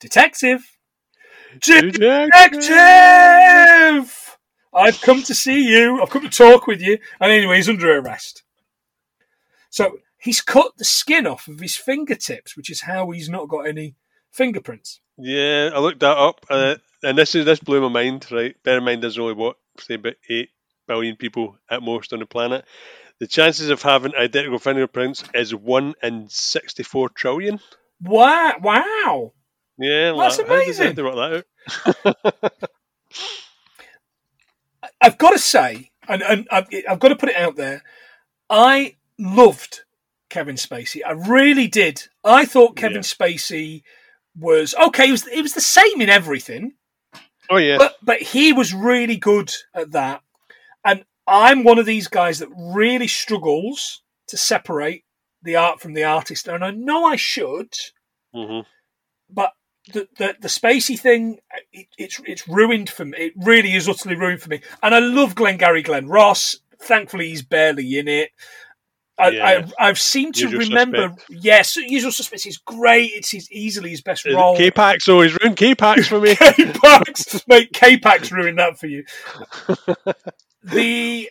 Detective, 0.00 0.78
Detective! 1.60 2.38
I've 4.72 5.00
come 5.00 5.22
to 5.22 5.34
see 5.34 5.66
you. 5.66 6.00
I've 6.00 6.10
come 6.10 6.22
to 6.22 6.28
talk 6.28 6.66
with 6.66 6.80
you. 6.80 6.98
And 7.20 7.32
anyway, 7.32 7.56
he's 7.56 7.68
under 7.68 7.98
arrest. 7.98 8.42
So 9.70 9.98
he's 10.18 10.40
cut 10.40 10.72
the 10.76 10.84
skin 10.84 11.26
off 11.26 11.48
of 11.48 11.60
his 11.60 11.76
fingertips, 11.76 12.56
which 12.56 12.70
is 12.70 12.82
how 12.82 13.10
he's 13.10 13.28
not 13.28 13.48
got 13.48 13.66
any 13.66 13.96
fingerprints. 14.32 15.00
Yeah, 15.18 15.70
I 15.74 15.78
looked 15.80 16.00
that 16.00 16.16
up, 16.16 16.46
uh, 16.50 16.76
and 17.02 17.18
this 17.18 17.34
is 17.34 17.44
this 17.44 17.60
blew 17.60 17.80
my 17.80 17.88
mind. 17.88 18.26
Right, 18.30 18.54
bear 18.62 18.78
in 18.78 18.84
mind, 18.84 19.02
there's 19.02 19.18
only 19.18 19.34
what 19.34 19.56
say 19.80 19.94
about 19.94 20.14
eight 20.28 20.50
billion 20.86 21.16
people 21.16 21.58
at 21.70 21.82
most 21.82 22.12
on 22.12 22.20
the 22.20 22.26
planet. 22.26 22.64
The 23.20 23.26
chances 23.26 23.68
of 23.70 23.82
having 23.82 24.14
identical 24.14 24.58
fingerprints 24.58 25.24
is 25.34 25.54
one 25.54 25.94
in 26.02 26.28
sixty-four 26.28 27.08
trillion. 27.10 27.58
Wow! 28.00 28.54
Wow! 28.62 29.32
Yeah, 29.76 30.12
That's 30.16 30.38
like, 30.38 30.46
amazing. 30.46 30.94
that 30.94 31.44
out? 31.96 32.52
I've 35.00 35.18
got 35.18 35.30
to 35.30 35.38
say, 35.38 35.90
and, 36.08 36.22
and 36.22 36.48
I've, 36.50 36.68
I've 36.88 36.98
got 37.00 37.08
to 37.08 37.16
put 37.16 37.28
it 37.28 37.36
out 37.36 37.56
there, 37.56 37.82
I 38.50 38.96
loved 39.18 39.82
Kevin 40.30 40.56
Spacey. 40.56 41.00
I 41.06 41.12
really 41.12 41.66
did. 41.68 42.08
I 42.24 42.44
thought 42.44 42.76
Kevin 42.76 42.96
Yeah. 42.96 43.02
Spacey 43.02 43.82
was 44.38 44.74
okay. 44.74 45.08
It 45.08 45.12
was 45.12 45.26
it 45.26 45.42
was 45.42 45.54
the 45.54 45.60
same 45.60 46.00
in 46.00 46.08
everything, 46.08 46.72
Oh 47.50 47.56
yeah, 47.56 47.78
but 47.78 47.96
but 48.02 48.20
he 48.22 48.52
was 48.52 48.74
really 48.74 49.16
good 49.16 49.52
at 49.74 49.92
that. 49.92 50.22
And 50.84 51.04
I'm 51.26 51.64
one 51.64 51.78
of 51.78 51.86
these 51.86 52.08
guys 52.08 52.38
that 52.38 52.48
really 52.56 53.08
struggles 53.08 54.02
to 54.28 54.36
separate 54.36 55.04
the 55.42 55.56
art 55.56 55.80
from 55.80 55.94
the 55.94 56.04
artist, 56.04 56.48
and 56.48 56.64
I 56.64 56.70
know 56.70 57.04
I 57.04 57.16
should, 57.16 57.74
hmm 58.34 58.60
but 59.30 59.52
the 59.92 60.08
the, 60.16 60.36
the 60.40 60.48
Spacey 60.48 60.98
thing, 60.98 61.38
it, 61.72 61.86
it's 61.96 62.20
it's 62.24 62.48
ruined 62.48 62.90
for 62.90 63.04
me. 63.04 63.18
It 63.18 63.32
really 63.36 63.74
is 63.74 63.88
utterly 63.88 64.16
ruined 64.16 64.42
for 64.42 64.50
me. 64.50 64.60
And 64.82 64.94
I 64.94 64.98
love 64.98 65.34
Glengarry 65.34 65.82
Glen 65.82 66.08
Ross. 66.08 66.58
Thankfully, 66.80 67.28
he's 67.28 67.42
barely 67.42 67.98
in 67.98 68.08
it. 68.08 68.30
I, 69.18 69.28
Yeah. 69.30 69.66
I, 69.78 69.88
I've 69.88 69.98
seemed 69.98 70.34
to 70.36 70.48
Usual 70.48 70.60
remember. 70.60 71.14
Yes, 71.28 71.76
Usual 71.76 72.12
Suspects 72.12 72.46
is 72.46 72.58
great. 72.58 73.10
It's 73.14 73.30
his, 73.30 73.50
easily 73.50 73.90
his 73.90 74.00
best 74.00 74.24
role. 74.26 74.56
K-Pax, 74.56 75.04
so 75.04 75.20
he's 75.22 75.36
ruined 75.40 75.56
K-Pax 75.56 76.06
for 76.08 76.20
me. 76.20 76.36
K-Pax, 76.36 77.46
mate, 77.48 77.72
K-Pax 77.72 78.30
ruined 78.32 78.58
that 78.58 78.78
for 78.78 78.86
you. 78.86 79.04
The 80.62 81.30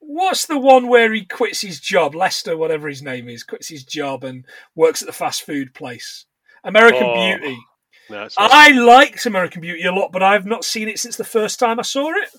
what's 0.00 0.46
the 0.46 0.58
one 0.58 0.88
where 0.88 1.12
he 1.12 1.24
quits 1.24 1.60
his 1.60 1.80
job? 1.80 2.14
Lester, 2.14 2.56
whatever 2.56 2.88
his 2.88 3.02
name 3.02 3.28
is, 3.28 3.44
quits 3.44 3.68
his 3.68 3.84
job 3.84 4.24
and 4.24 4.44
works 4.74 5.02
at 5.02 5.06
the 5.06 5.12
fast 5.12 5.42
food 5.42 5.74
place. 5.74 6.24
American 6.64 7.04
Oh, 7.04 7.14
Beauty. 7.14 7.58
I 8.38 8.70
liked 8.72 9.26
American 9.26 9.60
Beauty 9.60 9.84
a 9.84 9.92
lot, 9.92 10.12
but 10.12 10.22
I've 10.22 10.46
not 10.46 10.64
seen 10.64 10.88
it 10.88 10.98
since 10.98 11.16
the 11.16 11.24
first 11.24 11.58
time 11.60 11.78
I 11.78 11.82
saw 11.82 12.10
it. 12.10 12.30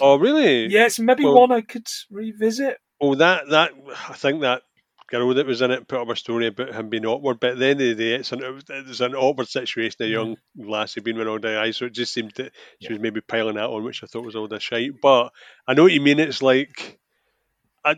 oh 0.00 0.16
really? 0.16 0.66
Yeah, 0.66 0.86
it's 0.86 0.98
maybe 0.98 1.24
Well- 1.24 1.40
one 1.40 1.52
I 1.52 1.60
could 1.60 1.86
revisit. 2.10 2.78
Well, 3.02 3.16
that 3.16 3.48
that 3.50 3.72
I 4.08 4.12
think 4.14 4.42
that 4.42 4.62
girl 5.08 5.34
that 5.34 5.44
was 5.44 5.60
in 5.60 5.72
it 5.72 5.88
put 5.88 6.00
up 6.00 6.08
a 6.08 6.16
story 6.16 6.46
about 6.46 6.72
him 6.72 6.88
being 6.88 7.04
awkward, 7.04 7.40
but 7.40 7.50
at 7.50 7.58
the 7.58 7.66
end 7.66 7.80
of 7.82 7.88
the 7.88 7.94
day, 7.96 8.14
it's 8.14 8.30
an, 8.32 8.42
it 8.42 8.50
was- 8.50 8.64
it's 8.68 9.00
an 9.00 9.14
awkward 9.14 9.48
situation. 9.48 9.96
A 10.02 10.06
young 10.06 10.36
lassie 10.56 11.00
being 11.00 11.18
with 11.18 11.26
all 11.26 11.40
the 11.40 11.58
eyes, 11.58 11.76
so 11.76 11.86
it 11.86 11.92
just 11.92 12.14
seemed 12.14 12.32
that 12.36 12.52
she 12.80 12.92
was 12.92 13.02
maybe 13.02 13.20
piling 13.20 13.56
that 13.56 13.68
on, 13.68 13.82
which 13.84 14.02
I 14.02 14.06
thought 14.06 14.24
was 14.24 14.36
all 14.36 14.48
the 14.48 14.60
shite. 14.60 15.00
But 15.02 15.32
I 15.66 15.74
know 15.74 15.82
what 15.82 15.92
you 15.92 16.00
mean. 16.00 16.20
It's 16.20 16.40
like, 16.42 16.98
I, 17.84 17.96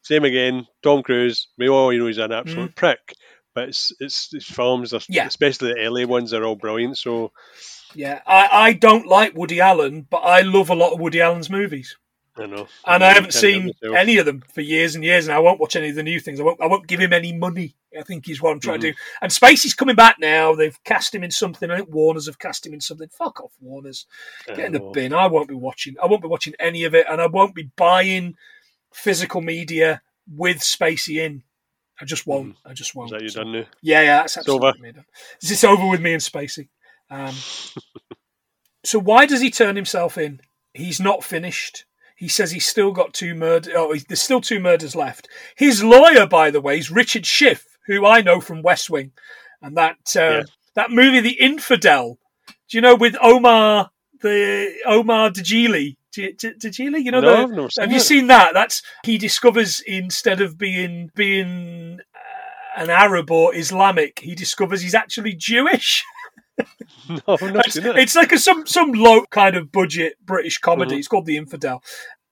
same 0.00 0.24
again. 0.24 0.66
Tom 0.82 1.02
Cruise, 1.02 1.48
we 1.58 1.68
all 1.68 1.92
you 1.92 1.98
know 2.00 2.06
he's 2.06 2.18
an 2.18 2.32
absolute 2.32 2.72
mm. 2.72 2.76
prick, 2.76 3.14
but 3.54 3.68
it's 3.68 3.92
it's, 4.00 4.30
films, 4.50 4.94
are- 4.94 5.00
Yeah. 5.10 5.26
especially 5.26 5.74
the 5.74 5.90
LA 5.90 6.06
ones, 6.06 6.32
are 6.32 6.42
all 6.42 6.56
brilliant. 6.56 6.96
So 6.96 7.32
Yeah, 7.94 8.20
I, 8.26 8.48
I 8.50 8.72
don't 8.72 9.06
like 9.06 9.36
Woody 9.36 9.60
Allen, 9.60 10.06
but 10.08 10.20
I 10.20 10.40
love 10.40 10.70
a 10.70 10.74
lot 10.74 10.92
of 10.94 11.00
Woody 11.00 11.20
Allen's 11.20 11.50
movies. 11.50 11.98
I 12.38 12.46
know, 12.46 12.66
and 12.86 13.04
I 13.04 13.12
haven't 13.12 13.34
seen 13.34 13.72
any 13.94 14.16
of 14.16 14.24
them 14.24 14.42
for 14.54 14.62
years 14.62 14.94
and 14.94 15.04
years, 15.04 15.26
and 15.26 15.34
I 15.34 15.38
won't 15.38 15.60
watch 15.60 15.76
any 15.76 15.90
of 15.90 15.96
the 15.96 16.02
new 16.02 16.18
things. 16.18 16.40
I 16.40 16.44
won't. 16.44 16.60
I 16.62 16.66
won't 16.66 16.86
give 16.86 16.98
him 17.00 17.12
any 17.12 17.32
money. 17.32 17.74
I 17.98 18.02
think 18.02 18.26
is 18.28 18.40
what 18.40 18.52
I'm 18.52 18.60
trying 18.60 18.80
to 18.80 18.92
do. 18.92 18.98
And 19.20 19.30
Spacey's 19.30 19.74
coming 19.74 19.96
back 19.96 20.16
now. 20.18 20.54
They've 20.54 20.82
cast 20.84 21.14
him 21.14 21.22
in 21.24 21.30
something. 21.30 21.70
I 21.70 21.76
think 21.76 21.92
Warner's 21.92 22.24
have 22.26 22.38
cast 22.38 22.66
him 22.66 22.72
in 22.72 22.80
something. 22.80 23.08
Fuck 23.08 23.40
off, 23.42 23.52
Warner's. 23.60 24.06
Get 24.46 24.60
in 24.60 24.72
the 24.72 24.80
bin. 24.80 25.12
I 25.12 25.26
won't 25.26 25.48
be 25.48 25.54
watching. 25.54 25.96
I 26.02 26.06
won't 26.06 26.22
be 26.22 26.28
watching 26.28 26.54
any 26.58 26.84
of 26.84 26.94
it, 26.94 27.04
and 27.10 27.20
I 27.20 27.26
won't 27.26 27.54
be 27.54 27.70
buying 27.76 28.36
physical 28.94 29.42
media 29.42 30.00
with 30.34 30.58
Spacey 30.60 31.16
in. 31.22 31.42
I 32.00 32.06
just 32.06 32.26
won't. 32.26 32.56
I 32.64 32.72
just 32.72 32.94
won't. 32.94 33.08
Is 33.08 33.12
that 33.12 33.22
you 33.22 33.28
So- 33.28 33.42
done 33.42 33.52
now? 33.52 33.64
yeah, 33.82 34.00
yeah, 34.00 34.16
that's 34.22 34.38
It's 34.38 34.48
over. 34.48 34.68
absolutely 34.68 34.88
me 34.88 34.92
done. 34.92 35.04
Is 35.42 35.50
this 35.50 35.64
over 35.64 35.86
with 35.86 36.00
me 36.00 36.14
and 36.14 36.22
Spacey? 36.22 36.68
Um, 37.10 37.34
so 38.84 38.98
why 38.98 39.26
does 39.26 39.40
he 39.42 39.50
turn 39.50 39.76
himself 39.76 40.16
in? 40.18 40.40
He's 40.74 40.98
not 41.00 41.22
finished. 41.22 41.84
He 42.22 42.28
says 42.28 42.52
he's 42.52 42.66
still 42.68 42.92
got 42.92 43.12
two 43.12 43.34
murders. 43.34 43.72
Oh, 43.76 43.96
there's 44.06 44.22
still 44.22 44.40
two 44.40 44.60
murders 44.60 44.94
left. 44.94 45.28
His 45.56 45.82
lawyer, 45.82 46.24
by 46.24 46.52
the 46.52 46.60
way, 46.60 46.78
is 46.78 46.88
Richard 46.88 47.26
Schiff, 47.26 47.66
who 47.88 48.06
I 48.06 48.20
know 48.22 48.40
from 48.40 48.62
West 48.62 48.88
Wing, 48.88 49.10
and 49.60 49.76
that 49.76 49.96
uh, 50.14 50.20
Yeah. 50.20 50.42
that 50.76 50.92
movie, 50.92 51.18
The 51.18 51.40
Infidel. 51.40 52.20
Do 52.46 52.78
you 52.78 52.80
know 52.80 52.94
with 52.94 53.16
Omar 53.20 53.90
the 54.20 54.72
Omar 54.86 55.30
Dajili? 55.30 55.96
D- 56.12 56.32
D- 56.38 56.52
Dajili, 56.60 57.02
you 57.02 57.10
know 57.10 57.18
No, 57.20 57.28
the 57.30 57.42
I've 57.42 57.50
never 57.50 57.70
seen 57.70 57.82
have 57.82 57.92
you 57.92 57.98
seen 57.98 58.26
that? 58.28 58.54
That's 58.54 58.82
he 59.04 59.18
discovers 59.18 59.80
instead 59.80 60.40
of 60.40 60.56
being 60.56 61.10
being 61.16 61.98
uh, 62.14 62.82
an 62.82 62.88
Arab 62.88 63.32
or 63.32 63.52
Islamic, 63.52 64.20
he 64.20 64.36
discovers 64.36 64.80
he's 64.82 64.94
actually 64.94 65.34
Jewish. 65.34 66.04
No, 67.08 67.18
not 67.40 67.66
It's, 67.66 67.76
it. 67.76 67.84
it's 67.98 68.14
like 68.14 68.32
a 68.32 68.38
some 68.38 68.66
some 68.66 68.92
low 68.92 69.24
kind 69.30 69.56
of 69.56 69.72
budget 69.72 70.16
British 70.24 70.58
comedy. 70.58 70.94
Mhm. 70.96 70.98
It's 70.98 71.08
called 71.08 71.26
The 71.26 71.36
Infidel. 71.36 71.82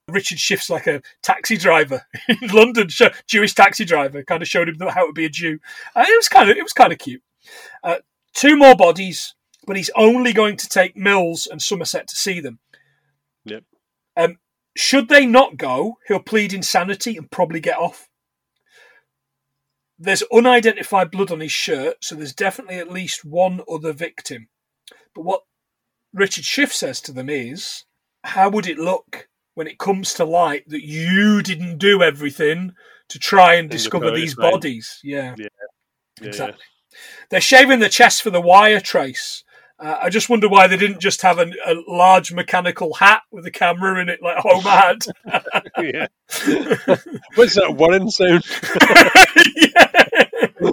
Richard 0.08 0.38
Schiff's 0.38 0.68
like 0.70 0.86
a 0.86 1.02
taxi 1.22 1.56
driver 1.56 2.02
in 2.28 2.48
London, 2.48 2.88
Jewish 3.26 3.54
taxi 3.54 3.84
driver. 3.84 4.22
Kind 4.24 4.42
of 4.42 4.48
showed 4.48 4.68
him 4.68 4.76
how 4.88 5.06
to 5.06 5.12
be 5.12 5.24
a 5.24 5.28
Jew. 5.28 5.58
Uh, 5.94 6.04
it 6.06 6.16
was 6.18 6.28
kind 6.28 6.50
of 6.50 6.56
it 6.56 6.62
was 6.62 6.72
kind 6.72 6.92
of 6.92 6.98
cute. 6.98 7.22
Uh, 7.82 7.96
two 8.34 8.56
more 8.56 8.74
bodies, 8.76 9.34
but 9.66 9.76
he's 9.76 9.90
only 9.96 10.32
going 10.32 10.56
to 10.56 10.68
take 10.68 10.96
Mills 10.96 11.46
and 11.50 11.62
Somerset 11.62 12.06
to 12.08 12.16
see 12.16 12.40
them. 12.40 12.58
Yep. 13.44 13.64
Um, 14.16 14.36
should 14.76 15.08
they 15.08 15.26
not 15.26 15.56
go, 15.56 15.96
he'll 16.06 16.20
plead 16.20 16.52
insanity 16.52 17.16
and 17.16 17.30
probably 17.30 17.60
get 17.60 17.78
off. 17.78 18.08
There's 20.02 20.22
unidentified 20.32 21.10
blood 21.10 21.30
on 21.30 21.40
his 21.40 21.52
shirt, 21.52 22.02
so 22.02 22.14
there's 22.14 22.34
definitely 22.34 22.78
at 22.78 22.90
least 22.90 23.22
one 23.22 23.60
other 23.70 23.92
victim. 23.92 24.48
But 25.14 25.22
what 25.22 25.42
Richard 26.14 26.44
Schiff 26.44 26.72
says 26.72 27.02
to 27.02 27.12
them 27.12 27.28
is, 27.28 27.84
how 28.24 28.48
would 28.48 28.66
it 28.66 28.78
look 28.78 29.28
when 29.54 29.66
it 29.66 29.78
comes 29.78 30.14
to 30.14 30.24
light 30.24 30.64
that 30.68 30.86
you 30.86 31.42
didn't 31.42 31.76
do 31.76 32.02
everything 32.02 32.72
to 33.10 33.18
try 33.18 33.54
and 33.54 33.68
the 33.68 33.74
discover 33.74 34.06
photos, 34.06 34.20
these 34.20 34.34
bodies? 34.34 35.00
Yeah, 35.04 35.34
Yeah, 35.36 35.48
exactly. 36.22 36.64
They're 37.28 37.40
shaving 37.42 37.80
the 37.80 37.90
chest 37.90 38.22
for 38.22 38.30
the 38.30 38.40
wire 38.40 38.80
trace. 38.80 39.44
Uh, 39.80 39.96
I 40.02 40.10
just 40.10 40.28
wonder 40.28 40.46
why 40.48 40.66
they 40.66 40.76
didn't 40.76 41.00
just 41.00 41.22
have 41.22 41.38
an, 41.38 41.54
a 41.66 41.74
large 41.88 42.32
mechanical 42.32 42.92
hat 42.94 43.22
with 43.30 43.46
a 43.46 43.50
camera 43.50 44.00
in 44.02 44.08
it, 44.10 44.20
like 44.22 44.36
Homer 44.38 44.68
had. 44.68 44.98
yeah. 45.78 46.06
What's 47.34 47.54
that 47.54 47.74
whirring 47.76 48.10
sound? 48.10 48.44
Yeah. 49.56 50.72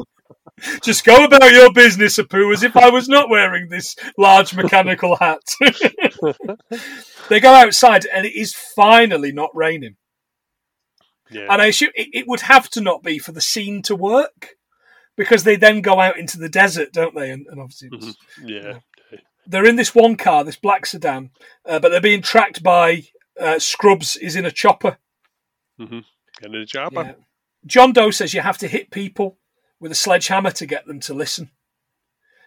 Just 0.84 1.06
go 1.06 1.24
about 1.24 1.52
your 1.52 1.72
business, 1.72 2.18
Apu, 2.18 2.52
as 2.52 2.64
if 2.64 2.76
I 2.76 2.90
was 2.90 3.08
not 3.08 3.30
wearing 3.30 3.70
this 3.70 3.96
large 4.18 4.56
mechanical 4.56 5.16
hat. 5.16 5.40
they 7.30 7.40
go 7.40 7.54
outside, 7.54 8.08
and 8.12 8.26
it 8.26 8.34
is 8.36 8.54
finally 8.54 9.32
not 9.32 9.52
raining. 9.54 9.98
Yeah. 11.30 11.46
And 11.52 11.62
I 11.62 11.68
assume 11.68 11.92
it, 11.94 12.08
it 12.12 12.28
would 12.28 12.42
have 12.42 12.70
to 12.72 12.82
not 12.82 13.04
be 13.04 13.20
for 13.20 13.32
the 13.34 13.42
scene 13.42 13.84
to 13.84 13.96
work, 13.96 14.56
because 15.16 15.44
they 15.44 15.58
then 15.58 15.82
go 15.82 16.00
out 16.00 16.18
into 16.18 16.40
the 16.40 16.50
desert, 16.50 16.92
don't 16.92 17.14
they? 17.16 17.30
And, 17.30 17.46
and 17.50 17.60
obviously, 17.62 17.90
it's- 17.94 18.16
yeah. 18.44 18.80
They're 19.48 19.66
in 19.66 19.76
this 19.78 19.96
one 19.96 20.16
car, 20.16 20.44
this 20.44 20.56
black 20.56 20.86
sedan, 20.86 21.32
uh, 21.66 21.80
but 21.80 21.90
they're 21.90 22.02
being 22.02 22.22
tracked 22.22 22.62
by 22.62 23.04
uh, 23.40 23.60
Scrubs. 23.60 24.16
Is 24.18 24.36
in 24.36 24.46
a 24.46 24.52
chopper. 24.52 24.98
Mm-hmm. 25.80 26.00
And 26.44 26.54
the 26.54 26.66
job. 26.66 26.94
Yeah. 26.94 27.14
John 27.66 27.94
Doe 27.94 28.12
says 28.12 28.34
you 28.34 28.42
have 28.42 28.58
to 28.60 28.68
hit 28.68 28.92
people 28.92 29.38
with 29.80 29.92
a 29.92 29.96
sledgehammer 29.96 30.52
to 30.52 30.66
get 30.66 30.86
them 30.86 31.00
to 31.02 31.14
listen. 31.14 31.52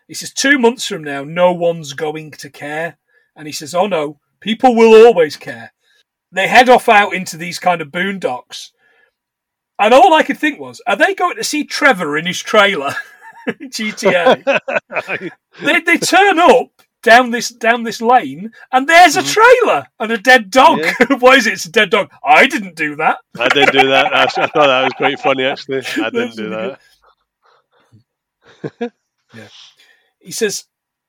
He 0.09 0.15
says 0.15 0.33
two 0.33 0.59
months 0.59 0.87
from 0.87 1.05
now, 1.05 1.23
no 1.23 1.53
one's 1.53 1.93
going 1.93 2.33
to 2.33 2.51
care. 2.51 2.99
And 3.37 3.47
he 3.47 3.53
says, 3.53 3.75
oh 3.75 3.87
no, 3.87 4.19
people 4.41 4.75
will 4.75 5.07
always 5.07 5.37
care. 5.37 5.73
They 6.33 6.49
head 6.49 6.69
off 6.69 6.89
out 6.89 7.15
into 7.15 7.37
these 7.37 7.59
kind 7.59 7.81
of 7.81 7.89
boondocks. 7.89 8.71
And 9.79 9.95
all 9.95 10.13
I 10.13 10.23
could 10.23 10.39
think 10.39 10.61
was, 10.61 10.81
are 10.87 10.97
they 10.97 11.15
going 11.15 11.37
to 11.37 11.45
see 11.45 11.65
Trevor 11.65 12.17
in 12.19 12.27
his 12.27 12.41
trailer? 12.41 12.95
GTA. 13.49 14.61
they, 15.63 15.81
they 15.81 15.99
turn 15.99 16.39
up 16.39 16.80
down 17.03 17.31
this 17.31 17.49
down 17.49 17.83
this 17.83 18.03
lane 18.03 18.53
and 18.73 18.89
there's 18.89 19.17
a 19.17 19.23
mm-hmm. 19.23 19.67
trailer 19.67 19.87
and 19.99 20.13
a 20.13 20.19
dead 20.19 20.51
dog. 20.51 20.81
Why 21.19 21.37
is 21.37 21.47
it? 21.47 21.55
It's 21.55 21.65
a 21.65 21.73
dead 21.73 21.91
dog. 21.91 22.11
I 22.25 22.47
didn't 22.47 22.77
do 22.77 22.97
that. 22.97 23.19
I 23.39 23.49
didn't 23.49 23.73
do 23.73 23.89
that. 23.89 24.15
I, 24.15 24.25
I 24.25 24.27
thought 24.27 24.53
that 24.55 24.85
was 24.85 24.93
quite 24.97 25.21
funny, 25.21 25.45
actually. 25.45 25.83
I 26.03 26.11
didn't 26.11 26.37
do 26.37 26.51
that. 26.51 26.81
He 30.21 30.33
says, 30.33 30.65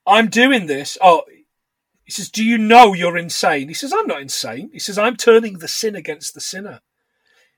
I'm 0.07 0.29
doing 0.29 0.67
this. 0.67 0.97
Oh, 1.01 1.23
he 2.03 2.11
says, 2.11 2.29
Do 2.29 2.43
you 2.43 2.57
know 2.57 2.93
you're 2.93 3.17
insane? 3.17 3.67
He 3.67 3.73
says, 3.73 3.93
I'm 3.93 4.07
not 4.07 4.21
insane. 4.21 4.69
He 4.73 4.79
says, 4.79 4.97
I'm 4.97 5.15
turning 5.15 5.59
the 5.59 5.67
sin 5.67 5.95
against 5.95 6.33
the 6.33 6.41
sinner. 6.41 6.81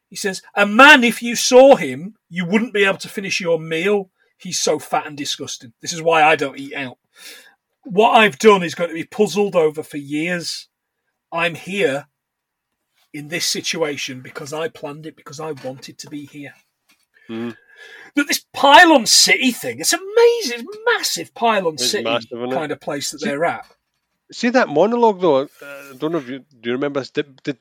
He 0.10 0.16
says, 0.16 0.42
A 0.56 0.66
man, 0.66 1.04
if 1.04 1.22
you 1.22 1.36
saw 1.36 1.76
him, 1.76 2.16
You 2.30 2.46
wouldn't 2.46 2.74
be 2.74 2.86
able 2.86 2.98
to 3.00 3.10
finish 3.10 3.40
your 3.40 3.60
meal. 3.60 4.10
He's 4.38 4.60
so 4.60 4.80
fat 4.80 5.08
and 5.08 5.18
disgusting. 5.18 5.74
This 5.82 5.94
is 5.94 6.02
why 6.02 6.24
I 6.24 6.36
don't 6.36 6.60
eat 6.60 6.74
out. 6.74 6.98
What 7.84 8.12
I've 8.12 8.40
done 8.40 8.64
is 8.64 8.76
going 8.76 8.90
to 8.90 8.96
be 8.96 9.04
puzzled 9.04 9.56
over 9.56 9.84
for 9.84 9.98
years. 9.98 10.68
I'm 11.32 11.56
here 11.56 12.08
in 13.14 13.28
this 13.28 13.46
situation 13.46 14.22
because 14.22 14.54
I 14.54 14.70
planned 14.70 15.06
it, 15.06 15.16
because 15.16 15.40
I 15.40 15.52
wanted 15.52 15.98
to 16.00 16.10
be 16.10 16.26
here. 16.26 16.54
Mm. 17.30 17.56
But 18.16 18.28
this 18.28 18.46
pylon 18.54 19.06
city 19.06 19.52
thing, 19.52 19.80
it's 19.80 19.94
amazing. 19.94 20.66
It's 20.68 20.78
massive 20.96 21.34
pylon 21.34 21.76
It's 21.76 21.90
city 21.90 22.04
massive, 22.04 22.50
kind 22.52 22.72
of 22.72 22.80
place 22.80 23.12
that 23.12 23.20
See- 23.20 23.28
they're 23.28 23.46
at. 23.46 23.66
See 24.32 24.50
that 24.50 24.70
monologue 24.70 25.22
though. 25.22 25.42
Uh, 25.42 25.48
I 25.62 25.94
don't 25.98 26.12
know 26.12 26.18
if 26.18 26.28
you 26.28 26.40
do. 26.40 26.70
You 26.70 26.72
remember? 26.72 27.02
this? 27.02 27.12
Did, 27.12 27.44
did 27.44 27.58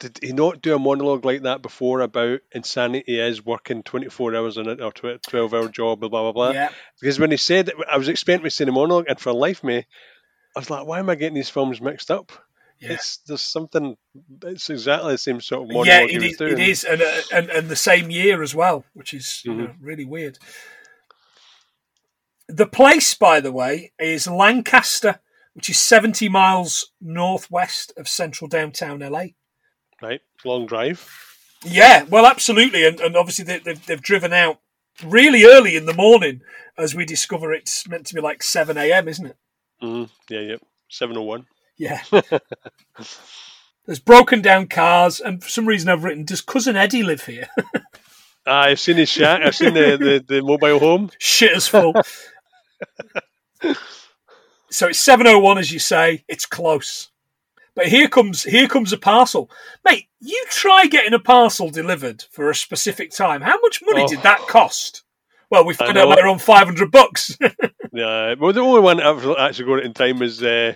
did 0.00 0.18
he 0.22 0.32
not 0.32 0.60
do 0.60 0.74
a 0.74 0.78
monologue 0.78 1.24
like 1.24 1.42
that 1.42 1.62
before 1.62 2.00
about 2.00 2.40
insanity 2.52 3.20
is 3.20 3.44
working 3.44 3.82
twenty 3.82 4.08
four 4.08 4.34
hours 4.34 4.56
in 4.56 4.68
it 4.68 4.80
or 4.80 4.92
twelve 4.92 5.54
hour 5.54 5.68
job, 5.68 6.00
blah 6.00 6.08
blah 6.08 6.32
blah? 6.32 6.50
Yeah. 6.50 6.70
Because 7.00 7.18
when 7.18 7.30
he 7.30 7.36
said, 7.36 7.66
that, 7.66 7.76
I 7.90 7.96
was 7.96 8.08
expecting 8.08 8.44
to 8.44 8.50
see 8.50 8.64
the 8.64 8.72
monologue, 8.72 9.06
and 9.08 9.18
for 9.18 9.32
life 9.32 9.62
me, 9.62 9.78
I 9.78 10.58
was 10.58 10.70
like, 10.70 10.86
why 10.86 10.98
am 10.98 11.10
I 11.10 11.14
getting 11.14 11.34
these 11.34 11.50
films 11.50 11.80
mixed 11.80 12.10
up? 12.10 12.32
Yeah. 12.80 12.92
It's 12.92 13.18
there's 13.18 13.40
something. 13.40 13.96
It's 14.42 14.68
exactly 14.68 15.12
the 15.12 15.18
same 15.18 15.40
sort 15.40 15.62
of 15.62 15.68
monologue 15.68 15.86
Yeah, 15.86 16.06
he 16.06 16.14
it 16.16 16.22
was 16.22 16.32
is, 16.32 16.40
it 16.40 16.58
is, 16.58 16.84
and, 16.84 17.00
uh, 17.02 17.20
and 17.32 17.50
and 17.50 17.68
the 17.68 17.76
same 17.76 18.10
year 18.10 18.42
as 18.42 18.54
well, 18.54 18.84
which 18.94 19.14
is 19.14 19.42
Mm-hmm. 19.46 19.58
know, 19.58 19.74
really 19.80 20.04
weird. 20.04 20.38
The 22.48 22.66
place, 22.66 23.14
by 23.14 23.40
the 23.40 23.52
way, 23.52 23.92
is 23.98 24.26
Lancaster, 24.26 25.20
which 25.54 25.70
is 25.70 25.78
seventy 25.78 26.28
miles 26.28 26.92
northwest 27.00 27.92
of 27.96 28.08
central 28.08 28.48
downtown 28.48 28.98
LA. 29.00 29.26
Right, 30.04 30.20
long 30.44 30.66
drive. 30.66 31.08
Yeah, 31.64 32.04
well, 32.04 32.26
absolutely, 32.26 32.86
and, 32.86 33.00
and 33.00 33.16
obviously 33.16 33.44
they, 33.46 33.58
they've 33.58 33.86
they've 33.86 34.02
driven 34.02 34.34
out 34.34 34.60
really 35.02 35.44
early 35.44 35.76
in 35.76 35.86
the 35.86 35.94
morning, 35.94 36.42
as 36.76 36.94
we 36.94 37.06
discover 37.06 37.52
it's 37.54 37.88
meant 37.88 38.06
to 38.06 38.14
be 38.14 38.20
like 38.20 38.42
seven 38.42 38.76
a.m., 38.76 39.08
isn't 39.08 39.26
it? 39.26 39.36
Mm, 39.82 40.10
yeah, 40.28 40.40
yep. 40.40 40.60
Seven 40.90 41.16
oh 41.16 41.22
one. 41.22 41.46
Yeah. 41.78 42.02
There's 43.86 43.98
broken 43.98 44.42
down 44.42 44.66
cars, 44.66 45.20
and 45.20 45.42
for 45.42 45.48
some 45.48 45.66
reason 45.66 45.88
I've 45.88 46.04
written, 46.04 46.24
"Does 46.24 46.42
cousin 46.42 46.76
Eddie 46.76 47.02
live 47.02 47.24
here?" 47.24 47.48
Ah, 48.46 48.64
I've 48.64 48.78
seen 48.80 48.98
his 48.98 49.08
shack. 49.08 49.40
I've 49.42 49.56
seen 49.56 49.72
the, 49.72 49.96
the, 49.96 50.34
the 50.34 50.42
mobile 50.42 50.78
home. 50.78 51.10
Shit 51.18 51.52
is 51.52 51.66
full. 51.66 51.94
so 54.70 54.88
it's 54.88 55.00
seven 55.00 55.26
oh 55.26 55.38
one, 55.38 55.56
as 55.56 55.72
you 55.72 55.78
say. 55.78 56.24
It's 56.28 56.44
close, 56.44 57.08
but 57.74 57.86
here 57.86 58.08
comes 58.08 58.42
here 58.44 58.68
comes 58.68 58.92
a 58.92 58.98
parcel, 58.98 59.50
mate. 59.84 60.06
You 60.20 60.44
try 60.50 60.86
getting 60.86 61.12
a 61.14 61.18
parcel 61.18 61.70
delivered 61.70 62.24
for 62.30 62.50
a 62.50 62.54
specific 62.54 63.10
time. 63.10 63.40
How 63.42 63.58
much 63.60 63.80
money 63.84 64.02
Oh. 64.02 64.08
did 64.08 64.22
that 64.22 64.40
cost? 64.40 65.02
Well, 65.50 65.64
we 65.64 65.74
found 65.74 65.96
out 65.98 66.08
later 66.08 66.26
on 66.26 66.38
five 66.38 66.66
hundred 66.66 66.90
bucks. 66.90 67.36
Yeah, 67.96 68.34
well, 68.40 68.52
the 68.52 68.58
only 68.60 68.80
one 68.80 69.00
I've 69.00 69.24
actually 69.38 69.66
got 69.66 69.78
it 69.78 69.84
in 69.84 69.94
time 69.94 70.20
is 70.20 70.42
uh, 70.42 70.74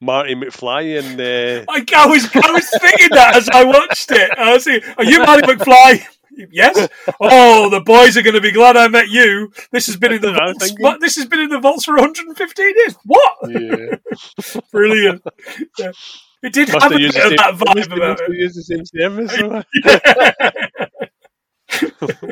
Marty 0.00 0.36
McFly 0.36 1.00
and 1.00 1.20
uh, 1.20 1.64
I, 1.68 1.84
I 1.96 2.06
was 2.06 2.24
I 2.32 2.52
was 2.52 2.70
thinking 2.80 3.08
that 3.10 3.34
as 3.34 3.48
I 3.48 3.64
watched 3.64 4.12
it. 4.12 4.30
I 4.38 4.52
was 4.54 4.62
thinking, 4.62 4.88
"Are 4.96 5.02
you 5.04 5.18
Marty 5.18 5.42
McFly?" 5.42 6.04
Yes. 6.52 6.88
Oh, 7.20 7.68
the 7.70 7.80
boys 7.80 8.16
are 8.16 8.22
going 8.22 8.36
to 8.36 8.40
be 8.40 8.52
glad 8.52 8.76
I 8.76 8.86
met 8.86 9.08
you. 9.08 9.52
This 9.72 9.86
has 9.88 9.96
been 9.96 10.12
in 10.12 10.22
the 10.22 10.28
That's 10.32 10.40
what 10.40 10.42
I 10.42 10.52
was 10.52 10.58
vaults. 10.70 10.74
What? 10.80 11.00
This 11.00 11.16
has 11.16 11.26
been 11.26 11.40
in 11.40 11.48
the 11.48 11.58
vaults 11.58 11.84
for 11.84 11.94
115 11.96 12.66
years. 12.76 12.94
What? 13.04 13.36
yeah, 13.48 14.60
Brilliant. 14.70 15.22
Yeah. 15.76 15.90
It 16.42 16.52
did 16.52 16.72
must 16.72 16.82
have 16.82 16.92
a 16.92 16.94
have 16.94 16.98
bit 16.98 17.00
used 17.02 17.16
the 17.16 17.22
of 17.22 17.28
same. 17.28 17.36
that 17.36 17.54
vibe 17.54 17.96
about 17.96 18.20
it. 18.20 18.32
used 18.32 18.56
the 18.56 18.62
same 18.62 18.84
service. 18.86 19.34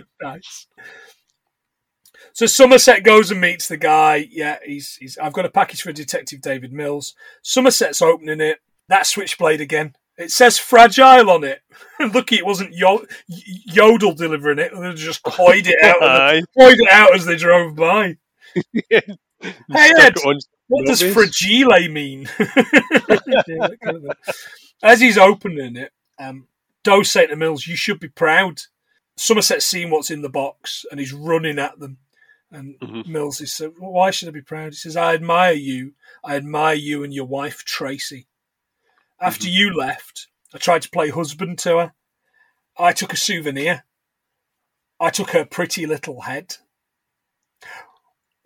nice. 0.23 0.67
So 2.33 2.47
Somerset 2.47 3.03
goes 3.03 3.31
and 3.31 3.41
meets 3.41 3.69
the 3.69 3.77
guy. 3.77 4.27
Yeah, 4.31 4.59
he's 4.65 4.97
he's. 4.97 5.19
I've 5.19 5.33
got 5.33 5.45
a 5.45 5.51
package 5.51 5.83
for 5.83 5.93
Detective 5.93 6.41
David 6.41 6.73
Mills. 6.73 7.15
Somerset's 7.43 8.01
opening 8.01 8.41
it. 8.41 8.59
That 8.89 9.07
switchblade 9.07 9.61
again. 9.61 9.95
It 10.17 10.31
says 10.33 10.59
fragile 10.59 11.31
on 11.31 11.45
it. 11.45 11.61
Lucky 12.01 12.37
it 12.37 12.47
wasn't 12.47 12.73
Yo- 12.75 13.05
Yodel 13.27 14.15
delivering 14.15 14.59
it. 14.59 14.73
They 14.75 14.95
just 14.95 15.23
coyed 15.23 15.67
it 15.67 15.77
out. 15.85 16.43
Coyed 16.59 16.79
it 16.81 16.91
out 16.91 17.15
as 17.15 17.25
they 17.25 17.37
drove 17.37 17.77
by. 17.77 18.17
Hey, 18.55 18.73
Ed, 18.91 20.17
it 20.17 20.25
on 20.27 20.39
What 20.69 20.87
does 20.87 21.03
fragile 21.03 21.89
mean? 21.89 22.29
Yeah, 22.39 23.69
kind 23.83 23.97
of. 23.97 24.11
As 24.83 25.01
he's 25.01 25.19
opening 25.19 25.77
it, 25.77 25.93
um, 26.19 26.47
Doe's 26.85 27.11
saying 27.11 27.31
to 27.31 27.37
Mills, 27.37 27.67
"You 27.67 27.77
should 27.77 28.01
be 28.01 28.09
proud." 28.09 28.63
Somerset's 29.17 29.67
seen 29.67 29.91
what's 29.91 30.11
in 30.11 30.23
the 30.23 30.29
box 30.29 30.85
and 30.91 31.01
he's 31.01 31.13
running 31.13 31.59
at 31.59 31.79
them. 31.81 31.99
And 32.51 32.79
Mhm. 32.81 33.07
Mills 33.07 33.41
is 33.41 33.53
said, 33.53 33.73
well, 33.79 33.91
"Why 33.93 34.11
should 34.11 34.29
I 34.29 34.33
be 34.33 34.41
proud?" 34.41 34.73
He 34.73 34.77
says, 34.77 34.97
"I 34.97 35.15
admire 35.15 35.53
you. 35.55 35.95
I 36.23 36.37
admire 36.37 36.77
you 36.77 37.03
and 37.03 37.13
your 37.13 37.27
wife 37.27 37.65
Tracy. 37.65 38.27
After 39.21 39.47
Mhm. 39.47 39.53
you 39.53 39.75
left, 39.75 40.29
I 40.55 40.59
tried 40.59 40.83
to 40.83 40.91
play 40.91 41.11
husband 41.11 41.59
to 41.61 41.79
her. 41.79 41.93
I 42.79 42.93
took 42.93 43.13
a 43.13 43.17
souvenir. 43.17 43.85
I 45.01 45.11
took 45.11 45.31
her 45.31 45.45
pretty 45.45 45.85
little 45.87 46.23
head." 46.23 46.57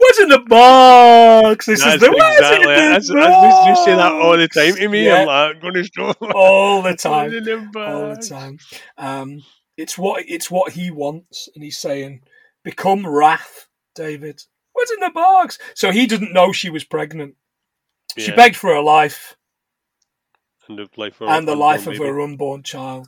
What's 0.02 0.18
in 0.18 0.28
the 0.30 0.40
box? 0.40 1.66
This 1.66 1.80
That's 1.80 1.94
is 1.94 2.00
the 2.00 2.10
what's 2.10 2.40
in 2.40 2.62
the 2.62 2.68
that's, 2.68 3.08
you 3.08 3.76
say 3.84 3.94
that 3.94 4.12
all 4.12 4.36
the 4.36 4.48
time 4.48 4.74
to 4.74 4.88
me. 4.88 5.06
Yeah. 5.06 5.20
I'm 5.20 5.26
like, 5.28 5.62
going 5.62 5.74
to 5.74 5.84
show. 5.84 6.10
all 6.34 6.82
the 6.82 6.96
time, 6.96 7.30
the 7.30 7.70
all 7.76 8.14
the 8.14 8.20
time. 8.20 8.58
Um, 8.98 9.42
it's 9.76 9.96
what 9.96 10.24
it's 10.26 10.50
what 10.50 10.72
he 10.72 10.90
wants, 10.90 11.48
and 11.54 11.62
he's 11.62 11.78
saying, 11.78 12.22
"Become 12.64 13.06
wrath, 13.06 13.68
David." 13.94 14.42
What's 14.72 14.90
in 14.90 14.98
the 14.98 15.10
box? 15.10 15.58
So 15.74 15.92
he 15.92 16.08
didn't 16.08 16.32
know 16.32 16.50
she 16.50 16.68
was 16.68 16.82
pregnant. 16.82 17.36
She 18.18 18.30
Yeah, 18.30 18.36
begged 18.36 18.56
for 18.56 18.74
her 18.74 18.82
life 18.82 19.36
and 20.68 20.78
the 20.78 20.88
life 20.96 21.20
of, 21.20 21.28
and 21.28 21.46
the 21.46 21.54
life 21.54 21.86
of 21.86 21.96
her 21.98 22.20
unborn 22.20 22.64
child. 22.64 23.06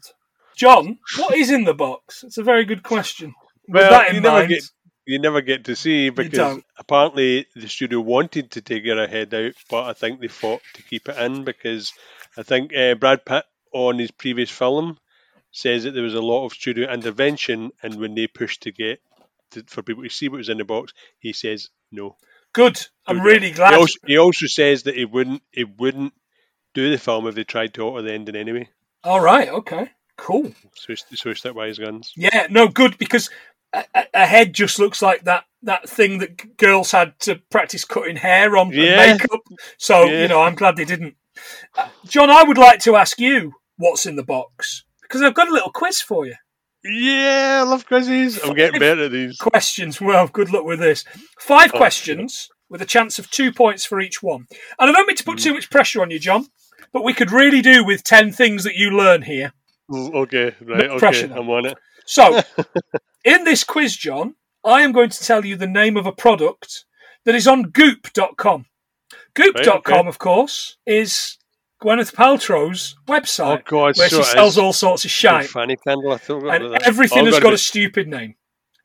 John, 0.56 0.98
what 1.16 1.34
is 1.34 1.50
in 1.50 1.64
the 1.64 1.74
box? 1.74 2.22
It's 2.22 2.38
a 2.38 2.44
very 2.44 2.64
good 2.64 2.84
question. 2.84 3.34
With 3.66 3.82
Well, 3.82 3.90
that 3.90 4.10
in 4.10 4.16
you 4.16 4.20
never 4.20 4.38
mind, 4.38 4.48
get 4.50 4.70
you 5.06 5.18
never 5.18 5.40
get 5.40 5.64
to 5.64 5.76
see 5.76 6.10
because 6.10 6.58
apparently 6.78 7.46
the 7.54 7.68
studio 7.68 8.00
wanted 8.00 8.52
to 8.52 8.60
take 8.62 8.84
her 8.86 9.06
head 9.06 9.32
out, 9.34 9.52
but 9.70 9.84
I 9.84 9.92
think 9.92 10.20
they 10.20 10.28
fought 10.28 10.62
to 10.74 10.82
keep 10.82 11.08
it 11.08 11.18
in 11.18 11.44
because 11.44 11.92
I 12.36 12.42
think 12.42 12.74
uh, 12.76 12.94
Brad 12.94 13.24
Pitt 13.24 13.44
on 13.72 13.98
his 13.98 14.10
previous 14.10 14.50
film 14.50 14.98
says 15.50 15.84
that 15.84 15.92
there 15.92 16.02
was 16.02 16.14
a 16.14 16.20
lot 16.22 16.46
of 16.46 16.52
studio 16.52 16.90
intervention, 16.92 17.70
and 17.82 17.96
when 18.00 18.14
they 18.14 18.26
pushed 18.26 18.62
to 18.62 18.72
get 18.72 19.00
to, 19.52 19.62
for 19.66 19.82
people 19.82 20.02
to 20.02 20.08
see 20.10 20.28
what 20.28 20.38
was 20.38 20.48
in 20.48 20.58
the 20.58 20.64
box, 20.64 20.92
he 21.18 21.32
says 21.32 21.68
no. 21.92 22.16
good. 22.52 22.80
I'm 23.06 23.20
really 23.20 23.48
He 23.48 23.52
glad. 23.54 23.74
also, 23.74 23.94
he 24.06 24.18
also 24.18 24.46
says 24.46 24.84
that 24.84 24.96
he 24.96 25.04
wouldn't 25.04 25.42
he 25.52 25.64
wouldn't 25.64 26.12
do 26.72 26.90
the 26.90 26.98
film 26.98 27.26
if 27.28 27.34
they 27.34 27.44
tried 27.44 27.74
to 27.74 27.82
alter 27.82 28.02
the 28.02 28.12
ending 28.12 28.36
anyway. 28.36 28.68
All 29.04 29.20
right, 29.20 29.48
okay, 29.48 29.90
cool. 30.16 30.52
So 30.74 30.94
he- 30.94 31.16
so 31.16 31.28
he 31.28 31.34
stuck 31.34 31.54
by 31.54 31.68
his 31.68 31.78
guns. 31.78 32.12
Yeah, 32.16 32.46
no, 32.50 32.66
good 32.68 32.98
because 32.98 33.30
a, 34.14 34.26
head 34.26 34.52
just 34.54 34.78
looks 34.78 35.02
like 35.02 35.24
that 35.24 35.44
that 35.62 35.88
thing 35.88 36.18
that 36.18 36.56
girls 36.58 36.90
had 36.90 37.18
to 37.20 37.36
practice 37.50 37.84
cutting 37.84 38.16
hair 38.16 38.56
on 38.56 38.70
Yeah. 38.70 39.02
and 39.02 39.18
makeup. 39.18 39.40
So 39.78 40.04
Yeah. 40.04 40.22
you 40.22 40.28
know, 40.28 40.42
I'm 40.42 40.54
glad 40.54 40.76
they 40.76 40.84
didn't. 40.84 41.16
Uh, 41.76 41.88
John, 42.06 42.30
I 42.30 42.42
would 42.42 42.58
like 42.58 42.80
to 42.80 42.96
ask 42.96 43.18
you 43.18 43.54
what's 43.78 44.04
in 44.06 44.16
the 44.16 44.22
box 44.22 44.84
because 45.02 45.22
I've 45.22 45.34
got 45.34 45.48
a 45.48 45.52
little 45.52 45.70
quiz 45.72 46.00
for 46.02 46.26
you. 46.26 46.34
Yeah, 46.84 47.62
I 47.64 47.68
love 47.68 47.86
quizzes. 47.86 48.38
I'm 48.44 48.54
getting 48.54 48.78
better 48.78 49.04
at 49.06 49.12
these. 49.12 49.38
Questions. 49.38 50.00
Well, 50.02 50.28
good 50.28 50.50
luck 50.52 50.64
with 50.64 50.80
this. 50.80 51.02
Five 51.40 51.70
Oh, 51.72 51.78
questions 51.78 52.48
with 52.68 52.82
a 52.82 52.86
chance 52.86 53.18
of 53.18 53.30
two 53.30 53.50
points 53.52 53.86
for 53.86 54.00
each 54.00 54.22
one. 54.22 54.46
And 54.78 54.90
I 54.90 54.92
don't 54.92 55.06
mean 55.06 55.16
to 55.16 55.24
put 55.24 55.38
Mm. 55.38 55.42
too 55.44 55.54
much 55.54 55.70
pressure 55.70 56.02
on 56.02 56.10
you, 56.10 56.18
John, 56.18 56.46
but 56.92 57.02
we 57.04 57.14
could 57.14 57.30
really 57.30 57.62
do 57.62 57.84
with 57.84 58.04
ten 58.04 58.32
things 58.32 58.64
that 58.64 58.74
you 58.74 58.90
learn 58.90 59.22
here. 59.22 59.54
Mm, 59.90 60.14
Okay, 60.14 60.54
right, 60.60 60.86
No 60.88 60.94
okay, 60.96 61.26
though. 61.26 61.36
I'm 61.36 61.48
on 61.48 61.66
it. 61.66 61.78
So, 62.04 62.42
in 63.24 63.44
this 63.44 63.64
quiz, 63.64 63.96
John, 63.96 64.34
I 64.64 64.82
am 64.82 64.92
going 64.92 65.10
to 65.10 65.24
tell 65.24 65.44
you 65.44 65.56
the 65.56 65.66
name 65.66 65.96
of 65.96 66.06
a 66.06 66.12
product 66.12 66.84
that 67.24 67.34
is 67.34 67.46
on 67.46 67.64
goop.com. 67.70 68.66
Goop.com, 69.34 69.78
okay. 70.00 70.08
of 70.08 70.18
course, 70.18 70.76
is 70.86 71.38
Gwyneth 71.82 72.14
Paltrow's 72.14 72.94
Oh 73.08 73.12
website 73.12 73.64
God, 73.64 73.96
where 73.98 74.08
so 74.08 74.18
she 74.18 74.24
sells 74.24 74.58
all 74.58 74.72
sorts 74.72 75.04
of 75.04 75.08
Big 75.08 75.12
shite. 75.12 75.46
fanny 75.50 75.76
candle. 75.76 76.12
I 76.12 76.18
thought 76.18 76.46
And 76.48 76.82
everything 76.82 77.20
Oh, 77.22 77.24
has 77.26 77.40
got 77.40 77.50
to 77.50 77.54
a 77.54 77.58
stupid 77.58 78.08
name. 78.08 78.36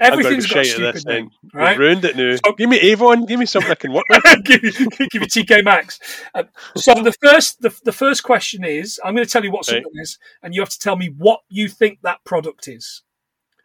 Everything's 0.01 0.47
got 0.47 0.59
a 0.59 0.63
to 0.63 0.69
be 0.69 0.69
shite 0.69 0.81
at 0.95 0.97
stupid 0.97 1.07
name. 1.13 1.29
thing. 1.29 1.49
Right? 1.53 1.77
Ruined 1.77 2.05
it 2.05 2.15
now. 2.15 2.35
So- 2.35 2.53
give 2.53 2.69
me 2.69 2.79
Avon. 2.79 3.25
Give 3.25 3.39
me 3.39 3.45
something 3.45 3.69
I 3.71 3.75
can 3.75 3.93
work 3.93 4.05
with. 4.09 4.23
give, 4.45 4.63
you, 4.63 4.71
give 4.71 5.09
you 5.13 5.19
TK 5.27 5.63
Maxx. 5.63 5.99
Uh, 6.33 6.43
so 6.75 6.93
the 6.95 7.13
first 7.21 7.61
the, 7.61 7.73
the 7.83 7.91
first 7.91 8.23
question 8.23 8.63
is 8.63 8.99
I'm 9.03 9.13
going 9.13 9.25
to 9.25 9.31
tell 9.31 9.43
you 9.43 9.51
what 9.51 9.67
Right. 9.67 9.75
something 9.83 9.91
is, 10.01 10.17
and 10.41 10.55
you 10.55 10.61
have 10.61 10.69
to 10.69 10.79
tell 10.79 10.95
me 10.95 11.07
what 11.17 11.41
you 11.49 11.67
think 11.69 11.99
that 12.03 12.23
product 12.23 12.67
is. 12.67 13.03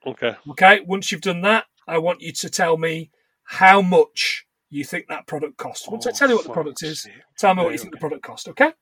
Okay. 0.07 0.37
Okay. 0.51 0.81
Once 0.87 1.11
you've 1.11 1.21
done 1.21 1.41
that, 1.43 1.67
I 1.87 1.99
want 1.99 2.21
you 2.21 2.33
to 2.33 2.51
tell 2.51 2.77
me 2.77 3.11
how 3.45 3.81
much 3.83 4.47
you 4.71 4.85
think 4.85 5.07
that 5.09 5.27
product 5.27 5.57
costs. 5.57 5.89
Once 5.89 6.07
I 6.07 6.11
Oh, 6.11 6.13
tell 6.13 6.29
you 6.29 6.37
what 6.37 6.47
the 6.47 6.53
product 6.53 6.83
is, 6.83 7.03
sake. 7.03 7.13
tell 7.39 7.55
me 7.55 7.63
what 7.63 7.73
you 7.73 7.79
think 7.79 7.93
the 7.93 8.01
product 8.01 8.23
cost. 8.23 8.49
Okay. 8.49 8.73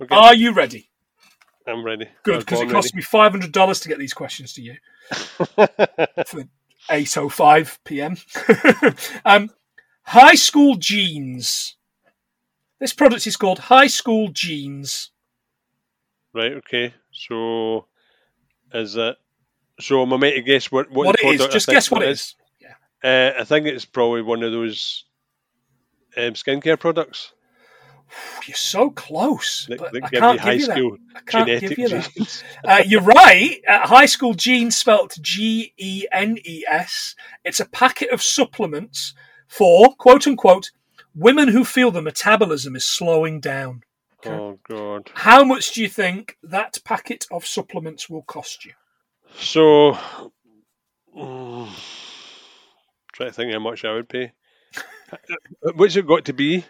Okay. 0.00 0.14
Are 0.14 0.34
you 0.34 0.52
ready? 0.52 0.90
I'm 1.66 1.84
ready. 1.84 2.08
Good, 2.22 2.40
because 2.40 2.60
it 2.60 2.70
cost 2.70 2.94
me 2.94 3.02
five 3.02 3.32
hundred 3.32 3.52
dollars 3.52 3.80
to 3.80 3.88
get 3.88 3.98
these 3.98 4.14
questions 4.14 4.52
to 4.54 4.62
you. 4.62 4.76
For 5.10 6.44
8.05 6.88 7.78
p.m. 7.84 8.16
um, 9.24 9.50
high 10.02 10.34
School 10.34 10.76
Jeans. 10.76 11.76
This 12.80 12.94
product 12.94 13.26
is 13.26 13.36
called 13.36 13.58
High 13.58 13.88
School 13.88 14.28
Jeans. 14.28 15.10
Right. 16.32 16.52
Okay. 16.52 16.94
So, 17.12 17.86
is 18.72 18.96
it? 18.96 19.16
So 19.80 20.02
am 20.02 20.12
I 20.12 20.16
meant 20.16 20.36
to 20.36 20.42
guess 20.42 20.70
what 20.72 20.90
what, 20.90 21.06
What 21.06 21.20
it 21.20 21.40
is, 21.40 21.46
just 21.48 21.68
guess 21.68 21.90
what 21.90 22.02
it 22.02 22.08
is. 22.10 22.34
Uh, 23.02 23.30
I 23.38 23.44
think 23.44 23.66
it's 23.66 23.84
probably 23.84 24.22
one 24.22 24.42
of 24.42 24.50
those 24.50 25.04
um, 26.16 26.32
skincare 26.32 26.80
products 26.80 27.32
You're 28.46 28.56
so 28.56 28.90
close, 28.90 29.66
that, 29.66 29.78
but 29.78 29.94
I 30.04 30.08
can't 30.08 30.34
you 30.34 30.40
high 30.40 30.56
give 30.56 30.60
you 30.60 30.66
that. 30.66 30.76
school 30.76 30.96
I 31.14 31.20
can't 31.20 31.46
genetic 31.46 31.68
give 31.68 31.78
you 31.78 31.88
that. 31.88 32.12
genes. 32.14 32.44
Uh, 32.64 32.82
you're 32.86 33.02
right. 33.02 33.60
Uh, 33.66 33.86
high 33.86 34.06
school 34.06 34.34
genes 34.34 34.76
spelt 34.76 35.18
G 35.20 35.72
E 35.76 36.06
N 36.12 36.38
E 36.44 36.64
S. 36.68 37.14
It's 37.44 37.60
a 37.60 37.68
packet 37.68 38.10
of 38.10 38.22
supplements 38.22 39.14
for 39.46 39.94
quote 39.94 40.26
unquote 40.26 40.70
women 41.14 41.48
who 41.48 41.64
feel 41.64 41.90
the 41.90 42.02
metabolism 42.02 42.76
is 42.76 42.84
slowing 42.84 43.40
down. 43.40 43.82
Oh 44.26 44.58
god. 44.68 45.10
How 45.14 45.44
much 45.44 45.72
do 45.72 45.82
you 45.82 45.88
think 45.88 46.36
that 46.42 46.78
packet 46.84 47.26
of 47.30 47.46
supplements 47.46 48.10
will 48.10 48.22
cost 48.22 48.64
you? 48.64 48.72
So, 49.36 49.98
mm, 51.16 51.68
trying 53.12 53.28
to 53.28 53.32
think 53.32 53.52
how 53.52 53.58
much 53.58 53.84
I 53.84 53.94
would 53.94 54.08
pay. 54.08 54.32
What's 55.74 55.96
it 55.96 56.06
got 56.06 56.24
to 56.26 56.32
be? 56.32 56.64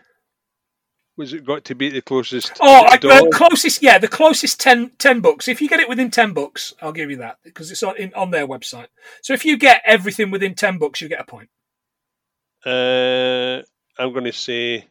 Was 1.19 1.33
it 1.33 1.45
got 1.45 1.65
to 1.65 1.75
be 1.75 1.91
the 1.91 2.01
closest? 2.01 2.53
Oh, 2.61 2.85
I, 2.87 2.97
the 2.97 3.29
closest, 3.35 3.83
yeah, 3.83 3.99
the 3.99 4.07
closest 4.07 4.61
10, 4.61 4.93
10 4.99 5.21
bucks. 5.21 5.49
If 5.49 5.61
you 5.61 5.69
get 5.69 5.81
it 5.81 5.89
within 5.89 6.13
ten 6.13 6.33
bucks, 6.33 6.73
I'll 6.81 6.93
give 6.93 7.11
you 7.11 7.17
that 7.17 7.39
because 7.43 7.73
it's 7.73 7.83
on, 7.83 7.97
in, 7.97 8.15
on 8.15 8.31
their 8.31 8.47
website. 8.47 8.87
So 9.23 9.33
if 9.33 9.45
you 9.45 9.57
get 9.59 9.83
everything 9.85 10.31
within 10.31 10.55
ten 10.55 10.79
bucks, 10.79 11.01
you 11.01 11.09
get 11.09 11.21
a 11.21 11.25
point. 11.25 11.51
Uh, 12.65 13.63
I'm 14.01 14.13
going 14.13 14.27
to 14.27 14.33
say 14.33 14.87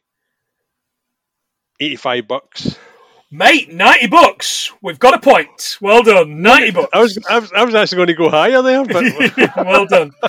eighty-five 1.79 2.27
bucks. 2.27 2.77
Mate, 3.29 3.73
ninety 3.73 4.07
bucks. 4.07 4.71
We've 4.81 4.99
got 4.99 5.13
a 5.13 5.19
point. 5.19 5.77
Well 5.81 6.03
done, 6.03 6.41
ninety 6.41 6.71
bucks. 6.73 6.89
I 6.93 6.99
was, 7.01 7.17
I 7.29 7.39
was, 7.39 7.51
I 7.53 7.63
was 7.65 7.75
actually 7.75 7.97
going 7.97 8.07
to 8.07 8.13
go 8.13 8.29
higher 8.29 8.61
there, 8.61 8.85
but 8.85 9.55
well 9.57 9.85
done. 9.85 10.11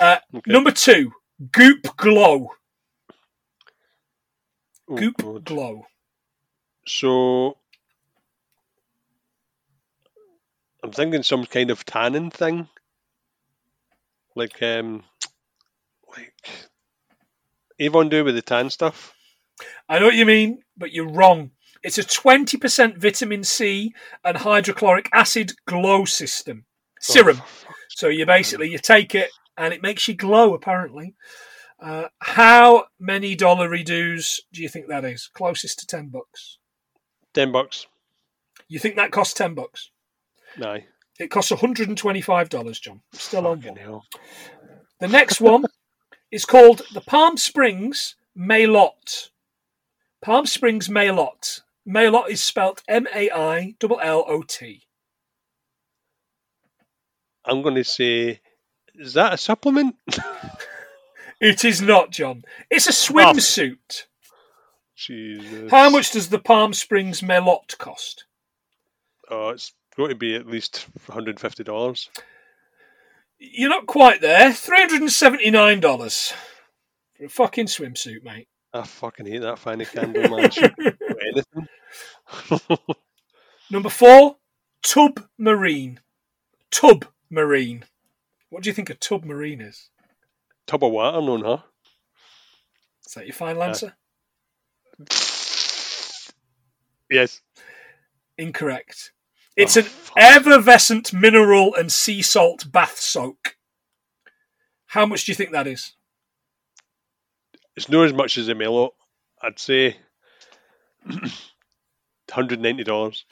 Uh, 0.00 0.16
Okay. 0.34 0.50
Number 0.50 0.70
two, 0.70 1.12
Goop 1.52 1.94
Glow. 1.98 2.48
Oh, 4.90 4.96
Goop 4.96 5.18
God. 5.18 5.44
Glow. 5.44 5.86
So 6.86 7.58
I'm 10.82 10.92
thinking 10.92 11.22
some 11.22 11.44
kind 11.44 11.70
of 11.70 11.84
tanning 11.84 12.30
thing, 12.30 12.68
like 14.34 14.62
um, 14.62 15.04
like 16.16 16.34
Avon 17.78 18.08
do 18.08 18.24
with 18.24 18.34
the 18.36 18.42
tan 18.42 18.70
stuff. 18.70 19.12
I 19.88 19.98
know 19.98 20.06
what 20.06 20.14
you 20.14 20.26
mean, 20.26 20.62
but 20.78 20.92
you're 20.92 21.10
wrong. 21.10 21.50
It's 21.82 21.98
a 21.98 22.02
20% 22.04 22.98
vitamin 22.98 23.42
C 23.44 23.94
and 24.24 24.36
hydrochloric 24.38 25.08
acid 25.12 25.52
glow 25.66 26.04
system 26.04 26.66
serum. 27.00 27.40
So 27.88 28.08
you 28.08 28.26
basically 28.26 28.70
you 28.70 28.78
take 28.78 29.14
it 29.14 29.30
and 29.56 29.72
it 29.72 29.82
makes 29.82 30.06
you 30.06 30.14
glow. 30.14 30.54
Apparently, 30.54 31.14
uh, 31.80 32.08
how 32.18 32.84
many 32.98 33.34
dollar 33.34 33.68
redos 33.68 34.40
do 34.52 34.62
you 34.62 34.68
think 34.68 34.88
that 34.88 35.04
is? 35.04 35.30
Closest 35.32 35.78
to 35.80 35.86
ten 35.86 36.08
bucks. 36.08 36.58
Ten 37.32 37.50
bucks. 37.52 37.86
You 38.68 38.78
think 38.78 38.96
that 38.96 39.10
costs 39.10 39.34
ten 39.34 39.54
bucks? 39.54 39.90
No. 40.58 40.78
It 41.18 41.30
costs 41.30 41.50
125 41.50 42.48
dollars, 42.48 42.80
John. 42.80 43.00
Still 43.12 43.46
on 43.46 43.58
Fucking 43.60 43.74
one. 43.74 43.82
hell. 43.82 44.04
The 45.00 45.08
next 45.08 45.40
one 45.40 45.64
is 46.30 46.44
called 46.44 46.82
the 46.92 47.00
Palm 47.02 47.36
Springs 47.36 48.16
Maillot. 48.34 49.30
Palm 50.22 50.46
Springs 50.46 50.88
Maillot. 50.88 51.60
Maillot 51.90 52.30
is 52.30 52.42
spelt 52.42 52.82
M 52.88 53.06
A 53.14 53.30
I 53.30 53.74
L 53.82 54.00
L 54.00 54.24
O 54.26 54.42
T. 54.42 54.82
I'm 57.44 57.62
going 57.62 57.74
to 57.74 57.84
say, 57.84 58.40
is 58.94 59.14
that 59.14 59.34
a 59.34 59.36
supplement? 59.36 59.96
It 61.40 61.64
is 61.64 61.80
not, 61.80 62.10
John. 62.10 62.42
It's 62.68 62.86
a 62.86 62.92
swimsuit. 62.92 63.78
Oh. 63.78 64.06
Jesus. 64.94 65.70
How 65.70 65.88
much 65.88 66.12
does 66.12 66.28
the 66.28 66.38
Palm 66.38 66.74
Springs 66.74 67.22
Maillot 67.22 67.78
cost? 67.78 68.26
Oh, 69.30 69.48
it's 69.48 69.72
going 69.96 70.10
to 70.10 70.14
be 70.14 70.34
at 70.36 70.46
least 70.46 70.86
$150. 71.08 72.08
You're 73.38 73.70
not 73.70 73.86
quite 73.86 74.20
there. 74.20 74.50
$379 74.50 76.32
for 77.16 77.24
a 77.24 77.28
fucking 77.28 77.66
swimsuit, 77.66 78.22
mate. 78.22 78.48
I 78.74 78.82
fucking 78.82 79.24
hate 79.26 79.40
that 79.40 79.58
fanny 79.58 79.86
candle, 79.86 80.28
man. 80.28 80.50
Number 83.70 83.88
four, 83.90 84.36
Tub 84.82 85.24
Marine. 85.38 86.00
Tub 86.70 87.06
Marine. 87.30 87.84
What 88.48 88.62
do 88.64 88.70
you 88.70 88.74
think 88.74 88.90
a 88.90 88.94
tub 88.94 89.24
marine 89.24 89.60
is? 89.60 89.90
Tub 90.66 90.82
of 90.82 90.90
water, 90.90 91.20
known 91.20 91.44
her. 91.44 91.62
Is 93.06 93.12
that 93.14 93.26
your 93.26 93.34
final 93.34 93.62
uh, 93.62 93.66
answer? 93.66 93.94
Yes. 97.10 97.40
Incorrect. 98.38 99.12
It's 99.56 99.76
Oh, 99.76 99.80
an 99.80 99.86
fuck. 99.86 100.16
effervescent 100.18 101.12
mineral 101.12 101.74
and 101.74 101.92
sea 101.92 102.22
salt 102.22 102.70
bath 102.72 102.98
soak. 102.98 103.56
How 104.86 105.06
much 105.06 105.24
do 105.24 105.32
you 105.32 105.36
think 105.36 105.52
that 105.52 105.66
is? 105.66 105.92
It's 107.76 107.88
not 107.88 108.06
as 108.06 108.12
much 108.12 108.38
as 108.38 108.48
a 108.48 108.54
Melo. 108.54 108.90
I'd 109.42 109.58
say 109.58 109.96
$190. 112.28 113.24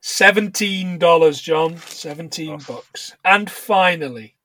Seventeen 0.00 0.98
dollars, 0.98 1.40
John. 1.40 1.76
Seventeen 1.78 2.60
Oh. 2.60 2.74
bucks. 2.74 3.14
And 3.24 3.50
finally, 3.50 4.36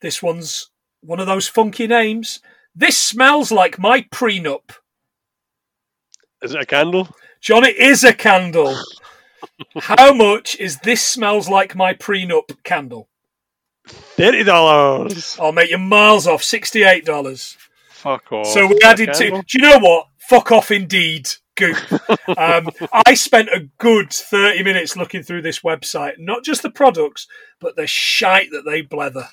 this 0.00 0.22
one's 0.22 0.70
one 1.00 1.20
of 1.20 1.26
those 1.26 1.48
funky 1.48 1.86
names. 1.86 2.40
This 2.74 3.00
smells 3.00 3.52
like 3.52 3.78
my 3.78 4.02
prenup. 4.02 4.70
Is 6.42 6.54
it 6.54 6.60
a 6.60 6.66
candle? 6.66 7.08
John, 7.40 7.64
it 7.64 7.76
is 7.76 8.04
a 8.04 8.12
candle. 8.12 8.76
How 9.80 10.12
much 10.12 10.56
is 10.56 10.78
this 10.80 11.04
smells 11.04 11.48
like 11.48 11.76
my 11.76 11.94
prenup 11.94 12.62
candle? 12.64 13.08
$30. 13.86 14.48
I'll 15.40 15.46
oh, 15.46 15.52
make 15.52 15.70
you 15.70 15.78
miles 15.78 16.26
off. 16.26 16.42
Sixty-eight 16.42 17.04
dollars. 17.04 17.56
Fuck 17.90 18.30
off. 18.32 18.46
So 18.48 18.66
we 18.66 18.74
Is 18.74 18.78
it 18.78 18.84
a 18.84 18.86
added 18.86 19.14
to. 19.14 19.30
Do 19.30 19.58
you 19.58 19.60
know 19.60 19.78
what? 19.78 20.06
Fuck 20.18 20.52
off, 20.52 20.70
indeed. 20.70 21.28
Goop. 21.58 22.38
um, 22.38 22.70
I 23.04 23.14
spent 23.14 23.48
a 23.50 23.68
good 23.78 24.12
thirty 24.12 24.62
minutes 24.62 24.96
looking 24.96 25.22
through 25.22 25.42
this 25.42 25.60
website, 25.60 26.18
not 26.18 26.44
just 26.44 26.62
the 26.62 26.70
products, 26.70 27.26
but 27.60 27.76
the 27.76 27.86
shite 27.86 28.50
that 28.52 28.64
they 28.64 28.82
blether. 28.82 29.28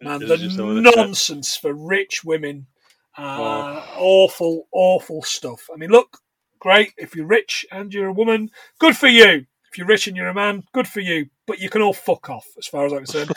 Man, 0.00 0.20
the 0.20 0.36
just 0.36 0.60
all 0.60 0.74
the 0.74 0.82
shit. 0.82 0.96
nonsense 0.96 1.56
for 1.56 1.72
rich 1.72 2.22
women. 2.24 2.66
Uh, 3.18 3.84
Awful, 3.96 4.68
awful 4.72 5.22
stuff. 5.22 5.68
I 5.72 5.76
mean, 5.76 5.90
look, 5.90 6.18
great 6.58 6.92
if 6.96 7.16
you're 7.16 7.26
rich 7.26 7.66
and 7.72 7.92
you're 7.92 8.08
a 8.08 8.12
woman, 8.12 8.50
good 8.78 8.96
for 8.96 9.08
you. 9.08 9.46
If 9.70 9.78
you're 9.78 9.86
rich 9.86 10.08
and 10.08 10.16
you're 10.16 10.28
a 10.28 10.34
man, 10.34 10.64
good 10.72 10.88
for 10.88 11.00
you. 11.00 11.28
But 11.46 11.60
you 11.60 11.68
can 11.68 11.82
all 11.82 11.92
fuck 11.92 12.28
off, 12.30 12.46
as 12.58 12.66
far 12.66 12.86
as 12.86 12.92
I'm 12.92 13.04
concerned. 13.04 13.32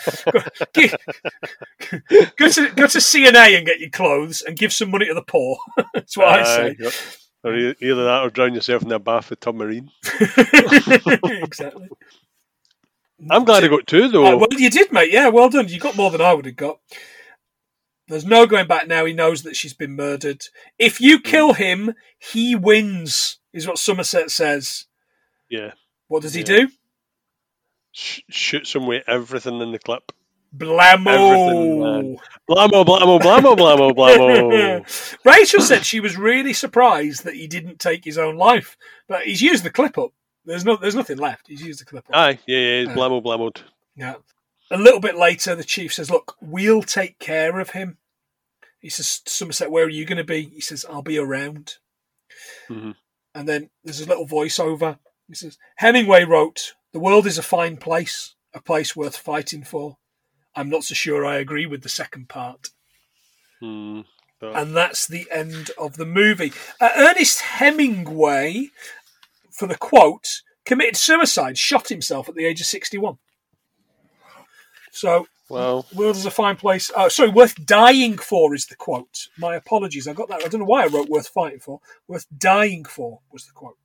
go, 0.73 2.27
go 2.37 2.49
to 2.49 2.69
go 2.75 2.87
to 2.87 3.01
C&A 3.01 3.55
and 3.57 3.65
get 3.65 3.79
your 3.79 3.89
clothes 3.89 4.41
and 4.41 4.57
give 4.57 4.73
some 4.73 4.91
money 4.91 5.05
to 5.07 5.13
the 5.13 5.21
poor. 5.21 5.57
That's 5.93 6.17
what 6.17 6.27
I 6.27 6.43
say. 6.43 6.75
yep. 6.79 6.93
Or 7.43 7.55
either 7.55 8.03
that 8.05 8.23
or 8.23 8.29
drown 8.29 8.53
yourself 8.53 8.83
in 8.83 8.91
a 8.91 8.99
bath 8.99 9.29
with 9.29 9.39
Tubmarine. 9.41 9.89
exactly. 11.43 11.89
I'm 13.29 13.43
glad 13.45 13.63
I 13.63 13.67
got 13.67 13.85
two 13.87 14.07
though. 14.09 14.25
Uh, 14.25 14.37
well, 14.37 14.47
you 14.51 14.69
did, 14.69 14.91
mate. 14.91 15.11
Yeah, 15.11 15.27
well 15.29 15.49
done. 15.49 15.67
You 15.67 15.79
got 15.79 15.95
more 15.97 16.09
than 16.11 16.21
I 16.21 16.33
would 16.33 16.45
have 16.45 16.55
got. 16.55 16.79
There's 18.07 18.25
no 18.25 18.45
going 18.45 18.67
back 18.67 18.87
now. 18.87 19.05
He 19.05 19.13
knows 19.13 19.43
that 19.43 19.55
she's 19.55 19.73
been 19.73 19.95
murdered. 19.95 20.43
If 20.77 20.99
you 21.01 21.19
Mm. 21.19 21.23
kill 21.23 21.53
him, 21.53 21.93
he 22.19 22.55
wins, 22.55 23.39
is 23.53 23.67
what 23.67 23.77
Somerset 23.77 24.29
says. 24.31 24.85
yeah. 25.49 25.71
What 26.09 26.21
does 26.21 26.33
he 26.33 26.41
Yeah. 26.41 26.45
do? 26.45 26.69
Sh- 27.93 28.21
shoots 28.29 28.75
him 28.75 28.87
with 28.87 29.03
everything 29.07 29.61
in 29.61 29.71
the 29.71 29.79
clip. 29.79 30.11
Blammo. 30.55 32.17
Blammo, 32.49 32.85
blammo, 32.85 33.19
blammo, 33.19 33.55
blammo, 33.55 33.91
blammo. 33.95 35.17
Rachel 35.25 35.61
said 35.61 35.85
she 35.85 35.99
was 35.99 36.17
really 36.17 36.53
surprised 36.53 37.23
that 37.23 37.35
he 37.35 37.47
didn't 37.47 37.79
take 37.79 38.03
his 38.03 38.17
own 38.17 38.37
life, 38.37 38.77
but 39.07 39.23
he's 39.23 39.41
used 39.41 39.63
the 39.63 39.69
clip 39.71 39.97
up. 39.97 40.11
There's 40.45 40.65
no, 40.65 40.75
there's 40.75 40.95
nothing 40.95 41.17
left. 41.17 41.47
He's 41.47 41.61
used 41.61 41.79
the 41.81 41.85
clip 41.85 42.05
up. 42.09 42.15
Aye, 42.15 42.39
yeah, 42.45 42.57
yeah, 42.57 42.79
he's 42.81 42.89
Uh. 42.89 42.93
blammo, 42.95 43.23
blammoed. 43.23 43.61
Yeah. 43.95 44.15
A 44.71 44.77
little 44.77 44.99
bit 44.99 45.15
later, 45.15 45.55
the 45.55 45.63
chief 45.63 45.93
says, 45.93 46.09
"Look, 46.11 46.35
we'll 46.41 46.83
take 46.83 47.19
care 47.19 47.59
of 47.59 47.71
him." 47.71 47.97
He 48.79 48.89
says, 48.89 49.21
"Somerset, 49.25 49.71
where 49.71 49.85
are 49.85 49.89
you 49.89 50.05
going 50.05 50.17
to 50.17 50.23
be?" 50.23 50.43
He 50.49 50.61
says, 50.61 50.85
"I'll 50.89 51.01
be 51.01 51.17
around." 51.17 51.77
Mhm. 52.69 52.95
And 53.35 53.47
then 53.47 53.69
there's 53.83 54.01
a 54.01 54.05
little 54.07 54.27
voiceover. 54.27 54.99
He 55.27 55.35
says, 55.35 55.57
"Hemingway 55.77 56.25
wrote, 56.25 56.73
"The 56.91 56.99
world 56.99 57.25
is 57.27 57.37
a 57.37 57.43
fine 57.43 57.77
place, 57.77 58.35
a 58.53 58.61
place 58.61 58.95
worth 58.95 59.17
fighting 59.17 59.63
for. 59.63 59.97
I'm 60.55 60.69
not 60.69 60.83
so 60.83 60.93
sure 60.93 61.25
I 61.25 61.37
agree 61.37 61.65
with 61.65 61.81
the 61.83 61.89
second 61.89 62.29
part. 62.29 62.69
Hmm. 63.59 64.01
But- 64.39 64.55
And 64.57 64.75
that's 64.75 65.07
the 65.07 65.27
end 65.31 65.71
of 65.77 65.95
the 65.95 66.05
movie. 66.05 66.51
Uh, 66.81 66.89
Ernest 66.95 67.39
Hemingway, 67.41 68.69
for 69.51 69.67
the 69.67 69.77
quote, 69.77 70.41
committed 70.65 70.97
suicide, 70.97 71.57
shot 71.57 71.87
himself 71.89 72.27
at 72.27 72.35
the 72.35 72.45
age 72.45 72.59
of 72.61 72.67
61. 72.67 73.17
So, 74.91 75.27
well, 75.49 75.85
world 75.93 76.15
is 76.15 76.25
a 76.25 76.31
fine 76.31 76.55
place. 76.55 76.91
Oh, 76.95 77.07
sorry, 77.09 77.29
worth 77.29 77.65
dying 77.65 78.17
for 78.17 78.53
is 78.53 78.65
the 78.67 78.75
quote. 78.75 79.27
My 79.37 79.55
apologies. 79.55 80.07
I 80.07 80.13
got 80.13 80.29
that. 80.29 80.43
I 80.43 80.47
don't 80.47 80.59
know 80.59 80.65
why 80.65 80.83
I 80.83 80.87
wrote 80.87 81.09
worth 81.09 81.27
fighting 81.29 81.59
for. 81.59 81.79
Worth 82.07 82.25
dying 82.37 82.85
for 82.85 83.19
was 83.31 83.45
the 83.45 83.53
quote. 83.53 83.77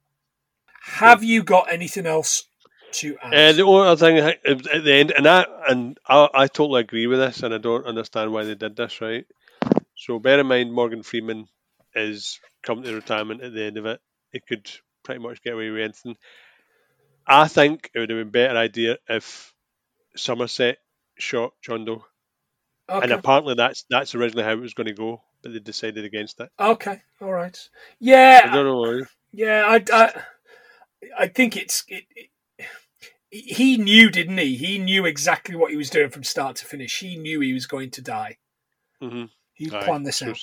Have 0.82 1.22
you 1.22 1.42
got 1.42 1.72
anything 1.72 2.06
else 2.06 2.44
to 2.92 3.16
add? 3.22 3.34
uh, 3.34 3.52
the 3.52 3.62
only 3.62 3.88
other 3.88 3.96
thing 4.06 4.18
at 4.18 4.84
the 4.84 4.92
end, 4.94 5.10
and 5.12 5.26
I 5.26 5.44
and 5.68 5.98
I, 6.06 6.28
I 6.34 6.46
totally 6.46 6.80
agree 6.80 7.06
with 7.06 7.18
this, 7.18 7.42
and 7.42 7.54
I 7.54 7.58
don't 7.58 7.86
understand 7.86 8.32
why 8.32 8.44
they 8.44 8.54
did 8.54 8.76
this. 8.76 9.00
Right. 9.00 9.26
So 9.96 10.18
bear 10.18 10.40
in 10.40 10.46
mind, 10.46 10.72
Morgan 10.72 11.02
Freeman 11.02 11.48
is 11.94 12.38
coming 12.62 12.84
to 12.84 12.94
retirement 12.94 13.42
at 13.42 13.52
the 13.52 13.64
end 13.64 13.76
of 13.76 13.86
it. 13.86 14.00
He 14.32 14.40
could 14.40 14.70
pretty 15.02 15.20
much 15.20 15.42
get 15.42 15.54
away 15.54 15.70
with 15.70 15.82
anything. 15.82 16.16
I 17.26 17.48
think 17.48 17.90
it 17.94 17.98
would 17.98 18.10
have 18.10 18.16
been 18.18 18.28
a 18.28 18.30
better 18.48 18.58
idea 18.58 18.98
if 19.08 19.52
Somerset 20.16 20.78
shot 21.18 21.52
John 21.62 21.84
Doe, 21.84 22.04
and 22.88 23.12
apparently 23.12 23.54
that's 23.54 23.84
that's 23.90 24.14
originally 24.14 24.44
how 24.44 24.52
it 24.52 24.60
was 24.60 24.74
going 24.74 24.86
to 24.86 24.94
go, 24.94 25.22
but 25.42 25.52
they 25.52 25.58
decided 25.58 26.04
against 26.04 26.40
it. 26.40 26.50
okay. 26.58 27.02
All 27.20 27.32
right. 27.32 27.58
I 27.72 27.94
Yeah. 28.00 28.54
don't 28.54 28.64
know 28.66 28.78
why. 28.78 29.00
Yeah. 29.32 29.64
I, 29.66 29.84
I, 29.92 30.22
I 31.18 31.26
think 31.28 31.56
it's. 31.56 31.84
It, 31.88 32.04
it, 32.14 32.28
he 33.30 33.76
knew, 33.76 34.10
didn't 34.10 34.38
he? 34.38 34.56
He 34.56 34.78
knew 34.78 35.04
exactly 35.04 35.54
what 35.56 35.70
he 35.70 35.76
was 35.76 35.90
doing 35.90 36.10
from 36.10 36.24
start 36.24 36.56
to 36.56 36.64
finish. 36.64 36.98
He 37.00 37.16
knew 37.16 37.40
he 37.40 37.52
was 37.52 37.66
going 37.66 37.90
to 37.92 38.02
die. 38.02 38.38
hmm 39.00 39.24
He 39.54 39.70
Aye. 39.70 39.84
planned 39.84 40.06
this 40.06 40.22
out. 40.22 40.38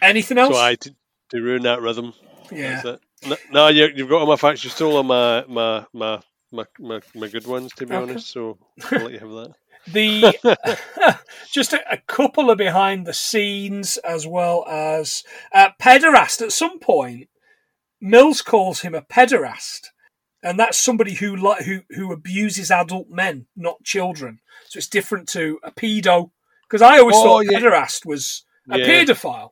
Anything 0.00 0.38
else? 0.38 0.54
so 0.54 0.60
I 0.60 0.74
to, 0.76 0.94
to 1.30 1.40
ruin 1.42 1.62
that 1.62 1.80
rhythm. 1.80 2.12
yeah. 2.50 2.82
No, 3.24 3.36
no 3.50 3.68
you, 3.68 3.88
you've 3.94 4.08
got 4.08 4.20
all 4.20 4.26
my 4.26 4.36
facts. 4.36 4.64
You 4.64 4.70
stole 4.70 4.96
all 4.96 5.02
my 5.02 5.44
my 5.48 5.84
my 5.92 6.20
my, 6.52 6.64
my, 6.78 7.00
my 7.14 7.28
good 7.28 7.46
ones, 7.46 7.72
to 7.74 7.86
be 7.86 7.94
Okay. 7.94 8.02
honest. 8.02 8.32
So 8.32 8.58
I'll 8.92 9.04
let 9.04 9.12
you 9.12 9.20
have 9.20 9.30
that. 9.30 9.54
The 9.88 10.38
just 11.52 11.72
a, 11.72 11.92
a 11.92 11.98
couple 11.98 12.50
of 12.50 12.58
behind 12.58 13.06
the 13.06 13.14
scenes 13.14 13.96
as 13.98 14.26
well 14.26 14.64
as 14.68 15.24
uh, 15.54 15.70
pederast. 15.80 16.42
At 16.42 16.52
some 16.52 16.78
point, 16.78 17.28
Mills 18.00 18.42
calls 18.42 18.80
him 18.80 18.94
a 18.94 19.02
pederast, 19.02 19.88
and 20.42 20.58
that's 20.58 20.78
somebody 20.78 21.14
who 21.14 21.36
li- 21.36 21.62
who 21.64 21.82
who 21.90 22.12
abuses 22.12 22.70
adult 22.70 23.08
men, 23.08 23.46
not 23.56 23.82
children. 23.84 24.40
So 24.68 24.78
it's 24.78 24.88
different 24.88 25.28
to 25.30 25.58
a 25.62 25.70
pedo. 25.70 26.30
Because 26.68 26.82
I 26.82 26.98
always 26.98 27.16
Oh, 27.16 27.22
thought 27.24 27.44
yeah. 27.50 27.58
pederast 27.58 28.06
was 28.06 28.44
a 28.70 28.78
Yeah. 28.78 28.86
paedophile. 28.86 29.50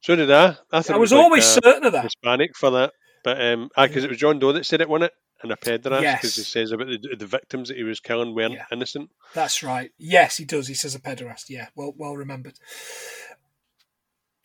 So 0.00 0.14
did 0.16 0.30
I. 0.30 0.56
I, 0.72 0.82
I 0.90 0.96
was 0.96 1.12
like, 1.12 1.20
always 1.22 1.44
uh, 1.44 1.60
certain 1.60 1.84
of 1.84 1.92
that. 1.92 2.04
Hispanic 2.04 2.56
for 2.56 2.70
that, 2.70 2.92
but 3.24 3.40
um, 3.40 3.68
because 3.76 4.04
it 4.04 4.10
was 4.10 4.18
John 4.18 4.38
Doe 4.38 4.52
that 4.52 4.66
said 4.66 4.80
it, 4.80 4.88
wasn't 4.88 5.04
it? 5.10 5.12
And 5.42 5.50
a 5.50 5.56
pederast 5.56 6.02
Yes. 6.02 6.20
because 6.20 6.36
he 6.36 6.42
says 6.42 6.70
about 6.70 6.86
the, 6.86 7.16
the 7.18 7.26
victims 7.26 7.66
that 7.68 7.76
he 7.76 7.82
was 7.82 7.98
killing 7.98 8.32
weren't 8.32 8.54
Yeah. 8.54 8.66
innocent. 8.70 9.10
That's 9.34 9.62
right. 9.64 9.90
Yes, 9.98 10.36
he 10.36 10.44
does. 10.44 10.68
He 10.68 10.74
says 10.74 10.94
a 10.94 11.00
pederast. 11.00 11.48
Yeah, 11.48 11.66
well, 11.74 11.92
well 11.96 12.16
remembered. 12.16 12.54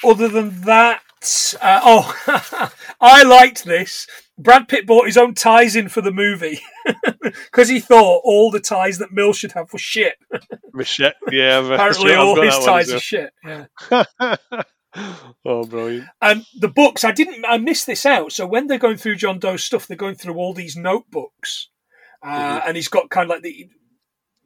Other 0.03 0.27
than 0.27 0.61
that, 0.61 1.01
uh, 1.61 1.81
oh, 1.83 2.71
I 3.01 3.23
liked 3.23 3.65
this. 3.65 4.07
Brad 4.37 4.67
Pitt 4.67 4.85
bought 4.85 5.07
his 5.07 5.17
own 5.17 5.33
ties 5.33 5.75
in 5.75 5.89
for 5.89 6.01
the 6.01 6.11
movie 6.11 6.59
because 7.23 7.69
he 7.69 7.79
thought 7.79 8.21
all 8.23 8.51
the 8.51 8.59
ties 8.59 8.99
that 8.99 9.11
Mill 9.11 9.33
should 9.33 9.53
have 9.53 9.73
were 9.73 9.79
shit. 9.79 10.15
Shit. 10.83 11.15
Yeah. 11.31 11.59
Apparently, 11.59 12.13
all 12.13 12.39
his 12.39 12.57
ties 12.59 12.91
are 12.91 12.99
shit. 12.99 13.33
Yeah. 13.43 13.65
oh, 15.45 15.65
brilliant! 15.65 16.07
And 16.21 16.45
the 16.59 16.67
books, 16.67 17.03
I 17.03 17.11
didn't, 17.11 17.45
I 17.45 17.57
missed 17.57 17.87
this 17.87 18.05
out. 18.05 18.31
So 18.31 18.45
when 18.45 18.67
they're 18.67 18.77
going 18.77 18.97
through 18.97 19.15
John 19.15 19.39
Doe's 19.39 19.63
stuff, 19.63 19.87
they're 19.87 19.97
going 19.97 20.15
through 20.15 20.35
all 20.35 20.53
these 20.53 20.75
notebooks, 20.75 21.69
uh, 22.21 22.61
and 22.65 22.75
he's 22.77 22.89
got 22.89 23.09
kind 23.09 23.25
of 23.25 23.29
like 23.29 23.43
the. 23.43 23.69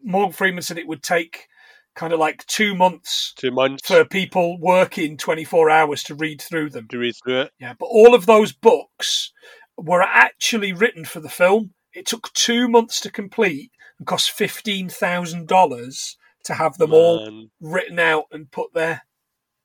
Morgan 0.03 0.33
Freeman 0.33 0.63
said 0.63 0.79
it 0.79 0.87
would 0.87 1.03
take 1.03 1.47
kind 1.95 2.13
of 2.13 2.19
like 2.19 2.45
two 2.47 2.73
months 2.75 3.33
Two 3.37 3.51
months 3.51 3.85
for 3.87 4.05
people 4.05 4.57
working 4.59 5.17
24 5.17 5.69
hours 5.69 6.03
to 6.03 6.15
read 6.15 6.41
through 6.41 6.69
them. 6.69 6.87
to 6.89 6.97
read 6.97 7.15
through 7.23 7.41
it. 7.41 7.51
Yeah, 7.59 7.73
but 7.77 7.87
all 7.87 8.15
of 8.15 8.25
those 8.25 8.53
books 8.53 9.31
were 9.77 10.01
actually 10.01 10.73
written 10.73 11.05
for 11.05 11.19
the 11.19 11.29
film. 11.29 11.73
It 11.93 12.05
took 12.05 12.31
two 12.33 12.67
months 12.69 13.01
to 13.01 13.11
complete 13.11 13.71
and 13.99 14.07
cost 14.07 14.31
$15,000 14.37 16.15
to 16.45 16.53
have 16.53 16.77
them 16.77 16.93
all 16.93 17.47
written 17.59 17.99
out 17.99 18.25
and 18.31 18.49
put 18.51 18.73
there. 18.73 19.03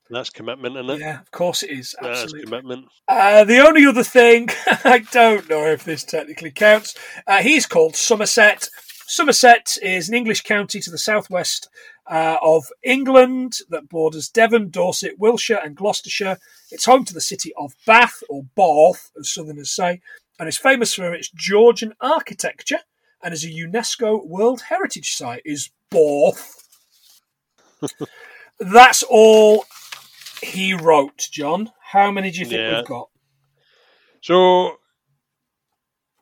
that's 0.09 0.29
commitment, 0.29 0.75
isn't 0.75 0.89
it? 0.89 0.99
Yeah, 0.99 1.21
of 1.21 1.31
course 1.31 1.63
it 1.63 1.71
is. 1.71 1.95
That's 2.01 2.23
Absolutely. 2.23 2.45
commitment. 2.49 2.85
Uh, 3.07 3.43
the 3.43 3.59
only 3.59 3.85
other 3.85 4.03
thing, 4.03 4.49
I 4.83 4.99
don't 5.11 5.49
know 5.49 5.65
if 5.65 5.83
this 5.83 6.03
technically 6.03 6.51
counts, 6.51 6.95
uh, 7.25 7.41
he's 7.41 7.65
called 7.65 7.95
Somerset. 7.95 8.69
Somerset 9.09 9.77
is 9.81 10.09
an 10.09 10.15
English 10.15 10.41
county 10.41 10.81
to 10.81 10.91
the 10.91 10.97
southwest 10.97 11.69
uh, 12.11 12.35
of 12.41 12.65
England 12.83 13.53
that 13.69 13.87
borders 13.87 14.27
Devon, 14.27 14.69
Dorset, 14.69 15.17
Wiltshire, 15.17 15.61
and 15.63 15.77
Gloucestershire. 15.77 16.37
It's 16.71 16.83
home 16.85 17.05
to 17.05 17.13
the 17.13 17.21
city 17.21 17.53
of 17.57 17.73
Bath, 17.85 18.21
or 18.29 18.43
Bath, 18.55 19.09
as 19.17 19.29
Southerners 19.29 19.71
say, 19.71 20.01
and 20.39 20.49
is 20.49 20.57
famous 20.57 20.93
for 20.93 21.13
its 21.13 21.29
Georgian 21.29 21.93
architecture 22.01 22.79
and 23.23 23.33
is 23.33 23.45
a 23.45 23.49
UNESCO 23.49 24.25
World 24.27 24.61
Heritage 24.61 25.13
Site. 25.13 25.41
Is 25.45 25.69
Bath. 25.89 26.67
That's 28.59 29.03
all 29.03 29.63
he 30.43 30.73
wrote, 30.73 31.29
John. 31.31 31.71
How 31.79 32.11
many 32.11 32.29
do 32.29 32.39
you 32.39 32.45
think 32.45 32.59
Yeah. 32.59 32.79
we've 32.79 32.87
got? 32.87 33.09
So, 34.21 34.79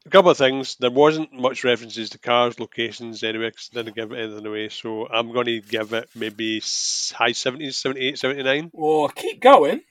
a 0.05 0.09
couple 0.09 0.31
of 0.31 0.37
things. 0.37 0.75
There 0.79 0.91
wasn't 0.91 1.33
much 1.33 1.63
references 1.63 2.11
to 2.11 2.19
cars, 2.19 2.59
locations 2.59 3.23
anyway, 3.23 3.51
'cause 3.51 3.69
they 3.73 3.83
didn't 3.83 3.95
give 3.95 4.11
anything 4.11 4.45
away. 4.45 4.69
So, 4.69 5.07
I'm 5.07 5.31
going 5.31 5.47
to 5.47 5.61
give 5.61 5.93
it 5.93 6.09
maybe 6.15 6.59
high 6.59 7.33
70s, 7.33 7.77
78, 7.77 8.19
79. 8.19 8.69
Or 8.73 9.09
keep 9.09 9.41
going. 9.41 9.81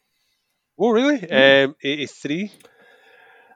Oh, 0.78 0.90
really? 0.90 1.28
Um, 1.30 1.76
83. 1.82 2.52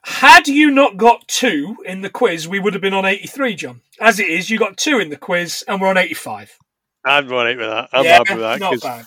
Had 0.05 0.49
you 0.49 0.71
not 0.71 0.97
got 0.97 1.29
two 1.29 1.77
in 1.85 2.01
the 2.03 2.11
quiz, 2.11 2.49
we 2.49 2.59
would 2.59 2.73
have 2.73 2.81
been 2.81 2.95
on 2.95 3.05
83, 3.05 3.55
John. 3.55 3.83
As 4.01 4.19
it 4.19 4.29
is, 4.29 4.49
you 4.49 4.59
got 4.59 4.77
two 4.77 4.99
in 5.01 5.11
the 5.11 5.17
quiz 5.17 5.65
and 5.67 5.81
we're 5.81 5.89
on 5.89 5.97
85. 5.97 6.57
I'm 7.05 7.31
all 7.33 7.45
right 7.45 7.57
with 7.57 7.67
that. 7.67 7.89
I'm 7.93 8.05
yeah, 8.05 8.13
happy 8.19 8.35
with 8.35 8.43
that. 8.43 8.61
not 8.61 8.81
bad. 8.81 9.07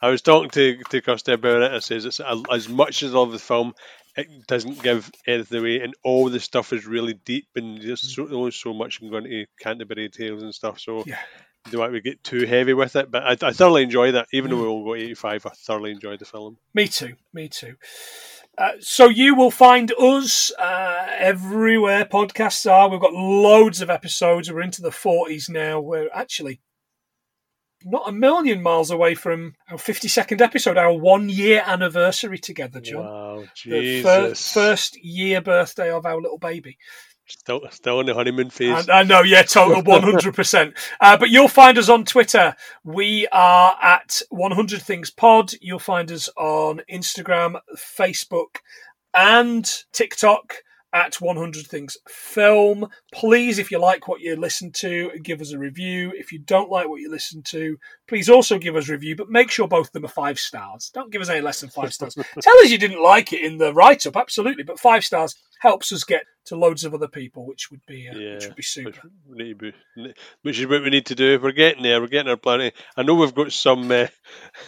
I 0.00 0.10
was 0.10 0.22
talking 0.22 0.50
to, 0.50 0.76
to 0.90 1.00
Kirsty 1.00 1.32
about 1.32 1.62
it. 1.62 1.72
I 1.72 1.78
says 1.78 2.04
it's 2.04 2.20
a, 2.20 2.42
as 2.52 2.68
much 2.68 3.02
as 3.02 3.14
I 3.14 3.18
love 3.18 3.32
the 3.32 3.38
film, 3.38 3.74
it 4.16 4.46
doesn't 4.46 4.82
give 4.82 5.10
anything 5.26 5.58
away, 5.60 5.80
and 5.80 5.94
all 6.04 6.28
the 6.28 6.40
stuff 6.40 6.72
is 6.72 6.86
really 6.86 7.14
deep, 7.14 7.46
and 7.56 7.80
there's 7.80 8.14
so, 8.14 8.28
only 8.30 8.50
so 8.50 8.72
much 8.74 9.00
I'm 9.00 9.10
going 9.10 9.24
to 9.24 9.46
Canterbury 9.60 10.08
Tales 10.08 10.42
and 10.42 10.54
stuff. 10.54 10.80
So 10.80 11.02
Yeah. 11.06 11.18
do 11.70 11.82
I 11.82 11.88
we 11.88 12.00
get 12.00 12.22
too 12.22 12.46
heavy 12.46 12.72
with 12.74 12.94
it? 12.96 13.10
But 13.10 13.22
I, 13.42 13.48
I 13.48 13.52
thoroughly 13.52 13.82
enjoy 13.82 14.12
that. 14.12 14.28
Even 14.32 14.50
Mm. 14.50 14.54
though 14.54 14.62
we 14.62 14.68
all 14.68 14.84
got 14.84 14.98
85, 14.98 15.46
I 15.46 15.50
thoroughly 15.50 15.90
enjoyed 15.92 16.18
the 16.18 16.24
film. 16.26 16.58
Me 16.74 16.88
too. 16.88 17.14
Me 17.32 17.48
too. 17.48 17.76
Uh, 18.58 18.72
so 18.80 19.08
you 19.10 19.34
will 19.34 19.50
find 19.50 19.92
us 19.98 20.50
uh, 20.58 21.06
everywhere 21.18 22.06
podcasts 22.06 22.70
are. 22.70 22.88
We've 22.88 23.00
got 23.00 23.12
loads 23.12 23.82
of 23.82 23.90
episodes. 23.90 24.50
We're 24.50 24.62
into 24.62 24.80
the 24.80 24.88
40s 24.90 25.50
now. 25.50 25.78
We're 25.80 26.08
actually 26.14 26.60
not 27.84 28.08
a 28.08 28.12
million 28.12 28.62
miles 28.62 28.90
away 28.90 29.14
from 29.14 29.54
our 29.70 29.76
52nd 29.78 30.40
episode, 30.40 30.76
our 30.76 30.92
one 30.92 31.28
year 31.28 31.62
anniversary 31.66 32.38
together, 32.38 32.80
John. 32.80 33.04
Wow, 33.04 33.44
The 33.64 34.02
fir- 34.02 34.26
Jesus! 34.28 34.52
first 34.52 35.02
year 35.04 35.40
birthday 35.40 35.90
of 35.90 36.06
our 36.06 36.20
little 36.20 36.38
baby. 36.38 36.78
Still, 37.28 37.62
still 37.70 37.98
in 37.98 38.06
the 38.06 38.14
honeymoon 38.14 38.50
phase. 38.50 38.88
I, 38.88 39.00
I 39.00 39.02
know, 39.02 39.22
yeah, 39.22 39.42
total 39.42 39.82
100%. 40.00 40.76
Uh, 41.00 41.16
but 41.16 41.28
you'll 41.28 41.48
find 41.48 41.76
us 41.76 41.88
on 41.88 42.04
Twitter. 42.04 42.54
We 42.84 43.26
are 43.32 43.76
at 43.82 44.20
100 44.30 44.80
Things 44.80 45.10
Pod. 45.10 45.50
You'll 45.60 45.80
find 45.80 46.10
us 46.12 46.28
on 46.36 46.82
Instagram, 46.90 47.58
Facebook, 47.76 48.58
and 49.12 49.68
TikTok 49.92 50.58
at 50.92 51.20
100 51.20 51.66
Things 51.66 51.96
Film. 52.08 52.88
Please, 53.12 53.58
if 53.58 53.70
you 53.70 53.78
like 53.78 54.08
what 54.08 54.20
you 54.20 54.36
listen 54.36 54.72
to, 54.72 55.10
give 55.22 55.40
us 55.40 55.52
a 55.52 55.58
review. 55.58 56.12
If 56.16 56.32
you 56.32 56.38
don't 56.38 56.70
like 56.70 56.88
what 56.88 57.00
you 57.00 57.10
listen 57.10 57.42
to, 57.44 57.78
please 58.08 58.28
also 58.28 58.58
give 58.58 58.76
us 58.76 58.88
a 58.88 58.92
review, 58.92 59.16
but 59.16 59.28
make 59.28 59.50
sure 59.50 59.68
both 59.68 59.88
of 59.88 59.92
them 59.92 60.04
are 60.04 60.08
five 60.08 60.38
stars. 60.38 60.90
Don't 60.94 61.12
give 61.12 61.22
us 61.22 61.28
any 61.28 61.40
less 61.40 61.60
than 61.60 61.70
five 61.70 61.92
stars. 61.92 62.14
Tell 62.40 62.58
us 62.58 62.70
you 62.70 62.78
didn't 62.78 63.02
like 63.02 63.32
it 63.32 63.42
in 63.42 63.58
the 63.58 63.74
write 63.74 64.06
up, 64.06 64.16
absolutely, 64.16 64.62
but 64.62 64.80
five 64.80 65.04
stars. 65.04 65.36
Helps 65.60 65.92
us 65.92 66.04
get 66.04 66.22
to 66.46 66.56
loads 66.56 66.84
of 66.84 66.94
other 66.94 67.08
people, 67.08 67.46
which 67.46 67.70
would 67.70 67.84
be 67.86 68.08
uh, 68.08 68.16
Yeah, 68.16 68.34
which 68.34 68.44
would 68.44 68.56
be 68.56 68.60
which, 68.60 68.68
super. 68.68 68.90
to 68.92 69.54
be- 69.54 70.14
which 70.42 70.58
is 70.60 70.66
what 70.66 70.82
we 70.82 70.90
need 70.90 71.06
to 71.06 71.14
do. 71.14 71.38
We're 71.40 71.52
getting 71.52 71.82
there. 71.82 72.00
We're 72.00 72.06
getting 72.06 72.30
our 72.30 72.36
plenty. 72.36 72.72
I 72.96 73.02
know 73.02 73.14
we've 73.14 73.34
got 73.34 73.52
some. 73.52 73.90
Uh, 73.90 74.06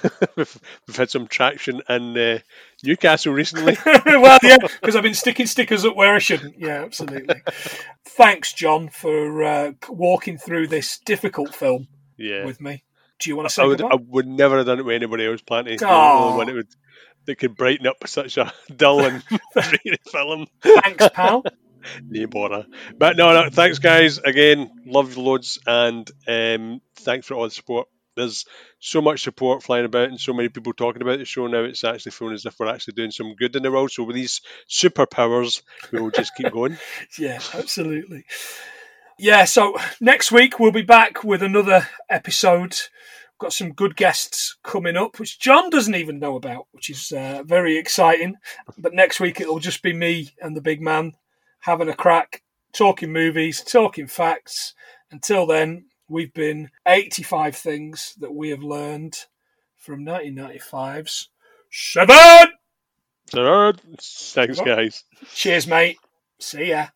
we've, 0.36 0.60
we've 0.86 0.96
had 0.96 1.10
some 1.10 1.28
traction 1.28 1.80
in 1.88 2.16
uh, 2.18 2.38
Newcastle 2.82 3.32
recently. 3.32 3.76
well, 3.86 4.38
yeah, 4.42 4.58
because 4.58 4.96
I've 4.96 5.02
been 5.02 5.14
sticking 5.14 5.46
stickers 5.46 5.84
up 5.84 5.96
where 5.96 6.14
I 6.14 6.18
shouldn't. 6.18 6.58
Yeah, 6.58 6.82
absolutely. 6.82 7.42
Thanks, 8.04 8.52
John, 8.52 8.88
for 8.88 9.42
uh, 9.42 9.72
walking 9.88 10.38
through 10.38 10.68
this 10.68 10.98
difficult 10.98 11.54
film 11.54 11.88
Yeah, 12.16 12.44
with 12.44 12.60
me. 12.60 12.82
Do 13.20 13.30
you 13.30 13.36
want 13.36 13.48
to 13.48 13.54
say 13.54 13.62
I 13.62 13.66
would. 13.66 13.82
I 13.82 13.96
would 13.96 14.26
never 14.26 14.58
have 14.58 14.66
done 14.66 14.78
it 14.78 14.84
with 14.84 14.94
anybody 14.94 15.26
else. 15.26 15.42
Plenty. 15.42 15.76
You're 15.80 16.66
the 17.28 17.36
Aw. 17.36 17.36
only 17.36 17.36
one 17.36 17.36
that 17.36 17.36
that 17.36 17.38
could 17.38 17.56
brighten 17.56 17.86
up 17.86 17.96
such 18.06 18.36
a 18.38 18.52
dull 18.76 19.04
and 19.04 19.22
dreary 19.52 19.98
film. 20.10 20.46
Thanks, 20.62 21.08
pal. 21.10 21.44
No 22.04 22.26
bother. 22.26 22.66
But 22.98 23.16
no, 23.16 23.32
no, 23.32 23.50
thanks 23.50 23.78
guys 23.78 24.18
again. 24.18 24.68
Love 24.84 25.16
you 25.16 25.22
loads 25.22 25.58
and 25.64 26.10
um, 26.26 26.80
thanks 26.96 27.26
for 27.28 27.34
all 27.34 27.44
the 27.44 27.50
support. 27.50 27.86
There's 28.16 28.46
so 28.80 29.00
much 29.00 29.22
support 29.22 29.62
flying 29.62 29.84
about 29.84 30.08
and 30.08 30.20
so 30.20 30.32
many 30.32 30.48
people 30.48 30.72
talking 30.72 31.02
about 31.02 31.18
the 31.20 31.24
show 31.24 31.46
now. 31.46 31.62
It's 31.62 31.84
actually 31.84 32.10
feeling 32.12 32.34
as 32.34 32.44
if 32.44 32.58
we're 32.58 32.66
actually 32.66 32.94
doing 32.94 33.12
some 33.12 33.36
good 33.36 33.54
in 33.54 33.62
the 33.62 33.70
world. 33.70 33.92
So 33.92 34.02
with 34.02 34.16
these 34.16 34.40
superpowers, 34.68 35.62
we 35.92 36.00
will 36.00 36.10
just 36.10 36.34
keep 36.36 36.52
going. 36.52 36.76
Yeah, 37.16 37.40
absolutely. 37.54 38.24
Yeah, 39.18 39.44
so 39.44 39.76
next 40.00 40.32
week 40.32 40.58
we'll 40.58 40.72
be 40.72 40.82
back 40.82 41.22
with 41.22 41.42
another 41.44 41.88
episode. 42.10 42.76
Got 43.38 43.52
some 43.52 43.72
good 43.72 43.96
guests 43.96 44.56
coming 44.62 44.96
up, 44.96 45.18
which 45.20 45.38
John 45.38 45.70
doesn't 45.70 45.94
even 45.94 46.18
know 46.18 46.36
about, 46.36 46.66
which 46.72 46.90
is 46.90 47.12
uh, 47.12 47.42
very 47.44 47.76
exciting. 47.78 48.34
But 48.76 48.94
next 48.94 49.20
week 49.20 49.40
it'll 49.40 49.60
just 49.60 49.82
be 49.82 49.92
me 49.92 50.30
and 50.42 50.56
the 50.56 50.60
big 50.60 50.80
man 50.80 51.12
having 51.60 51.88
a 51.88 51.94
crack, 51.94 52.42
talking 52.72 53.12
movies, 53.12 53.62
talking 53.62 54.08
facts. 54.08 54.74
Until 55.10 55.46
then, 55.46 55.86
we've 56.08 56.34
been 56.34 56.70
85 56.86 57.56
things 57.56 58.14
that 58.18 58.34
we 58.34 58.50
have 58.50 58.62
learned 58.62 59.16
from 59.76 60.04
1995's 60.04 61.28
Seven! 61.70 62.48
So, 63.30 63.72
thanks 64.00 64.60
guys. 64.60 65.04
Cheers, 65.34 65.66
mate. 65.66 65.98
See 66.38 66.70
ya. 66.70 66.86